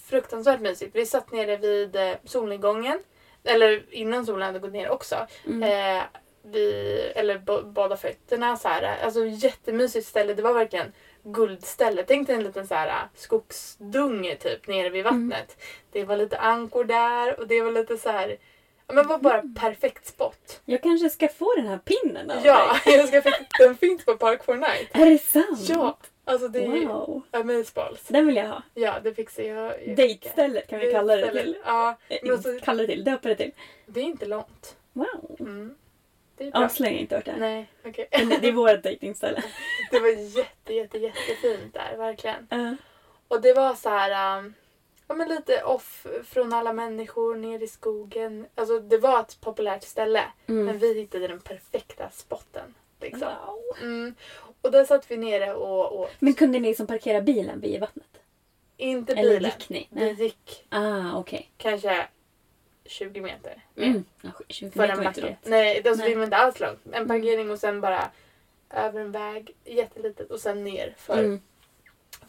fruktansvärt 0.05 0.61
mysigt. 0.61 0.97
Vi 0.97 1.07
satt 1.07 1.33
nere 1.33 1.57
vid 1.57 1.97
eh, 1.97 2.15
solnedgången. 2.25 2.99
Eller 3.45 3.85
innan 3.95 4.27
solen 4.27 4.43
hade 4.47 4.59
gått 4.59 4.73
ner 4.73 4.91
också. 4.91 5.27
Mm. 5.47 5.63
Eh, 5.63 6.03
vi, 6.43 6.73
eller 7.15 7.39
bada 7.73 7.97
fötterna 7.97 8.57
så 8.57 8.69
här. 8.69 9.05
Alltså 9.05 9.25
jättemysigt 9.27 10.07
ställe. 10.07 10.35
Det 10.35 10.43
var 10.43 10.53
verkligen 10.55 10.93
guldställe. 11.23 12.05
Tänk 12.07 12.27
dig 12.27 12.37
en 12.37 12.45
liten 12.45 12.67
så 12.67 12.75
här 12.75 13.09
skogsdunge 13.15 14.37
typ 14.37 14.67
nere 14.67 14.91
vid 14.91 15.07
Mm. 15.07 15.29
vattnet. 15.29 15.57
Det 15.93 16.05
var 16.05 16.17
lite 16.17 16.39
ankor 16.39 16.85
där 16.85 17.41
och 17.41 17.47
det 17.49 17.61
var 17.63 17.73
lite 17.73 17.99
så 17.99 18.11
här. 18.11 18.37
Men 18.93 19.09
var 19.09 19.19
bara 19.19 19.43
perfekt 19.61 20.07
spot. 20.07 20.61
Jag 20.65 20.83
kanske 20.83 21.11
ska 21.11 21.29
få 21.29 21.55
den 21.57 21.67
här 21.67 21.79
pinnen 21.79 22.31
av 22.31 22.37
Ja, 22.47 22.77
dig. 22.85 22.97
jag 22.97 23.09
ska 23.09 23.23
fick, 23.23 23.59
den 23.59 23.77
finns 23.77 24.05
på 24.05 24.17
Park 24.17 24.45
for 24.45 24.55
Night. 24.57 24.89
Är 24.93 25.07
det 25.07 25.19
sant? 25.19 25.69
Ja, 25.69 25.99
alltså 26.25 26.49
det 26.49 26.59
är 26.65 26.77
ju 26.77 26.87
Wow. 26.87 27.23
amazeballs. 27.31 28.03
Den 28.09 28.27
vill 28.27 28.37
jag 28.37 28.47
ha. 28.49 28.63
Ja, 28.75 28.95
det 29.03 29.15
fixar 29.15 29.43
jag. 29.43 29.75
jag 29.87 29.97
Dejtstället 29.97 30.69
kan 30.69 30.79
vi 30.79 30.93
kalla 30.93 31.17
det 31.17 31.31
till. 31.33 31.57
Ja, 31.65 31.97
Eh, 32.09 32.19
men 32.23 32.33
alltså, 32.33 32.49
Kalla 32.63 32.83
det 32.83 32.87
till, 32.89 33.05
döpa 33.05 33.29
det 33.29 33.35
till. 33.37 33.53
det 33.87 34.01
är 34.01 34.05
inte 34.05 34.27
långt. 34.27 34.77
Wow. 34.93 35.37
Mm. 35.41 35.75
Avslöja 36.53 36.99
inte 36.99 37.15
vart 37.15 37.25
det 37.25 37.31
är. 37.31 37.37
Nej. 37.37 37.67
Men 37.83 37.93
Det 38.41 38.49
är 38.49 38.53
vårt 38.53 38.83
dejtingställe. 38.83 39.43
Det 39.91 40.01
var 40.01 40.09
jätte, 40.09 40.75
jätte, 40.75 40.99
jättefint 40.99 41.75
där, 41.75 41.97
verkligen. 41.97 42.47
Uh, 42.53 42.73
Och 43.29 43.41
det 43.41 43.53
var 43.53 43.75
så 43.75 43.89
här, 43.89 44.39
um, 44.39 44.55
ja 45.09 45.15
men 45.15 45.29
lite 45.29 45.63
off 45.63 46.07
från 46.25 46.53
alla 46.53 46.73
människor, 46.73 47.35
ner 47.37 47.63
i 47.63 47.69
skogen. 47.69 48.47
Alltså 48.55 48.81
det 48.81 48.99
var 48.99 49.21
ett 49.21 49.41
populärt 49.41 49.83
ställe. 49.83 50.25
Men 50.47 50.59
mm. 50.61 50.79
vi 50.79 50.95
hittade 50.95 51.29
den 51.29 51.41
perfekta 51.41 52.11
spotten. 52.11 52.75
Liksom. 53.01 53.29
Wow. 53.47 53.59
Mm. 53.83 54.15
Och 54.63 54.71
där 54.71 54.85
satt 54.85 55.11
vi 55.11 55.17
nere 55.17 55.55
och 55.55 56.01
åt. 56.01 56.11
Men 56.19 56.35
kunde 56.35 56.59
ni 56.59 56.69
liksom 56.69 56.87
parkera 56.87 57.21
bilen 57.21 57.61
vid 57.61 57.81
vattnet? 57.81 58.07
Inte 58.77 59.13
Eller 59.13 59.35
bilen. 59.35 59.51
gick 59.59 59.69
ni? 59.69 59.89
Vi 59.91 60.13
gick 60.25 60.67
Ah, 60.69 61.17
okej. 61.19 61.51
kanske 61.57 62.09
20 62.85 63.21
meter. 63.21 63.63
mer. 63.75 63.87
Mm. 63.87 64.05
Ja, 64.23 64.31
20 64.49 64.71
För 64.71 64.81
meter 64.81 64.93
en 64.93 64.99
var 64.99 65.05
backe. 65.05 65.37
Nej, 65.43 65.81
då 65.85 65.91
Nej. 65.91 66.09
vill 66.09 66.19
man 66.19 66.25
inte 66.25 66.37
alls 66.37 66.61
långt. 66.61 66.81
En 66.93 67.09
parkering 67.09 67.51
och 67.51 67.59
sen 67.59 67.81
bara 67.81 68.11
över 68.71 69.01
en 69.01 69.13
väg, 69.13 69.57
jättelitet 69.65 70.31
och 70.31 70.41
sen 70.41 70.65
ner 70.65 70.95
för, 70.99 71.19
Mm. 71.19 71.41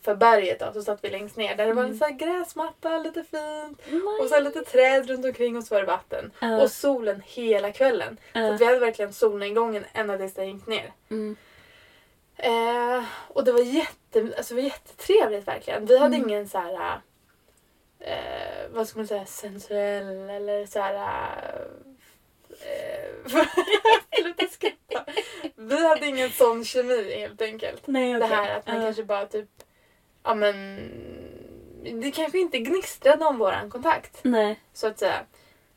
För 0.02 0.16
berget 0.16 0.60
då. 0.60 0.74
Så 0.74 0.82
satt 0.82 1.04
vi 1.04 1.10
längst 1.10 1.38
ner 1.38 1.56
där 1.56 1.68
det 1.68 1.74
var 1.74 1.82
Mm. 1.84 1.92
en 1.94 1.98
sån 1.98 2.08
här 2.10 2.16
gräsmatta, 2.16 2.98
lite 2.98 3.24
fint. 3.24 3.82
Mm. 3.88 4.08
Och 4.22 4.30
sen 4.30 4.44
lite 4.44 4.62
träd 4.62 5.10
runt 5.10 5.26
omkring 5.26 5.58
och 5.58 5.64
så 5.64 5.76
var 5.76 5.82
det 5.82 5.88
vatten. 5.88 6.32
Ja. 6.40 6.62
Och 6.62 6.72
solen 6.72 7.22
hela 7.26 7.72
kvällen. 7.72 8.18
Så 8.34 8.40
Ja. 8.40 8.54
att 8.54 8.62
vi 8.62 8.66
hade 8.66 8.80
verkligen 8.80 9.14
solnedgången 9.14 9.86
ända 9.94 10.18
tills 10.18 10.34
det 10.34 10.46
gick 10.46 10.68
ner. 10.68 10.92
Mm. 11.10 11.36
Eh, 12.38 13.04
och 13.28 13.44
det 13.44 13.52
var, 13.52 13.62
jätte, 13.62 14.34
alltså 14.38 14.54
det 14.56 14.62
var 14.62 14.68
jättetrevligt 14.70 15.48
verkligen. 15.48 15.86
Vi 15.86 15.98
hade 15.98 16.16
Mm. 16.16 16.30
ingen 16.30 16.50
så 16.50 16.58
här... 16.58 17.02
Eh, 18.00 18.70
vad 18.70 18.88
ska 18.88 19.00
man 19.00 19.08
säga? 19.08 19.26
Sensuell 19.26 20.30
eller 20.30 20.66
så 20.66 20.80
här... 20.80 21.68
Eh, 22.62 23.32
sluta 24.22 24.46
skratta. 24.48 25.06
Vi 25.56 25.88
hade 25.88 26.06
ingen 26.08 26.30
sån 26.32 26.66
kemi 26.66 27.20
helt 27.20 27.42
enkelt. 27.42 27.88
Nej, 27.88 28.14
Det 28.14 28.20
okej. 28.26 28.36
här 28.36 28.58
att 28.58 28.68
man 28.68 28.76
Ja. 28.76 28.82
kanske 28.82 29.04
bara 29.04 29.26
typ... 29.26 29.50
Ja 30.30 30.36
men... 30.36 30.80
Det 32.02 32.12
kanske 32.12 32.40
inte 32.40 32.60
gnistrade 32.60 33.26
om 33.26 33.38
våran 33.38 33.70
kontakt 33.70 34.20
Nej. 34.24 34.60
så 34.74 34.88
att 34.88 35.00
säga. 35.00 35.20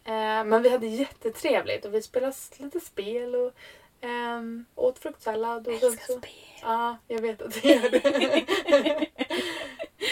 Eh, 0.05 0.45
men 0.45 0.63
vi 0.63 0.69
hade 0.69 0.87
jättetrevligt 0.87 1.85
och 1.85 1.95
vi 1.95 2.03
spelade 2.03 2.33
lite 2.57 2.81
spel 2.81 3.35
och 3.35 3.53
ehm, 4.01 4.65
åt 4.75 4.99
fruktsallad. 4.99 5.69
Och 5.69 5.75
sen 5.79 5.89
Älskar 5.89 6.07
så, 6.15 6.19
spel. 6.19 6.31
Ja, 6.63 6.97
jag 7.09 7.21
vet 7.23 7.43
att 7.43 7.63
du 7.63 7.69
gör 7.69 7.91
det. 7.91 9.07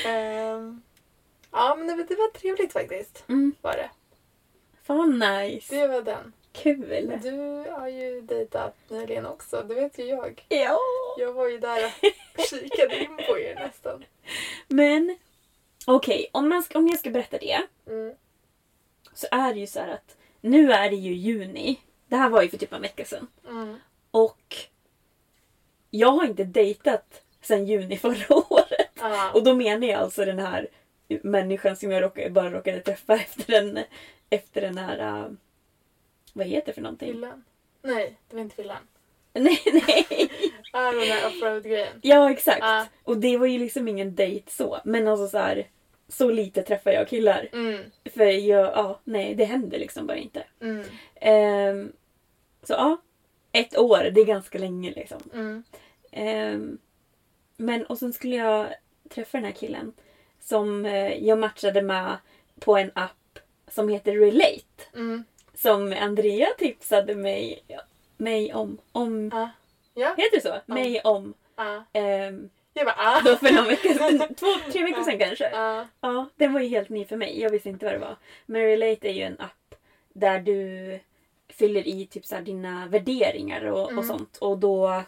Ehm, 0.08 0.82
ja, 1.50 1.74
men 1.78 1.86
det, 1.86 1.94
var- 1.94 2.04
det 2.08 2.14
var 2.16 2.30
trevligt 2.30 2.72
faktiskt. 2.72 3.24
Mm. 3.28 3.54
Var 3.60 3.72
det. 3.72 3.90
Fan 4.82 4.96
vad 5.20 5.30
nice. 5.40 5.74
Det 5.76 5.86
var 5.86 6.02
den. 6.02 6.32
Kul. 6.52 7.18
Du 7.22 7.64
har 7.70 7.88
ju 7.88 8.20
dejtat 8.20 8.76
nyligen 8.88 9.26
också, 9.26 9.62
det 9.62 9.74
vet 9.74 9.98
ju 9.98 10.04
jag. 10.04 10.46
Ja. 10.48 10.78
Jag 11.18 11.32
var 11.32 11.48
ju 11.48 11.58
där 11.58 11.84
och 11.86 12.44
kikade 12.44 13.04
in 13.04 13.16
på 13.28 13.38
er 13.38 13.54
nästan. 13.54 14.04
Men 14.68 15.18
okej, 15.86 16.30
om, 16.32 16.48
man 16.48 16.62
ska, 16.62 16.78
om 16.78 16.88
jag 16.88 16.98
ska 16.98 17.10
berätta 17.10 17.38
det. 17.38 17.62
Mm. 17.86 18.14
Så 19.12 19.26
är 19.30 19.54
det 19.54 19.60
ju 19.60 19.66
så 19.66 19.80
här 19.80 19.88
att 19.88 20.16
nu 20.40 20.72
är 20.72 20.90
det 20.90 20.96
ju 20.96 21.14
juni. 21.14 21.80
Det 22.06 22.16
här 22.16 22.30
var 22.30 22.42
ju 22.42 22.48
för 22.48 22.58
typ 22.58 22.72
en 22.72 22.82
vecka 22.82 23.04
sedan. 23.04 23.26
Mm. 23.48 23.76
Och 24.10 24.56
jag 25.90 26.12
har 26.12 26.24
inte 26.24 26.44
dejtat 26.44 27.22
sedan 27.40 27.66
juni 27.66 27.96
förra 27.96 28.34
året. 28.50 28.90
Ja. 29.00 29.30
Och 29.34 29.44
då 29.44 29.54
menar 29.54 29.86
jag 29.86 30.00
alltså 30.00 30.24
den 30.24 30.38
här 30.38 30.68
människan 31.22 31.76
som 31.76 31.90
jag 31.90 32.02
råkade, 32.02 32.30
bara 32.30 32.50
råkade 32.50 32.80
träffa 32.80 33.14
efter 33.20 33.52
den, 33.52 33.84
efter 34.30 34.60
den 34.60 34.78
här... 34.78 35.30
vad 36.32 36.46
heter 36.46 36.66
det 36.66 36.72
för 36.72 36.82
någonting? 36.82 37.12
Fyllan? 37.12 37.44
Nej, 37.82 38.16
det 38.28 38.36
var 38.36 38.42
inte 38.42 38.56
fyllan. 38.56 38.82
Nej, 39.32 39.60
nej. 39.66 40.30
Ja, 40.72 40.92
den 40.92 41.00
där 41.00 41.26
offroad-grejen. 41.26 42.00
Ja, 42.02 42.30
exakt. 42.30 42.58
Ja. 42.60 42.86
Och 43.04 43.16
det 43.16 43.36
var 43.36 43.46
ju 43.46 43.58
liksom 43.58 43.88
ingen 43.88 44.14
dejt 44.14 44.50
så. 44.50 44.78
Men 44.84 45.08
alltså 45.08 45.28
så 45.28 45.38
här, 45.38 45.66
så 46.08 46.30
lite 46.30 46.62
träffar 46.62 46.90
jag 46.90 47.08
killar. 47.08 47.48
Mm. 47.52 47.84
För 48.14 48.24
jag, 48.24 48.66
ja, 48.66 49.00
nej, 49.04 49.34
det 49.34 49.44
händer 49.44 49.78
liksom 49.78 50.06
bara 50.06 50.16
inte. 50.16 50.44
Mm. 50.60 50.84
Ehm, 51.14 51.92
så 52.62 52.72
ja, 52.72 53.00
ett 53.52 53.78
år, 53.78 54.10
det 54.14 54.20
är 54.20 54.24
ganska 54.24 54.58
länge 54.58 54.90
liksom. 54.90 55.20
Mm. 55.34 55.62
Ehm, 56.10 56.78
men 57.56 57.86
och 57.86 57.98
sen 57.98 58.12
skulle 58.12 58.36
jag 58.36 58.66
träffa 59.08 59.38
den 59.38 59.44
här 59.44 59.52
killen 59.52 59.92
som 60.40 60.86
eh, 60.86 61.14
jag 61.26 61.38
matchade 61.38 61.82
med 61.82 62.16
på 62.60 62.76
en 62.76 62.90
app 62.94 63.38
som 63.68 63.88
heter 63.88 64.12
Relate. 64.12 64.82
Mm. 65.64 65.88
Som 65.92 66.02
Andrea 66.02 66.46
tipsade 66.58 67.14
mig, 67.14 67.62
mig 68.16 68.54
om. 68.54 68.78
om 68.92 69.30
Ja. 69.32 69.50
Ja. 69.94 70.08
Heter 70.16 70.36
det 70.36 70.40
så? 70.40 70.72
Mig 70.72 71.00
om. 71.00 71.34
Ja. 71.56 71.84
ehm, 71.92 72.50
Jag 72.72 72.86
bara 72.86 72.96
ah. 72.98 73.20
då 73.24 73.36
för 73.36 73.52
någon 73.52 73.64
vecka 73.64 73.94
sedan, 73.94 74.34
två, 74.38 74.46
tre 74.72 74.82
veckor 74.84 75.02
sedan 75.02 75.18
kanske. 75.18 75.50
Ja. 75.50 75.86
Ja, 76.00 76.26
den 76.36 76.52
var 76.52 76.60
ju 76.60 76.68
helt 76.68 76.88
ny 76.88 77.04
för 77.04 77.16
mig. 77.16 77.40
Jag 77.40 77.50
visste 77.50 77.68
inte 77.68 77.84
vad 77.84 77.94
det 77.94 77.98
var. 77.98 78.16
Men 78.46 78.62
Relate 78.62 79.08
är 79.08 79.12
ju 79.12 79.22
en 79.22 79.40
app 79.40 79.74
där 80.12 80.40
du 80.40 80.98
fyller 81.48 81.88
i 81.88 82.06
typ 82.06 82.26
så 82.26 82.34
här 82.34 82.42
dina 82.42 82.86
värderingar 82.86 83.64
och, 83.64 83.92
och 83.98 84.04
sånt. 84.04 84.36
Och 84.36 84.58
då 84.58 85.02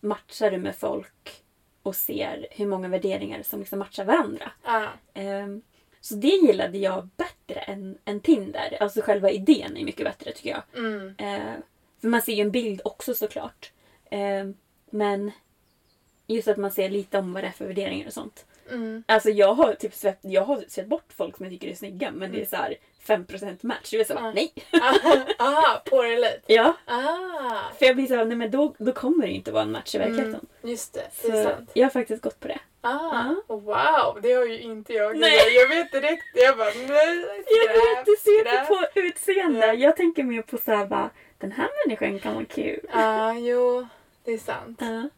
matchar 0.00 0.50
du 0.50 0.58
med 0.58 0.76
folk 0.76 1.42
och 1.82 1.96
ser 1.96 2.46
hur 2.50 2.66
många 2.66 2.88
värderingar 2.88 3.42
som 3.42 3.60
liksom 3.60 3.78
matchar 3.78 4.04
varandra. 4.04 4.50
Ja. 4.64 4.86
Ehm, 5.14 5.62
så 6.00 6.14
det 6.14 6.28
gillade 6.28 6.78
jag 6.78 7.08
bättre 7.16 7.60
än, 7.60 7.98
än 8.04 8.20
Tinder. 8.20 8.76
Alltså 8.80 9.00
själva 9.00 9.30
idén 9.30 9.76
är 9.76 9.84
mycket 9.84 10.06
bättre 10.06 10.32
tycker 10.32 10.50
jag. 10.50 10.62
Mm. 10.84 11.14
Ehm, 11.18 11.62
för 12.00 12.08
man 12.08 12.22
ser 12.22 12.32
ju 12.32 12.42
en 12.42 12.50
bild 12.50 12.80
också 12.84 13.14
såklart. 13.14 13.72
Ehm, 14.10 14.54
men 14.90 15.30
just 16.26 16.48
att 16.48 16.56
man 16.56 16.70
ser 16.70 16.88
lite 16.88 17.18
om 17.18 17.32
vad 17.32 17.44
det 17.44 17.48
är 17.48 17.52
för 17.52 17.66
värderingar 17.66 18.06
och 18.06 18.12
sånt. 18.12 18.46
Mm. 18.70 19.04
Alltså 19.06 19.30
jag 19.30 19.54
har 19.54 19.74
typ 19.74 19.94
svett, 19.94 20.18
jag 20.20 20.44
har 20.44 20.64
svett 20.68 20.86
bort 20.86 21.12
folk 21.12 21.36
som 21.36 21.44
jag 21.44 21.52
tycker 21.52 21.68
är 21.68 21.74
snygga 21.74 22.10
men 22.10 22.32
det 22.32 22.42
är 22.42 22.46
så 22.46 22.56
här 22.56 22.74
5% 23.08 23.58
match. 23.60 23.92
Jag 23.92 24.00
är 24.00 24.04
så 24.04 24.14
bara, 24.14 24.24
Ja. 24.26 24.32
nej. 24.34 24.52
Aha, 25.38 25.82
på 25.84 26.02
relate. 26.02 26.40
Ja. 26.46 26.72
Ah, 26.84 27.60
För 27.78 27.86
jag 27.86 27.96
blir 27.96 28.06
så 28.06 28.14
här, 28.14 28.24
nej 28.24 28.36
men 28.36 28.50
då, 28.50 28.74
då 28.78 28.92
kommer 28.92 29.26
det 29.26 29.32
inte 29.32 29.52
vara 29.52 29.62
en 29.62 29.70
match 29.72 29.94
i 29.94 29.98
verkligheten. 29.98 30.46
just 30.62 30.94
det. 30.94 31.06
Det 31.22 31.28
är 31.28 31.44
Så 31.44 31.50
sant. 31.50 31.70
jag 31.74 31.84
har 31.84 31.90
faktiskt 31.90 32.22
gått 32.22 32.40
på 32.40 32.48
det. 32.48 32.58
Ah, 32.80 33.34
wow, 33.48 34.18
det 34.22 34.32
har 34.32 34.44
ju 34.44 34.60
inte 34.60 34.92
jag. 34.92 35.16
Nej. 35.18 35.54
Jag 35.54 35.68
vet 35.68 35.92
direkt, 35.92 36.24
jag 36.34 36.56
bara 36.56 36.68
nej, 36.68 37.24
Jag 37.46 37.72
vet, 37.96 38.06
du 38.06 38.16
ser 38.24 38.38
inte 38.38 38.64
på 38.68 39.00
utseende. 39.00 39.72
Jag 39.72 39.96
tänker 39.96 40.22
mer 40.22 40.42
på 40.42 40.58
så 40.58 40.72
här 40.72 40.86
bara, 40.86 41.10
den 41.38 41.52
här 41.52 41.68
människan 41.86 42.18
kan 42.18 42.34
vara 42.34 42.44
kul. 42.44 42.80
Ja, 42.92 43.32
jo, 43.34 43.86
det 44.24 44.32
är 44.32 44.38
sant. 44.38 44.78
Ja. 44.80 45.08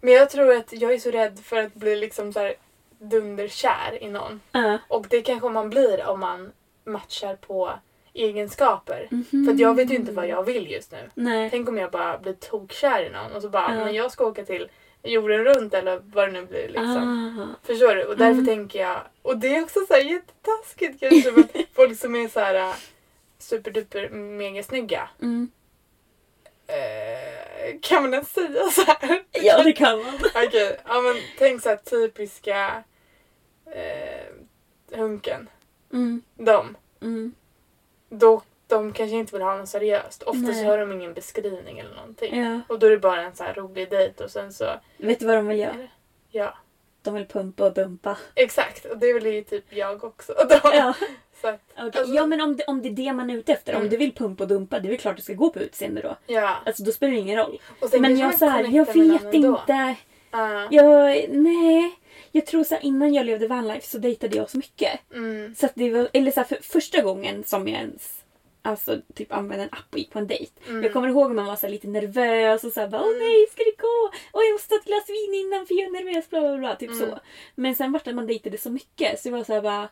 Men 0.00 0.12
jag 0.14 0.30
tror 0.30 0.56
att 0.56 0.72
jag 0.72 0.92
är 0.94 0.98
så 0.98 1.10
rädd 1.10 1.38
för 1.44 1.56
att 1.56 1.74
bli 1.74 1.96
liksom 1.96 2.32
så 2.32 2.40
här 2.40 2.54
dunderkär 2.98 3.98
i 4.02 4.08
någon. 4.10 4.40
Ja. 4.52 4.78
Och 4.88 5.06
det 5.10 5.22
kanske 5.22 5.48
man 5.48 5.70
blir 5.70 6.06
om 6.08 6.20
man 6.20 6.52
matchar 6.88 7.36
på 7.36 7.72
egenskaper. 8.14 9.08
Mhm. 9.10 9.44
För 9.46 9.52
att 9.54 9.60
jag 9.60 9.74
vet 9.74 9.90
ju 9.90 9.94
inte 9.94 10.12
vad 10.12 10.26
jag 10.28 10.42
vill 10.42 10.70
just 10.70 10.92
nu. 10.92 11.10
Nej. 11.14 11.50
Tänk 11.50 11.68
om 11.68 11.78
jag 11.78 11.90
bara 11.90 12.18
blir 12.18 12.32
tokkär 12.32 13.02
i 13.02 13.10
någon 13.10 13.32
och 13.32 13.42
så 13.42 13.48
bara, 13.48 13.74
Ja. 13.74 13.84
men 13.84 13.94
jag 13.94 14.12
ska 14.12 14.26
åka 14.26 14.44
till 14.44 14.68
jorden 15.02 15.44
runt 15.44 15.74
eller 15.74 16.00
vad 16.04 16.28
det 16.28 16.32
nu 16.32 16.46
blir 16.46 16.66
liksom. 16.68 17.36
Ah. 17.40 17.66
Förstår 17.66 17.94
du? 17.94 18.04
Och 18.04 18.16
därför 18.16 18.32
Mm. 18.32 18.46
tänker 18.46 18.78
jag, 18.80 19.00
och 19.22 19.36
det 19.38 19.56
är 19.56 19.62
också 19.62 19.80
så 19.88 19.94
här 19.94 20.00
jättetaskigt 20.00 21.00
kanske, 21.00 21.32
men 21.32 21.48
folk 21.72 21.98
som 21.98 22.16
är 22.16 22.28
så 22.28 22.40
här 22.40 22.54
äh, 22.54 22.74
superduper 23.38 24.08
mega 24.08 24.62
snygga. 24.62 25.08
Mm. 25.22 25.50
Eh, 26.66 27.78
kan 27.82 28.02
man 28.02 28.14
ens 28.14 28.32
säga 28.32 28.70
så 28.70 28.82
här? 28.82 29.22
Ja, 29.32 29.62
det 29.62 29.72
kan 29.72 29.98
man. 30.02 30.14
Okej, 30.46 30.80
ja 30.86 31.00
men 31.00 31.16
tänk 31.38 31.62
så 31.62 31.68
här 31.68 31.76
typiska 31.76 32.82
eh, 33.66 34.98
hunken. 34.98 35.48
Mm. 35.92 36.22
De. 36.36 36.76
Mm. 37.02 37.34
Då, 38.08 38.42
de 38.66 38.92
kanske 38.92 39.16
inte 39.16 39.32
vill 39.32 39.42
ha 39.42 39.56
något 39.56 39.68
seriöst. 39.68 40.22
Ofta 40.22 40.40
Nej. 40.40 40.54
så 40.54 40.64
har 40.70 40.78
de 40.78 40.92
ingen 40.92 41.14
beskrivning 41.14 41.78
eller 41.78 41.94
någonting. 41.96 42.40
Ja. 42.44 42.60
Och 42.68 42.78
då 42.78 42.86
är 42.86 42.90
det 42.90 42.98
bara 42.98 43.22
en 43.22 43.34
så 43.34 43.44
här 43.44 43.54
rolig 43.54 43.90
dejt 43.90 44.24
och 44.24 44.30
sen 44.30 44.52
så, 44.52 44.64
Vet 44.96 45.18
du 45.20 45.26
vad 45.26 45.36
de 45.36 45.46
vill 45.46 45.58
göra? 45.58 45.88
ja. 46.30 46.54
De 47.02 47.14
vill 47.14 47.26
pumpa 47.26 47.64
och 47.64 47.74
dumpa. 47.74 48.16
Exakt, 48.34 48.84
och 48.84 48.98
det 48.98 49.12
vill 49.12 49.26
ju 49.26 49.42
typ 49.44 49.64
jag 49.68 50.04
också. 50.04 50.34
Ja. 50.62 50.94
så 51.40 51.48
att, 51.48 51.60
Okej, 51.72 51.84
alltså, 52.00 52.14
ja 52.14 52.26
men 52.26 52.40
om 52.40 52.56
det, 52.56 52.64
om 52.64 52.82
det 52.82 52.88
är 52.88 52.92
det 52.92 53.12
man 53.12 53.30
är 53.30 53.34
ute 53.36 53.52
efter, 53.52 53.72
om 53.74 53.78
Mm. 53.80 53.90
du 53.90 53.96
vill 53.96 54.14
pumpa 54.14 54.42
och 54.44 54.48
dumpa, 54.48 54.78
det 54.80 54.88
är 54.88 54.90
väl 54.90 54.98
klart 54.98 55.16
du 55.16 55.22
ska 55.22 55.32
gå 55.34 55.50
på 55.50 55.58
utseende 55.58 56.00
då. 56.00 56.16
ja. 56.26 56.56
Alltså 56.66 56.82
då 56.82 56.92
spelar 56.92 57.12
det 57.12 57.18
ingen 57.18 57.36
roll. 57.38 57.60
Men 58.00 58.18
jag, 58.18 58.38
så 58.38 58.46
här, 58.46 58.64
jag 58.64 58.86
vet 58.94 59.34
inte. 59.34 59.94
Ja. 60.30 60.66
Jag, 60.70 61.28
nej. 61.30 61.98
Jag 62.38 62.46
tror 62.46 62.64
så 62.64 62.74
här, 62.74 62.84
innan 62.84 63.14
jag 63.14 63.26
levde 63.26 63.48
vanlife 63.48 63.86
så 63.86 63.98
dejtade 63.98 64.36
jag 64.36 64.50
så 64.50 64.56
mycket. 64.58 65.00
Mm. 65.14 65.54
Så 65.54 65.66
att 65.66 65.72
det 65.74 65.90
var, 65.90 66.08
eller 66.12 66.30
så 66.30 66.40
här, 66.40 66.46
för 66.46 66.58
första 66.62 67.02
gången 67.02 67.44
som 67.44 67.68
jag 67.68 67.80
ens 67.80 68.24
Alltså 68.62 69.00
typ 69.14 69.32
använde 69.32 69.64
en 69.64 69.70
app 69.72 69.92
och 69.92 69.98
gick 69.98 70.10
på 70.10 70.18
en 70.18 70.26
dejt. 70.26 70.52
Mm. 70.68 70.82
Jag 70.82 70.92
kommer 70.92 71.08
ihåg 71.08 71.30
att 71.30 71.36
man 71.36 71.46
var 71.46 71.56
så 71.56 71.66
här, 71.66 71.72
lite 71.72 71.88
nervös 71.88 72.64
och 72.64 72.72
bara 72.90 73.02
åh 73.02 73.18
nej 73.18 73.46
ska 73.52 73.62
det 73.64 73.76
gå? 73.82 74.10
Åh 74.32 74.42
jag 74.44 74.52
måste 74.52 74.68
ta 74.68 74.74
ett 74.74 74.84
glas 74.84 75.08
vin 75.08 75.34
innan 75.34 75.66
för 75.66 75.74
jag 75.74 75.86
är 75.86 76.04
nervös 76.04 76.30
bla 76.30 76.40
bla 76.40 76.58
bla. 76.58 76.76
Typ 76.76 76.90
Mm. 76.90 77.00
så. 77.10 77.18
Men 77.54 77.74
sen 77.74 77.92
vart 77.92 78.04
det 78.04 78.10
att 78.10 78.16
man 78.16 78.26
dejtade 78.26 78.58
så 78.58 78.70
mycket 78.70 79.20
så 79.20 79.28
jag 79.28 79.32
var 79.36 79.44
såhär 79.44 79.62
bara 79.62 79.88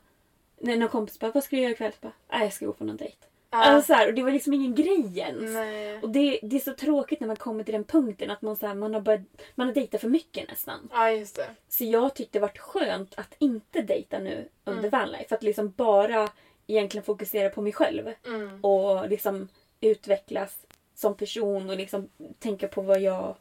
när 0.60 0.76
någon 0.76 0.88
kompis 0.88 1.18
bara 1.18 1.30
vad 1.30 1.44
ska 1.44 1.56
du 1.56 1.62
göra 1.62 1.72
ikväll? 1.72 1.92
Jag 2.00 2.10
bara, 2.10 2.38
nej 2.38 2.46
jag 2.46 2.52
ska 2.52 2.66
gå 2.66 2.72
på 2.72 2.84
någon 2.84 2.96
dejt. 2.96 3.25
Alltså, 3.50 3.86
så 3.86 3.92
här, 3.92 4.08
och 4.08 4.14
det 4.14 4.22
var 4.22 4.30
liksom 4.30 4.52
ingen 4.54 4.74
grej 4.74 5.18
ens. 5.18 5.52
Nej. 5.52 5.98
Och 6.02 6.10
det, 6.10 6.40
det 6.42 6.56
är 6.56 6.60
så 6.60 6.72
tråkigt 6.74 7.20
när 7.20 7.26
man 7.26 7.36
kommer 7.36 7.64
till 7.64 7.72
den 7.72 7.84
punkten 7.84 8.30
att 8.30 8.42
man, 8.42 8.56
så 8.56 8.66
här, 8.66 8.74
man, 8.74 8.94
har, 8.94 9.00
börjat, 9.00 9.22
man 9.54 9.66
har 9.66 9.74
dejtat 9.74 10.00
för 10.00 10.08
mycket 10.08 10.48
nästan. 10.48 10.88
Ja, 10.92 11.10
just 11.10 11.36
det. 11.36 11.46
Så 11.68 11.84
jag 11.84 12.14
tyckte 12.14 12.38
det 12.38 12.42
varit 12.42 12.58
skönt 12.58 13.14
att 13.16 13.34
inte 13.38 13.82
dejta 13.82 14.18
nu 14.18 14.48
under 14.64 14.78
Mm. 14.88 14.90
vanlife. 14.90 15.34
Att 15.34 15.42
liksom 15.42 15.70
bara 15.76 16.28
egentligen 16.66 17.04
fokusera 17.04 17.50
på 17.50 17.62
mig 17.62 17.72
själv. 17.72 18.12
Mm. 18.26 18.64
Och 18.64 19.08
liksom 19.08 19.48
utvecklas 19.80 20.58
som 20.94 21.16
person 21.16 21.70
och 21.70 21.76
liksom 21.76 22.08
tänka 22.38 22.68
på 22.68 22.82
vad 22.82 23.00
jag... 23.00 23.36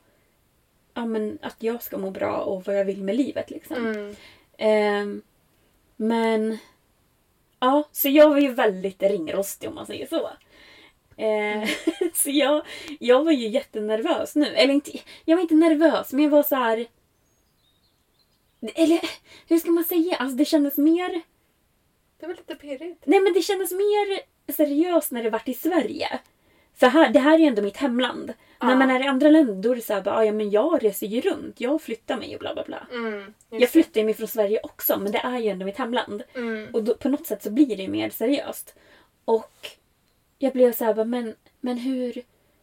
Ja 0.94 1.06
men 1.06 1.40
att 1.42 1.64
jag 1.64 1.84
ska 1.84 1.98
må 1.98 2.12
bra 2.12 2.38
och 2.38 2.66
vad 2.66 2.80
jag 2.80 2.86
vill 2.86 3.04
med 3.04 3.16
livet 3.16 3.50
liksom. 3.50 3.78
Mm. 3.78 4.16
Ehm, 4.58 5.22
men... 5.96 6.58
Ja, 7.66 7.84
så 7.92 8.10
jag 8.10 8.30
var 8.30 8.38
ju 8.38 8.52
väldigt 8.52 9.04
ringrostig 9.04 9.70
om 9.70 9.76
man 9.76 9.86
säger 9.86 10.08
så. 10.08 10.30
Eh, 11.22 11.70
så 12.14 12.30
jag, 12.30 12.66
jag 13.00 13.24
var 13.24 13.32
ju 13.32 13.48
jättenervös 13.48 14.36
nu. 14.36 14.46
Eller 14.46 14.74
inte, 14.74 14.92
jag 15.26 15.36
var 15.36 15.42
inte 15.42 15.56
nervös, 15.56 16.14
men 16.14 16.24
jag 16.24 16.32
var 16.32 16.44
så 16.44 16.56
här. 16.56 16.88
Eller 18.76 19.02
hur 19.48 19.60
ska 19.60 19.72
man 19.72 19.84
säga? 19.84 20.16
Alltså 20.16 20.38
det 20.38 20.46
kändes 20.46 20.78
mer... 20.78 21.22
Det 22.20 22.28
var 22.28 22.34
lite 22.34 22.56
pirrigt. 22.56 23.04
Nej 23.06 23.20
men 23.20 23.34
det 23.34 23.42
kändes 23.42 23.72
mer 23.72 24.20
seriöst 24.54 25.12
när 25.12 25.24
det 25.24 25.30
vart 25.30 25.48
i 25.48 25.54
Sverige. 25.54 26.20
För 26.76 26.88
här, 26.88 27.10
det 27.10 27.20
här 27.20 27.34
är 27.36 27.40
ju 27.40 27.46
ändå 27.46 27.62
mitt 27.62 27.78
hemland. 27.78 28.34
När 28.62 28.76
man 28.76 28.92
är 28.92 29.04
i 29.04 29.08
andra 29.08 29.30
länder 29.30 29.54
då 29.56 29.72
är 29.72 29.76
det 29.76 29.82
såhär, 29.82 30.08
"Ah, 30.08 30.24
ja 30.26 30.32
men 30.32 30.50
jag 30.50 30.84
reser 30.84 31.08
ju 31.08 31.22
runt, 31.22 31.62
jag 31.62 31.82
flyttar 31.82 32.18
mig 32.18 32.34
och 32.36 32.40
bla 32.40 32.54
bla 32.54 32.64
bla. 32.64 32.88
Mm, 32.92 33.34
Jag 33.50 33.70
flyttar 33.70 34.02
ju 34.02 34.06
mig 34.06 34.14
från 34.14 34.28
Sverige 34.28 34.60
också 34.64 35.00
men 35.00 35.12
det 35.12 35.18
är 35.18 35.40
ju 35.40 35.50
ändå 35.50 35.66
mitt 35.66 35.78
hemland. 35.78 36.24
Mm. 36.36 36.68
Och 36.74 36.84
då, 36.84 36.96
på 36.96 37.10
något 37.10 37.28
sätt 37.28 37.44
så 37.44 37.50
blir 37.52 37.76
det 37.78 37.84
ju 37.84 37.90
mer 37.90 38.10
seriöst. 38.10 38.76
Och 39.26 39.52
jag 40.40 40.54
blev 40.54 40.74
så 40.74 40.86
här, 40.86 40.94
bara, 40.94 41.06
men, 41.06 41.36
men 41.60 41.78
hur, 41.78 42.22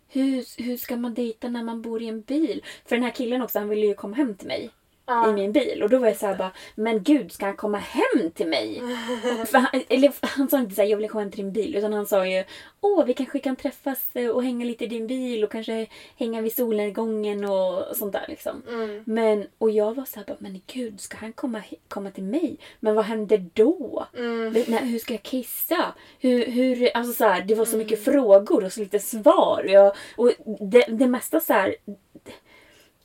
hur, 0.09 0.63
hur 0.63 0.77
ska 0.77 0.97
man 0.97 1.15
dejta 1.15 1.49
när 1.49 1.63
man 1.63 1.83
bor 1.83 2.03
i 2.03 2.09
en 2.09 2.21
bil? 2.21 2.65
För 2.87 2.97
den 2.97 3.03
här 3.05 3.11
killen 3.11 3.43
också, 3.43 3.59
han 3.59 3.69
ville 3.69 3.87
ju 3.87 3.95
komma 3.95 4.17
hem 4.17 4.35
till 4.35 4.49
mig 4.49 4.71
Ja. 5.07 5.31
i 5.31 5.33
min 5.33 5.53
bil. 5.53 5.83
Och 5.83 5.91
då 5.91 5.99
var 5.99 6.07
jag 6.07 6.17
så 6.17 6.27
här 6.27 6.35
bara, 6.35 6.53
men 6.75 7.03
gud 7.03 7.33
ska 7.33 7.47
han 7.47 7.57
komma 7.57 7.79
hem 7.79 8.31
till 8.31 8.49
mig? 8.49 8.83
Han, 9.53 9.83
eller 9.89 10.13
han 10.37 10.49
sa 10.49 10.59
inte 10.59 10.75
så 10.75 10.83
här, 10.83 10.89
jag 10.89 10.97
vill 10.97 11.09
komma 11.09 11.23
hem 11.23 11.31
till 11.31 11.45
din 11.45 11.53
bil. 11.53 11.77
Utan 11.77 11.93
han 11.93 12.07
sa 12.07 12.27
ju, 12.27 12.45
åh 12.81 13.05
vi 13.05 13.15
kanske 13.15 13.39
kan 13.39 13.57
träffas 13.57 14.07
och 14.35 14.45
hänga 14.45 14.65
lite 14.65 14.85
i 14.85 14.87
din 14.87 15.07
bil 15.07 15.45
och 15.45 15.53
kanske 15.53 15.87
hänga 16.17 16.41
vid 16.41 16.55
solnedgången 16.55 17.45
och 17.45 17.97
sånt 17.97 18.13
där 18.13 18.25
liksom. 18.29 18.63
Mm. 18.69 19.03
Men, 19.07 19.47
och 19.59 19.71
jag 19.71 19.95
var 19.95 20.05
så 20.05 20.19
här, 20.19 20.27
bara, 20.27 20.37
men 20.39 20.61
gud 20.67 21.01
ska 21.01 21.17
han 21.17 21.33
komma, 21.33 21.63
komma 21.89 22.11
till 22.11 22.25
mig? 22.25 22.57
Men 22.81 22.95
vad 22.95 23.05
händer 23.05 23.47
då? 23.53 24.07
Mm. 24.17 24.53
Men, 24.53 24.65
Nej, 24.69 24.89
hur 24.89 24.99
ska 24.99 25.15
jag 25.15 25.23
kissa? 25.23 25.95
Hur, 26.21 26.47
hur, 26.47 26.97
alltså 26.97 27.13
så 27.13 27.25
här, 27.25 27.43
det 27.43 27.55
var 27.55 27.65
så 27.65 27.77
mycket 27.77 28.05
frågor 28.05 28.65
och 28.65 28.73
så 28.73 28.81
lite 28.81 28.99
svar. 28.99 29.65
Jag, 29.69 29.97
och 30.17 30.33
det, 30.61 30.87
det 30.89 31.07
mesta 31.07 31.41
så 31.41 31.53
här... 31.53 31.75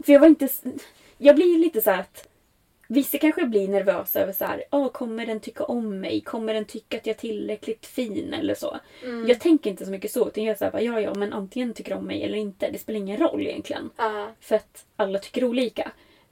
För 0.06 0.14
jag 0.14 0.20
var 0.20 0.28
inte... 0.28 0.50
Jag 1.18 1.36
blir 1.36 1.60
lite 1.60 1.82
så 1.82 1.92
att... 1.92 2.28
Vissa 2.90 3.18
kanske 3.18 3.46
blir 3.46 3.68
nervösa 3.68 4.20
över 4.20 4.34
så 4.34 4.46
här, 4.46 4.64
oh, 4.72 4.92
kommer 4.92 5.26
den 5.26 5.40
tycka 5.40 5.64
om 5.64 6.00
mig? 6.00 6.22
Kommer 6.22 6.54
den 6.54 6.66
tycka 6.66 6.98
att 6.98 7.06
jag 7.06 7.14
är 7.14 7.20
tillräckligt 7.20 7.86
fin 7.86 8.34
eller 8.34 8.56
så? 8.56 8.78
Jag 9.28 9.40
tänker 9.40 9.70
inte 9.70 9.86
så 9.86 9.92
mycket 9.92 10.12
så. 10.12 10.28
Utan 10.28 10.44
jag 10.44 10.54
är 10.54 10.58
så 10.58 10.66
här, 10.66 10.80
ja 10.80 11.02
ja, 11.02 11.14
men 11.14 11.34
antingen 11.34 11.74
tycker 11.74 11.94
om 11.94 12.06
mig 12.06 12.24
eller 12.24 12.38
inte. 12.38 12.70
Det 12.72 12.78
spelar 12.78 13.00
ingen 13.00 13.18
roll 13.18 13.48
egentligen. 13.48 13.90
Ja. 13.98 14.28
För 14.42 14.56
att 14.56 14.86
alla 14.96 15.20
tycker 15.20 15.44
olika. 15.44 15.92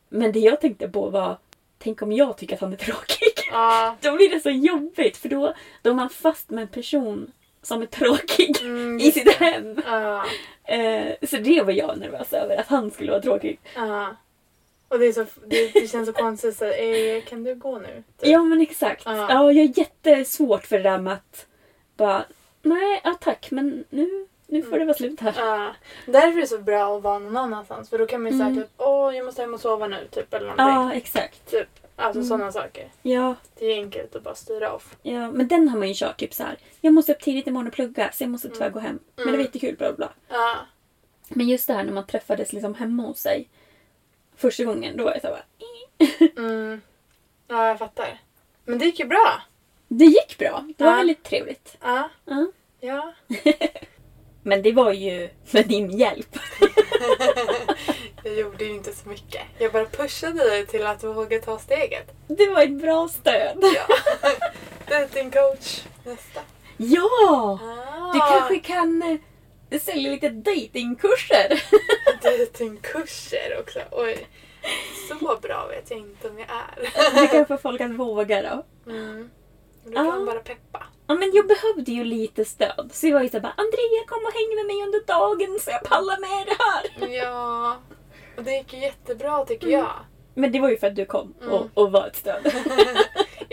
Men 0.09 0.31
det 0.31 0.39
jag 0.39 0.61
tänkte 0.61 0.89
på 0.89 1.09
var, 1.09 1.37
tänk 1.77 2.01
om 2.01 2.11
jag 2.11 2.37
tycker 2.37 2.55
att 2.55 2.61
han 2.61 2.73
är 2.73 2.77
tråkig? 2.77 3.31
Ja. 3.51 3.95
Då 4.01 4.15
blir 4.15 4.29
det 4.29 4.39
så 4.39 4.49
jobbigt 4.49 5.17
för 5.17 5.29
då, 5.29 5.53
då 5.81 5.89
är 5.89 5.93
man 5.93 6.09
fast 6.09 6.49
med 6.49 6.61
en 6.61 6.67
person 6.67 7.31
som 7.61 7.81
är 7.81 7.85
tråkig 7.85 8.57
Mm, 8.61 8.99
i 9.01 9.11
sitt 9.11 9.31
hem. 9.33 9.77
Eh, 10.63 11.13
så 11.27 11.37
det 11.37 11.61
var 11.61 11.73
jag 11.73 11.97
nervös 11.99 12.33
över, 12.33 12.57
att 12.57 12.67
han 12.67 12.91
skulle 12.91 13.11
vara 13.11 13.21
tråkig. 13.21 13.59
Och 14.87 14.99
det, 14.99 15.05
är 15.05 15.11
så, 15.13 15.25
det, 15.45 15.67
det 15.73 15.87
känns 15.87 16.07
så 16.07 16.13
konstigt. 16.13 16.57
Så, 16.57 16.65
eh, 16.65 17.23
kan 17.23 17.43
du 17.43 17.55
gå 17.55 17.77
nu? 17.79 18.03
Typ. 18.19 18.29
Ja 18.29 18.43
men 18.43 18.61
exakt. 18.61 19.01
Ja. 19.05 19.15
Ja, 19.15 19.51
jag 19.51 19.65
är 19.65 19.77
jättesvårt 19.79 20.65
för 20.65 20.77
det 20.77 20.83
där 20.83 20.97
med 20.97 21.13
att 21.13 21.45
bara, 21.97 22.25
nej, 22.61 23.01
ja 23.03 23.13
tack 23.21 23.51
men 23.51 23.83
nu, 23.89 24.27
nu 24.47 24.63
får 24.63 24.79
det 24.79 24.85
vara 24.85 24.97
slut 24.97 25.19
här. 25.19 25.33
Ja. 25.37 25.75
Därför 26.05 26.37
är 26.37 26.41
det 26.41 26.47
så 26.47 26.57
bra 26.57 26.97
att 26.97 27.03
vara 27.03 27.19
någon 27.19 27.37
annanstans. 27.37 27.89
För 27.89 27.97
då 27.97 28.05
kan 28.05 28.21
man 28.23 28.31
ju 28.31 28.37
säga 28.37 28.47
Mm. 28.49 28.63
typ 28.63 28.71
åh 28.77 29.15
jag 29.15 29.25
måste 29.25 29.41
hem 29.41 29.53
och 29.53 29.59
sova 29.59 29.87
nu. 29.87 30.07
Typ, 30.11 30.33
eller 30.33 30.45
någonting. 30.47 30.65
Ja, 30.65 30.93
exakt. 30.93 31.51
Typ. 31.51 31.67
Alltså 31.95 32.19
Mm. 32.19 32.27
sådana 32.29 32.51
saker. 32.51 32.89
Ja, 33.01 33.35
Det 33.59 33.65
är 33.65 33.75
enkelt 33.75 34.15
att 34.15 34.23
bara 34.23 34.35
styra 34.35 34.73
off. 34.73 34.95
ja, 35.01 35.31
men 35.31 35.47
den 35.47 35.69
har 35.69 35.79
man 35.79 35.87
ju 35.87 35.93
kört 35.93 36.17
typ 36.19 36.33
så 36.33 36.43
här. 36.43 36.57
Jag 36.81 36.93
måste 36.93 37.11
upp 37.11 37.21
tidigt 37.21 37.47
imorgon 37.47 37.67
och 37.67 37.73
plugga 37.73 38.11
så 38.13 38.23
jag 38.23 38.29
måste 38.29 38.49
tyvärr 38.49 38.69
gå 38.69 38.79
hem. 38.79 38.99
Men 39.15 39.25
det 39.25 39.31
var 39.31 39.39
jättekul, 39.39 39.75
bla 39.77 39.93
bla 39.93 39.95
bla. 40.27 40.37
Ja. 40.37 40.55
Men 41.29 41.47
just 41.49 41.67
det 41.67 41.73
här 41.73 41.83
när 41.83 41.93
man 41.93 42.05
träffades 42.07 42.53
liksom 42.53 42.73
hemma 42.75 43.03
hos 43.03 43.19
sig. 43.19 43.49
Första 44.37 44.63
gången, 44.63 44.97
då 44.97 45.03
var 45.03 45.11
jag 45.11 45.21
så 45.21 45.27
här, 45.27 45.33
bara, 45.35 45.45
Mm. 46.47 46.81
Ja, 47.47 47.67
jag 47.67 47.79
fattar. 47.79 48.21
Men 48.65 48.79
det 48.79 48.85
gick 48.85 48.99
ju 48.99 49.05
bra. 49.05 49.41
Det 49.87 50.05
gick 50.05 50.37
bra. 50.37 50.65
Det 50.77 50.83
var 50.83 50.91
Ja. 50.91 50.97
väldigt 50.97 51.23
trevligt. 51.23 51.77
Ja. 51.81 52.09
Ja. 52.25 52.47
Ja. 52.79 53.13
Men 54.43 54.61
det 54.61 54.71
var 54.71 54.91
ju 54.91 55.29
med 55.51 55.67
din 55.67 55.97
hjälp. 55.97 56.37
Jag 58.23 58.33
gjorde 58.35 58.63
ju 58.65 58.71
inte 58.75 58.93
så 58.95 59.09
mycket. 59.09 59.41
Jag 59.59 59.71
bara 59.71 59.85
pushade 59.85 60.49
dig 60.49 60.65
till 60.65 60.85
att 60.87 61.03
våga 61.03 61.39
ta 61.41 61.59
steget. 61.59 62.11
Det 62.27 62.47
var 62.49 62.61
ett 62.61 62.81
bra 62.81 63.07
stöd. 63.07 63.57
Ja. 63.61 63.87
Dating 64.89 65.31
coach 65.31 65.81
nästa. 66.03 66.39
Ja! 66.77 67.59
Ah. 67.63 68.13
Du 68.13 68.19
kanske 68.19 68.59
kan 68.59 69.19
eh, 69.69 69.79
sälja 69.81 70.11
lite 70.11 70.29
datingkurser. 70.29 71.63
Datingkurser 72.23 73.57
också. 73.59 73.79
Oj. 73.91 74.27
Så 75.09 75.35
bra 75.41 75.67
vet 75.67 75.89
jag 75.91 75.99
inte 75.99 76.29
om 76.29 76.39
jag 76.39 76.47
är. 76.49 77.21
Du 77.21 77.27
kan 77.27 77.45
få 77.45 77.57
folk 77.57 77.81
att 77.81 77.91
våga 77.91 78.41
då. 78.41 78.91
Mm. 78.91 79.29
Du 79.85 79.91
kan 79.93 80.05
Ja. 80.05 80.25
bara 80.25 80.39
peppa. 80.39 80.83
Ja 81.07 81.13
men 81.15 81.31
jag 81.33 81.47
behövde 81.47 81.91
ju 81.91 82.03
lite 82.03 82.45
stöd. 82.45 82.89
Så 82.93 83.07
jag 83.07 83.13
var 83.13 83.21
ju 83.23 83.29
såhär 83.29 83.41
bara 83.41 83.53
Andrea 83.57 84.03
kom 84.07 84.25
och 84.25 84.33
häng 84.33 84.55
med 84.55 84.65
mig 84.65 84.83
under 84.85 85.05
dagen 85.07 85.59
så 85.61 85.71
jag 85.71 85.83
pallar 85.83 86.19
med 86.19 86.47
det 86.47 86.57
här. 86.63 87.13
Ja. 87.23 87.77
Och 88.37 88.43
det 88.43 88.51
gick 88.57 88.73
ju 88.73 88.79
jättebra 88.79 89.45
tycker 89.45 89.67
Mm. 89.67 89.79
jag. 89.79 89.93
Men 90.33 90.51
det 90.51 90.59
var 90.59 90.69
ju 90.69 90.77
för 90.77 90.87
att 90.87 90.95
du 90.95 91.05
kom 91.05 91.33
och, 91.49 91.67
och 91.73 91.91
var 91.91 92.07
ett 92.07 92.15
stöd. 92.15 92.43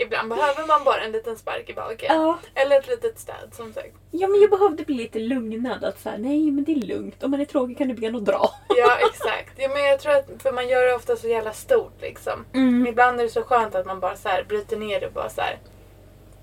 Ibland 0.03 0.29
behöver 0.29 0.67
man 0.67 0.83
bara 0.83 1.01
en 1.01 1.11
liten 1.11 1.37
spark 1.37 1.69
i 1.69 1.73
baken. 1.73 2.15
Ja. 2.15 2.39
Eller 2.55 2.79
ett 2.79 2.87
litet 2.87 3.19
stöd 3.19 3.49
som 3.51 3.73
sagt. 3.73 3.95
ja 4.11 4.27
men 4.27 4.41
jag 4.41 4.49
behövde 4.49 4.83
bli 4.83 4.95
lite 4.95 5.19
lugnad. 5.19 5.83
Att 5.83 5.99
såhär, 5.99 6.17
nej 6.17 6.51
men 6.51 6.63
det 6.63 6.71
är 6.71 6.75
lugnt. 6.75 7.23
Om 7.23 7.31
man 7.31 7.41
är 7.41 7.45
tråkig 7.45 7.77
kan 7.77 7.87
du 7.87 7.93
be 7.93 8.09
och 8.09 8.23
dra. 8.23 8.49
Ja 8.77 8.97
exakt. 9.09 9.53
Ja, 9.57 9.67
men 9.67 9.83
jag 9.83 9.99
tror 9.99 10.13
att 10.13 10.41
för 10.41 10.51
man 10.51 10.67
gör 10.67 10.85
det 10.85 10.95
ofta 10.95 11.15
så 11.15 11.27
jävla 11.27 11.53
stort 11.53 12.01
liksom. 12.01 12.45
Mm. 12.53 12.79
Men 12.79 12.87
ibland 12.87 13.19
är 13.19 13.23
det 13.23 13.29
så 13.29 13.43
skönt 13.43 13.75
att 13.75 13.85
man 13.85 13.99
bara 13.99 14.15
så 14.15 14.29
här 14.29 14.43
bryter 14.43 14.77
ner 14.77 14.99
det 14.99 15.07
och 15.07 15.13
bara 15.13 15.29
så 15.29 15.41
här. 15.41 15.59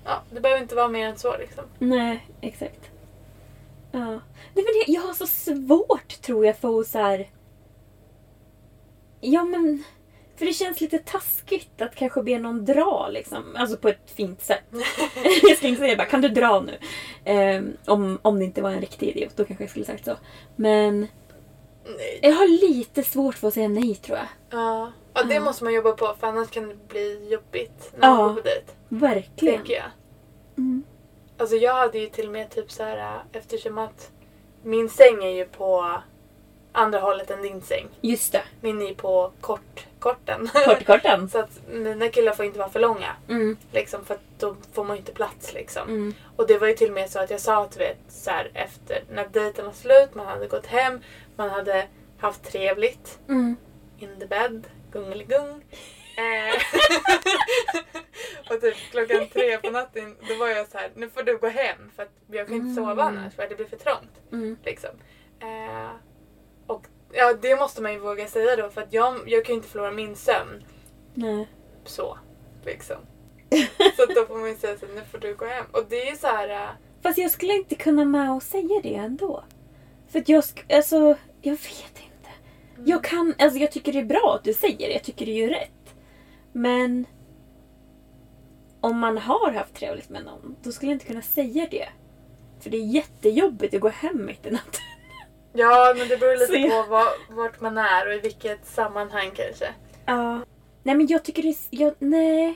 Ja, 0.05 0.21
det 0.31 0.39
behöver 0.39 0.61
inte 0.61 0.75
vara 0.75 0.87
mer 0.87 1.07
än 1.07 1.17
så 1.17 1.37
liksom. 1.37 1.63
Nej, 1.79 2.27
exakt. 2.41 2.89
Ja. 3.91 4.05
Nej, 4.09 4.19
men 4.53 4.65
det, 4.65 4.85
jag 4.87 5.01
har 5.01 5.13
så 5.13 5.27
svårt 5.27 6.21
tror 6.21 6.45
jag 6.45 6.57
för 6.57 6.79
att 6.79 6.87
så 6.87 6.97
här... 6.99 7.29
Ja 9.21 9.43
men... 9.43 9.83
För 10.41 10.45
det 10.45 10.53
känns 10.53 10.81
lite 10.81 10.97
taskigt 10.99 11.81
att 11.81 11.95
kanske 11.95 12.23
be 12.23 12.39
någon 12.39 12.65
dra 12.65 13.07
liksom. 13.11 13.55
Alltså 13.55 13.77
på 13.77 13.89
ett 13.89 14.11
fint 14.15 14.41
sätt. 14.41 14.63
jag 15.43 15.57
skulle 15.57 15.69
inte 15.69 15.81
säga 15.81 15.95
bara 15.95 16.07
kan 16.07 16.21
du 16.21 16.29
dra 16.29 16.59
nu? 16.61 16.77
Ehm, 17.25 17.77
om, 17.87 18.19
om 18.21 18.39
det 18.39 18.45
inte 18.45 18.61
var 18.61 18.69
en 18.71 18.81
riktig 18.81 19.09
idiot 19.09 19.31
då 19.35 19.45
kanske 19.45 19.63
jag 19.63 19.69
skulle 19.69 19.85
sagt 19.85 20.05
så. 20.05 20.17
Men 20.55 20.99
Nej. 21.85 22.19
jag 22.21 22.33
har 22.33 22.47
lite 22.47 23.03
svårt 23.03 23.35
för 23.35 23.47
att 23.47 23.53
säga 23.53 23.67
nej 23.67 23.95
tror 23.95 24.17
jag. 24.17 24.27
Ja. 24.49 24.91
ja, 25.13 25.23
det 25.23 25.33
Ja. 25.33 25.41
måste 25.41 25.63
man 25.63 25.73
jobba 25.73 25.91
på 25.91 26.15
för 26.19 26.27
annars 26.27 26.49
kan 26.49 26.67
det 26.69 26.87
bli 26.87 27.27
jobbigt 27.31 27.93
när 27.97 28.09
man 28.09 28.19
Ja. 28.19 28.27
går 28.27 28.33
på 28.33 28.41
dejt. 28.41 28.71
Verkligen. 28.89 29.55
Tänker 29.57 29.73
jag. 29.73 29.91
Mm. 30.57 30.83
Alltså 31.37 31.55
jag 31.55 31.73
hade 31.73 31.99
ju 31.99 32.07
till 32.07 32.25
och 32.25 32.33
med 32.33 32.49
typ 32.49 32.71
så 32.71 32.83
här 32.83 32.97
äh, 32.97 33.21
eftersom 33.31 33.77
att 33.77 34.11
min 34.63 34.89
säng 34.89 35.23
är 35.23 35.29
ju 35.35 35.45
på 35.45 36.01
andra 36.71 36.99
hållet 36.99 37.31
än 37.31 37.41
din 37.41 37.61
säng. 37.61 37.87
Just 38.01 38.31
det. 38.31 38.43
Min 38.61 38.81
är 38.81 38.93
på 38.93 39.31
kort, 39.41 39.87
korten. 39.99 40.49
Kortkorten. 40.65 41.29
så 41.29 41.39
att 41.39 41.61
mina 41.69 42.07
killar 42.07 42.33
får 42.33 42.45
inte 42.45 42.59
vara 42.59 42.69
för 42.69 42.79
långa. 42.79 43.15
Mm. 43.29 43.57
Liksom, 43.71 44.05
för 44.05 44.13
att 44.13 44.21
då 44.39 44.55
får 44.73 44.83
man 44.83 44.95
ju 44.95 44.99
inte 44.99 45.11
plats 45.11 45.53
liksom. 45.53 45.89
Mm. 45.89 46.13
Och 46.35 46.47
det 46.47 46.57
var 46.57 46.67
ju 46.67 46.73
till 46.73 46.87
och 46.87 46.93
med 46.93 47.09
så 47.09 47.19
att 47.19 47.29
jag 47.29 47.39
sa 47.39 47.63
att 47.63 47.71
du 47.71 47.79
vet 47.79 47.97
så 48.07 48.31
här, 48.31 48.51
efter 48.53 49.03
när 49.11 49.27
dejten 49.27 49.65
var 49.65 49.73
slut, 49.73 50.15
man 50.15 50.27
hade 50.27 50.47
gått 50.47 50.65
hem, 50.65 50.99
man 51.35 51.49
hade 51.49 51.87
haft 52.17 52.43
trevligt. 52.43 53.19
Mm. 53.27 53.55
In 53.97 54.19
the 54.19 54.25
bed, 54.25 54.67
gungeligung. 54.91 55.63
Eh, 56.17 56.61
och 58.49 58.61
typ 58.61 58.75
klockan 58.91 59.27
tre 59.27 59.57
på 59.57 59.69
natten 59.69 60.15
då 60.27 60.35
var 60.35 60.47
jag 60.47 60.67
så 60.67 60.77
här, 60.77 60.91
nu 60.95 61.09
får 61.09 61.23
du 61.23 61.37
gå 61.37 61.47
hem 61.47 61.91
för 61.95 62.03
att 62.03 62.13
jag 62.31 62.47
kan 62.47 62.55
inte 62.55 62.81
sova 62.81 63.03
annars 63.03 63.35
för 63.35 63.43
att 63.43 63.49
det 63.49 63.55
blir 63.55 63.65
för 63.65 63.77
trångt. 63.77 64.21
Mm. 64.31 64.57
Liksom. 64.63 64.89
Eh, 65.39 65.91
och 66.71 66.87
ja, 67.11 67.33
det 67.41 67.55
måste 67.55 67.81
man 67.81 67.93
ju 67.93 67.99
våga 67.99 68.27
säga 68.27 68.55
då 68.55 68.69
för 68.69 68.81
att 68.81 68.93
jag, 68.93 69.15
jag 69.29 69.45
kan 69.45 69.53
ju 69.53 69.57
inte 69.57 69.69
förlora 69.69 69.91
min 69.91 70.15
sömn 70.15 70.63
Nej. 71.13 71.47
så. 71.85 72.17
Liksom. 72.65 72.97
så 73.97 74.05
då 74.05 74.25
får 74.25 74.37
man 74.37 74.49
ju 74.49 74.55
säga 74.55 74.77
så 74.77 74.85
nu 74.85 75.01
får 75.11 75.17
du 75.17 75.35
gå 75.35 75.45
hem. 75.45 75.65
Och 75.71 75.85
det 75.89 76.07
är 76.07 76.11
ju 76.11 76.17
så 76.17 76.27
här. 76.27 76.49
eh, 76.49 76.69
Fast 77.03 77.17
jag 77.17 77.31
skulle 77.31 77.53
inte 77.53 77.75
kunna 77.75 78.05
med 78.05 78.31
och 78.31 78.43
säga 78.43 78.79
det 78.83 78.95
ändå. 78.95 79.43
För 80.07 80.19
att 80.19 80.29
jag, 80.29 80.43
alltså, 80.73 81.17
jag 81.41 81.53
vet 81.53 81.95
inte. 81.95 82.29
Jag 82.85 83.03
kan, 83.03 83.33
alltså 83.39 83.59
jag 83.59 83.71
tycker 83.71 83.93
det 83.93 83.99
är 83.99 84.05
bra 84.05 84.35
att 84.35 84.43
du 84.43 84.53
säger 84.53 84.77
det. 84.87 84.93
Jag 84.93 85.03
tycker 85.03 85.25
det 85.25 85.31
är 85.31 85.35
ju 85.35 85.49
rätt. 85.49 85.95
Men 86.51 87.05
om 88.81 88.99
man 88.99 89.17
har 89.17 89.51
haft 89.51 89.73
trevligt 89.75 90.09
med 90.09 90.23
någon, 90.25 90.55
då 90.63 90.71
skulle 90.71 90.91
jag 90.91 90.95
inte 90.95 91.05
kunna 91.05 91.21
säga 91.21 91.67
det. 91.71 91.89
För 92.59 92.69
det 92.69 92.77
är 92.77 92.85
jättejobbigt 92.85 93.73
att 93.73 93.81
gå 93.81 93.89
hem 93.89 94.25
mitt 94.25 94.45
i 94.45 94.51
natten. 94.51 94.81
Ja, 95.53 95.93
men 95.97 96.07
det 96.07 96.17
beror 96.17 96.37
lite 96.39 96.53
jag- 96.57 96.85
på 96.85 96.91
var, 96.91 97.07
vart 97.29 97.61
man 97.61 97.77
är 97.77 98.07
och 98.07 98.13
i 98.13 98.19
vilket 98.19 98.65
sammanhang 98.67 99.31
kanske. 99.35 99.67
Ja. 100.05 100.39
Nej 100.83 100.95
men 100.95 101.07
jag 101.07 101.23
tycker 101.25 101.43
det 101.43 101.49
är, 101.49 101.55
jag, 101.69 101.93
nej. 101.99 102.55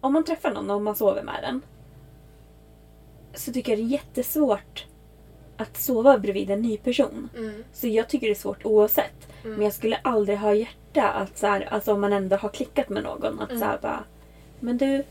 Om 0.00 0.12
man 0.12 0.24
träffar 0.24 0.50
någon 0.50 0.70
och 0.70 0.82
man 0.82 0.96
sover 0.96 1.22
med 1.22 1.38
den. 1.42 1.60
så 3.34 3.52
tycker 3.52 3.72
jag 3.72 3.78
det 3.78 3.82
är 3.82 3.86
jättesvårt 3.98 4.86
att 5.56 5.76
sova 5.76 6.18
bredvid 6.18 6.50
en 6.50 6.62
ny 6.62 6.76
person. 6.76 7.28
Mm. 7.36 7.64
Så 7.72 7.86
jag 7.88 8.08
tycker 8.08 8.26
det 8.26 8.32
är 8.32 8.34
svårt 8.34 8.64
oavsett. 8.64 9.28
Men 9.42 9.62
jag 9.62 9.72
skulle 9.72 9.96
aldrig 9.96 10.38
ha 10.38 10.54
hjärta 10.54 11.08
att 11.08 11.38
så 11.38 11.46
här, 11.46 11.68
alltså 11.70 11.92
om 11.92 12.00
man 12.00 12.12
ändå 12.12 12.36
har 12.36 12.48
klickat 12.48 12.88
med 12.88 13.02
någon 13.02 13.40
att 13.40 13.58
så 13.58 13.64
här 13.64 13.78
bara 13.82 14.04
Men 14.60 14.78
du, 14.78 15.04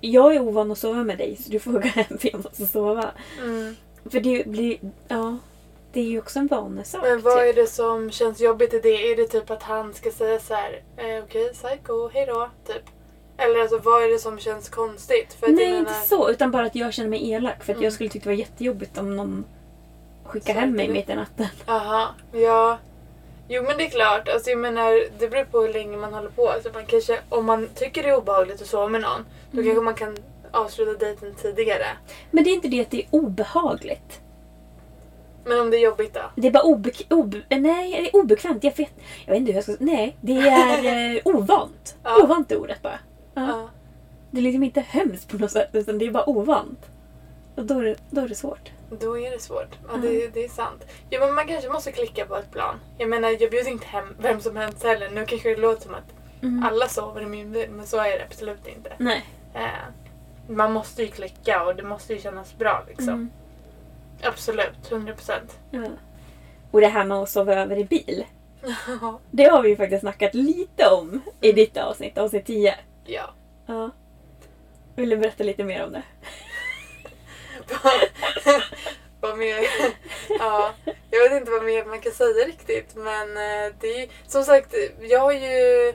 jag 0.00 0.34
är 0.34 0.40
ovan 0.40 0.70
att 0.70 0.78
sova 0.78 1.04
med 1.04 1.18
dig 1.18 1.36
så 1.36 1.50
du 1.52 1.58
får 1.60 1.72
gå 1.72 1.78
hem 1.88 2.18
för 2.18 2.28
jag 2.32 2.44
måste 2.44 2.66
sova. 2.66 3.10
Mm. 3.42 3.76
För 4.10 4.20
det 4.20 4.46
blir, 4.46 4.78
ja, 5.08 5.36
det 5.92 6.00
är 6.00 6.04
ju 6.04 6.18
också 6.18 6.38
en 6.38 6.46
vanesak. 6.46 7.02
Men 7.02 7.20
vad 7.20 7.38
är 7.42 7.46
typ. 7.46 7.56
det 7.56 7.66
som 7.66 8.10
känns 8.10 8.40
jobbigt 8.40 8.74
i 8.74 8.80
det? 8.80 9.12
Är 9.12 9.16
det 9.16 9.26
typ 9.26 9.50
att 9.50 9.62
han 9.62 9.94
ska 9.94 10.10
säga 10.10 10.40
så 10.40 10.54
här, 10.54 10.82
eh, 10.96 11.24
okej, 11.24 11.52
psycho, 11.52 12.08
hejdå, 12.08 12.50
typ? 12.66 12.82
Eller 13.36 13.60
alltså 13.60 13.78
vad 13.78 14.02
är 14.04 14.08
det 14.08 14.18
som 14.18 14.38
känns 14.38 14.68
konstigt? 14.68 15.32
För 15.40 15.46
att 15.46 15.52
Nej, 15.52 15.64
inte 15.64 15.90
menar- 15.92 16.04
så. 16.06 16.30
Utan 16.30 16.50
bara 16.50 16.66
att 16.66 16.74
jag 16.74 16.92
känner 16.92 17.08
mig 17.10 17.30
elak. 17.30 17.56
För 17.64 17.72
att 17.72 17.76
Mm. 17.76 17.84
jag 17.84 17.92
skulle 17.92 18.08
tycka 18.10 18.22
det 18.22 18.28
var 18.30 18.38
jättejobbigt 18.38 18.98
om 18.98 19.16
någon 19.16 19.44
skickar 20.24 20.54
Så 20.54 20.60
hem 20.60 20.72
mig 20.72 20.88
mitt 20.88 21.08
i 21.10 21.14
natten. 21.14 21.46
Aha, 21.66 22.08
ja. 22.32 22.78
Jo 23.48 23.62
men 23.62 23.76
det 23.78 23.84
är 23.86 23.90
klart, 23.90 24.28
alltså 24.28 24.50
jag 24.50 24.58
menar 24.58 25.04
det 25.18 25.28
beror 25.28 25.44
på 25.44 25.60
hur 25.60 25.72
länge 25.72 25.96
man 25.96 26.14
håller 26.14 26.28
på. 26.30 26.48
Alltså 26.48 26.70
man 26.74 26.86
kanske, 26.86 27.18
om 27.28 27.46
man 27.46 27.68
tycker 27.74 28.02
det 28.02 28.08
är 28.08 28.16
obehagligt 28.16 28.62
att 28.62 28.68
sova 28.68 28.88
med 28.88 29.00
någon, 29.00 29.26
då 29.50 29.60
Mm. 29.60 29.64
kanske 29.66 29.84
man 29.84 29.94
kan 29.94 30.16
avsluta 30.50 31.04
dejten 31.04 31.34
tidigare. 31.42 31.86
Men 32.30 32.44
det 32.44 32.50
är 32.50 32.54
inte 32.54 32.68
det 32.68 32.80
att 32.80 32.90
det 32.90 32.98
är 33.02 33.06
obehagligt. 33.10 34.20
Men 35.50 35.60
om 35.60 35.70
det 35.70 35.76
är 35.76 35.80
jobbigt 35.84 36.14
då? 36.14 36.20
Det 36.36 36.48
är 36.48 36.52
bara 36.52 36.62
obek- 36.64 37.06
obe- 37.08 37.42
nej, 37.60 37.90
det 37.90 38.08
är 38.08 38.16
obekvämt. 38.22 38.64
Jag 38.64 38.76
vet, 38.76 38.90
jag 39.26 39.32
vet 39.32 39.40
inte 39.40 39.52
hur 39.52 39.56
jag 39.56 39.64
ska... 39.64 39.76
Nej, 39.80 40.16
det 40.20 40.32
är 40.38 41.16
eh, 41.16 41.20
ovant. 41.36 41.96
Ja. 42.02 42.22
Ovant 42.24 42.52
är 42.52 42.56
ordet 42.56 42.82
bara. 42.82 42.98
Ja. 43.34 43.46
Ja. 43.48 43.68
Det 44.30 44.38
är 44.38 44.42
liksom 44.42 44.62
inte 44.62 44.80
hemskt 44.80 45.28
på 45.30 45.36
något 45.36 45.50
sätt, 45.50 45.68
utan 45.72 45.98
det 45.98 46.06
är 46.06 46.10
bara 46.10 46.28
ovant. 46.28 46.86
Och 47.56 47.64
då 47.64 47.78
är 47.78 47.82
det, 47.84 47.96
då 48.10 48.20
är 48.20 48.28
det 48.28 48.34
svårt. 48.34 48.70
Då 49.00 49.18
är 49.18 49.30
det 49.30 49.42
svårt. 49.42 49.78
Ja, 49.88 49.94
Mm. 49.94 50.00
det, 50.06 50.28
det 50.34 50.44
är 50.44 50.48
sant. 50.48 50.84
Ja, 51.10 51.20
men 51.20 51.34
man 51.34 51.46
kanske 51.46 51.70
måste 51.70 51.92
klicka 51.92 52.26
på 52.26 52.36
ett 52.36 52.50
plan. 52.52 52.74
Jag 52.98 53.08
menar, 53.08 53.28
jag 53.40 53.50
bjuder 53.50 53.70
inte 53.70 53.86
hem 53.86 54.16
vem 54.18 54.40
som 54.40 54.56
helst 54.56 54.82
heller. 54.84 55.10
Nu 55.10 55.26
kanske 55.26 55.48
det 55.54 55.60
låter 55.60 55.82
som 55.82 55.94
att 55.94 56.14
Mm. 56.42 56.62
alla 56.64 56.88
sover 56.88 57.22
i 57.22 57.26
min 57.26 57.52
bil, 57.52 57.70
men 57.70 57.86
så 57.86 57.96
är 57.96 58.18
det 58.18 58.24
absolut 58.24 58.66
inte. 58.66 58.92
Nej. 58.98 59.24
Eh, 59.54 59.60
man 60.48 60.72
måste 60.72 61.02
ju 61.02 61.08
klicka 61.08 61.64
och 61.64 61.76
det 61.76 61.82
måste 61.82 62.12
ju 62.14 62.20
kännas 62.20 62.58
bra 62.58 62.84
liksom. 62.88 63.08
Mm. 63.08 63.30
Absolut, 64.22 64.90
100 64.92 65.14
procent. 65.14 65.58
Ja. 65.70 65.86
Och 66.70 66.80
det 66.80 66.86
här 66.86 67.04
med 67.04 67.18
att 67.18 67.30
sova 67.30 67.54
över 67.54 67.78
i 67.78 67.84
bil. 67.84 68.24
Det 69.30 69.44
har 69.44 69.62
vi 69.62 69.68
ju 69.68 69.76
faktiskt 69.76 70.00
snackat 70.00 70.34
lite 70.34 70.86
om 70.86 71.20
i 71.40 71.52
ditt 71.52 71.76
avsnitt, 71.76 72.18
avsnitt 72.18 72.46
10. 72.46 72.74
ja. 73.04 73.34
Ja. 73.66 73.90
Vill 74.96 75.10
du 75.10 75.16
berätta 75.16 75.44
lite 75.44 75.64
mer 75.64 75.84
om 75.84 75.92
det? 75.92 76.02
vad 79.20 79.38
mer? 79.38 79.58
ja, 80.38 80.74
jag 81.10 81.28
vet 81.28 81.40
inte 81.40 81.50
vad 81.50 81.64
mer 81.64 81.84
man 81.84 82.00
kan 82.00 82.12
säga 82.12 82.46
riktigt. 82.46 82.94
Men 82.96 83.28
eh, 83.36 83.74
det 83.80 84.02
är 84.02 84.08
som 84.26 84.44
sagt, 84.44 84.74
jag 85.00 85.20
har 85.20 85.32
ju 85.32 85.88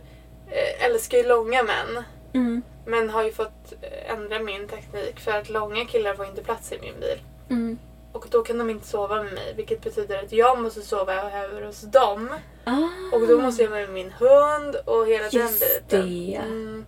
eh, 0.48 0.86
älskar 0.86 1.18
ju 1.18 1.24
långa 1.28 1.64
män. 1.64 2.04
Mm. 2.34 2.62
Men 2.86 3.10
har 3.10 3.24
ju 3.24 3.32
fått 3.32 3.74
eh, 3.82 4.12
ändra 4.12 4.40
min 4.40 4.68
taktik 4.68 5.20
för 5.20 5.32
att 5.32 5.50
långa 5.50 5.86
killar 5.86 6.16
får 6.16 6.26
inte 6.26 6.44
plats 6.44 6.72
i 6.72 6.80
min 6.82 7.00
bil. 7.00 7.22
Mm. 7.50 7.80
Och 8.16 8.26
då 8.32 8.44
kan 8.44 8.58
de 8.58 8.70
inte 8.70 8.88
sova 8.88 9.24
med 9.24 9.34
mig 9.34 9.54
vilket 9.56 9.82
betyder 9.84 10.24
att 10.24 10.32
jag 10.32 10.60
måste 10.62 10.82
sova 10.82 11.14
över 11.44 11.62
hos 11.62 11.82
dem. 11.82 12.30
Ah. 12.64 13.16
Och 13.16 13.28
då 13.28 13.42
måste 13.42 13.64
jag 13.64 13.72
med 13.72 13.90
min 13.90 14.12
hund 14.12 14.76
och 14.86 15.08
hela 15.08 15.24
den 15.30 15.42
Just 15.42 15.60
biten. 15.90 16.10
det. 16.10 16.36
Mm. 16.36 16.86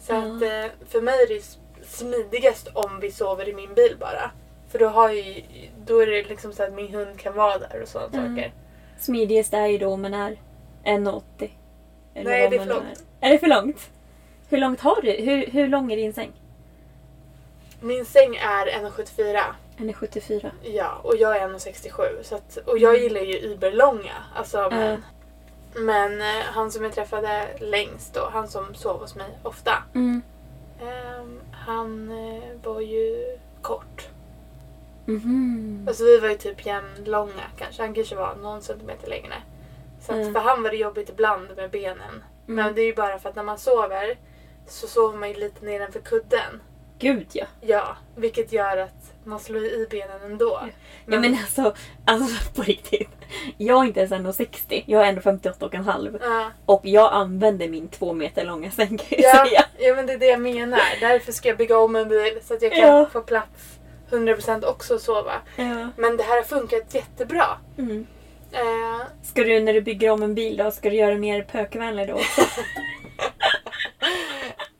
Så 0.00 0.12
Ja. 0.12 0.18
att 0.18 0.42
eh, 0.42 0.72
för 0.88 1.00
mig 1.00 1.14
är 1.22 1.28
det 1.28 1.44
smidigast 1.86 2.68
om 2.74 3.00
vi 3.00 3.10
sover 3.12 3.48
i 3.48 3.54
min 3.54 3.74
bil 3.74 3.96
bara. 4.00 4.30
För 4.70 4.78
då, 4.78 4.88
har 4.88 5.10
ju- 5.10 5.42
då 5.86 5.98
är 6.02 6.06
det 6.06 6.22
liksom 6.28 6.52
så 6.52 6.62
att 6.62 6.72
min 6.72 6.94
hund 6.94 7.18
kan 7.20 7.34
vara 7.34 7.58
där 7.58 7.82
och 7.82 7.88
sådana 7.88 8.18
Mm. 8.18 8.36
saker. 8.36 8.52
Smidigast 8.98 9.54
är 9.54 9.66
ju 9.66 9.78
då 9.78 9.88
om 9.88 10.02
man 10.02 10.14
är 10.14 10.36
1,80. 10.84 11.50
Eller 12.14 12.30
Nej, 12.30 12.48
det 12.48 12.56
är 12.56 12.60
för 12.60 12.66
långt. 12.74 13.04
Är. 13.20 13.28
är 13.28 13.32
det 13.32 13.38
för 13.38 13.46
långt? 13.46 13.90
Hur 14.48 14.58
långt 14.58 14.80
har 14.80 15.02
du? 15.02 15.10
Hur, 15.12 15.46
hur 15.46 15.68
lång 15.68 15.92
är 15.92 15.96
din 15.96 16.12
säng? 16.12 16.32
Min 17.82 18.04
säng 18.04 18.36
är 18.36 18.66
1,74. 18.66 19.40
Den 19.80 19.88
är 19.88 19.92
74. 19.92 20.50
Ja, 20.62 21.00
och 21.02 21.16
jag 21.16 21.36
är 21.36 21.48
1,67. 21.48 22.22
Så 22.22 22.34
att, 22.34 22.56
och 22.56 22.78
jag 22.78 22.98
gillar 22.98 23.20
ju 23.20 23.38
überlånga. 23.38 24.14
Alltså, 24.34 24.68
men, 24.70 25.04
men 25.74 26.20
eh, 26.20 26.44
han 26.44 26.70
som 26.70 26.84
jag 26.84 26.92
träffade 26.92 27.46
längst 27.60 28.14
då, 28.14 28.28
han 28.32 28.48
som 28.48 28.74
sov 28.74 29.00
hos 29.00 29.14
mig 29.14 29.38
ofta. 29.42 29.72
Mm. 29.94 30.22
ehm, 30.80 31.40
han 31.52 32.10
eh, 32.10 32.42
var 32.64 32.80
ju 32.80 33.38
kort. 33.62 34.08
Mhm. 35.04 35.84
Alltså 35.88 36.04
vi 36.04 36.18
var 36.18 36.28
ju 36.28 36.36
typ 36.36 36.66
jämnlånga 36.66 37.42
kanske. 37.58 37.82
Han 37.82 37.94
kanske 37.94 38.16
var 38.16 38.36
någon 38.42 38.62
centimeter 38.62 39.08
längre. 39.08 39.34
Så 40.00 40.12
att 40.12 40.18
Mm. 40.18 40.32
för 40.34 40.40
han 40.40 40.62
var 40.62 40.70
det 40.70 40.76
jobbigt 40.76 41.08
ibland 41.08 41.48
med 41.56 41.70
benen. 41.70 42.24
Men 42.46 42.74
det 42.74 42.82
är 42.82 42.86
ju 42.86 42.94
bara 42.94 43.18
för 43.18 43.28
att 43.28 43.36
när 43.36 43.42
man 43.42 43.58
sover 43.58 44.18
så 44.66 44.86
sover 44.86 45.18
man 45.18 45.28
ju 45.28 45.34
lite 45.34 45.64
nedanför 45.64 46.00
kudden. 46.00 46.60
Gud 47.00 47.26
ja. 47.32 47.44
Ja, 47.60 47.96
vilket 48.16 48.52
gör 48.52 48.76
att 48.76 49.12
man 49.24 49.40
slår 49.40 49.64
i 49.64 49.86
benen 49.90 50.22
ändå. 50.24 50.60
Ja 51.06 51.20
men 51.20 51.34
alltså, 51.34 51.74
alltså 52.04 52.52
på 52.54 52.62
riktigt. 52.62 53.10
Jag 53.58 53.82
är 53.82 53.84
inte 53.86 54.00
ens 54.00 54.12
1,60. 54.12 54.82
Jag 54.86 55.02
är 55.04 55.08
ändå 55.08 55.20
58 55.20 55.66
och 55.66 55.74
en 55.74 55.84
halv. 55.84 56.18
Ja, 56.22 56.50
Och 56.66 56.80
jag 56.84 57.12
använder 57.12 57.68
min 57.68 57.88
två 57.88 58.12
meter 58.12 58.44
långa 58.44 58.70
säng 58.70 58.98
kan 58.98 59.06
jag 59.10 59.34
ja, 59.34 59.46
säga. 59.46 59.64
ja, 59.78 59.94
men 59.94 60.06
det 60.06 60.12
är 60.12 60.18
det 60.18 60.26
jag 60.26 60.40
menar. 60.40 60.80
Därför 61.00 61.32
ska 61.32 61.48
jag 61.48 61.56
bygga 61.58 61.78
om 61.78 61.96
en 61.96 62.08
bil 62.08 62.38
så 62.42 62.54
att 62.54 62.62
jag 62.62 62.72
kan 62.72 62.80
Ja. 62.88 63.06
få 63.12 63.20
plats 63.20 63.78
100% 64.10 64.64
också 64.64 64.94
och 64.94 65.00
sova. 65.00 65.32
Ja. 65.56 65.88
Men 65.96 66.16
det 66.16 66.22
här 66.22 66.36
har 66.36 66.42
funkat 66.42 66.94
jättebra. 66.94 67.46
Mm. 67.78 68.06
Eh, 68.52 69.06
Ska 69.22 69.44
du 69.44 69.60
när 69.60 69.72
du 69.72 69.80
bygger 69.80 70.10
om 70.10 70.22
en 70.22 70.34
bil 70.34 70.56
då, 70.56 70.70
ska 70.70 70.90
du 70.90 70.96
göra 70.96 71.10
den 71.10 71.20
mer 71.20 71.42
pökvänlig 71.42 72.08
då 72.08 72.14
också? 72.14 72.40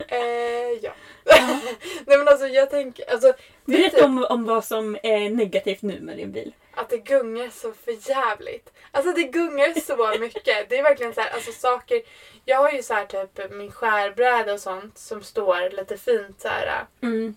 eh, 0.07 0.91
ja. 1.37 1.59
Nej 2.05 2.17
men 2.17 2.27
alltså 2.27 2.47
jag 2.47 2.69
tänker, 2.69 3.11
alltså, 3.11 3.33
Berätta 3.65 3.95
typ 3.95 4.05
om, 4.05 4.25
om 4.29 4.45
vad 4.45 4.65
som 4.65 4.97
är 5.03 5.29
negativt 5.29 5.81
nu 5.81 5.99
med 6.01 6.17
din 6.17 6.31
bil. 6.31 6.53
att 6.75 6.89
det 6.89 6.97
gungar 6.97 7.49
så 7.49 7.73
för 7.85 8.09
jävligt. 8.09 8.73
Alltså 8.91 9.11
det 9.13 9.23
gungar 9.23 9.79
så 9.79 10.19
mycket. 10.19 10.69
Det 10.69 10.77
är 10.77 10.83
verkligen 10.83 11.13
så 11.13 11.21
här, 11.21 11.29
alltså 11.33 11.51
saker. 11.51 12.01
Jag 12.45 12.57
har 12.57 12.71
ju 12.71 12.83
så 12.83 12.93
här 12.93 13.05
typ 13.05 13.51
min 13.51 13.71
skärbräda 13.71 14.53
och 14.53 14.59
sånt 14.59 14.97
som 14.97 15.23
står 15.23 15.75
lite 15.75 15.97
fint 15.97 16.41
så 16.41 16.47
här 16.47 16.85
Mm, 17.01 17.35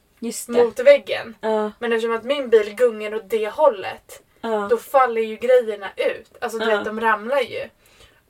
mot 0.49 0.79
väggen. 0.79 1.37
Ja, 1.41 1.73
Men 1.79 1.93
eftersom 1.93 2.17
att 2.17 2.25
min 2.25 2.49
bil 2.49 2.75
gungar 2.75 3.15
åt 3.15 3.31
det 3.31 3.49
hållet 3.49 4.23
ja. 4.41 4.67
då 4.71 4.77
faller 4.77 5.21
ju 5.23 5.37
grejerna 5.37 5.89
ut. 5.97 6.31
Alltså 6.41 6.59
du 6.59 6.71
Ja. 6.71 6.77
vet, 6.77 6.85
de 6.85 7.01
ramlar 7.01 7.41
ju. 7.41 7.69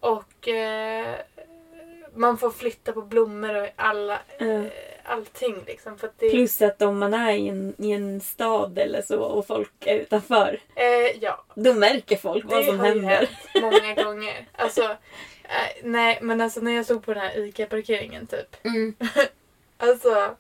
Och 0.00 0.48
eh, 0.48 1.14
man 2.14 2.38
får 2.38 2.50
flytta 2.50 2.92
på 2.92 3.02
blommor 3.02 3.54
och 3.62 3.68
alla, 3.76 4.18
eh, 4.38 4.64
allting 5.04 5.64
liksom. 5.66 5.98
För 5.98 6.06
att 6.06 6.18
det, 6.18 6.30
Plus 6.30 6.62
att 6.62 6.82
om 6.82 6.98
man 6.98 7.14
är 7.14 7.32
i 7.32 7.48
en, 7.48 7.74
i 7.78 7.92
en 7.92 8.20
stad 8.20 8.78
eller 8.78 9.02
så 9.02 9.20
och 9.20 9.46
folk 9.46 9.72
är 9.80 9.96
utanför, 9.96 10.60
eh, 10.74 11.18
ja, 11.22 11.44
då 11.54 11.74
märker 11.74 12.16
folk 12.16 12.44
vad 12.44 12.60
det 12.60 12.66
som 12.66 12.80
har 12.80 12.86
ju 12.86 12.92
händer. 12.92 13.16
hänt 13.16 13.30
många 13.94 14.04
gånger. 14.04 14.46
Alltså, 14.52 14.82
eh, 15.42 15.82
nej 15.82 16.18
men 16.22 16.40
alltså 16.40 16.60
när 16.60 16.72
jag 16.72 16.84
stod 16.84 17.04
på 17.04 17.14
den 17.14 17.22
här 17.22 17.38
ICA-parkeringen 17.38 18.26
typ. 18.26 18.56
Mm. 18.64 18.94
Alltså, 19.76 20.34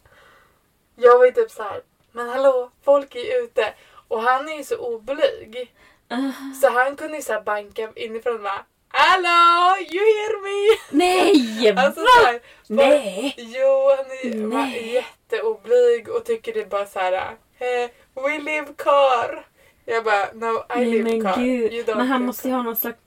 jag 0.96 1.18
var 1.18 1.26
ju 1.26 1.32
typ 1.32 1.50
så 1.50 1.62
här. 1.62 1.80
men 2.12 2.28
hallå, 2.28 2.70
folk 2.84 3.14
är 3.14 3.20
ju 3.20 3.44
ute. 3.44 3.74
Och 4.08 4.22
han 4.22 4.48
är 4.48 4.56
ju 4.56 4.64
så 4.64 4.76
oblyg. 4.76 5.74
Ah. 6.08 6.54
Så 6.60 6.68
han 6.70 6.96
kunde 6.96 7.16
ju 7.16 7.22
så 7.22 7.40
banka 7.46 7.92
inifrån 7.96 8.34
och 8.34 8.42
bara 8.42 8.64
Hallå, 8.96 9.76
you 9.92 10.04
hear 10.14 10.34
me? 10.42 10.78
Nej! 10.90 11.74
Alltså 11.76 12.00
så 12.00 12.26
här, 12.26 12.40
Nej! 12.68 13.34
Jo, 13.36 13.90
han 13.96 14.32
är 14.32 14.46
Nej. 14.46 14.94
jätteoblyg 14.94 16.08
och 16.08 16.24
tycker 16.24 16.52
det 16.54 16.60
är 16.60 16.66
bara 16.66 16.86
så 16.86 16.98
här. 16.98 17.12
Eh, 17.12 17.90
we 18.24 18.38
live 18.38 18.66
car. 18.76 19.46
Jag 19.84 20.04
bara, 20.04 20.32
no 20.32 20.58
I 20.58 20.76
Nej 20.76 20.84
live 20.84 21.02
men 21.02 21.22
car. 21.22 21.42
Gud. 21.42 21.86
Men 21.86 22.06
han 22.06 22.26
måste 22.26 22.48
ju 22.48 22.54
ha 22.54 22.62
någon 22.62 22.76
slags, 22.76 22.98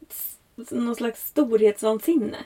någon 0.55 0.95
slags 0.95 1.27
storhetsvansinne. 1.27 2.37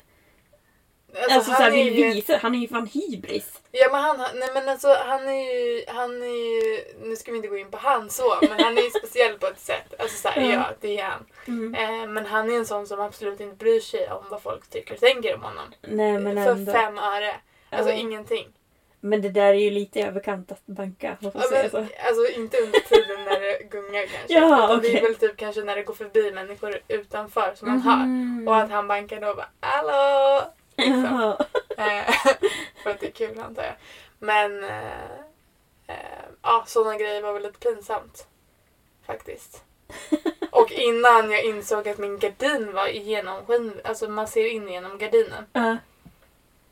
Alltså, 1.15 1.35
Alltså, 1.35 1.51
han 1.51 1.57
såhär 1.57 1.71
är 1.71 1.83
vill 1.83 1.97
ju, 1.97 2.13
visa. 2.13 2.37
Han 2.37 2.55
är 2.55 2.59
ju 2.59 2.67
fan 2.67 2.87
hybris. 2.93 3.61
Ja 3.71 3.89
men 3.91 4.01
han, 4.01 4.17
nej 4.35 4.49
men 4.53 4.69
alltså 4.69 4.87
han 5.07 5.27
är 5.29 5.53
ju, 5.53 5.83
han 5.87 6.23
är 6.23 6.27
ju, 6.27 6.83
nu 7.03 7.15
ska 7.15 7.31
vi 7.31 7.37
inte 7.37 7.49
gå 7.49 7.57
in 7.57 7.71
på 7.71 7.77
han 7.77 8.09
så, 8.09 8.37
men 8.41 8.59
han 8.59 8.77
är 8.77 8.81
ju 8.81 8.89
speciell 8.89 9.37
på 9.39 9.47
ett 9.47 9.59
sätt. 9.59 9.93
Alltså 9.99 10.17
såhär, 10.17 10.41
Ja. 10.41 10.47
ja 10.53 10.69
det 10.81 10.99
är 10.99 11.03
han. 11.03 11.25
Mm. 11.47 11.75
Eh, 11.75 12.07
men 12.09 12.25
han 12.25 12.51
är 12.51 12.55
en 12.57 12.65
sån 12.65 12.87
som 12.87 12.99
absolut 12.99 13.39
inte 13.39 13.55
bryr 13.55 13.79
sig 13.79 14.11
om 14.11 14.23
vad 14.29 14.41
folk 14.43 14.69
tycker 14.69 14.93
och 14.93 14.99
tänker 14.99 15.35
om 15.35 15.41
honom. 15.43 15.65
Nej 15.81 16.19
men 16.19 16.45
För 16.45 16.51
ändå. 16.51 16.71
fem 16.71 16.97
öre. 16.97 17.35
Alltså 17.69 17.89
Ja. 17.91 17.95
ingenting. 17.97 18.47
Men 19.03 19.21
det 19.21 19.29
där 19.29 19.47
är 19.49 19.53
ju 19.53 19.69
lite 19.71 20.01
överkant 20.01 20.51
att 20.51 20.65
banka. 20.65 21.17
Ja, 21.19 21.31
men, 21.33 21.69
så. 21.69 21.77
alltså 21.77 22.27
inte 22.35 22.57
under 22.57 22.79
tiden 22.79 23.23
när 23.25 23.39
det 23.39 23.63
gungar 23.71 24.05
kanske. 24.05 24.33
Ja, 24.33 24.65
Utan 24.65 24.81
Det 24.81 24.97
är 24.97 25.01
väl 25.01 25.15
typ 25.15 25.37
kanske 25.37 25.61
när 25.61 25.75
det 25.75 25.83
går 25.83 25.93
förbi 25.93 26.31
människor 26.31 26.79
utanför 26.87 27.53
som 27.55 27.67
man 27.69 27.77
Mhm. 27.77 28.45
hör. 28.45 28.53
Och 28.53 28.59
att 28.61 28.71
han 28.71 28.87
bankar 28.87 29.21
då 29.21 29.27
och 29.29 29.35
bara 29.35 29.49
Hallå! 29.59 30.41
Liksom. 30.85 31.35
Eh, 31.77 32.13
för 32.83 32.89
att 32.89 32.99
det 32.99 33.07
är 33.07 33.11
kul 33.11 33.39
antar 33.39 33.63
jag. 33.63 33.73
Men, 34.19 34.63
eh, 34.63 35.11
eh, 35.87 36.25
ja, 36.41 36.63
sådana 36.67 36.97
grejer 36.97 37.21
var 37.21 37.33
väl 37.33 37.43
lite 37.43 37.59
pinsamt. 37.59 38.27
Faktiskt. 39.05 39.63
Och 40.51 40.71
innan 40.71 41.31
jag 41.31 41.43
insåg 41.43 41.87
att 41.89 41.97
min 41.97 42.19
gardin 42.19 42.73
var 42.73 42.87
genomskinlig, 42.87 43.81
alltså 43.83 44.07
man 44.09 44.27
ser 44.27 44.45
in 44.45 44.67
genom 44.67 44.97
gardinen. 44.97 45.45
Ja. 45.53 45.77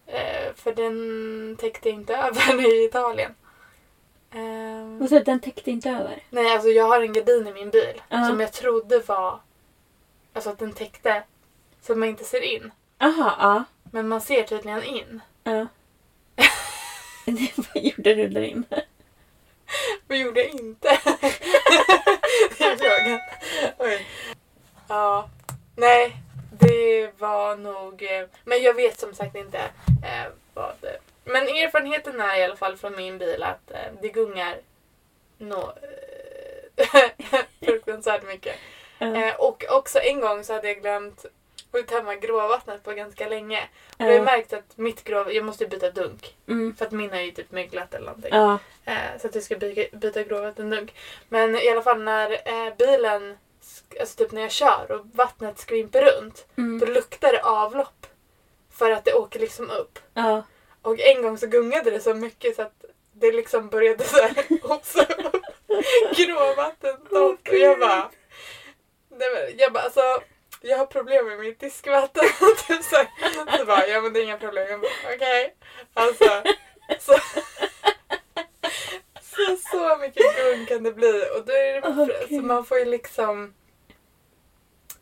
Eh, 0.07 0.53
för 0.55 0.73
den 0.73 1.57
täckte 1.59 1.89
inte 1.89 2.15
över 2.17 2.65
i 2.73 2.85
Italien. 2.85 3.35
Eh, 4.31 4.99
Vad 4.99 5.09
sa 5.09 5.15
du? 5.15 5.23
Den 5.23 5.39
täckte 5.39 5.71
inte 5.71 5.89
över? 5.89 6.23
nej, 6.29 6.53
alltså 6.53 6.69
jag 6.69 6.85
har 6.85 7.01
en 7.01 7.13
gardin 7.13 7.47
i 7.47 7.53
min 7.53 7.69
bil 7.69 8.01
Ja. 8.09 8.25
som 8.27 8.39
jag 8.39 8.53
trodde 8.53 8.99
var... 8.99 9.39
Alltså 10.33 10.49
att 10.49 10.59
den 10.59 10.73
täckte 10.73 11.23
så 11.81 11.91
att 11.91 11.97
man 11.97 12.09
inte 12.09 12.23
ser 12.23 12.41
in. 12.41 12.71
Aha, 12.99 13.35
ja. 13.39 13.63
Men 13.91 14.07
man 14.07 14.21
ser 14.21 14.43
tydligen 14.43 14.83
in. 14.83 15.21
ja. 15.43 15.67
Vad 17.73 17.83
gjorde 17.83 18.15
du 18.15 18.27
där 18.27 18.41
inne? 18.41 18.83
Vad 20.07 20.17
gjorde 20.17 20.39
jag 20.43 20.49
inte? 20.49 20.87
det 22.57 22.63
är 22.63 22.77
frågan. 22.77 23.19
Oj. 23.77 24.07
Ja. 24.87 25.29
Nej, 25.75 26.15
det 26.59 27.11
var 27.19 27.55
nog... 27.55 28.03
eh, 28.03 28.25
Men 28.43 28.63
jag 28.63 28.73
vet 28.73 28.99
som 28.99 29.13
sagt 29.13 29.35
inte 29.35 29.59
eh, 30.03 30.31
vad... 30.53 30.73
Men 31.23 31.43
erfarenheten 31.47 32.21
är 32.21 32.37
i 32.39 32.43
alla 32.43 32.55
fall 32.55 32.77
från 32.77 32.95
min 32.95 33.17
bil 33.17 33.43
att 33.43 33.71
eh, 33.71 33.93
det 34.01 34.09
gungar 34.09 34.57
nå 35.37 35.73
eh, 36.77 37.39
fruktansvärt 37.61 38.23
mycket. 38.27 38.55
Ja. 38.97 39.15
Eh, 39.15 39.35
och 39.35 39.63
också 39.69 39.99
en 39.99 40.19
gång 40.21 40.43
så 40.43 40.53
hade 40.53 40.67
jag 40.67 40.81
glömt 40.81 41.25
att 41.77 41.87
tömma 41.87 42.15
gråvattnet 42.15 42.83
på 42.83 42.91
ganska 42.91 43.27
länge. 43.29 43.59
Och 43.89 43.95
jag 43.97 44.05
har 44.05 44.13
ju 44.13 44.21
märkt 44.21 44.53
att 44.53 44.77
mitt 44.77 45.03
grå... 45.03 45.31
Jag 45.31 45.45
måste 45.45 45.65
byta 45.67 45.91
dunk. 45.91 46.35
Mm. 46.47 46.75
För 46.75 46.85
att 46.85 46.91
min 46.91 47.09
har 47.09 47.19
ju 47.19 47.31
typ 47.31 47.51
möglat 47.51 47.93
eller 47.93 48.05
någonting. 48.05 48.31
Ja. 48.33 48.59
Eh, 48.85 49.19
så 49.21 49.27
att 49.27 49.35
jag 49.35 49.43
ska 49.43 49.55
byta, 49.55 49.97
byta 49.97 50.23
gråvattendunk. 50.23 50.93
Men 51.29 51.55
i 51.55 51.69
alla 51.69 51.81
fall 51.81 52.03
när 52.03 52.31
eh, 52.31 52.73
bilen, 52.77 53.37
alltså 53.99 54.17
typ 54.17 54.31
när 54.31 54.41
jag 54.41 54.51
kör 54.51 54.91
och 54.91 55.05
vattnet 55.13 55.59
skvimper 55.59 56.01
runt, 56.01 56.47
då 56.55 56.61
Mm. 56.61 56.93
luktar 56.93 57.31
det 57.31 57.41
avlopp. 57.43 58.05
För 58.71 58.91
att 58.91 59.05
det 59.05 59.13
åker 59.13 59.39
liksom 59.39 59.69
upp. 59.69 59.99
Ja. 60.13 60.43
Och 60.81 60.99
en 60.99 61.21
gång 61.21 61.37
så 61.37 61.47
gungade 61.47 61.91
det 61.91 61.99
så 61.99 62.13
mycket 62.13 62.55
så 62.55 62.61
att 62.61 62.85
det 63.13 63.31
liksom 63.31 63.69
började 63.69 64.03
så 64.03 64.17
här 64.21 64.61
hosa 64.67 65.03
upp 65.03 65.45
gråvattendoft. 66.17 67.47
och 67.49 67.55
jag 67.57 67.79
bara... 67.79 68.09
Nej, 69.09 69.29
men, 69.33 69.57
jag 69.57 69.73
bara 69.73 69.83
alltså, 69.83 70.21
jag 70.61 70.77
har 70.77 70.85
problem 70.85 71.25
med 71.25 71.39
mitt 71.39 71.59
diskvatten. 71.59 72.23
typ 72.67 72.83
så, 72.83 72.95
här. 72.95 73.57
så 73.57 73.65
bara, 73.65 73.87
ja 73.87 74.01
men 74.01 74.13
det 74.13 74.19
är 74.19 74.23
inga 74.23 74.37
problem. 74.37 74.67
Jag 74.69 74.81
bara, 74.81 74.91
okej. 75.15 75.55
Alltså, 75.93 76.43
så, 76.99 77.17
så, 79.21 79.57
så 79.71 79.97
mycket 79.97 80.35
gung 80.37 80.65
kan 80.65 80.83
det 80.83 80.91
bli. 80.91 81.23
Och 81.35 81.45
då 81.45 81.53
är 81.53 81.81
det, 81.81 81.87
Okej. 82.03 82.27
så 82.29 82.33
man 82.45 82.65
får 82.65 82.79
ju 82.79 82.85
liksom... 82.85 83.53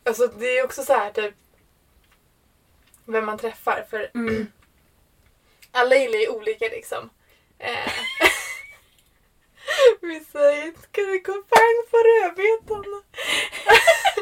Alltså 0.04 0.28
det 0.28 0.58
är 0.60 0.64
också 0.66 0.84
så 0.84 0.94
här 0.94 1.12
typ 1.12 1.34
vem 3.06 3.26
man 3.26 3.38
träffar. 3.38 3.86
För 3.90 4.12
Mm. 4.16 4.52
alla 5.72 5.96
gillar 5.96 6.20
ju 6.20 6.30
olika 6.30 6.66
liksom. 6.66 7.10
Eh, 7.60 7.92
Vissa 10.02 10.40
säger 10.40 10.74
ska 10.84 11.02
det 11.02 11.20
gå 11.20 11.34
pang 11.34 11.86
på 11.92 11.98
rödbetan? 11.98 13.04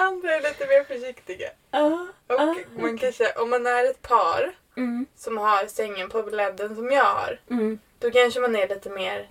Andra 0.00 0.34
är 0.36 0.40
lite 0.42 0.66
mer 0.66 0.84
försiktiga. 0.84 1.50
Ja. 1.70 2.06
Och 2.26 2.34
ja. 2.34 2.54
man 2.78 2.98
kanske, 2.98 3.32
om 3.32 3.50
man 3.50 3.66
är 3.66 3.84
ett 3.90 4.02
par 4.02 4.52
Mm. 4.76 5.06
som 5.16 5.38
har 5.38 5.66
sängen 5.66 6.08
på 6.10 6.22
bredden 6.22 6.76
som 6.76 6.90
jag 6.90 7.04
har, 7.04 7.40
Mm. 7.50 7.78
då 7.98 8.10
kanske 8.10 8.40
man 8.40 8.56
är 8.56 8.68
lite 8.68 8.90
mer 8.90 9.28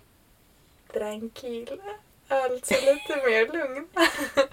tranquil. 0.94 1.82
Alltså 2.28 2.74
lite 2.74 3.16
mer 3.16 3.48
lugn. 3.54 3.88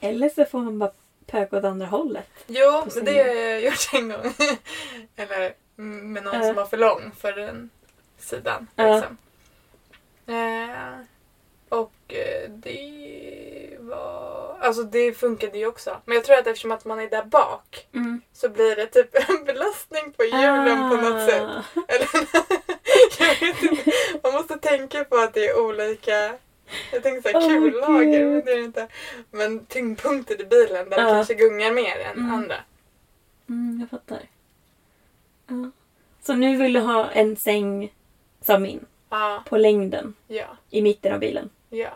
Eller 0.00 0.28
så 0.28 0.44
får 0.44 0.58
man 0.58 0.78
bara 0.78 0.92
pöka 1.26 1.56
åt 1.58 1.64
andra 1.64 1.86
hållet. 1.86 2.28
Jo, 2.46 2.86
men 2.94 3.04
det 3.04 3.18
har 3.22 3.34
jag 3.34 3.60
gjort 3.62 3.90
en 3.92 4.08
gång. 4.08 4.34
Eller 5.16 5.54
mm, 5.78 6.12
med 6.12 6.22
någon 6.24 6.34
Ja. 6.34 6.42
som 6.42 6.54
var 6.54 6.66
för 6.66 6.76
lång 6.76 7.12
för 7.20 7.32
den 7.32 7.70
sidan. 8.18 8.66
Liksom. 8.76 9.16
Eh, 10.26 10.98
och 11.68 11.92
eh, 12.14 12.50
det 12.50 13.76
var... 13.80 14.43
Alltså 14.64 14.82
det 14.82 15.12
funkade 15.12 15.58
ju 15.58 15.66
också. 15.66 15.96
Men 16.04 16.14
jag 16.14 16.24
tror 16.24 16.36
att 16.38 16.46
eftersom 16.46 16.72
att 16.72 16.84
man 16.84 17.00
är 17.00 17.08
där 17.10 17.24
bak 17.24 17.86
Mm. 17.94 18.20
så 18.32 18.48
blir 18.48 18.76
det 18.76 18.86
typ 18.86 19.14
en 19.30 19.44
belastning 19.44 20.12
på 20.16 20.24
hjulen 20.24 20.90
på 20.90 20.96
något 20.96 21.30
sätt. 21.30 21.42
Ah. 21.42 21.62
Eller, 21.88 22.08
jag 23.18 23.40
vet 23.40 23.62
inte. 23.62 23.90
Man 24.22 24.32
måste 24.32 24.58
tänka 24.58 25.04
på 25.04 25.16
att 25.16 25.34
det 25.34 25.46
är 25.48 25.60
olika 25.60 26.34
jag 26.92 27.02
tänkte 27.02 27.32
såhär 27.32 27.46
Åh, 27.46 27.58
kullager, 27.70 28.24
men 28.26 28.44
det 28.44 28.52
är 28.52 28.56
det 28.56 28.64
inte. 28.64 28.88
Men 29.30 29.66
tyngdpunkten 29.66 30.40
i 30.40 30.44
bilen 30.44 30.88
där 30.90 30.96
det 30.96 31.02
Ja. 31.02 31.08
kanske 31.10 31.34
gungar 31.34 31.72
mer 31.72 31.98
än 31.98 32.18
Mm. 32.18 32.34
andra. 32.34 32.56
Mm, 33.48 33.78
jag 33.80 33.90
fattar. 33.90 34.20
Ja. 35.46 35.70
Så 36.22 36.34
nu 36.34 36.56
vill 36.56 36.72
du 36.72 36.80
ha 36.80 37.10
en 37.10 37.36
säng 37.36 37.92
som 38.40 38.62
min, 38.62 38.86
Ja, 39.10 39.42
på 39.48 39.56
längden, 39.56 40.14
ja, 40.26 40.46
i 40.70 40.82
mitten 40.82 41.12
av 41.12 41.18
bilen. 41.20 41.50
ja. 41.70 41.90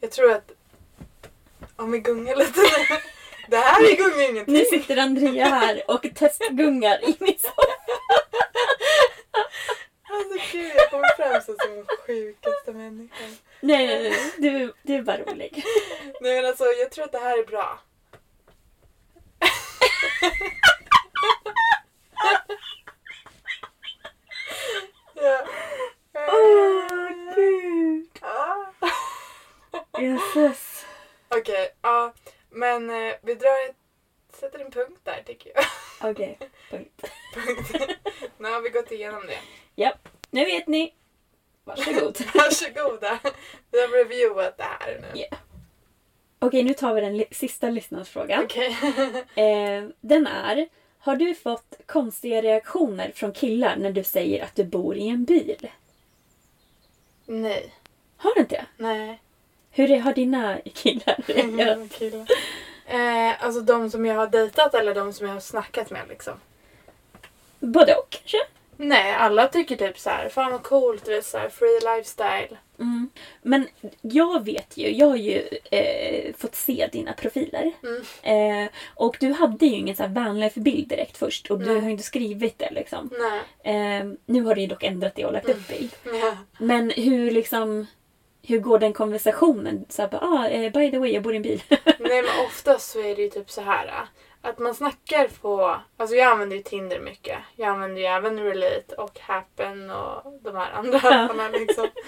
Jag 0.00 0.10
tror 0.10 0.32
att 0.32 0.52
om 1.80 1.92
vi 1.92 1.98
gungar 1.98 2.36
lite 2.36 2.60
nu. 2.60 2.96
Det 3.48 3.56
här 3.56 3.82
är 3.92 3.96
gungar 3.96 4.30
ingenting. 4.30 4.54
Nu 4.54 4.64
sitter 4.64 4.96
Andrea 4.96 5.46
här 5.46 5.82
och 5.88 6.06
testgungar 6.14 7.04
i 7.04 7.16
min 7.18 7.38
soffa. 7.38 7.62
Alltså 10.12 10.38
gud, 10.52 10.72
jag 10.76 10.90
kommer 10.90 11.16
fram 11.16 11.42
som 11.42 11.56
den 11.58 11.86
sjukaste 12.06 12.72
människan. 12.72 13.36
Nej, 13.60 13.86
nej, 13.86 14.02
nej. 14.10 14.32
Du, 14.36 14.72
du 14.82 14.94
är 14.94 15.02
bara 15.02 15.18
rolig. 15.18 15.64
Nej 16.20 16.36
men 16.36 16.46
alltså 16.46 16.64
jag 16.64 16.90
tror 16.90 17.04
att 17.04 17.12
det 17.12 17.18
här 17.18 17.38
är 17.38 17.46
bra. 17.46 17.80
ja. 25.14 25.46
Åh, 26.14 27.10
gud. 27.34 28.08
Ah. 28.20 28.66
Okej, 31.34 31.68
ja. 31.82 32.12
Men 32.50 32.90
eh, 32.90 33.14
vi 33.22 33.34
drar 33.34 33.68
ett, 33.70 33.76
sätter 34.40 34.58
en 34.58 34.70
punkt 34.70 35.00
där 35.04 35.22
tycker 35.26 35.52
jag. 35.54 35.64
Okej, 36.10 36.38
punkt. 36.70 37.04
Punkt. 37.34 37.70
nu 38.38 38.48
har 38.50 38.60
vi 38.60 38.68
gått 38.68 38.90
igenom 38.92 39.26
det. 39.26 39.38
Japp, 39.82 40.08
nu 40.30 40.44
vet 40.44 40.66
ni. 40.66 40.94
Varsågod. 41.64 42.18
Varsågoda. 42.34 43.18
Vi 43.70 43.80
har 43.80 43.88
reviewat 43.88 44.56
det 44.58 44.62
här 44.64 44.98
nu. 45.00 45.20
Ja. 45.20 45.36
Okej, 46.38 46.62
nu 46.62 46.74
tar 46.74 46.94
vi 46.94 47.00
den 47.00 47.16
li- 47.16 47.28
sista 47.34 47.70
lyssnarsfrågan. 47.70 48.44
Okej. 48.44 48.76
Eh, 49.34 49.84
den 50.00 50.26
är, 50.26 50.68
har 50.98 51.16
du 51.16 51.34
fått 51.34 51.74
konstiga 51.86 52.42
reaktioner 52.42 53.12
från 53.14 53.32
killar 53.32 53.76
när 53.76 53.90
du 53.92 54.04
säger 54.04 54.44
att 54.44 54.54
du 54.54 54.64
bor 54.64 54.96
i 54.96 55.08
en 55.08 55.24
bil? 55.24 55.70
Nej. 57.26 57.74
Har 58.16 58.34
du 58.34 58.40
inte 58.40 58.54
det? 58.56 58.66
Nej. 58.76 59.20
Hur 59.70 60.00
har 60.00 60.14
dina 60.14 60.58
killar 60.74 61.16
reagerat? 61.26 61.76
Mm, 61.76 61.88
killar. 61.88 62.26
Eh, 62.86 63.44
alltså 63.44 63.60
de 63.60 63.90
som 63.90 64.06
jag 64.06 64.14
har 64.14 64.26
dejtat 64.26 64.74
eller 64.74 64.94
de 64.94 65.12
som 65.12 65.26
jag 65.26 65.34
har 65.34 65.40
snackat 65.40 65.90
med 65.90 66.02
liksom. 66.08 66.34
Både 67.58 67.94
och 67.94 68.10
kanske? 68.10 68.38
Nej, 68.76 69.14
alla 69.14 69.48
tycker 69.48 69.76
typ 69.76 69.98
så 69.98 70.10
här, 70.10 70.28
fan 70.28 70.52
vad 70.52 70.62
coolt, 70.62 71.04
du 71.04 71.14
vet 71.14 71.26
så 71.26 71.38
här, 71.38 71.48
free 71.48 71.80
lifestyle. 71.96 72.56
Mm. 72.78 73.10
Men 73.42 73.66
jag 74.00 74.44
vet 74.44 74.76
ju, 74.76 74.96
jag 74.96 75.06
har 75.06 75.16
ju 75.16 75.48
eh, 75.70 76.34
fått 76.38 76.54
se 76.54 76.88
dina 76.92 77.12
profiler. 77.12 77.72
Mm. 77.82 78.64
Eh, 78.64 78.70
och 78.94 79.16
du 79.20 79.32
hade 79.32 79.66
ju 79.66 79.76
ingen 79.76 79.96
så 79.96 80.02
här 80.02 80.10
vanlife-bild 80.10 80.88
direkt 80.88 81.16
först 81.16 81.50
och 81.50 81.58
du 81.58 81.66
Nej. 81.66 81.74
har 81.74 81.84
ju 81.84 81.90
inte 81.90 82.02
skrivit 82.02 82.58
det 82.58 82.70
liksom. 82.70 83.10
Eh, 83.62 84.12
nu 84.26 84.42
har 84.42 84.54
du 84.54 84.60
ju 84.60 84.66
dock 84.66 84.82
ändrat 84.82 85.14
det 85.14 85.24
och 85.24 85.32
lagt 85.32 85.48
upp 85.48 85.68
bild. 85.68 85.90
Ja. 86.04 86.36
Men 86.58 86.90
hur 86.90 87.30
liksom, 87.30 87.86
hur 88.50 88.58
går 88.58 88.78
den 88.78 88.92
konversationen? 88.92 89.84
Så 89.88 90.02
här, 90.02 90.18
ah, 90.22 90.48
eh, 90.48 90.72
by 90.72 90.90
the 90.90 90.98
way, 90.98 91.10
jag 91.10 91.22
bor 91.22 91.32
i 91.32 91.36
en 91.36 91.42
bil. 91.42 91.62
Nej 91.98 92.22
men 92.22 92.46
oftast 92.46 92.90
så 92.90 93.00
är 93.00 93.16
det 93.16 93.22
ju 93.22 93.30
typ 93.30 93.50
så 93.50 93.60
här 93.60 93.86
äh, 93.86 94.08
att 94.42 94.58
man 94.58 94.74
snackar 94.74 95.28
på, 95.40 95.80
alltså 95.96 96.16
jag 96.16 96.32
använder 96.32 96.56
ju 96.56 96.62
Tinder 96.62 97.00
mycket. 97.00 97.38
Jag 97.56 97.68
använder 97.68 98.00
ju 98.00 98.06
även 98.06 98.40
Relate 98.40 98.94
och 98.98 99.20
Happen 99.20 99.90
och 99.90 100.32
de 100.42 100.56
här 100.56 100.72
andra 100.72 101.00
Ja. 101.02 101.24
apparna 101.24 101.48
liksom. 101.48 101.88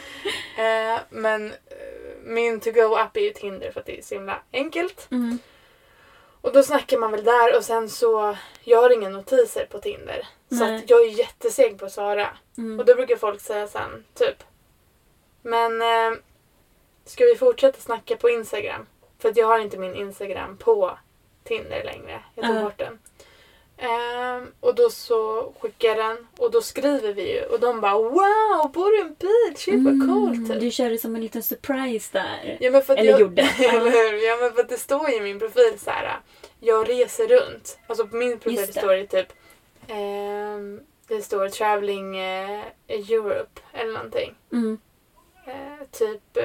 Eh, 0.59 1.01
men 1.10 1.51
eh, 1.51 1.56
min 2.23 2.60
to-go-app 2.60 3.16
är 3.16 3.20
ju 3.20 3.31
Tinder 3.31 3.70
för 3.70 3.81
att 3.81 3.86
det 3.86 3.98
är 3.98 4.02
så 4.02 4.14
himla 4.14 4.39
enkelt. 4.52 5.09
Mm. 5.10 5.39
Och 6.40 6.52
då 6.52 6.62
snackar 6.62 6.98
man 6.98 7.10
väl 7.10 7.24
där 7.24 7.56
och 7.56 7.64
sen 7.64 7.89
så, 7.89 8.36
jag 8.64 8.82
har 8.82 8.90
inga 8.90 9.09
notiser 9.09 9.66
på 9.70 9.78
Tinder. 9.78 10.27
Så 10.48 10.55
Nej. 10.55 10.77
att 10.77 10.90
jag 10.90 11.02
är 11.02 11.19
jätteseg 11.19 11.78
på 11.78 11.85
att 11.85 11.93
svara. 11.93 12.28
Mm. 12.59 12.81
Och 12.81 12.86
då 12.86 12.94
brukar 12.94 13.16
folk 13.16 13.40
säga 13.40 13.66
sen, 13.66 14.05
typ. 14.14 14.43
Men 15.43 15.82
eh, 15.82 16.19
ska 17.04 17.24
vi 17.24 17.34
fortsätta 17.36 17.80
snacka 17.80 18.16
på 18.16 18.30
Instagram? 18.30 18.86
För 19.18 19.28
att 19.28 19.36
jag 19.36 19.46
har 19.46 19.58
inte 19.58 19.78
min 19.78 19.94
Instagram 19.94 20.56
på 20.56 20.98
Tinder 21.44 21.84
längre. 21.84 22.20
Jag 22.34 22.46
tog 22.46 22.56
Ja. 22.56 22.62
bort 22.62 22.78
den. 22.78 22.98
Ehm, 23.76 24.46
och 24.60 24.74
då 24.74 24.90
så 24.90 25.52
skickar 25.60 25.88
jag 25.88 25.98
den 25.98 26.26
och 26.38 26.50
då 26.50 26.62
skriver 26.62 27.12
vi 27.12 27.34
ju 27.34 27.42
och 27.44 27.60
de 27.60 27.80
bara 27.80 27.94
wow, 27.94 28.72
bor 28.72 28.90
du 28.90 28.98
i 28.98 29.00
en 29.00 29.14
bil? 29.18 29.56
Shit 29.56 29.84
vad 29.84 30.08
coolt! 30.08 30.50
Typ. 30.52 30.60
Du 30.60 30.70
körde 30.70 30.98
som 30.98 31.14
en 31.14 31.20
liten 31.22 31.42
surprise 31.42 32.08
där. 32.12 32.58
Ja, 32.60 32.82
Eller 32.88 33.04
jag, 33.10 33.20
gjorde. 33.20 33.42
eller 33.58 33.90
hur? 33.90 34.26
Ja, 34.28 34.36
men 34.40 34.52
för 34.52 34.60
att 34.60 34.68
det 34.68 34.78
står 34.78 35.10
ju 35.10 35.16
i 35.16 35.20
min 35.20 35.38
profil 35.38 35.78
så 35.78 35.90
här. 35.90 36.20
Jag 36.60 36.88
reser 36.88 37.28
runt. 37.28 37.78
Alltså 37.86 38.06
på 38.06 38.16
min 38.16 38.38
profil 38.38 38.66
det. 38.66 38.72
står 38.72 38.92
det 38.94 39.06
typ 39.06 39.32
ehm, 39.88 40.80
det 41.08 41.22
står 41.22 41.48
traveling 41.48 42.16
eh, 42.16 42.60
Europe 42.88 43.60
eller 43.72 43.92
någonting. 43.92 44.34
Mm. 44.52 44.78
Eh, 45.44 45.86
typ 45.90 46.36
eh, 46.36 46.44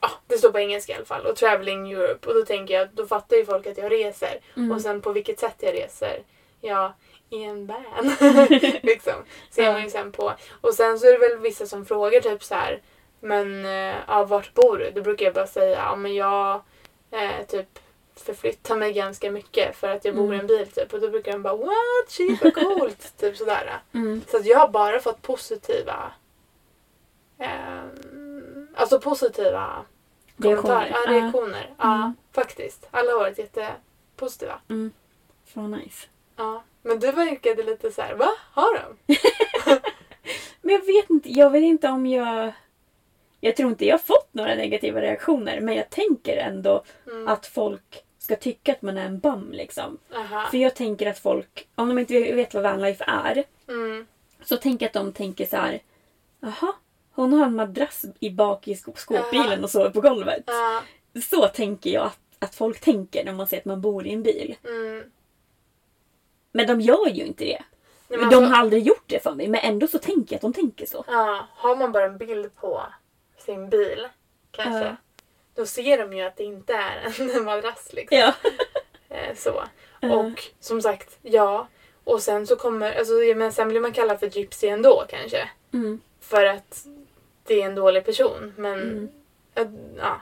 ja, 0.00 0.10
det 0.26 0.38
står 0.38 0.52
på 0.52 0.58
engelska 0.58 0.92
i 0.92 0.96
alla 0.96 1.04
fall. 1.04 1.26
Och 1.26 1.36
traveling 1.36 1.92
Europe. 1.92 2.28
Och 2.28 2.34
då 2.34 2.44
tänker 2.44 2.74
jag, 2.74 2.88
då 2.92 3.06
fattar 3.06 3.36
ju 3.36 3.44
folk 3.44 3.66
att 3.66 3.78
jag 3.78 3.92
reser. 3.92 4.40
Mm. 4.56 4.72
Och 4.72 4.80
sen 4.80 5.00
på 5.02 5.12
vilket 5.12 5.40
sätt 5.40 5.56
jag 5.58 5.74
reser. 5.74 6.22
Ja, 6.60 6.94
i 7.30 7.44
en 7.44 7.66
van. 7.66 8.16
liksom. 8.82 9.24
Ser 9.50 9.72
man 9.72 9.82
ju 9.82 9.90
sen 9.90 10.12
på. 10.12 10.32
Och 10.60 10.74
sen 10.74 10.98
så 10.98 11.06
är 11.06 11.12
det 11.12 11.28
väl 11.28 11.38
vissa 11.38 11.66
som 11.66 11.86
frågar 11.86 12.20
typ 12.20 12.44
så 12.44 12.54
här. 12.54 12.82
Men 13.20 13.64
eh, 13.64 13.96
ja, 14.06 14.24
vart 14.24 14.54
bor 14.54 14.78
du? 14.78 14.90
Då 14.90 15.02
brukar 15.02 15.24
jag 15.24 15.34
bara 15.34 15.46
säga, 15.46 15.76
ja 15.76 15.96
men 15.96 16.14
jag 16.14 16.62
eh, 17.10 17.46
typ 17.48 17.78
förflyttar 18.16 18.76
mig 18.76 18.92
ganska 18.92 19.30
mycket 19.30 19.76
för 19.76 19.88
att 19.88 20.04
jag 20.04 20.16
bor 20.16 20.34
i 20.34 20.38
en 20.38 20.46
bil 20.46 20.66
typ. 20.66 20.94
Och 20.94 21.00
då 21.00 21.08
brukar 21.08 21.32
de 21.32 21.42
bara 21.42 21.56
what? 21.56 22.08
Shit 22.08 22.44
vad 22.44 22.54
coolt! 22.54 23.16
typ 23.20 23.36
sådär. 23.36 23.80
Mm. 23.94 24.22
Så 24.28 24.36
att 24.36 24.46
jag 24.46 24.58
har 24.58 24.68
bara 24.68 25.00
fått 25.00 25.22
positiva 25.22 26.12
ehm, 27.38 28.68
Alltså 28.74 29.00
positiva 29.00 29.84
kommentarer. 30.42 30.84
Reaktioner. 30.84 30.90
Ja, 31.06 31.12
reaktioner. 31.12 31.74
Ja, 31.78 31.94
Mm. 31.94 32.14
faktiskt. 32.32 32.88
Alla 32.90 33.12
har 33.12 33.18
varit 33.18 33.38
jättepositiva. 33.38 34.60
Mm. 34.68 34.92
Fan 35.46 35.70
nice. 35.70 36.06
Ja. 36.36 36.62
Men 36.82 37.00
du 37.00 37.12
verkade 37.12 37.62
lite 37.62 37.90
så 37.90 38.02
här, 38.02 38.14
va? 38.14 38.28
Har 38.52 38.74
de? 38.74 39.14
Men 40.62 40.74
jag 40.74 40.86
vet 40.86 41.10
inte, 41.10 41.32
jag 41.32 41.50
vet 41.50 41.62
inte 41.62 41.88
om 41.88 42.06
jag... 42.06 42.52
Jag 43.40 43.56
tror 43.56 43.70
inte 43.70 43.86
jag 43.86 43.94
har 43.94 43.98
fått 43.98 44.28
några 44.34 44.54
negativa 44.54 45.00
reaktioner 45.00 45.60
men 45.60 45.74
jag 45.74 45.90
tänker 45.90 46.36
ändå 46.36 46.84
Mm. 47.06 47.28
att 47.28 47.46
folk 47.46 48.04
ska 48.18 48.36
tycka 48.36 48.72
att 48.72 48.82
man 48.82 48.98
är 48.98 49.06
en 49.06 49.18
bum 49.18 49.52
liksom. 49.52 49.98
Aha. 50.16 50.46
För 50.50 50.58
jag 50.58 50.74
tänker 50.76 51.10
att 51.10 51.18
folk, 51.18 51.68
om 51.74 51.88
de 51.88 51.98
inte 51.98 52.32
vet 52.32 52.54
vad 52.54 52.62
vanlife 52.62 53.04
är, 53.06 53.44
Mm. 53.68 54.06
så 54.42 54.56
tänker 54.56 54.84
jag 54.86 54.88
att 54.88 55.04
de 55.04 55.12
tänker 55.12 55.46
så 55.46 55.56
här. 55.56 55.80
Jaha, 56.40 56.72
hon 57.22 57.32
har 57.32 57.46
en 57.46 57.54
madrass 57.54 58.04
i 58.20 58.30
bak 58.30 58.68
i 58.68 58.74
skå- 58.74 58.96
skåpbilen 58.96 59.64
och 59.64 59.70
sover 59.70 59.90
på 59.90 60.00
golvet. 60.00 60.44
Så 61.30 61.48
tänker 61.48 61.90
jag 61.90 62.06
att, 62.06 62.18
att 62.38 62.54
folk 62.54 62.80
tänker 62.80 63.24
när 63.24 63.32
man 63.32 63.46
ser 63.46 63.58
att 63.58 63.64
man 63.64 63.80
bor 63.80 64.06
i 64.06 64.12
en 64.12 64.22
bil. 64.22 64.56
Mm. 64.64 65.04
Men 66.52 66.66
de 66.66 66.80
gör 66.80 67.08
ju 67.08 67.24
inte 67.24 67.44
det. 67.44 67.62
Nej, 68.08 68.18
de 68.18 68.24
alltså- 68.24 68.40
har 68.40 68.56
aldrig 68.56 68.86
gjort 68.86 69.04
det 69.06 69.22
för 69.22 69.34
mig 69.34 69.48
men 69.48 69.60
ändå 69.60 69.86
så 69.86 69.98
tänker 69.98 70.32
jag 70.32 70.36
att 70.36 70.42
de 70.42 70.52
tänker 70.52 70.86
så. 70.86 71.04
Ja, 71.08 71.46
har 71.50 71.76
man 71.76 71.92
bara 71.92 72.04
en 72.04 72.18
bild 72.18 72.54
på 72.56 72.82
sin 73.38 73.68
bil 73.70 74.08
kanske. 74.50 74.84
Ja. 74.84 74.96
Då 75.54 75.66
ser 75.66 75.98
de 75.98 76.16
ju 76.16 76.22
att 76.22 76.36
det 76.36 76.44
inte 76.44 76.74
är 76.74 77.20
en 77.36 77.44
madrass 77.44 77.88
liksom. 77.92 78.18
Ja. 78.18 78.32
Eh, 79.10 79.36
så. 79.36 79.62
Och 80.02 80.42
som 80.60 80.82
sagt, 80.82 81.18
ja. 81.22 81.68
Och 82.04 82.22
sen 82.22 82.46
så 82.46 82.56
kommer, 82.56 82.98
alltså, 82.98 83.12
men 83.36 83.52
sen 83.52 83.68
blir 83.68 83.80
man 83.80 83.92
kallad 83.92 84.20
för 84.20 84.26
gypsy 84.26 84.66
ändå 84.68 85.04
kanske. 85.08 85.48
Mm. 85.72 86.00
För 86.20 86.44
att 86.44 86.86
det 87.48 87.62
är 87.62 87.66
en 87.66 87.74
dålig 87.74 88.04
person. 88.04 88.52
Men 88.56 88.80
Mm. 88.80 89.08
ja, 89.54 89.64
ja. 89.98 90.20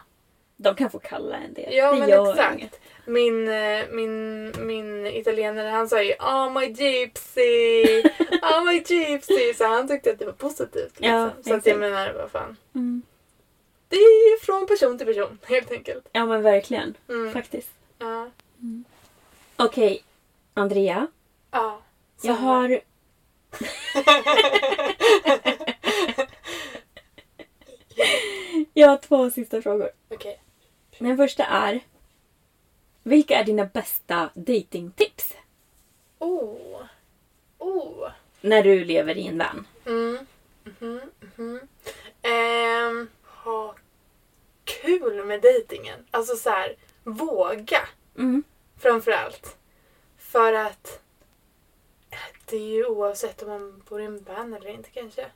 De 0.59 0.75
kan 0.75 0.91
få 0.91 0.99
kalla 0.99 1.37
en 1.37 1.55
det. 1.55 1.69
Ja 1.71 1.93
det 1.93 1.99
men 1.99 2.09
gör 2.09 2.31
exakt. 2.31 2.59
inget. 2.59 2.81
Min, 3.05 3.49
eh, 3.49 3.85
min, 3.91 4.53
min 4.67 5.07
italienare 5.07 5.69
han 5.69 5.89
sa 5.89 6.03
ju 6.03 6.13
oh 6.15 6.51
my 6.53 6.67
gypsy, 6.67 8.03
oh 8.43 8.65
my 8.67 8.75
gypsy. 8.87 9.55
Så 9.55 9.67
han 9.67 9.89
tyckte 9.89 10.11
att 10.11 10.19
det 10.19 10.25
var 10.25 10.33
positivt. 10.33 11.01
Liksom. 11.01 11.07
Ja, 11.19 11.31
så 11.45 11.55
att 11.55 11.67
jag 11.67 11.79
menar, 11.79 12.13
vad 12.13 12.31
fan. 12.31 12.57
Mm. 12.75 13.03
Det 13.89 13.97
är 13.97 14.41
från 14.45 14.67
person 14.67 14.99
till 14.99 15.07
person 15.07 15.39
helt 15.47 15.71
enkelt. 15.73 16.09
Ja 16.13 16.27
men 16.27 16.43
verkligen. 16.43 16.95
Mm. 17.09 17.33
Faktiskt. 17.33 17.71
Ja. 17.99 18.31
Okej, 19.57 20.03
Andrea. 20.55 21.07
Ja. 21.51 21.81
Jag 22.23 22.35
har... 22.35 22.81
jag 28.75 28.89
har 28.89 28.97
två 28.97 29.31
sista 29.31 29.63
frågor. 29.63 29.91
Okej. 30.09 30.43
Den 30.99 31.17
första 31.17 31.45
är. 31.45 31.81
Vilka 33.03 33.39
är 33.41 33.45
dina 33.45 33.65
bästa 33.65 34.31
datingtips? 34.35 35.35
Oh. 36.19 36.83
Oh. 37.59 38.09
När 38.41 38.63
du 38.63 38.85
lever 38.85 39.17
i 39.19 39.27
en 39.27 39.39
van. 39.39 39.67
Mm. 39.87 40.27
Mhm, 40.65 41.01
mhm. 41.37 41.61
Ehm, 42.23 43.09
ha 43.23 43.75
kul 44.65 45.25
med 45.25 45.43
dejtingen. 45.43 46.07
Alltså 46.11 46.37
så 46.37 46.51
här, 46.51 46.77
våga 47.05 47.89
Mm. 48.19 48.43
framförallt. 48.79 49.57
För 50.19 50.53
att 50.53 51.01
det 52.45 52.57
är 52.57 52.61
ju 52.61 52.87
oavsett 52.87 53.43
om 53.43 53.49
man 53.49 53.83
bor 53.89 54.01
i 54.01 54.05
en 54.05 54.25
van 54.25 54.55
eller 54.55 54.71
inte 54.71 54.91
kanske. 54.91 55.27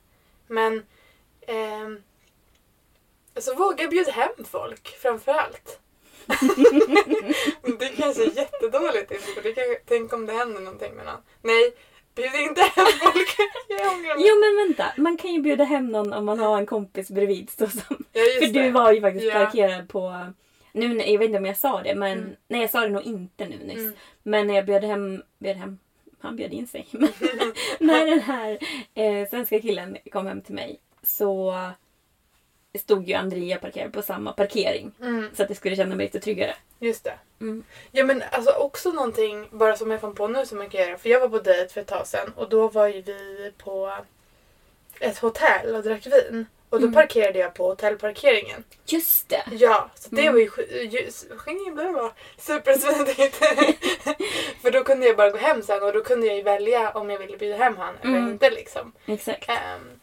Men 0.47 0.87
ehm, 1.41 2.03
alltså 3.35 3.55
våga 3.55 3.89
bjuda 3.89 4.13
hem 4.13 4.45
folk 4.45 4.89
framförallt. 4.89 5.81
det 7.79 7.89
kanske 7.97 8.23
är 8.25 8.37
jättedåligt 8.37 9.11
info. 9.11 9.41
Det 9.43 9.53
kan, 9.53 9.65
tänk 9.87 10.13
om 10.13 10.27
det 10.27 10.33
händer 10.33 10.61
någonting 10.61 10.95
med 10.95 11.05
någon. 11.05 11.21
Nej, 11.43 11.73
bjud 12.15 12.35
inte 12.35 12.63
hem 12.63 12.87
folk. 13.01 13.37
Jo 14.19 14.41
men 14.41 14.57
vänta, 14.67 14.93
man 14.97 15.17
kan 15.17 15.33
ju 15.33 15.41
bjuda 15.41 15.65
hem 15.65 15.89
någon 15.89 16.13
om 16.13 16.25
man 16.25 16.39
har 16.39 16.59
en 16.59 16.67
kompis 16.67 17.11
bredvid. 17.11 17.51
Så 17.51 17.67
som, 17.67 18.05
Ja, 18.13 18.21
just 18.21 18.39
för 18.39 18.47
du 18.47 18.63
det. 18.63 18.71
var 18.71 18.93
ju 18.93 19.01
faktiskt 19.01 19.27
Ja. 19.27 19.33
parkerad 19.33 19.89
på... 19.89 20.33
Nu, 20.73 20.99
jag 20.99 21.19
vet 21.19 21.27
inte 21.27 21.39
om 21.39 21.47
jag 21.47 21.57
sa 21.57 21.83
det, 21.83 21.95
men... 21.95 22.19
Mm. 22.19 22.37
Nej 22.49 22.61
jag 22.61 22.71
sa 22.71 22.81
det 22.81 22.89
nog 22.89 23.03
inte 23.03 23.49
nu 23.49 23.57
nyss. 23.57 23.79
Mm. 23.79 23.93
Men 24.23 24.47
när 24.47 24.55
jag 24.55 24.67
bjöd 24.67 24.85
hem... 24.85 25.23
Bjöd 25.39 25.57
hem 25.57 25.79
han 26.21 26.37
bjöd 26.37 26.53
in 26.53 26.67
sig. 26.67 26.87
Men 26.93 27.09
när 27.79 28.07
den 28.07 28.21
här 28.21 28.59
eh, 28.95 29.29
svenska 29.29 29.61
killen 29.61 29.97
kom 30.13 30.27
hem 30.27 30.43
till 30.43 30.55
mig 30.55 30.81
så 31.03 31.55
stod 32.79 33.09
ju 33.09 33.15
Andrea 33.15 33.59
parkerad 33.59 33.93
på 33.93 34.03
samma 34.03 34.33
parkering. 34.33 34.93
Mm, 35.01 35.29
Så 35.35 35.43
att 35.43 35.51
jag 35.51 35.57
skulle 35.57 35.77
känna 35.77 35.95
mig 35.95 36.07
lite 36.07 36.21
tryggare. 36.21 36.55
just 36.79 37.05
det. 37.05 37.19
Mm. 37.41 37.65
Ja 37.91 38.05
men 38.05 38.23
alltså 38.33 38.51
också 38.51 38.91
någonting 38.93 39.49
bara 39.51 39.77
som 39.77 39.91
jag 39.91 40.01
kom 40.01 40.15
på 40.15 40.29
nu 40.29 40.47
som 40.47 40.59
man 40.59 40.69
kan 40.71 40.81
göra. 40.81 40.99
För 40.99 41.09
jag 41.09 41.21
var 41.21 41.29
på 41.29 41.39
dejt 41.39 41.73
för 41.75 41.81
ett 41.81 41.87
tag 41.87 42.07
sedan 42.07 42.33
och 42.37 42.49
då 42.49 42.69
var 42.69 42.87
ju 42.89 43.03
vi 43.03 43.53
på 43.59 43.93
ett 45.01 45.19
hotell 45.19 45.75
och 45.75 45.83
drack 45.83 46.07
vin. 46.07 46.47
Och 46.71 46.81
då 46.81 46.87
Mm. 46.87 46.95
parkerade 46.95 47.39
jag 47.39 47.55
på 47.55 47.67
hotellparkeringen. 47.69 48.65
Just 48.87 49.29
det! 49.29 49.43
Ja, 49.53 49.91
så 49.95 50.09
det 50.15 50.21
Mm. 50.27 50.33
var 50.35 50.41
ju 50.41 50.51
supersmidigt. 52.39 53.37
för 54.63 54.71
då 54.71 54.85
kunde 54.85 55.07
jag 55.07 55.17
bara 55.17 55.31
gå 55.31 55.39
hem 55.39 55.63
sen 55.63 55.83
och 55.83 55.93
då 55.93 56.01
kunde 56.05 56.27
jag 56.27 56.37
ju 56.37 56.43
välja 56.43 56.91
om 56.91 57.11
jag 57.11 57.19
ville 57.19 57.37
bjuda 57.37 57.57
hem 57.57 57.77
han 57.77 57.95
eller 58.03 58.17
Mm. 58.19 58.31
inte 58.31 58.51
liksom. 58.51 58.93
Exakt. 59.07 59.49
Ehm, 59.49 60.00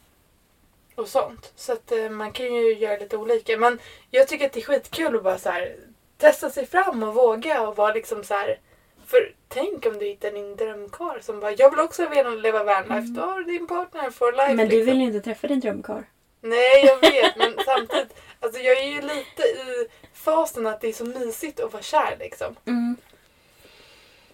och 0.98 1.08
sånt. 1.08 1.52
Så 1.56 1.74
att 1.74 1.92
eh, 1.92 2.10
man 2.10 2.32
kan 2.32 2.46
ju 2.46 2.74
göra 2.74 2.98
lite 2.98 3.18
olika. 3.18 3.58
Men 3.58 3.80
jag 4.12 4.28
tycker 4.28 4.46
att 4.46 4.54
det 4.54 4.60
är 4.60 4.64
skitkul 4.64 5.16
att 5.16 5.24
bara 5.24 5.38
så 5.38 5.50
här, 5.50 5.76
testa 6.18 6.50
sig 6.50 6.66
fram 6.66 7.04
och 7.04 7.14
våga 7.14 7.62
och 7.68 7.76
vara 7.76 7.94
liksom 7.94 8.24
så 8.24 8.34
här. 8.34 8.60
För 9.06 9.34
tänk 9.48 9.86
om 9.86 9.98
du 9.98 10.06
hittar 10.06 10.32
din 10.32 10.56
drömkarl 10.56 11.20
som 11.22 11.40
bara 11.40 11.52
jag 11.52 11.70
vill 11.70 11.80
också 11.80 12.10
leva 12.42 12.64
vanlife. 12.64 13.08
Då 13.08 13.22
har 13.22 13.40
du 13.40 13.44
din 13.44 13.68
partner 13.68 14.10
for 14.10 14.32
life. 14.32 14.44
Mm. 14.44 14.58
Men 14.58 14.70
du 14.70 14.76
liksom. 14.76 14.92
vill 14.92 15.02
ju 15.02 15.08
inte 15.08 15.22
träffa 15.22 15.48
din 15.48 15.60
drömkarl. 15.60 16.04
Nej 16.42 16.86
jag 16.86 17.12
vet 17.12 17.36
men 17.38 17.54
samtidigt. 17.66 18.18
Alltså 18.40 18.60
jag 18.60 18.78
är 18.78 18.88
ju 18.88 19.02
lite 19.02 19.44
i 19.44 19.88
fasen 20.14 20.68
att 20.68 20.82
det 20.82 20.88
är 20.88 20.94
så 20.94 21.06
mysigt 21.06 21.60
att 21.60 21.74
vara 21.74 21.84
kär 21.84 22.18
liksom. 22.20 22.56
Mm. 22.66 22.96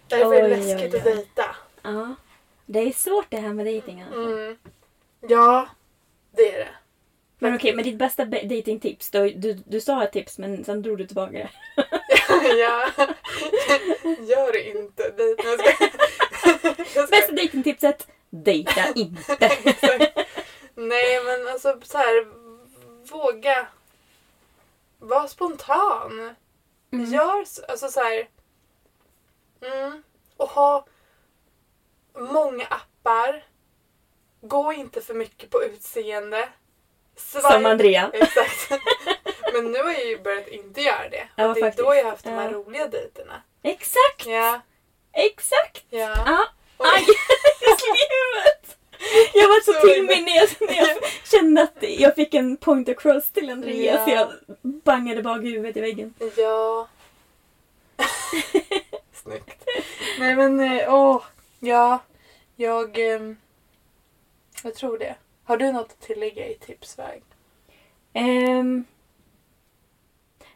Därför 0.08 0.34
är 0.34 0.48
det 0.48 0.54
Oj, 0.54 0.60
läskigt 0.60 0.94
oj, 0.94 1.00
att 1.00 1.06
oj. 1.06 1.14
dejta. 1.14 1.56
Ja. 1.82 2.14
Det 2.66 2.78
är 2.78 2.92
svårt 2.92 3.26
det 3.28 3.36
här 3.36 3.52
med 3.52 3.66
dejting 3.66 4.02
alltså. 4.02 4.20
Mm. 4.20 4.56
Ja, 5.20 5.68
det 6.36 6.54
är 6.54 6.58
det. 6.58 6.68
Men 7.38 7.54
okej, 7.54 7.74
men 7.74 7.84
ditt 7.84 7.98
bästa 7.98 8.24
datingtips? 8.24 9.10
Du, 9.10 9.30
du, 9.30 9.54
du 9.54 9.80
sa 9.80 10.04
ett 10.04 10.12
tips 10.12 10.38
men 10.38 10.64
sen 10.64 10.82
drog 10.82 10.98
du 10.98 11.06
tillbaka 11.06 11.32
det. 11.32 11.50
ja. 12.58 12.90
Gör 14.28 14.76
inte. 14.76 15.10
Dejt. 15.10 15.42
Jag 15.42 15.60
ska... 15.60 15.84
jag 16.94 17.08
ska... 17.08 17.16
Bästa 17.16 17.32
datingtipset? 17.32 18.08
Dejta 18.30 18.92
inte. 18.94 19.50
Nej 20.74 21.24
men 21.24 21.48
alltså 21.48 21.80
så 21.82 21.98
här. 21.98 22.26
Våga. 23.10 23.66
Var 24.98 25.26
spontan. 25.26 26.34
Mm. 26.92 27.12
Gör 27.12 27.44
alltså 27.68 27.88
så 27.88 28.00
här. 28.00 28.28
Mm, 29.60 30.02
och 30.36 30.48
ha 30.48 30.86
många 32.14 32.66
appar. 32.66 33.44
Gå 34.48 34.72
inte 34.72 35.00
för 35.00 35.14
mycket 35.14 35.50
på 35.50 35.62
utseende. 35.64 36.48
Svaj- 37.16 37.52
Som 37.52 37.66
Andrea. 37.66 38.10
Exakt. 38.14 38.70
Men 39.52 39.72
nu 39.72 39.78
har 39.82 39.90
jag 39.92 40.06
ju 40.06 40.18
börjat 40.18 40.48
inte 40.48 40.80
göra 40.80 41.08
det. 41.08 41.28
Ja, 41.36 41.48
och 41.48 41.54
det 41.54 41.60
är 41.60 41.64
faktiskt. 41.64 41.86
då 41.88 41.94
jag 41.94 42.04
har 42.04 42.10
haft 42.10 42.24
de 42.24 42.30
här 42.30 42.44
Ja. 42.50 42.52
roliga 42.52 42.88
dejterna. 42.88 43.42
Exakt! 43.62 44.26
Ja. 44.26 44.60
Exakt! 45.12 45.84
Ja. 45.90 46.14
Ja. 46.26 46.46
Aj! 46.78 47.04
Jag 47.60 47.78
slog 47.80 47.96
i 47.96 48.06
huvudet! 48.10 48.76
Jag 49.34 49.48
var 49.48 49.60
så 49.60 49.86
till 49.88 50.04
mig 50.04 50.22
när 50.22 50.36
jag, 50.36 50.48
när 50.60 50.88
jag 50.88 50.98
kände 51.24 51.62
att 51.62 51.76
jag 51.80 52.14
fick 52.14 52.34
en 52.34 52.56
point 52.56 52.88
across 52.88 53.30
till 53.30 53.50
Andreas. 53.50 53.96
Ja. 53.96 54.04
Så 54.04 54.10
jag 54.10 54.32
bangade 54.62 55.22
bak 55.22 55.42
huvudet 55.42 55.76
i 55.76 55.80
väggen. 55.80 56.14
Ja. 56.36 56.88
Snyggt. 59.22 59.64
Nej 60.18 60.36
men, 60.36 60.60
eh, 60.60 60.94
åh. 60.94 61.22
Ja. 61.60 61.98
Jag... 62.56 62.98
ehm, 62.98 63.36
jag 64.64 64.74
tror 64.74 64.98
det. 64.98 65.14
Har 65.44 65.56
du 65.56 65.72
något 65.72 65.90
att 65.92 66.00
tillägga 66.00 66.46
i 66.48 66.54
tipsväg? 66.54 67.22
Ehm, 68.12 68.84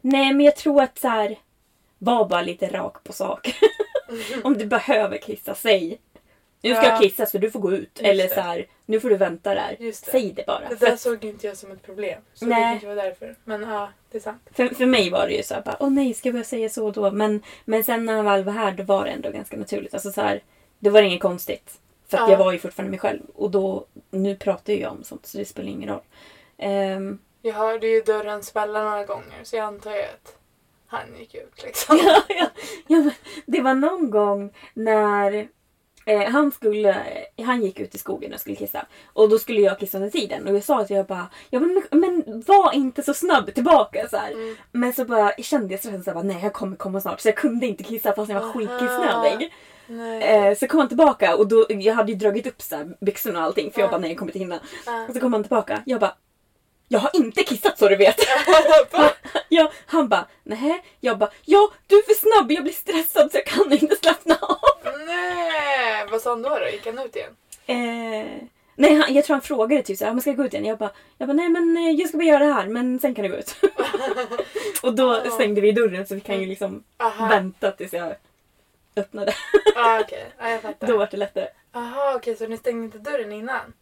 nej, 0.00 0.32
men 0.32 0.40
jag 0.46 0.56
tror 0.56 0.82
att 0.82 0.98
så 0.98 1.08
här, 1.08 1.38
var 1.98 2.28
bara 2.28 2.42
lite 2.42 2.66
rak 2.68 3.04
på 3.04 3.12
sak. 3.12 3.54
Om 4.44 4.58
du 4.58 4.66
behöver 4.66 5.18
kissa, 5.18 5.54
säg. 5.54 6.00
Nu 6.62 6.74
ska 6.74 6.82
Ja. 6.84 6.90
jag 6.90 7.00
kissa 7.02 7.26
så 7.26 7.38
du 7.38 7.50
får 7.50 7.60
gå 7.60 7.72
ut. 7.72 7.90
Just 7.94 8.00
Eller 8.08 8.28
det. 8.28 8.34
så 8.34 8.40
här, 8.40 8.66
nu 8.86 9.00
får 9.00 9.08
du 9.10 9.16
vänta 9.16 9.54
där. 9.54 9.76
Just 9.78 10.04
det. 10.04 10.10
Säg 10.10 10.32
det 10.32 10.46
bara. 10.46 10.68
Det 10.68 10.76
För, 10.76 10.86
där 10.86 10.92
att- 10.92 11.00
såg 11.00 11.24
inte 11.24 11.46
jag 11.46 11.56
som 11.56 11.70
ett 11.72 11.82
problem. 11.82 12.20
Så 12.34 12.46
Nej. 12.46 12.60
det 12.60 12.70
kanske 12.70 12.86
var 12.86 12.94
därför. 12.96 13.36
Men 13.44 13.62
ja, 13.62 13.88
det 14.10 14.18
är 14.18 14.22
sant. 14.22 14.42
för, 14.52 14.68
för 14.68 14.86
mig 14.86 15.10
var 15.10 15.26
det 15.26 15.34
ju 15.34 15.42
så 15.42 15.54
här, 15.54 15.62
bara, 15.62 15.76
åh 15.80 15.90
nej, 15.90 16.14
ska 16.14 16.28
jag 16.28 16.34
börja 16.34 16.44
säga 16.44 16.68
så 16.68 16.90
då? 16.90 17.10
Men, 17.10 17.42
men 17.64 17.84
sen 17.84 18.04
när 18.04 18.14
han 18.16 18.24
väl 18.24 18.44
var 18.44 18.52
här, 18.52 18.72
då 18.72 18.82
var 18.82 19.04
det 19.04 19.10
ändå 19.10 19.30
ganska 19.30 19.56
naturligt. 19.56 19.94
Alltså 19.94 20.10
så 20.12 20.20
här, 20.20 20.42
det 20.78 20.90
var 20.90 21.02
inget 21.02 21.20
konstigt. 21.22 21.80
För 22.10 22.16
att 22.18 22.22
Ja. 22.28 22.30
jag 22.30 22.38
var 22.38 22.52
ju 22.52 22.58
fortfarande 22.58 22.90
mig 22.90 23.00
själv. 23.00 23.20
Och 23.34 23.50
då, 23.50 23.84
nu 24.10 24.36
pratar 24.36 24.72
ju 24.72 24.80
jag 24.80 24.92
om 24.92 25.04
sånt 25.04 25.26
så 25.26 25.38
det 25.38 25.44
spelar 25.44 25.68
ingen 25.68 25.88
roll. 25.88 26.00
Ehm, 26.58 27.18
Jag 27.42 27.54
hörde 27.54 27.86
ju 27.88 28.00
dörren 28.00 28.42
smälla 28.42 28.84
några 28.84 29.04
gånger 29.04 29.40
så 29.42 29.56
jag 29.56 29.64
antar 29.64 29.90
ju 29.92 30.02
att 30.02 30.36
han 30.86 31.16
gick 31.18 31.34
ut 31.34 31.62
liksom. 31.62 31.98
ja, 32.04 32.22
ja, 32.28 32.46
ja, 32.86 33.10
det 33.46 33.60
var 33.60 33.74
någon 33.74 34.10
gång 34.10 34.50
när 34.74 35.48
eh, 36.04 36.30
han 36.30 36.50
skulle, 36.52 36.96
han 37.44 37.62
gick 37.62 37.80
ut 37.80 37.94
i 37.94 37.98
skogen 37.98 38.32
och 38.34 38.40
skulle 38.40 38.56
kissa. 38.56 38.86
Och 39.12 39.28
då 39.28 39.38
skulle 39.38 39.60
jag 39.60 39.78
kissa 39.78 39.98
under 39.98 40.10
tiden. 40.10 40.48
Och 40.48 40.54
jag 40.56 40.64
sa 40.64 40.80
att 40.80 40.90
jag 40.90 41.06
bara, 41.06 41.26
ja 41.50 41.60
men, 41.60 41.82
men 41.90 42.42
var 42.46 42.74
inte 42.74 43.02
så 43.02 43.14
snabb 43.14 43.54
tillbaka 43.54 44.08
så. 44.08 44.16
Mm. 44.16 44.56
Men 44.72 44.92
så 44.92 45.04
bara 45.04 45.32
kände 45.32 45.74
jag 45.74 45.82
så 45.82 45.90
här, 45.90 46.22
nej 46.22 46.40
jag 46.42 46.52
kommer 46.52 46.76
komma 46.76 47.00
snart. 47.00 47.20
Så 47.20 47.28
jag 47.28 47.36
kunde 47.36 47.66
inte 47.66 47.84
kissa 47.84 48.12
fast 48.12 48.30
jag 48.32 48.40
var 48.40 48.52
skitkissnödig. 48.52 49.52
Eh, 50.22 50.54
så 50.58 50.66
kom 50.66 50.78
han 50.78 50.88
tillbaka 50.88 51.36
och 51.36 51.48
då, 51.48 51.66
jag 51.68 51.94
hade 51.94 52.12
ju 52.12 52.18
dragit 52.18 52.46
upp 52.46 52.62
så 52.62 52.76
här, 52.76 52.96
byxorna 53.00 53.38
och 53.38 53.44
allting 53.44 53.70
för 53.72 53.80
jag 53.80 53.86
Ja. 53.86 53.90
bara 53.90 53.98
nej 54.00 54.10
jag 54.10 54.18
kommer 54.18 54.32
inte 54.32 54.38
hinna. 54.38 54.60
Och 55.08 55.14
så 55.14 55.20
kom 55.20 55.32
han 55.32 55.42
tillbaka. 55.42 55.82
Jag 55.86 56.00
bara, 56.00 56.14
jag 56.88 56.98
har 57.00 57.10
inte 57.14 57.42
kissat 57.42 57.78
så 57.78 57.88
du 57.88 57.96
vet. 57.96 58.16
ja, 59.48 59.70
han 59.86 60.08
bara, 60.08 60.26
nej. 60.44 60.84
Jag 61.00 61.18
bara, 61.18 61.30
ja 61.44 61.70
du 61.86 61.96
är 61.98 62.02
för 62.02 62.14
snabb, 62.14 62.52
jag 62.52 62.62
blir 62.62 62.72
stressad 62.72 63.30
så 63.32 63.36
jag 63.36 63.46
kan 63.46 63.72
inte 63.72 63.96
slappna 63.96 64.34
av. 64.40 64.58
Nej, 65.06 66.06
vad 66.10 66.20
sa 66.20 66.30
han 66.30 66.42
då 66.42 66.48
då? 66.48 66.68
Gick 66.68 66.86
han 66.86 66.98
ut 66.98 67.16
igen? 67.16 67.30
Eh, 67.66 68.26
nej, 68.76 68.94
han, 68.94 69.14
jag 69.14 69.24
tror 69.24 69.34
han 69.34 69.42
frågade 69.42 69.82
typ 69.82 69.98
såhär, 69.98 70.12
men 70.12 70.20
ska 70.20 70.30
jag 70.30 70.36
gå 70.36 70.44
ut 70.44 70.52
igen? 70.54 70.64
Jag 70.64 70.78
bara, 70.78 70.90
jag 71.18 71.28
bara, 71.28 71.34
nej 71.34 71.48
men 71.48 71.76
eh, 71.76 71.90
jag 71.90 72.08
ska 72.08 72.18
bara 72.18 72.24
göra 72.26 72.44
det 72.46 72.52
här 72.52 72.66
men 72.68 72.98
sen 73.00 73.14
kan 73.14 73.22
du 73.24 73.30
gå 73.30 73.36
ut. 73.36 73.56
och 74.82 74.94
då 74.94 75.20
stängde 75.30 75.60
vi 75.60 75.72
dörren 75.72 76.06
så 76.06 76.14
vi 76.14 76.20
kan 76.20 76.40
ju 76.40 76.46
liksom 76.46 76.84
Aha, 76.98 77.28
vänta 77.28 77.70
tills 77.70 77.92
jag 77.92 78.14
öppnade. 78.96 79.34
ah, 79.76 80.00
okej. 80.00 80.26
Ja, 80.38 80.50
jag 80.50 80.62
fattar. 80.62 80.86
då 80.86 80.96
var 80.96 81.08
det 81.10 81.16
lättare. 81.16 81.48
Aha, 81.72 82.14
okej, 82.16 82.36
så 82.36 82.46
ni 82.46 82.56
stängde 82.56 82.84
inte 82.84 82.98
dörren 82.98 83.32
innan? 83.32 83.72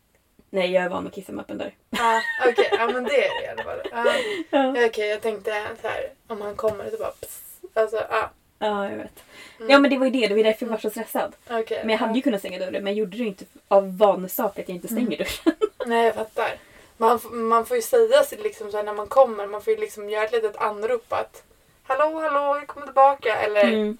Nej, 0.50 0.72
jag 0.72 0.84
är 0.84 0.88
van 0.88 1.06
att 1.06 1.14
kissa 1.14 1.32
med 1.32 1.42
öppen 1.42 1.58
dörr. 1.58 1.74
Ja, 1.90 2.20
okej. 2.48 2.68
Ja, 2.72 2.86
men 2.86 3.04
det 3.04 3.26
är 3.26 3.40
det 3.40 3.46
i 3.46 3.48
alla 3.48 3.62
fall. 3.62 3.80
Ja. 3.90 4.14
Ja. 4.50 4.86
Okej, 4.86 5.08
jag 5.08 5.20
tänkte 5.22 5.66
så 5.82 5.88
här, 5.88 6.10
om 6.26 6.40
han 6.42 6.56
kommer 6.56 6.90
så 6.90 6.96
bara 6.96 7.10
pss. 7.10 7.42
Alltså, 7.74 7.96
ja. 8.10 8.30
Ja, 8.58 8.90
jag 8.90 8.96
vet. 8.96 9.22
Mm. 9.58 9.70
Ja, 9.70 9.78
men 9.78 9.90
det 9.90 9.98
var 9.98 10.06
ju 10.06 10.12
det. 10.12 10.26
Det 10.26 10.34
var 10.34 10.42
därför 10.42 10.66
jag 10.66 10.70
var 10.70 10.78
så 10.78 10.90
stressad. 10.90 11.36
Okej. 11.50 11.80
Men 11.80 11.90
jag 11.90 11.98
hade 11.98 12.14
ju 12.14 12.22
kunnat 12.22 12.40
stänga 12.40 12.58
dörren, 12.58 12.84
men 12.84 12.86
jag 12.86 12.94
gjorde 12.94 13.16
det 13.16 13.24
inte 13.24 13.44
av 13.68 13.98
vanesak 13.98 14.58
att 14.58 14.68
jag 14.68 14.76
inte 14.76 14.88
stänger 14.88 15.16
dörren. 15.18 15.56
Nej, 15.86 16.04
jag 16.04 16.14
fattar. 16.14 16.54
Man, 16.96 17.20
man 17.30 17.66
får 17.66 17.76
ju 17.76 17.82
säga 17.82 18.22
sig 18.22 18.38
liksom 18.38 18.70
så 18.70 18.76
här 18.76 18.84
när 18.84 18.92
man 18.94 19.06
kommer, 19.06 19.46
man 19.46 19.62
får 19.62 19.72
ju 19.72 19.80
liksom 19.80 20.10
göra 20.10 20.24
ett 20.24 20.32
litet 20.32 20.56
anrop 20.56 21.12
att 21.12 21.42
Hallå, 21.82 22.20
hallå, 22.20 22.56
jag 22.56 22.66
kommer 22.66 22.86
tillbaka. 22.86 23.36
Eller 23.36 23.64
Mm. 23.64 23.96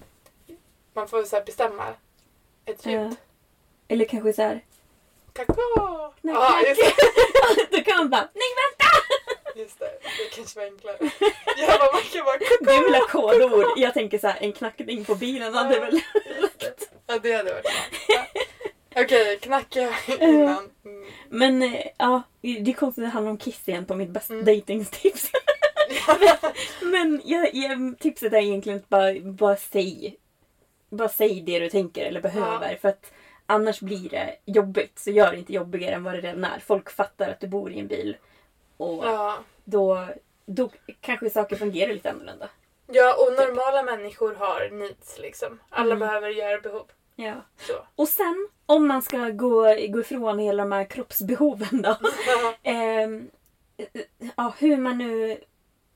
Man 0.97 1.07
får 1.07 1.23
så 1.23 1.41
bestämma 1.45 1.83
ett 2.65 2.85
ljud. 2.85 3.01
Ja. 3.01 3.15
Eller 3.87 4.05
kanske 4.05 4.33
så 4.33 4.41
här. 4.41 4.63
Kakao! 5.33 6.13
Nej, 6.21 6.35
Ja, 6.35 6.49
tack. 6.49 6.67
just 6.67 6.81
det. 6.81 6.95
Då 7.77 7.83
kan 7.83 7.97
man 7.97 8.09
bara, 8.09 8.29
nej 8.33 8.49
vänta! 8.61 8.91
Just 9.59 9.79
det, 9.79 9.85
det 10.03 10.35
kanske 10.35 10.59
var 10.59 10.65
enklare. 10.65 10.97
Jag 11.57 11.79
bara, 11.79 11.91
man 11.93 12.01
kan 12.01 12.25
bara 12.25 12.37
Det 12.37 12.75
är 12.77 12.83
väl 12.83 12.95
ett 12.95 13.09
kodord. 13.09 13.65
Jag 13.77 13.93
tänker 13.93 14.17
så 14.19 14.27
här, 14.27 14.37
en 14.41 14.53
knackning 14.53 15.05
på 15.05 15.15
bilen 15.15 15.53
hade 15.53 15.79
väl... 15.79 16.01
Just 16.41 16.59
det. 16.59 16.73
Ja, 17.07 17.19
det 17.23 17.33
hade 17.33 17.51
varit 17.53 17.63
bra. 17.63 17.71
Ja. 18.07 18.25
Okej, 19.01 19.37
knacka 19.41 19.93
innan. 20.19 20.69
Mm. 20.85 21.05
Men 21.29 21.61
eh, 21.63 21.87
ja, 21.97 22.21
det 22.41 22.71
är 22.71 22.73
konstigt 22.73 23.03
att 23.03 23.07
det 23.09 23.13
handlar 23.13 23.31
om 23.31 23.37
kiss 23.37 23.67
igen 23.67 23.85
på 23.85 23.95
mitt 23.95 24.09
bästa 24.09 24.33
Mm. 24.33 24.45
datingtips. 24.45 25.31
Men 26.81 27.21
jag, 27.25 27.53
jag, 27.55 27.95
tipset 27.99 28.33
är 28.33 28.37
egentligen 28.37 28.83
bara, 28.87 29.13
bara 29.19 29.55
säg. 29.57 30.17
Bara 30.89 31.09
säg 31.09 31.41
det 31.41 31.59
du 31.59 31.69
tänker 31.69 32.05
eller 32.05 32.21
behöver. 32.21 32.75
För 32.75 32.89
att 32.89 33.13
annars 33.45 33.79
blir 33.79 34.09
det 34.09 34.35
jobbigt. 34.45 34.99
Så 34.99 35.11
gör 35.11 35.31
det 35.31 35.37
inte 35.37 35.53
jobbigare 35.53 35.95
än 35.95 36.03
vad 36.03 36.13
det 36.13 36.21
redan 36.21 36.43
är. 36.43 36.59
Folk 36.59 36.89
fattar 36.89 37.29
att 37.29 37.39
du 37.39 37.47
bor 37.47 37.71
i 37.71 37.79
en 37.79 37.87
bil. 37.87 38.17
Och 38.77 39.05
Ja. 39.05 39.37
då, 39.63 40.07
då 40.45 40.69
kanske 41.01 41.29
saker 41.29 41.55
fungerar 41.55 41.93
lite 41.93 42.11
annorlunda. 42.11 42.49
ja, 42.87 43.15
och 43.19 43.33
normala 43.47 43.83
människor 43.83 44.35
har 44.35 44.69
needs 44.71 45.19
liksom. 45.19 45.59
Alla 45.69 45.95
Mm. 45.95 45.99
behöver 46.07 46.29
göra 46.29 46.61
behov. 46.61 46.85
Ja. 47.15 47.33
Så. 47.57 47.73
Och 47.95 48.07
sen 48.07 48.47
om 48.65 48.87
man 48.87 49.01
ska 49.01 49.29
gå, 49.29 49.63
gå 49.89 49.99
ifrån 49.99 50.39
hela 50.39 50.63
de 50.63 50.71
här 50.71 50.83
kroppsbehoven 50.85 51.81
då. 51.81 51.97
Ehm, 52.63 53.29
ja, 54.35 54.53
hur 54.59 54.77
man 54.77 54.97
nu 54.97 55.37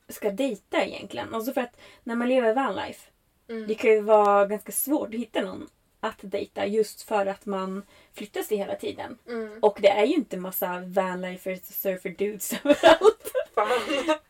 ska 0.09 0.29
dejta 0.29 0.83
egentligen. 0.83 1.33
Alltså 1.35 1.53
för 1.53 1.61
att 1.61 1.77
när 2.03 2.15
man 2.15 2.29
lever 2.29 2.53
vanlife. 2.53 3.10
Mm. 3.51 3.67
Det 3.67 3.75
kan 3.75 3.89
ju 3.91 4.01
vara 4.01 4.45
ganska 4.45 4.71
svårt 4.71 5.07
att 5.13 5.19
hitta 5.19 5.41
någon 5.41 5.69
att 5.99 6.17
dejta 6.21 6.65
just 6.65 7.01
för 7.01 7.25
att 7.25 7.45
man 7.45 7.83
flyttar 8.13 8.41
sig 8.41 8.57
hela 8.57 8.75
tiden. 8.75 9.17
Mm. 9.27 9.59
Och 9.61 9.77
det 9.81 9.89
är 9.89 10.05
ju 10.05 10.13
inte 10.13 10.37
massa 10.37 10.79
vanlifers 10.85 11.59
och 11.59 11.65
surfer 11.65 12.09
dudes 12.09 12.53
överallt. 12.63 13.31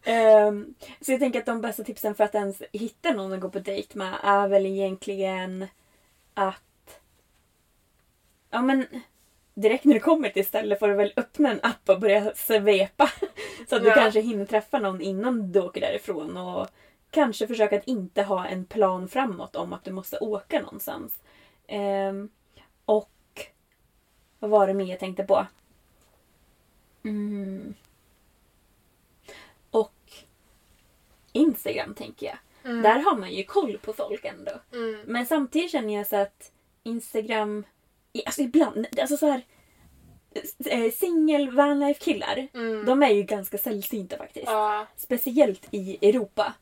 Ehm, 0.03 0.73
så 1.01 1.11
jag 1.11 1.19
tänker 1.19 1.39
att 1.39 1.45
de 1.45 1.61
bästa 1.61 1.83
tipsen 1.83 2.15
för 2.15 2.23
att 2.23 2.35
ens 2.35 2.61
hitta 2.71 3.11
någon 3.11 3.33
att 3.33 3.39
gå 3.39 3.49
på 3.49 3.59
dejt 3.59 3.97
med 3.97 4.13
är 4.23 4.47
väl 4.47 4.65
egentligen 4.65 5.65
att... 6.33 6.99
Ja 8.49 8.61
men 8.61 8.85
direkt 9.53 9.85
när 9.85 9.93
du 9.93 9.99
kommer 9.99 10.29
till 10.29 10.45
stället 10.45 10.79
får 10.79 10.87
du 10.87 10.93
väl 10.93 11.13
öppna 11.15 11.51
en 11.51 11.59
app 11.63 11.89
och 11.89 11.99
börja 11.99 12.35
svepa. 12.35 13.11
Så 13.69 13.75
att 13.75 13.81
du 13.81 13.87
Ja. 13.87 13.95
kanske 13.95 14.21
hinner 14.21 14.45
träffa 14.45 14.79
någon 14.79 15.01
innan 15.01 15.51
du 15.51 15.61
åker 15.61 15.81
därifrån. 15.81 16.37
Och 16.37 16.67
kanske 17.11 17.47
försöka 17.47 17.77
att 17.77 17.87
inte 17.87 18.23
ha 18.23 18.45
en 18.47 18.65
plan 18.65 19.07
framåt 19.07 19.55
om 19.55 19.73
att 19.73 19.83
du 19.83 19.91
måste 19.91 20.17
åka 20.19 20.59
någonstans. 20.61 21.19
Ehm, 21.67 22.29
och 22.85 23.11
vad 24.39 24.49
var 24.51 24.67
det 24.67 24.73
mer 24.73 24.85
jag 24.85 24.99
tänkte 24.99 25.23
på? 25.23 25.47
Mm. 27.03 27.73
Och 29.71 29.93
Instagram 31.31 31.93
tänker 31.95 32.25
jag. 32.25 32.37
Mm. 32.71 32.81
Där 32.81 32.99
har 32.99 33.17
man 33.17 33.31
ju 33.33 33.43
koll 33.43 33.77
på 33.77 33.93
folk 33.93 34.25
ändå. 34.25 34.51
Mm. 34.73 35.01
Men 35.05 35.25
samtidigt 35.25 35.71
känner 35.71 35.93
jag 35.97 36.07
så 36.07 36.15
att 36.15 36.51
Instagram, 36.83 37.63
alltså 38.25 38.41
ibland, 38.41 38.87
alltså 39.01 39.17
så 39.17 39.25
här 39.27 39.41
eh, 40.65 40.91
singel 40.91 41.51
vanlife 41.55 41.99
killar, 42.03 42.47
Mm. 42.53 42.85
de 42.85 43.03
är 43.03 43.09
ju 43.09 43.23
ganska 43.23 43.57
sällsynta 43.57 44.17
faktiskt. 44.17 44.45
Ja, 44.47 44.87
Speciellt 44.95 45.67
i 45.71 46.09
Europa. 46.09 46.53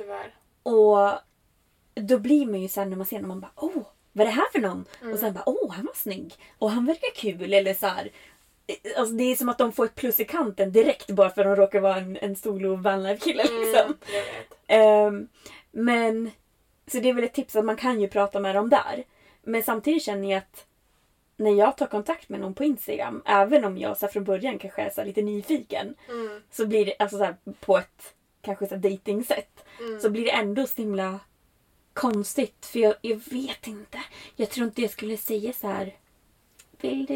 Mm, 0.00 0.08
tyvärr. 0.08 0.34
Och 0.62 1.20
då 1.94 2.18
blir 2.18 2.46
man 2.46 2.60
ju 2.60 2.68
så 2.68 2.80
här 2.80 2.86
när 2.86 2.96
man 2.96 3.06
ser 3.06 3.18
någon, 3.20 3.28
man 3.28 3.40
bara 3.40 3.52
åh, 3.56 3.82
vad 4.12 4.26
är 4.26 4.30
det 4.30 4.36
här 4.36 4.48
för 4.52 4.60
någon? 4.60 4.84
Mm. 5.00 5.12
Och 5.12 5.18
sen 5.18 5.34
bara 5.34 5.48
åh, 5.48 5.72
han 5.72 5.86
var 5.86 5.94
snygg. 5.94 6.34
Och 6.58 6.70
han 6.70 6.86
verkar 6.86 7.14
kul. 7.14 7.54
Eller 7.54 7.74
så 7.74 7.86
här. 7.86 8.10
Alltså 8.96 9.14
det 9.14 9.24
är 9.24 9.36
som 9.36 9.48
att 9.48 9.58
de 9.58 9.72
får 9.72 9.84
ett 9.84 9.94
plus 9.94 10.20
i 10.20 10.24
kanten 10.24 10.72
direkt 10.72 11.10
bara 11.10 11.30
för 11.30 11.40
att 11.44 11.56
de 11.56 11.62
råkar 11.62 11.80
vara 11.80 11.96
en, 11.96 12.16
en 12.16 12.36
solo 12.36 12.76
vanlife 12.76 13.24
kille 13.24 13.42
liksom. 13.42 13.80
Mm, 13.80 13.96
jag 14.06 14.22
vet. 14.22 14.58
Ehm, 14.66 15.28
men, 15.70 16.30
så 16.86 16.98
det 16.98 17.08
är 17.08 17.14
väl 17.14 17.24
ett 17.24 17.34
tips 17.34 17.56
att 17.56 17.64
man 17.64 17.76
kan 17.76 18.00
ju 18.00 18.08
prata 18.08 18.40
med 18.40 18.54
dem 18.54 18.70
där. 18.70 19.04
Men 19.42 19.62
samtidigt 19.62 20.02
känner 20.02 20.30
jag 20.30 20.38
att 20.38 20.66
när 21.36 21.54
jag 21.54 21.76
tar 21.76 21.86
kontakt 21.86 22.28
med 22.28 22.40
någon 22.40 22.54
på 22.54 22.64
Instagram, 22.64 23.22
även 23.26 23.64
om 23.64 23.78
jag 23.78 23.96
så 23.96 24.08
från 24.08 24.24
början 24.24 24.58
kanske 24.58 24.82
är 24.82 24.90
så 24.90 25.04
lite 25.04 25.22
nyfiken, 25.22 25.94
Mm, 26.08 26.42
så 26.50 26.66
blir 26.66 26.86
det 26.86 26.94
alltså 26.98 27.18
så 27.18 27.34
på 27.60 27.78
ett 27.78 28.14
kanske 28.44 28.66
så 28.66 28.76
datingsätt 28.76 29.64
mm. 29.80 30.00
så 30.00 30.10
blir 30.10 30.24
det 30.24 30.30
ändå 30.30 30.66
så 30.66 30.82
himla 30.82 31.20
konstigt. 31.92 32.66
För 32.66 32.78
jag, 32.78 32.94
jag 33.00 33.16
vet 33.16 33.66
inte. 33.66 33.98
Jag 34.36 34.50
tror 34.50 34.66
inte 34.66 34.82
jag 34.82 34.90
skulle 34.90 35.16
säga 35.16 35.52
så 35.52 35.68
här. 35.68 35.96
Vill 36.80 37.06
du? 37.06 37.14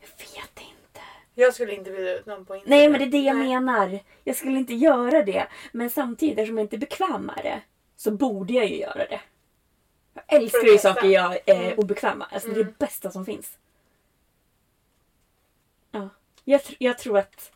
Jag 0.00 0.08
vet 0.18 0.60
inte. 0.60 1.00
Jag 1.34 1.54
skulle 1.54 1.74
inte 1.74 1.90
bjuda 1.90 2.18
ut 2.18 2.26
någon 2.26 2.44
på 2.44 2.54
Instagram. 2.54 2.78
Nej 2.78 2.88
men 2.88 3.00
det 3.00 3.06
är 3.06 3.10
det 3.20 3.26
jag 3.26 3.36
Nej. 3.36 3.48
menar. 3.48 3.98
Jag 4.24 4.36
skulle 4.36 4.58
inte 4.58 4.74
göra 4.74 5.22
det. 5.22 5.46
Men 5.72 5.90
samtidigt 5.90 6.38
eftersom 6.38 6.58
jag 6.58 6.64
inte 6.64 6.76
är 6.76 6.80
bekväm 6.80 7.22
med 7.22 7.40
det 7.42 7.60
så 7.96 8.10
borde 8.10 8.52
jag 8.52 8.66
ju 8.68 8.76
göra 8.76 9.06
det. 9.06 9.20
Jag 10.14 10.24
älskar 10.42 10.66
ju 10.68 10.78
saker 10.78 11.08
jag 11.08 11.38
är 11.46 11.62
Mm. 11.64 11.78
obekväma. 11.78 12.28
Alltså 12.32 12.48
det 12.48 12.54
är 12.54 12.60
Mm. 12.60 12.72
det 12.78 12.86
bästa 12.86 13.10
som 13.10 13.26
finns. 13.26 13.58
Ja. 15.90 16.08
Jag, 16.44 16.60
tr- 16.60 16.76
jag 16.78 16.98
tror 16.98 17.18
att... 17.18 17.52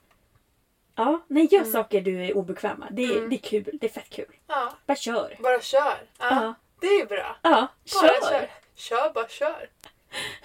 Ja, 0.95 1.21
nej 1.29 1.49
gör 1.51 1.65
saker 1.65 2.01
du 2.01 2.25
är 2.25 2.37
obekväma. 2.37 2.89
Det, 2.91 3.05
är- 3.05 3.16
Mm. 3.16 3.29
det 3.31 3.37
är 3.37 3.39
kul. 3.39 3.79
Det 3.81 3.87
är 3.87 3.91
fett 3.91 4.11
kul. 4.11 4.37
Ja, 4.47 4.73
Bara 4.87 4.97
kör. 4.97 5.37
bara 5.41 5.61
kör. 5.61 5.81
Ja, 6.19 6.29
Ja. 6.31 6.55
Det 6.81 6.87
är 6.87 6.99
ju 6.99 7.07
bra. 7.07 7.37
Ja, 7.43 7.51
Bara 7.51 8.09
kör. 8.09 8.31
kör. 8.31 8.51
Kör, 8.75 9.12
bara 9.15 9.29
kör. 9.29 9.69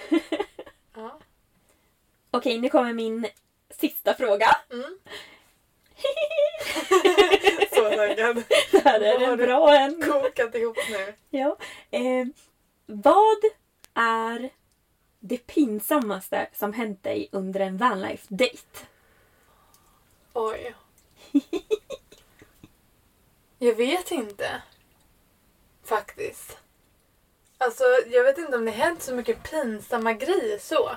Ja. 0.95 1.19
Okej, 2.31 2.59
nu 2.59 2.69
kommer 2.69 2.93
min 2.93 3.27
sista 3.69 4.13
fråga. 4.13 4.47
Mm. 4.71 4.97
Så 7.73 7.89
taggad. 7.89 8.43
Det 8.71 8.79
här 8.83 8.99
är 9.01 9.19
en 9.31 9.37
bra 9.37 9.75
en. 9.75 10.01
Kokat 10.01 10.55
ihop 10.55 10.77
nu. 10.89 11.13
Ja. 11.29 11.57
Eh, 11.91 12.25
vad 12.85 13.37
är 13.93 14.49
det 15.19 15.37
pinsammaste 15.37 16.47
som 16.53 16.73
hänt 16.73 17.03
dig 17.03 17.29
under 17.31 17.59
en 17.59 17.77
vanlife-date? 17.77 18.85
Oj. 20.33 20.75
Jag 23.59 23.75
vet 23.75 24.11
inte. 24.11 24.61
Faktiskt. 25.83 26.57
Alltså, 27.57 27.83
jag 28.07 28.23
vet 28.23 28.37
inte 28.37 28.57
om 28.57 28.65
det 28.65 28.71
hänt 28.71 29.01
så 29.01 29.15
mycket 29.15 29.51
pinsamma 29.51 30.13
grejer 30.13 30.59
så. 30.59 30.91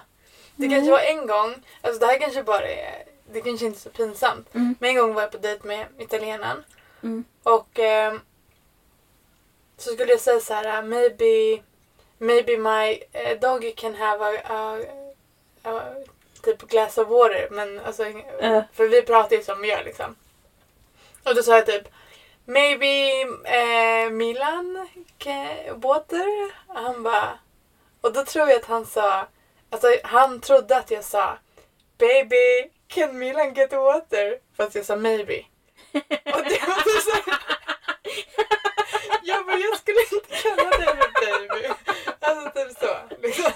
Det 0.56 0.68
kanske 0.68 0.90
var 0.90 1.00
en 1.00 1.26
gång, 1.26 1.54
alltså 1.80 2.00
det 2.00 2.06
här 2.06 2.18
kanske 2.18 2.42
bara 2.42 2.68
är, 2.68 3.04
det 3.32 3.40
kanske 3.40 3.66
inte 3.66 3.78
är 3.78 3.80
så 3.80 3.90
pinsamt. 3.90 4.54
Mm. 4.54 4.74
Men 4.80 4.90
en 4.90 4.96
gång 4.96 5.14
var 5.14 5.22
jag 5.22 5.30
på 5.30 5.38
dejt 5.38 5.66
med 5.66 5.86
italienaren. 5.98 6.64
Mm. 7.02 7.24
Och 7.42 7.78
ehm, 7.78 8.20
så 9.76 9.92
skulle 9.92 10.12
jag 10.12 10.20
säga 10.20 10.40
så 10.40 10.54
här, 10.54 10.82
maybe, 10.82 11.62
maybe 12.18 12.56
my 12.56 13.02
eh, 13.12 13.40
dog 13.40 13.72
can 13.76 13.94
have 13.94 14.24
a, 14.24 14.40
a, 14.44 14.78
a 15.62 15.94
typ 16.42 16.62
glass 16.62 16.98
of 16.98 17.08
water. 17.08 17.48
Men 17.50 17.80
alltså, 17.80 18.04
Ja. 18.40 18.62
för 18.72 18.88
vi 18.88 19.02
pratar 19.02 19.36
ju 19.36 19.42
som 19.42 19.60
vi 19.60 19.68
gör 19.68 19.84
liksom. 19.84 20.16
Och 21.24 21.34
då 21.34 21.42
sa 21.42 21.56
jag 21.56 21.66
typ 21.66 21.88
Maybe 22.44 23.20
eh, 23.44 24.10
Milan 24.10 24.88
can, 25.18 25.46
water? 25.80 26.26
Och 26.66 26.74
han 26.78 27.02
bara... 27.02 27.38
Och 28.00 28.12
då 28.12 28.24
tror 28.24 28.48
jag 28.48 28.56
att 28.58 28.64
han 28.64 28.86
sa... 28.86 29.26
Alltså 29.70 29.86
han 30.04 30.40
trodde 30.40 30.76
att 30.76 30.90
jag 30.90 31.04
sa 31.04 31.38
Baby, 31.98 32.70
can 32.88 33.18
Milan 33.18 33.54
get 33.54 33.72
water? 33.72 34.38
Fast 34.56 34.74
jag 34.74 34.84
sa 34.86 34.96
maybe. 34.96 35.44
Och 35.92 36.42
det 36.44 36.60
var 36.66 36.82
så 36.82 37.10
så 37.10 37.16
här- 37.30 37.42
Jag 39.24 39.46
bara, 39.46 39.56
jag 39.58 39.76
skulle 39.78 40.00
inte 40.12 40.36
kalla 40.42 40.70
dig 40.70 40.86
för 40.96 41.26
baby. 41.26 41.68
Alltså 42.20 42.50
typ 42.50 42.78
så. 42.78 42.96
Liksom. 43.22 43.52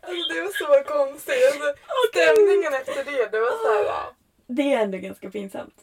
Alltså 0.00 0.34
det 0.34 0.40
var 0.42 0.52
så 0.52 0.88
konstigt. 0.88 1.34
Alltså, 1.52 1.74
stämningen 2.08 2.74
efter 2.74 3.04
det, 3.04 3.26
det 3.32 3.40
var 3.40 3.50
så 3.50 3.84
här. 3.84 4.04
Det 4.46 4.74
är 4.74 4.80
ändå 4.82 4.98
ganska 4.98 5.30
pinsamt. 5.30 5.74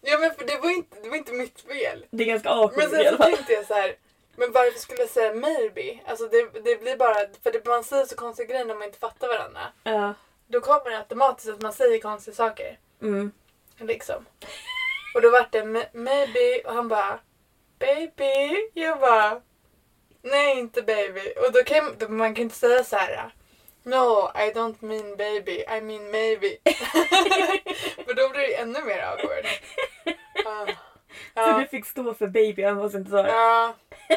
Ja 0.00 0.18
men 0.18 0.34
för 0.34 0.44
det 0.44 0.58
var 0.62 0.70
inte, 0.70 0.96
det 1.02 1.08
var 1.08 1.16
inte 1.16 1.32
mitt 1.32 1.60
fel. 1.60 2.06
Det 2.10 2.24
är 2.24 2.28
ganska 2.28 2.50
awkward 2.50 2.78
Men 2.78 2.90
sen 2.90 3.16
så 3.16 3.22
tänkte 3.22 3.52
jag 3.52 3.66
så 3.66 3.74
här. 3.74 3.96
Men 4.36 4.52
varför 4.52 4.78
skulle 4.78 5.00
jag 5.00 5.08
säga 5.08 5.34
maybe? 5.34 5.98
Alltså 6.06 6.28
det, 6.28 6.60
det 6.64 6.80
blir 6.80 6.96
bara, 6.96 7.14
för 7.42 7.52
det, 7.52 7.66
man 7.66 7.84
säger 7.84 8.04
så 8.04 8.16
konstiga 8.16 8.48
grejer 8.48 8.64
när 8.64 8.74
man 8.74 8.82
inte 8.82 8.98
fattar 8.98 9.28
varandra. 9.28 9.60
Ja. 9.84 10.14
Då 10.46 10.60
kommer 10.60 10.90
det 10.90 10.98
automatiskt 10.98 11.48
att 11.48 11.62
man 11.62 11.72
säger 11.72 11.98
konstiga 12.00 12.34
saker. 12.34 12.78
Mm. 13.02 13.32
Liksom. 13.78 14.26
Och 15.14 15.22
då 15.22 15.30
vart 15.30 15.52
det 15.52 15.62
"Ma- 15.62 15.88
maybe 15.92 16.62
och 16.64 16.74
han 16.74 16.88
bara 16.88 17.18
baby. 17.78 18.70
Jag 18.74 19.00
bara 19.00 19.40
nej 20.22 20.58
inte 20.58 20.82
baby. 20.82 21.32
Och 21.46 21.52
då 21.52 21.62
kan 21.64 21.94
då, 21.98 22.08
man 22.08 22.34
kan 22.34 22.42
inte 22.42 22.56
säga 22.56 22.84
så 22.84 22.96
här. 22.96 23.34
No, 23.82 24.30
I 24.36 24.52
don't 24.54 24.76
mean 24.84 25.16
baby, 25.16 25.52
I 25.68 25.80
mean 25.80 26.10
maybe. 26.10 26.56
För 28.04 28.14
då 28.14 28.28
blir 28.28 28.40
det 28.40 28.54
ännu 28.54 28.80
mer 28.84 28.98
awkward. 29.02 29.46
Ah. 30.46 30.66
Så 30.66 30.72
Ja. 31.34 31.58
du 31.58 31.66
fick 31.66 31.86
stå 31.86 32.14
för 32.14 32.26
baby, 32.26 32.62
han 32.62 32.76
måste 32.76 32.98
inte 32.98 33.10
det. 33.22 33.28
Ja. 33.28 33.74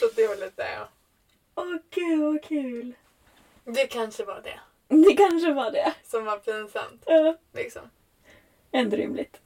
så 0.00 0.06
det 0.16 0.26
var 0.26 0.36
lite, 0.36 0.62
ja. 0.62 0.88
Åh 1.54 1.76
gud 1.90 2.20
vad 2.20 2.42
kul. 2.44 2.92
Det 3.64 3.86
kanske 3.86 4.24
var 4.24 4.40
det 4.44 4.60
Det 5.08 5.14
kanske 5.16 5.52
var 5.52 5.70
det. 5.70 5.92
som 6.04 6.24
var 6.24 6.36
pinsamt. 6.38 7.02
Ja. 7.06 7.36
Liksom. 7.52 7.82
Ändå 8.72 8.96
rimligt. 8.96 9.40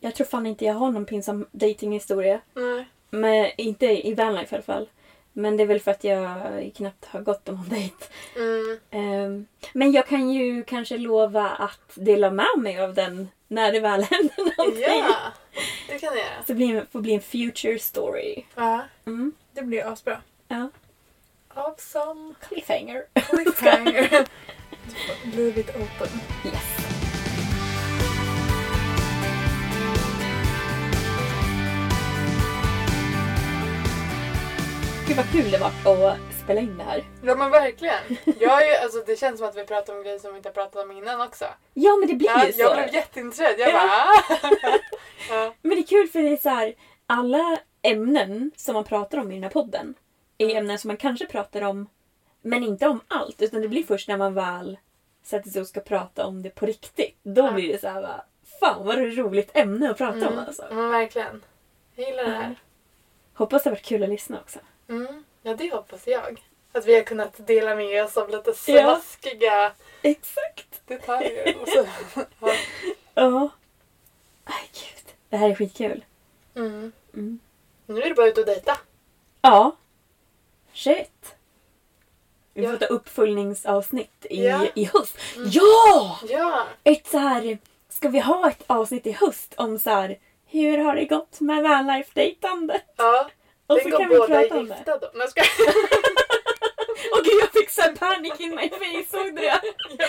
Jag 0.00 0.14
tror 0.14 0.26
fan 0.26 0.46
inte 0.46 0.64
jag 0.64 0.74
har 0.74 0.90
någon 0.90 1.04
pinsam 1.06 1.46
datinghistoria. 1.52 2.40
Nej. 2.54 2.84
Men 3.10 3.50
inte 3.56 4.06
i 4.06 4.14
vanlife 4.14 4.54
i 4.54 4.56
alla 4.56 4.62
fall. 4.62 4.88
Men 5.32 5.56
det 5.56 5.62
är 5.62 5.66
väl 5.66 5.80
för 5.80 5.90
att 5.90 6.04
jag 6.04 6.70
knappt 6.76 7.04
har 7.04 7.20
gått 7.20 7.44
på 7.44 7.52
någon 7.52 7.68
dejt. 7.68 7.94
Mm. 8.36 8.78
Ehm, 8.90 9.46
men 9.72 9.92
jag 9.92 10.06
kan 10.06 10.30
ju 10.30 10.62
kanske 10.64 10.98
lova 10.98 11.48
att 11.50 11.90
dela 11.94 12.30
med 12.30 12.46
mig 12.58 12.80
av 12.80 12.94
den 12.94 13.28
när 13.48 13.72
det 13.72 13.80
väl 13.80 14.02
händer 14.10 14.56
någonting. 14.58 14.82
Ja, 14.82 15.16
det 15.88 15.98
kan 15.98 16.06
jag 16.08 16.16
göra. 16.18 16.42
Så 16.46 16.52
det 16.52 16.54
blir, 16.54 16.86
får 16.92 17.00
bli 17.00 17.14
en 17.14 17.20
future 17.20 17.78
story. 17.78 18.44
Ja, 18.54 18.80
Mm. 19.06 19.32
det 19.52 19.62
blir 19.62 19.86
asbra. 19.92 20.20
Ja. 20.48 20.68
Awesome. 21.64 22.34
Cliffhanger. 22.40 23.04
Cliffhanger. 23.14 24.26
Leave 25.36 25.60
it 25.60 25.68
open. 25.68 26.08
Yes. 26.44 26.86
Gud 35.08 35.16
vad 35.16 35.30
kul 35.32 35.50
det 35.50 35.58
var 35.58 36.08
att 36.10 36.18
spela 36.44 36.60
in 36.60 36.78
det 36.78 36.84
här. 36.84 37.04
Ja 37.22 37.34
men 37.36 37.50
verkligen. 37.50 38.16
Jag 38.40 38.62
är, 38.66 38.68
ju- 38.70 38.76
alltså, 38.84 38.98
det 39.06 39.16
känns 39.18 39.38
som 39.38 39.48
att 39.48 39.56
vi 39.56 39.64
pratar 39.64 39.96
om 39.96 40.02
grejer 40.02 40.18
som 40.18 40.30
vi 40.32 40.36
inte 40.36 40.48
har 40.48 40.54
pratat 40.54 40.84
om 40.84 40.90
innan 40.90 41.20
också. 41.20 41.44
Ja 41.74 41.96
men 41.96 42.08
det 42.08 42.14
blir 42.14 42.28
Ja, 42.28 42.46
ju 42.46 42.52
så. 42.52 42.60
jag 42.60 42.76
blev 42.76 42.94
jätteintresserad. 42.94 43.54
Jag 43.58 43.68
Ja. 43.68 43.72
bara... 43.72 44.50
ah. 44.50 44.78
ja. 45.30 45.54
Men 45.62 45.70
det 45.70 45.82
är 45.82 45.86
kul 45.86 46.08
för 46.08 46.22
det 46.22 46.28
är 46.32 46.36
så 46.36 46.48
här, 46.48 46.74
alla 47.06 47.58
ämnen 47.82 48.50
som 48.56 48.74
man 48.74 48.84
pratar 48.84 49.18
om 49.18 49.30
i 49.30 49.34
den 49.34 49.42
här 49.42 49.50
podden 49.50 49.94
är 50.42 50.56
ämnen 50.56 50.78
som 50.78 50.88
man 50.88 50.96
kanske 50.96 51.26
pratar 51.26 51.62
om 51.62 51.88
men 52.42 52.64
inte 52.64 52.86
om 52.88 53.00
allt. 53.08 53.42
Utan 53.42 53.62
det 53.62 53.68
blir 53.68 53.84
först 53.84 54.08
när 54.08 54.16
man 54.16 54.34
väl 54.34 54.78
sätter 55.22 55.50
sig 55.50 55.60
och 55.62 55.68
ska 55.68 55.80
prata 55.80 56.26
om 56.26 56.42
det 56.42 56.50
på 56.50 56.66
riktigt. 56.66 57.18
Då 57.22 57.42
Ja. 57.42 57.52
blir 57.52 57.72
det 57.72 57.80
så 57.80 57.88
här 57.88 58.02
bara, 58.02 58.24
fan 58.60 58.86
vad 58.86 58.98
roligt 58.98 59.50
ämne 59.56 59.90
att 59.90 59.98
prata 59.98 60.28
om 60.28 60.38
alltså. 60.38 60.64
Men 60.70 60.90
verkligen. 60.90 61.42
Jag 61.94 62.06
gillar 62.08 62.24
det 62.24 62.30
här. 62.30 62.54
Hoppas 63.34 63.62
det 63.62 63.70
har 63.70 63.74
varit 63.76 63.84
kul 63.84 64.02
att 64.02 64.08
lyssna 64.08 64.40
också. 64.40 64.58
Mm. 64.88 65.24
Ja 65.42 65.54
det 65.54 65.72
hoppas 65.72 66.06
jag. 66.06 66.42
Att 66.72 66.86
vi 66.86 66.94
har 66.94 67.02
kunnat 67.02 67.46
dela 67.46 67.74
med 67.74 68.04
oss 68.04 68.16
av 68.16 68.30
lite 68.30 68.54
Ja. 68.66 69.00
smaskiga 69.00 69.72
Exakt. 70.02 70.82
detaljer. 70.86 71.56
Och 71.62 71.68
så. 71.68 71.86
ja. 72.40 72.54
Ja. 73.14 73.48
Gud. 74.72 75.14
Det 75.28 75.36
här 75.36 75.50
är 75.50 75.54
skitkul. 75.54 76.04
mm. 76.54 76.92
Mm. 77.14 77.40
Nu 77.86 78.02
är 78.02 78.08
det 78.08 78.14
bara 78.14 78.26
ut 78.28 78.38
och 78.38 78.46
dejta. 78.46 78.76
Ja. 79.42 79.76
Shit. 80.84 81.34
Vi 82.54 82.62
får 82.66 82.72
Ja. 82.72 82.78
ta 82.78 82.86
uppföljningsavsnitt 82.86 84.26
i, 84.30 84.44
Ja. 84.46 84.66
i 84.74 84.84
höst. 84.84 85.16
Ja! 85.46 86.18
Ja! 86.28 86.66
Ett 86.84 87.06
så 87.06 87.18
här, 87.18 87.58
ska 87.88 88.08
vi 88.08 88.18
ha 88.20 88.50
ett 88.50 88.64
avsnitt 88.66 89.06
i 89.06 89.12
höst 89.12 89.54
om 89.56 89.78
så 89.78 89.90
här, 89.90 90.18
hur 90.46 90.78
har 90.78 90.94
det 90.96 91.04
gått 91.04 91.40
med 91.40 91.62
vanlife-dejtandet? 91.62 92.82
ja. 92.96 93.30
Och 93.66 93.78
så 93.80 93.90
kan 93.90 94.08
vi 94.08 94.16
prata 94.16 94.58
om 94.58 94.68
det. 94.68 94.82
då. 95.00 95.10
Nej, 95.14 95.28
skojar. 95.28 95.74
Åh 97.12 97.22
gud, 97.24 97.34
jag 97.42 97.52
fick 97.52 97.70
så 97.70 97.82
här 97.82 97.92
panic 97.96 98.32
in 98.40 98.54
my 98.54 98.68
face, 98.68 99.10
såg 99.10 99.26
du 99.26 99.32
det? 99.32 99.60
Det? 99.98 100.08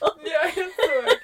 Ja, 0.24 0.40
jag 0.44 0.52
såg. 0.54 1.18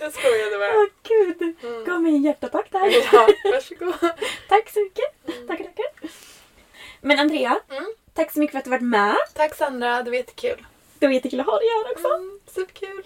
Jag 0.00 0.12
skojade 0.12 0.58
bara. 0.58 0.72
Åh 0.76 0.86
gud, 1.02 1.56
gav 1.86 2.02
mig 2.02 2.14
en 2.16 2.22
hjärtattack 2.22 2.66
där. 2.70 2.88
Ja, 3.12 3.28
varsågod. 3.52 3.94
Tack 4.48 4.70
så 4.70 4.80
mycket. 4.80 5.46
Tackar, 5.48 5.64
tackar. 5.64 6.10
Men 7.00 7.18
Andrea, 7.18 7.58
Mm. 7.70 7.84
tack 8.14 8.32
så 8.32 8.38
mycket 8.38 8.52
för 8.52 8.58
att 8.58 8.64
du 8.64 8.70
varit 8.70 8.82
med. 8.82 9.16
Tack 9.34 9.54
Sandra, 9.56 10.02
det 10.02 10.10
var 10.10 10.16
jättekul. 10.16 10.66
Det 10.98 11.06
var 11.06 11.14
jättekul 11.14 11.40
att 11.40 11.46
ha 11.46 11.58
dig 11.58 11.68
här 11.68 11.92
också. 11.92 12.08
Mm, 12.14 12.40
superkul. 12.46 13.02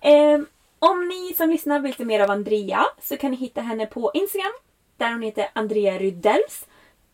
Ehm, 0.00 0.46
om 0.78 1.08
ni 1.08 1.34
som 1.36 1.50
lyssnar 1.50 1.80
vill 1.80 1.94
se 1.94 2.04
mer 2.04 2.20
av 2.20 2.30
Andrea 2.30 2.86
så 3.02 3.16
kan 3.16 3.30
ni 3.30 3.36
hitta 3.36 3.60
henne 3.60 3.86
på 3.86 4.10
Instagram 4.14 4.52
där 4.96 5.10
hon 5.12 5.22
heter 5.22 5.48
Andrea 5.52 5.98
Rydells 5.98 6.66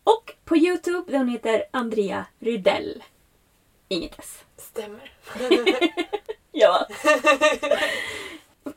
och 0.03 0.33
på 0.45 0.57
Youtube 0.57 1.11
där 1.11 1.17
hon 1.17 1.27
heter 1.29 1.63
Andrea 1.71 2.25
Rydell. 2.39 3.03
Inget 3.87 4.19
S. 4.19 4.39
Stämmer. 4.57 5.11
Ja. 6.53 6.87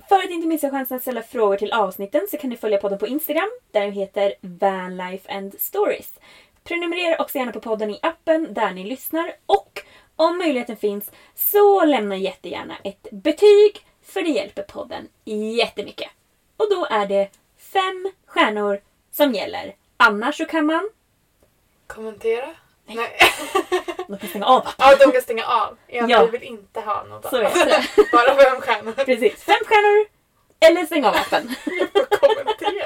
För 0.09 0.19
att 0.19 0.31
inte 0.31 0.47
missa 0.47 0.71
chansen 0.71 0.97
att 0.97 1.03
ställa 1.03 1.23
frågor 1.23 1.57
till 1.57 1.73
avsnitten 1.73 2.27
så 2.31 2.37
kan 2.37 2.51
ni 2.51 2.57
följa 2.57 2.79
podden 2.79 2.99
på 2.99 3.07
Instagram 3.07 3.51
där 3.71 3.81
den 3.81 3.93
heter 3.93 4.35
Vanlife 4.41 5.33
and 5.33 5.55
Stories. 5.61 6.13
Prenumerera 6.65 7.23
också 7.23 7.39
gärna 7.39 7.53
på 7.53 7.61
podden 7.61 7.91
i 7.91 7.99
appen 8.03 8.55
där 8.55 8.71
ni 8.71 8.85
lyssnar 8.85 9.33
och 9.47 9.83
om 10.17 10.39
möjligheten 10.39 10.77
finns 10.77 11.11
så 11.35 11.85
lämna 11.85 12.17
jättegärna 12.17 12.77
ett 12.85 13.07
betyg 13.11 13.87
för 14.03 14.23
det 14.23 14.29
hjälper 14.31 14.63
podden 14.63 15.09
jättemycket. 15.59 16.09
Och 16.57 16.71
då 16.71 16.87
är 16.91 17.07
det 17.07 17.29
fem 17.59 18.13
stjärnor 18.27 18.81
som 19.13 19.33
gäller. 19.33 19.75
Annars 19.97 20.37
så 20.37 20.45
kan 20.45 20.67
man... 20.67 20.91
Kommentera? 21.87 22.49
Nej. 22.87 23.19
Man 24.09 24.19
kan 24.21 24.29
stänga 24.29 24.47
av 24.47 24.69
ja, 24.79 24.97
de 24.97 25.13
kan 25.13 25.23
stänga 25.23 25.47
av. 25.47 25.77
Jag 25.87 26.11
Ja. 26.11 26.27
vill 26.27 26.43
inte 26.43 26.81
ha 26.81 27.05
något 27.05 27.25
Så 27.31 27.37
annat. 27.39 27.55
Bara 28.13 28.35
fem 28.37 28.61
stjärnor. 28.61 28.93
Precis. 28.93 29.43
Fem 29.45 29.57
stjärnor 29.67 30.07
eller 30.61 30.87
stäng 30.87 31.05
av 31.05 31.15
appen. 31.15 31.55
Jag 31.67 31.89
får 32.09 32.17
kommentera. 32.17 32.84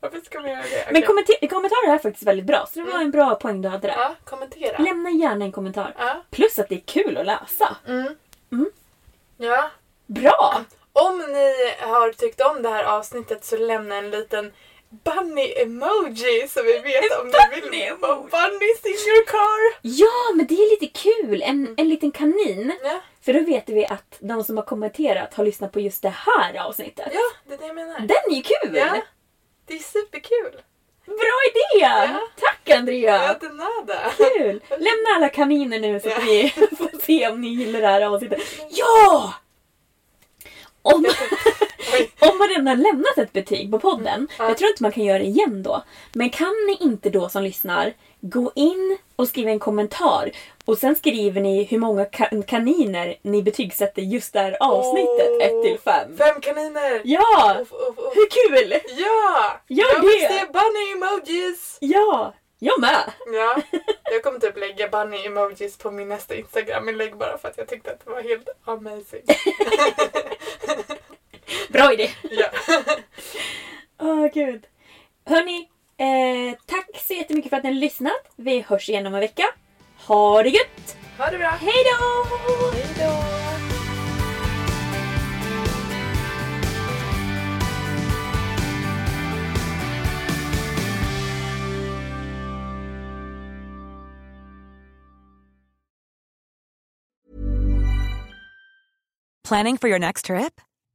Varför 0.00 0.20
ska 0.20 0.40
man 0.40 0.50
göra 0.50 0.62
det? 0.62 0.84
Men 0.86 0.96
Okej. 0.96 1.06
kommenter- 1.06 1.46
kommentarer 1.48 1.94
är 1.94 1.98
faktiskt 1.98 2.26
väldigt 2.26 2.46
bra. 2.46 2.66
Så 2.72 2.80
det 2.80 2.90
var 2.90 3.00
en 3.00 3.10
bra 3.10 3.34
poäng 3.34 3.62
du 3.62 3.68
hade 3.68 3.86
där. 3.88 3.94
Ja, 3.98 4.14
kommentera. 4.24 4.78
Lämna 4.78 5.10
gärna 5.10 5.44
en 5.44 5.52
kommentar. 5.52 5.94
Ja. 5.98 6.22
Plus 6.30 6.58
att 6.58 6.68
det 6.68 6.74
är 6.74 6.80
kul 6.86 7.16
att 7.16 7.26
läsa. 7.26 7.76
Mm. 7.88 8.14
Mm. 8.52 8.70
Ja. 9.36 9.70
Bra! 10.06 10.60
Om 10.92 11.18
ni 11.18 11.54
har 11.80 12.12
tyckt 12.12 12.40
om 12.40 12.62
det 12.62 12.68
här 12.68 12.84
avsnittet 12.84 13.44
så 13.44 13.56
lämna 13.56 13.94
en 13.96 14.10
liten 14.10 14.52
bunny-emoji 14.90 16.48
så 16.48 16.62
vi 16.62 16.78
vet 16.78 17.20
om 17.20 17.26
ni 17.26 17.60
vill 17.70 17.90
ha 18.00 18.14
bunnies 18.14 18.84
in 18.84 19.08
your 19.10 19.24
car. 19.26 19.78
Ja, 19.82 20.34
men 20.34 20.46
det 20.46 20.54
är 20.54 20.70
lite 20.80 20.98
kul. 20.98 21.42
En, 21.42 21.74
en 21.76 21.88
liten 21.88 22.10
kanin. 22.10 22.72
Ja, 22.84 23.00
För 23.24 23.32
då 23.32 23.40
vet 23.40 23.68
vi 23.68 23.86
att 23.86 24.16
de 24.20 24.44
som 24.44 24.56
har 24.56 24.64
kommenterat 24.64 25.34
har 25.34 25.44
lyssnat 25.44 25.72
på 25.72 25.80
just 25.80 26.02
det 26.02 26.14
här 26.16 26.66
avsnittet. 26.68 27.08
ja 27.12 27.20
det 27.48 27.54
är 27.54 27.58
det 27.58 27.66
jag 27.66 27.74
menar. 27.74 27.98
Den 28.00 28.16
är 28.30 28.34
ju 28.36 28.42
kul! 28.42 28.76
Ja, 28.76 28.96
det 29.68 29.74
är 29.74 29.78
superkul. 29.78 30.62
Bra 31.06 31.38
idé! 31.50 31.80
Ja. 31.84 32.20
Tack 32.40 32.70
Andrea! 32.78 33.36
Ja. 33.58 34.12
Kul! 34.16 34.62
Lämna 34.70 35.08
alla 35.16 35.28
kaniner 35.28 35.78
nu 35.80 36.00
så 36.00 36.08
att 36.08 36.14
Ja. 36.14 36.20
vi 36.24 36.50
får 36.78 37.00
se 37.02 37.28
om 37.28 37.40
ni 37.40 37.48
gillar 37.48 37.80
det 37.80 37.86
här 37.86 38.02
avsnittet. 38.02 38.40
Ja! 38.70 39.34
Om. 40.82 41.06
om 42.32 42.38
man 42.38 42.48
redan 42.48 42.66
har 42.66 42.76
lämnat 42.76 43.18
ett 43.18 43.32
betyg 43.32 43.70
på 43.70 43.78
podden, 43.78 44.28
Ja. 44.38 44.48
jag 44.48 44.58
tror 44.58 44.70
inte 44.70 44.82
man 44.82 44.92
kan 44.92 45.04
göra 45.04 45.18
det 45.18 45.24
igen 45.24 45.62
då. 45.62 45.82
Men 46.12 46.30
kan 46.30 46.54
ni 46.66 46.76
inte 46.80 47.10
då 47.10 47.28
som 47.28 47.42
lyssnar 47.42 47.92
gå 48.20 48.52
in 48.54 48.98
och 49.16 49.28
skriva 49.28 49.50
en 49.50 49.58
kommentar 49.58 50.30
och 50.64 50.78
sen 50.78 50.96
skriver 50.96 51.40
ni 51.40 51.64
hur 51.64 51.78
många 51.78 52.04
ka- 52.04 52.42
kaniner 52.42 53.16
ni 53.22 53.42
betygsätter 53.42 54.02
just 54.02 54.32
det 54.32 54.38
här 54.40 54.56
avsnittet 54.60 55.28
Åh, 55.30 55.44
1 55.46 55.62
till 55.64 55.78
5. 55.84 56.16
Fem 56.16 56.40
kaniner. 56.40 57.00
Ja! 57.04 57.56
Uff, 57.60 57.72
uff. 57.72 57.96
Hur 58.14 58.28
kul! 58.30 58.80
Ja! 58.98 59.60
Gör 59.68 59.86
jag 59.94 60.00
vill 60.00 60.20
se 60.20 60.44
bunny-emojis. 60.52 61.76
Ja! 61.80 62.34
Jag 62.58 62.80
med! 62.80 63.12
Ja, 63.32 63.56
jag 64.12 64.22
kommer 64.22 64.38
typ 64.38 64.58
lägga 64.58 64.88
bunny-emojis 64.88 65.78
på 65.78 65.90
min 65.90 66.08
nästa 66.08 66.34
Instagram-inlägg 66.34 67.16
bara 67.16 67.38
för 67.38 67.48
att 67.48 67.58
jag 67.58 67.68
tyckte 67.68 67.90
att 67.90 68.04
det 68.04 68.10
var 68.10 68.22
helt 68.22 68.48
amazing. 68.64 69.22
Bra 71.68 71.92
idé! 71.92 72.10
ja. 72.30 72.46
Åh 74.00 74.26
gud. 74.34 74.66
Hörni, 75.24 75.68
eh, 75.96 76.58
tack 76.66 76.88
så 77.06 77.14
jättemycket 77.14 77.50
för 77.50 77.56
att 77.56 77.62
ni 77.62 77.70
har 77.70 77.76
lyssnat. 77.76 78.32
Vi 78.36 78.60
hörs 78.60 78.88
igen 78.88 79.06
om 79.06 79.14
en 79.14 79.20
vecka. 79.20 79.44
Ha 80.06 80.42
det 80.42 80.48
gött! 80.48 80.96
Ha 81.18 81.30
det 81.30 81.38
bra. 81.38 81.48
Hej 81.48 81.84
då! 81.84 82.26
Hej 82.72 82.86
då. 82.98 83.38
Planning 99.48 99.78
for 99.78 99.88
your 99.88 99.98
next 99.98 100.26
trip? 100.26 100.60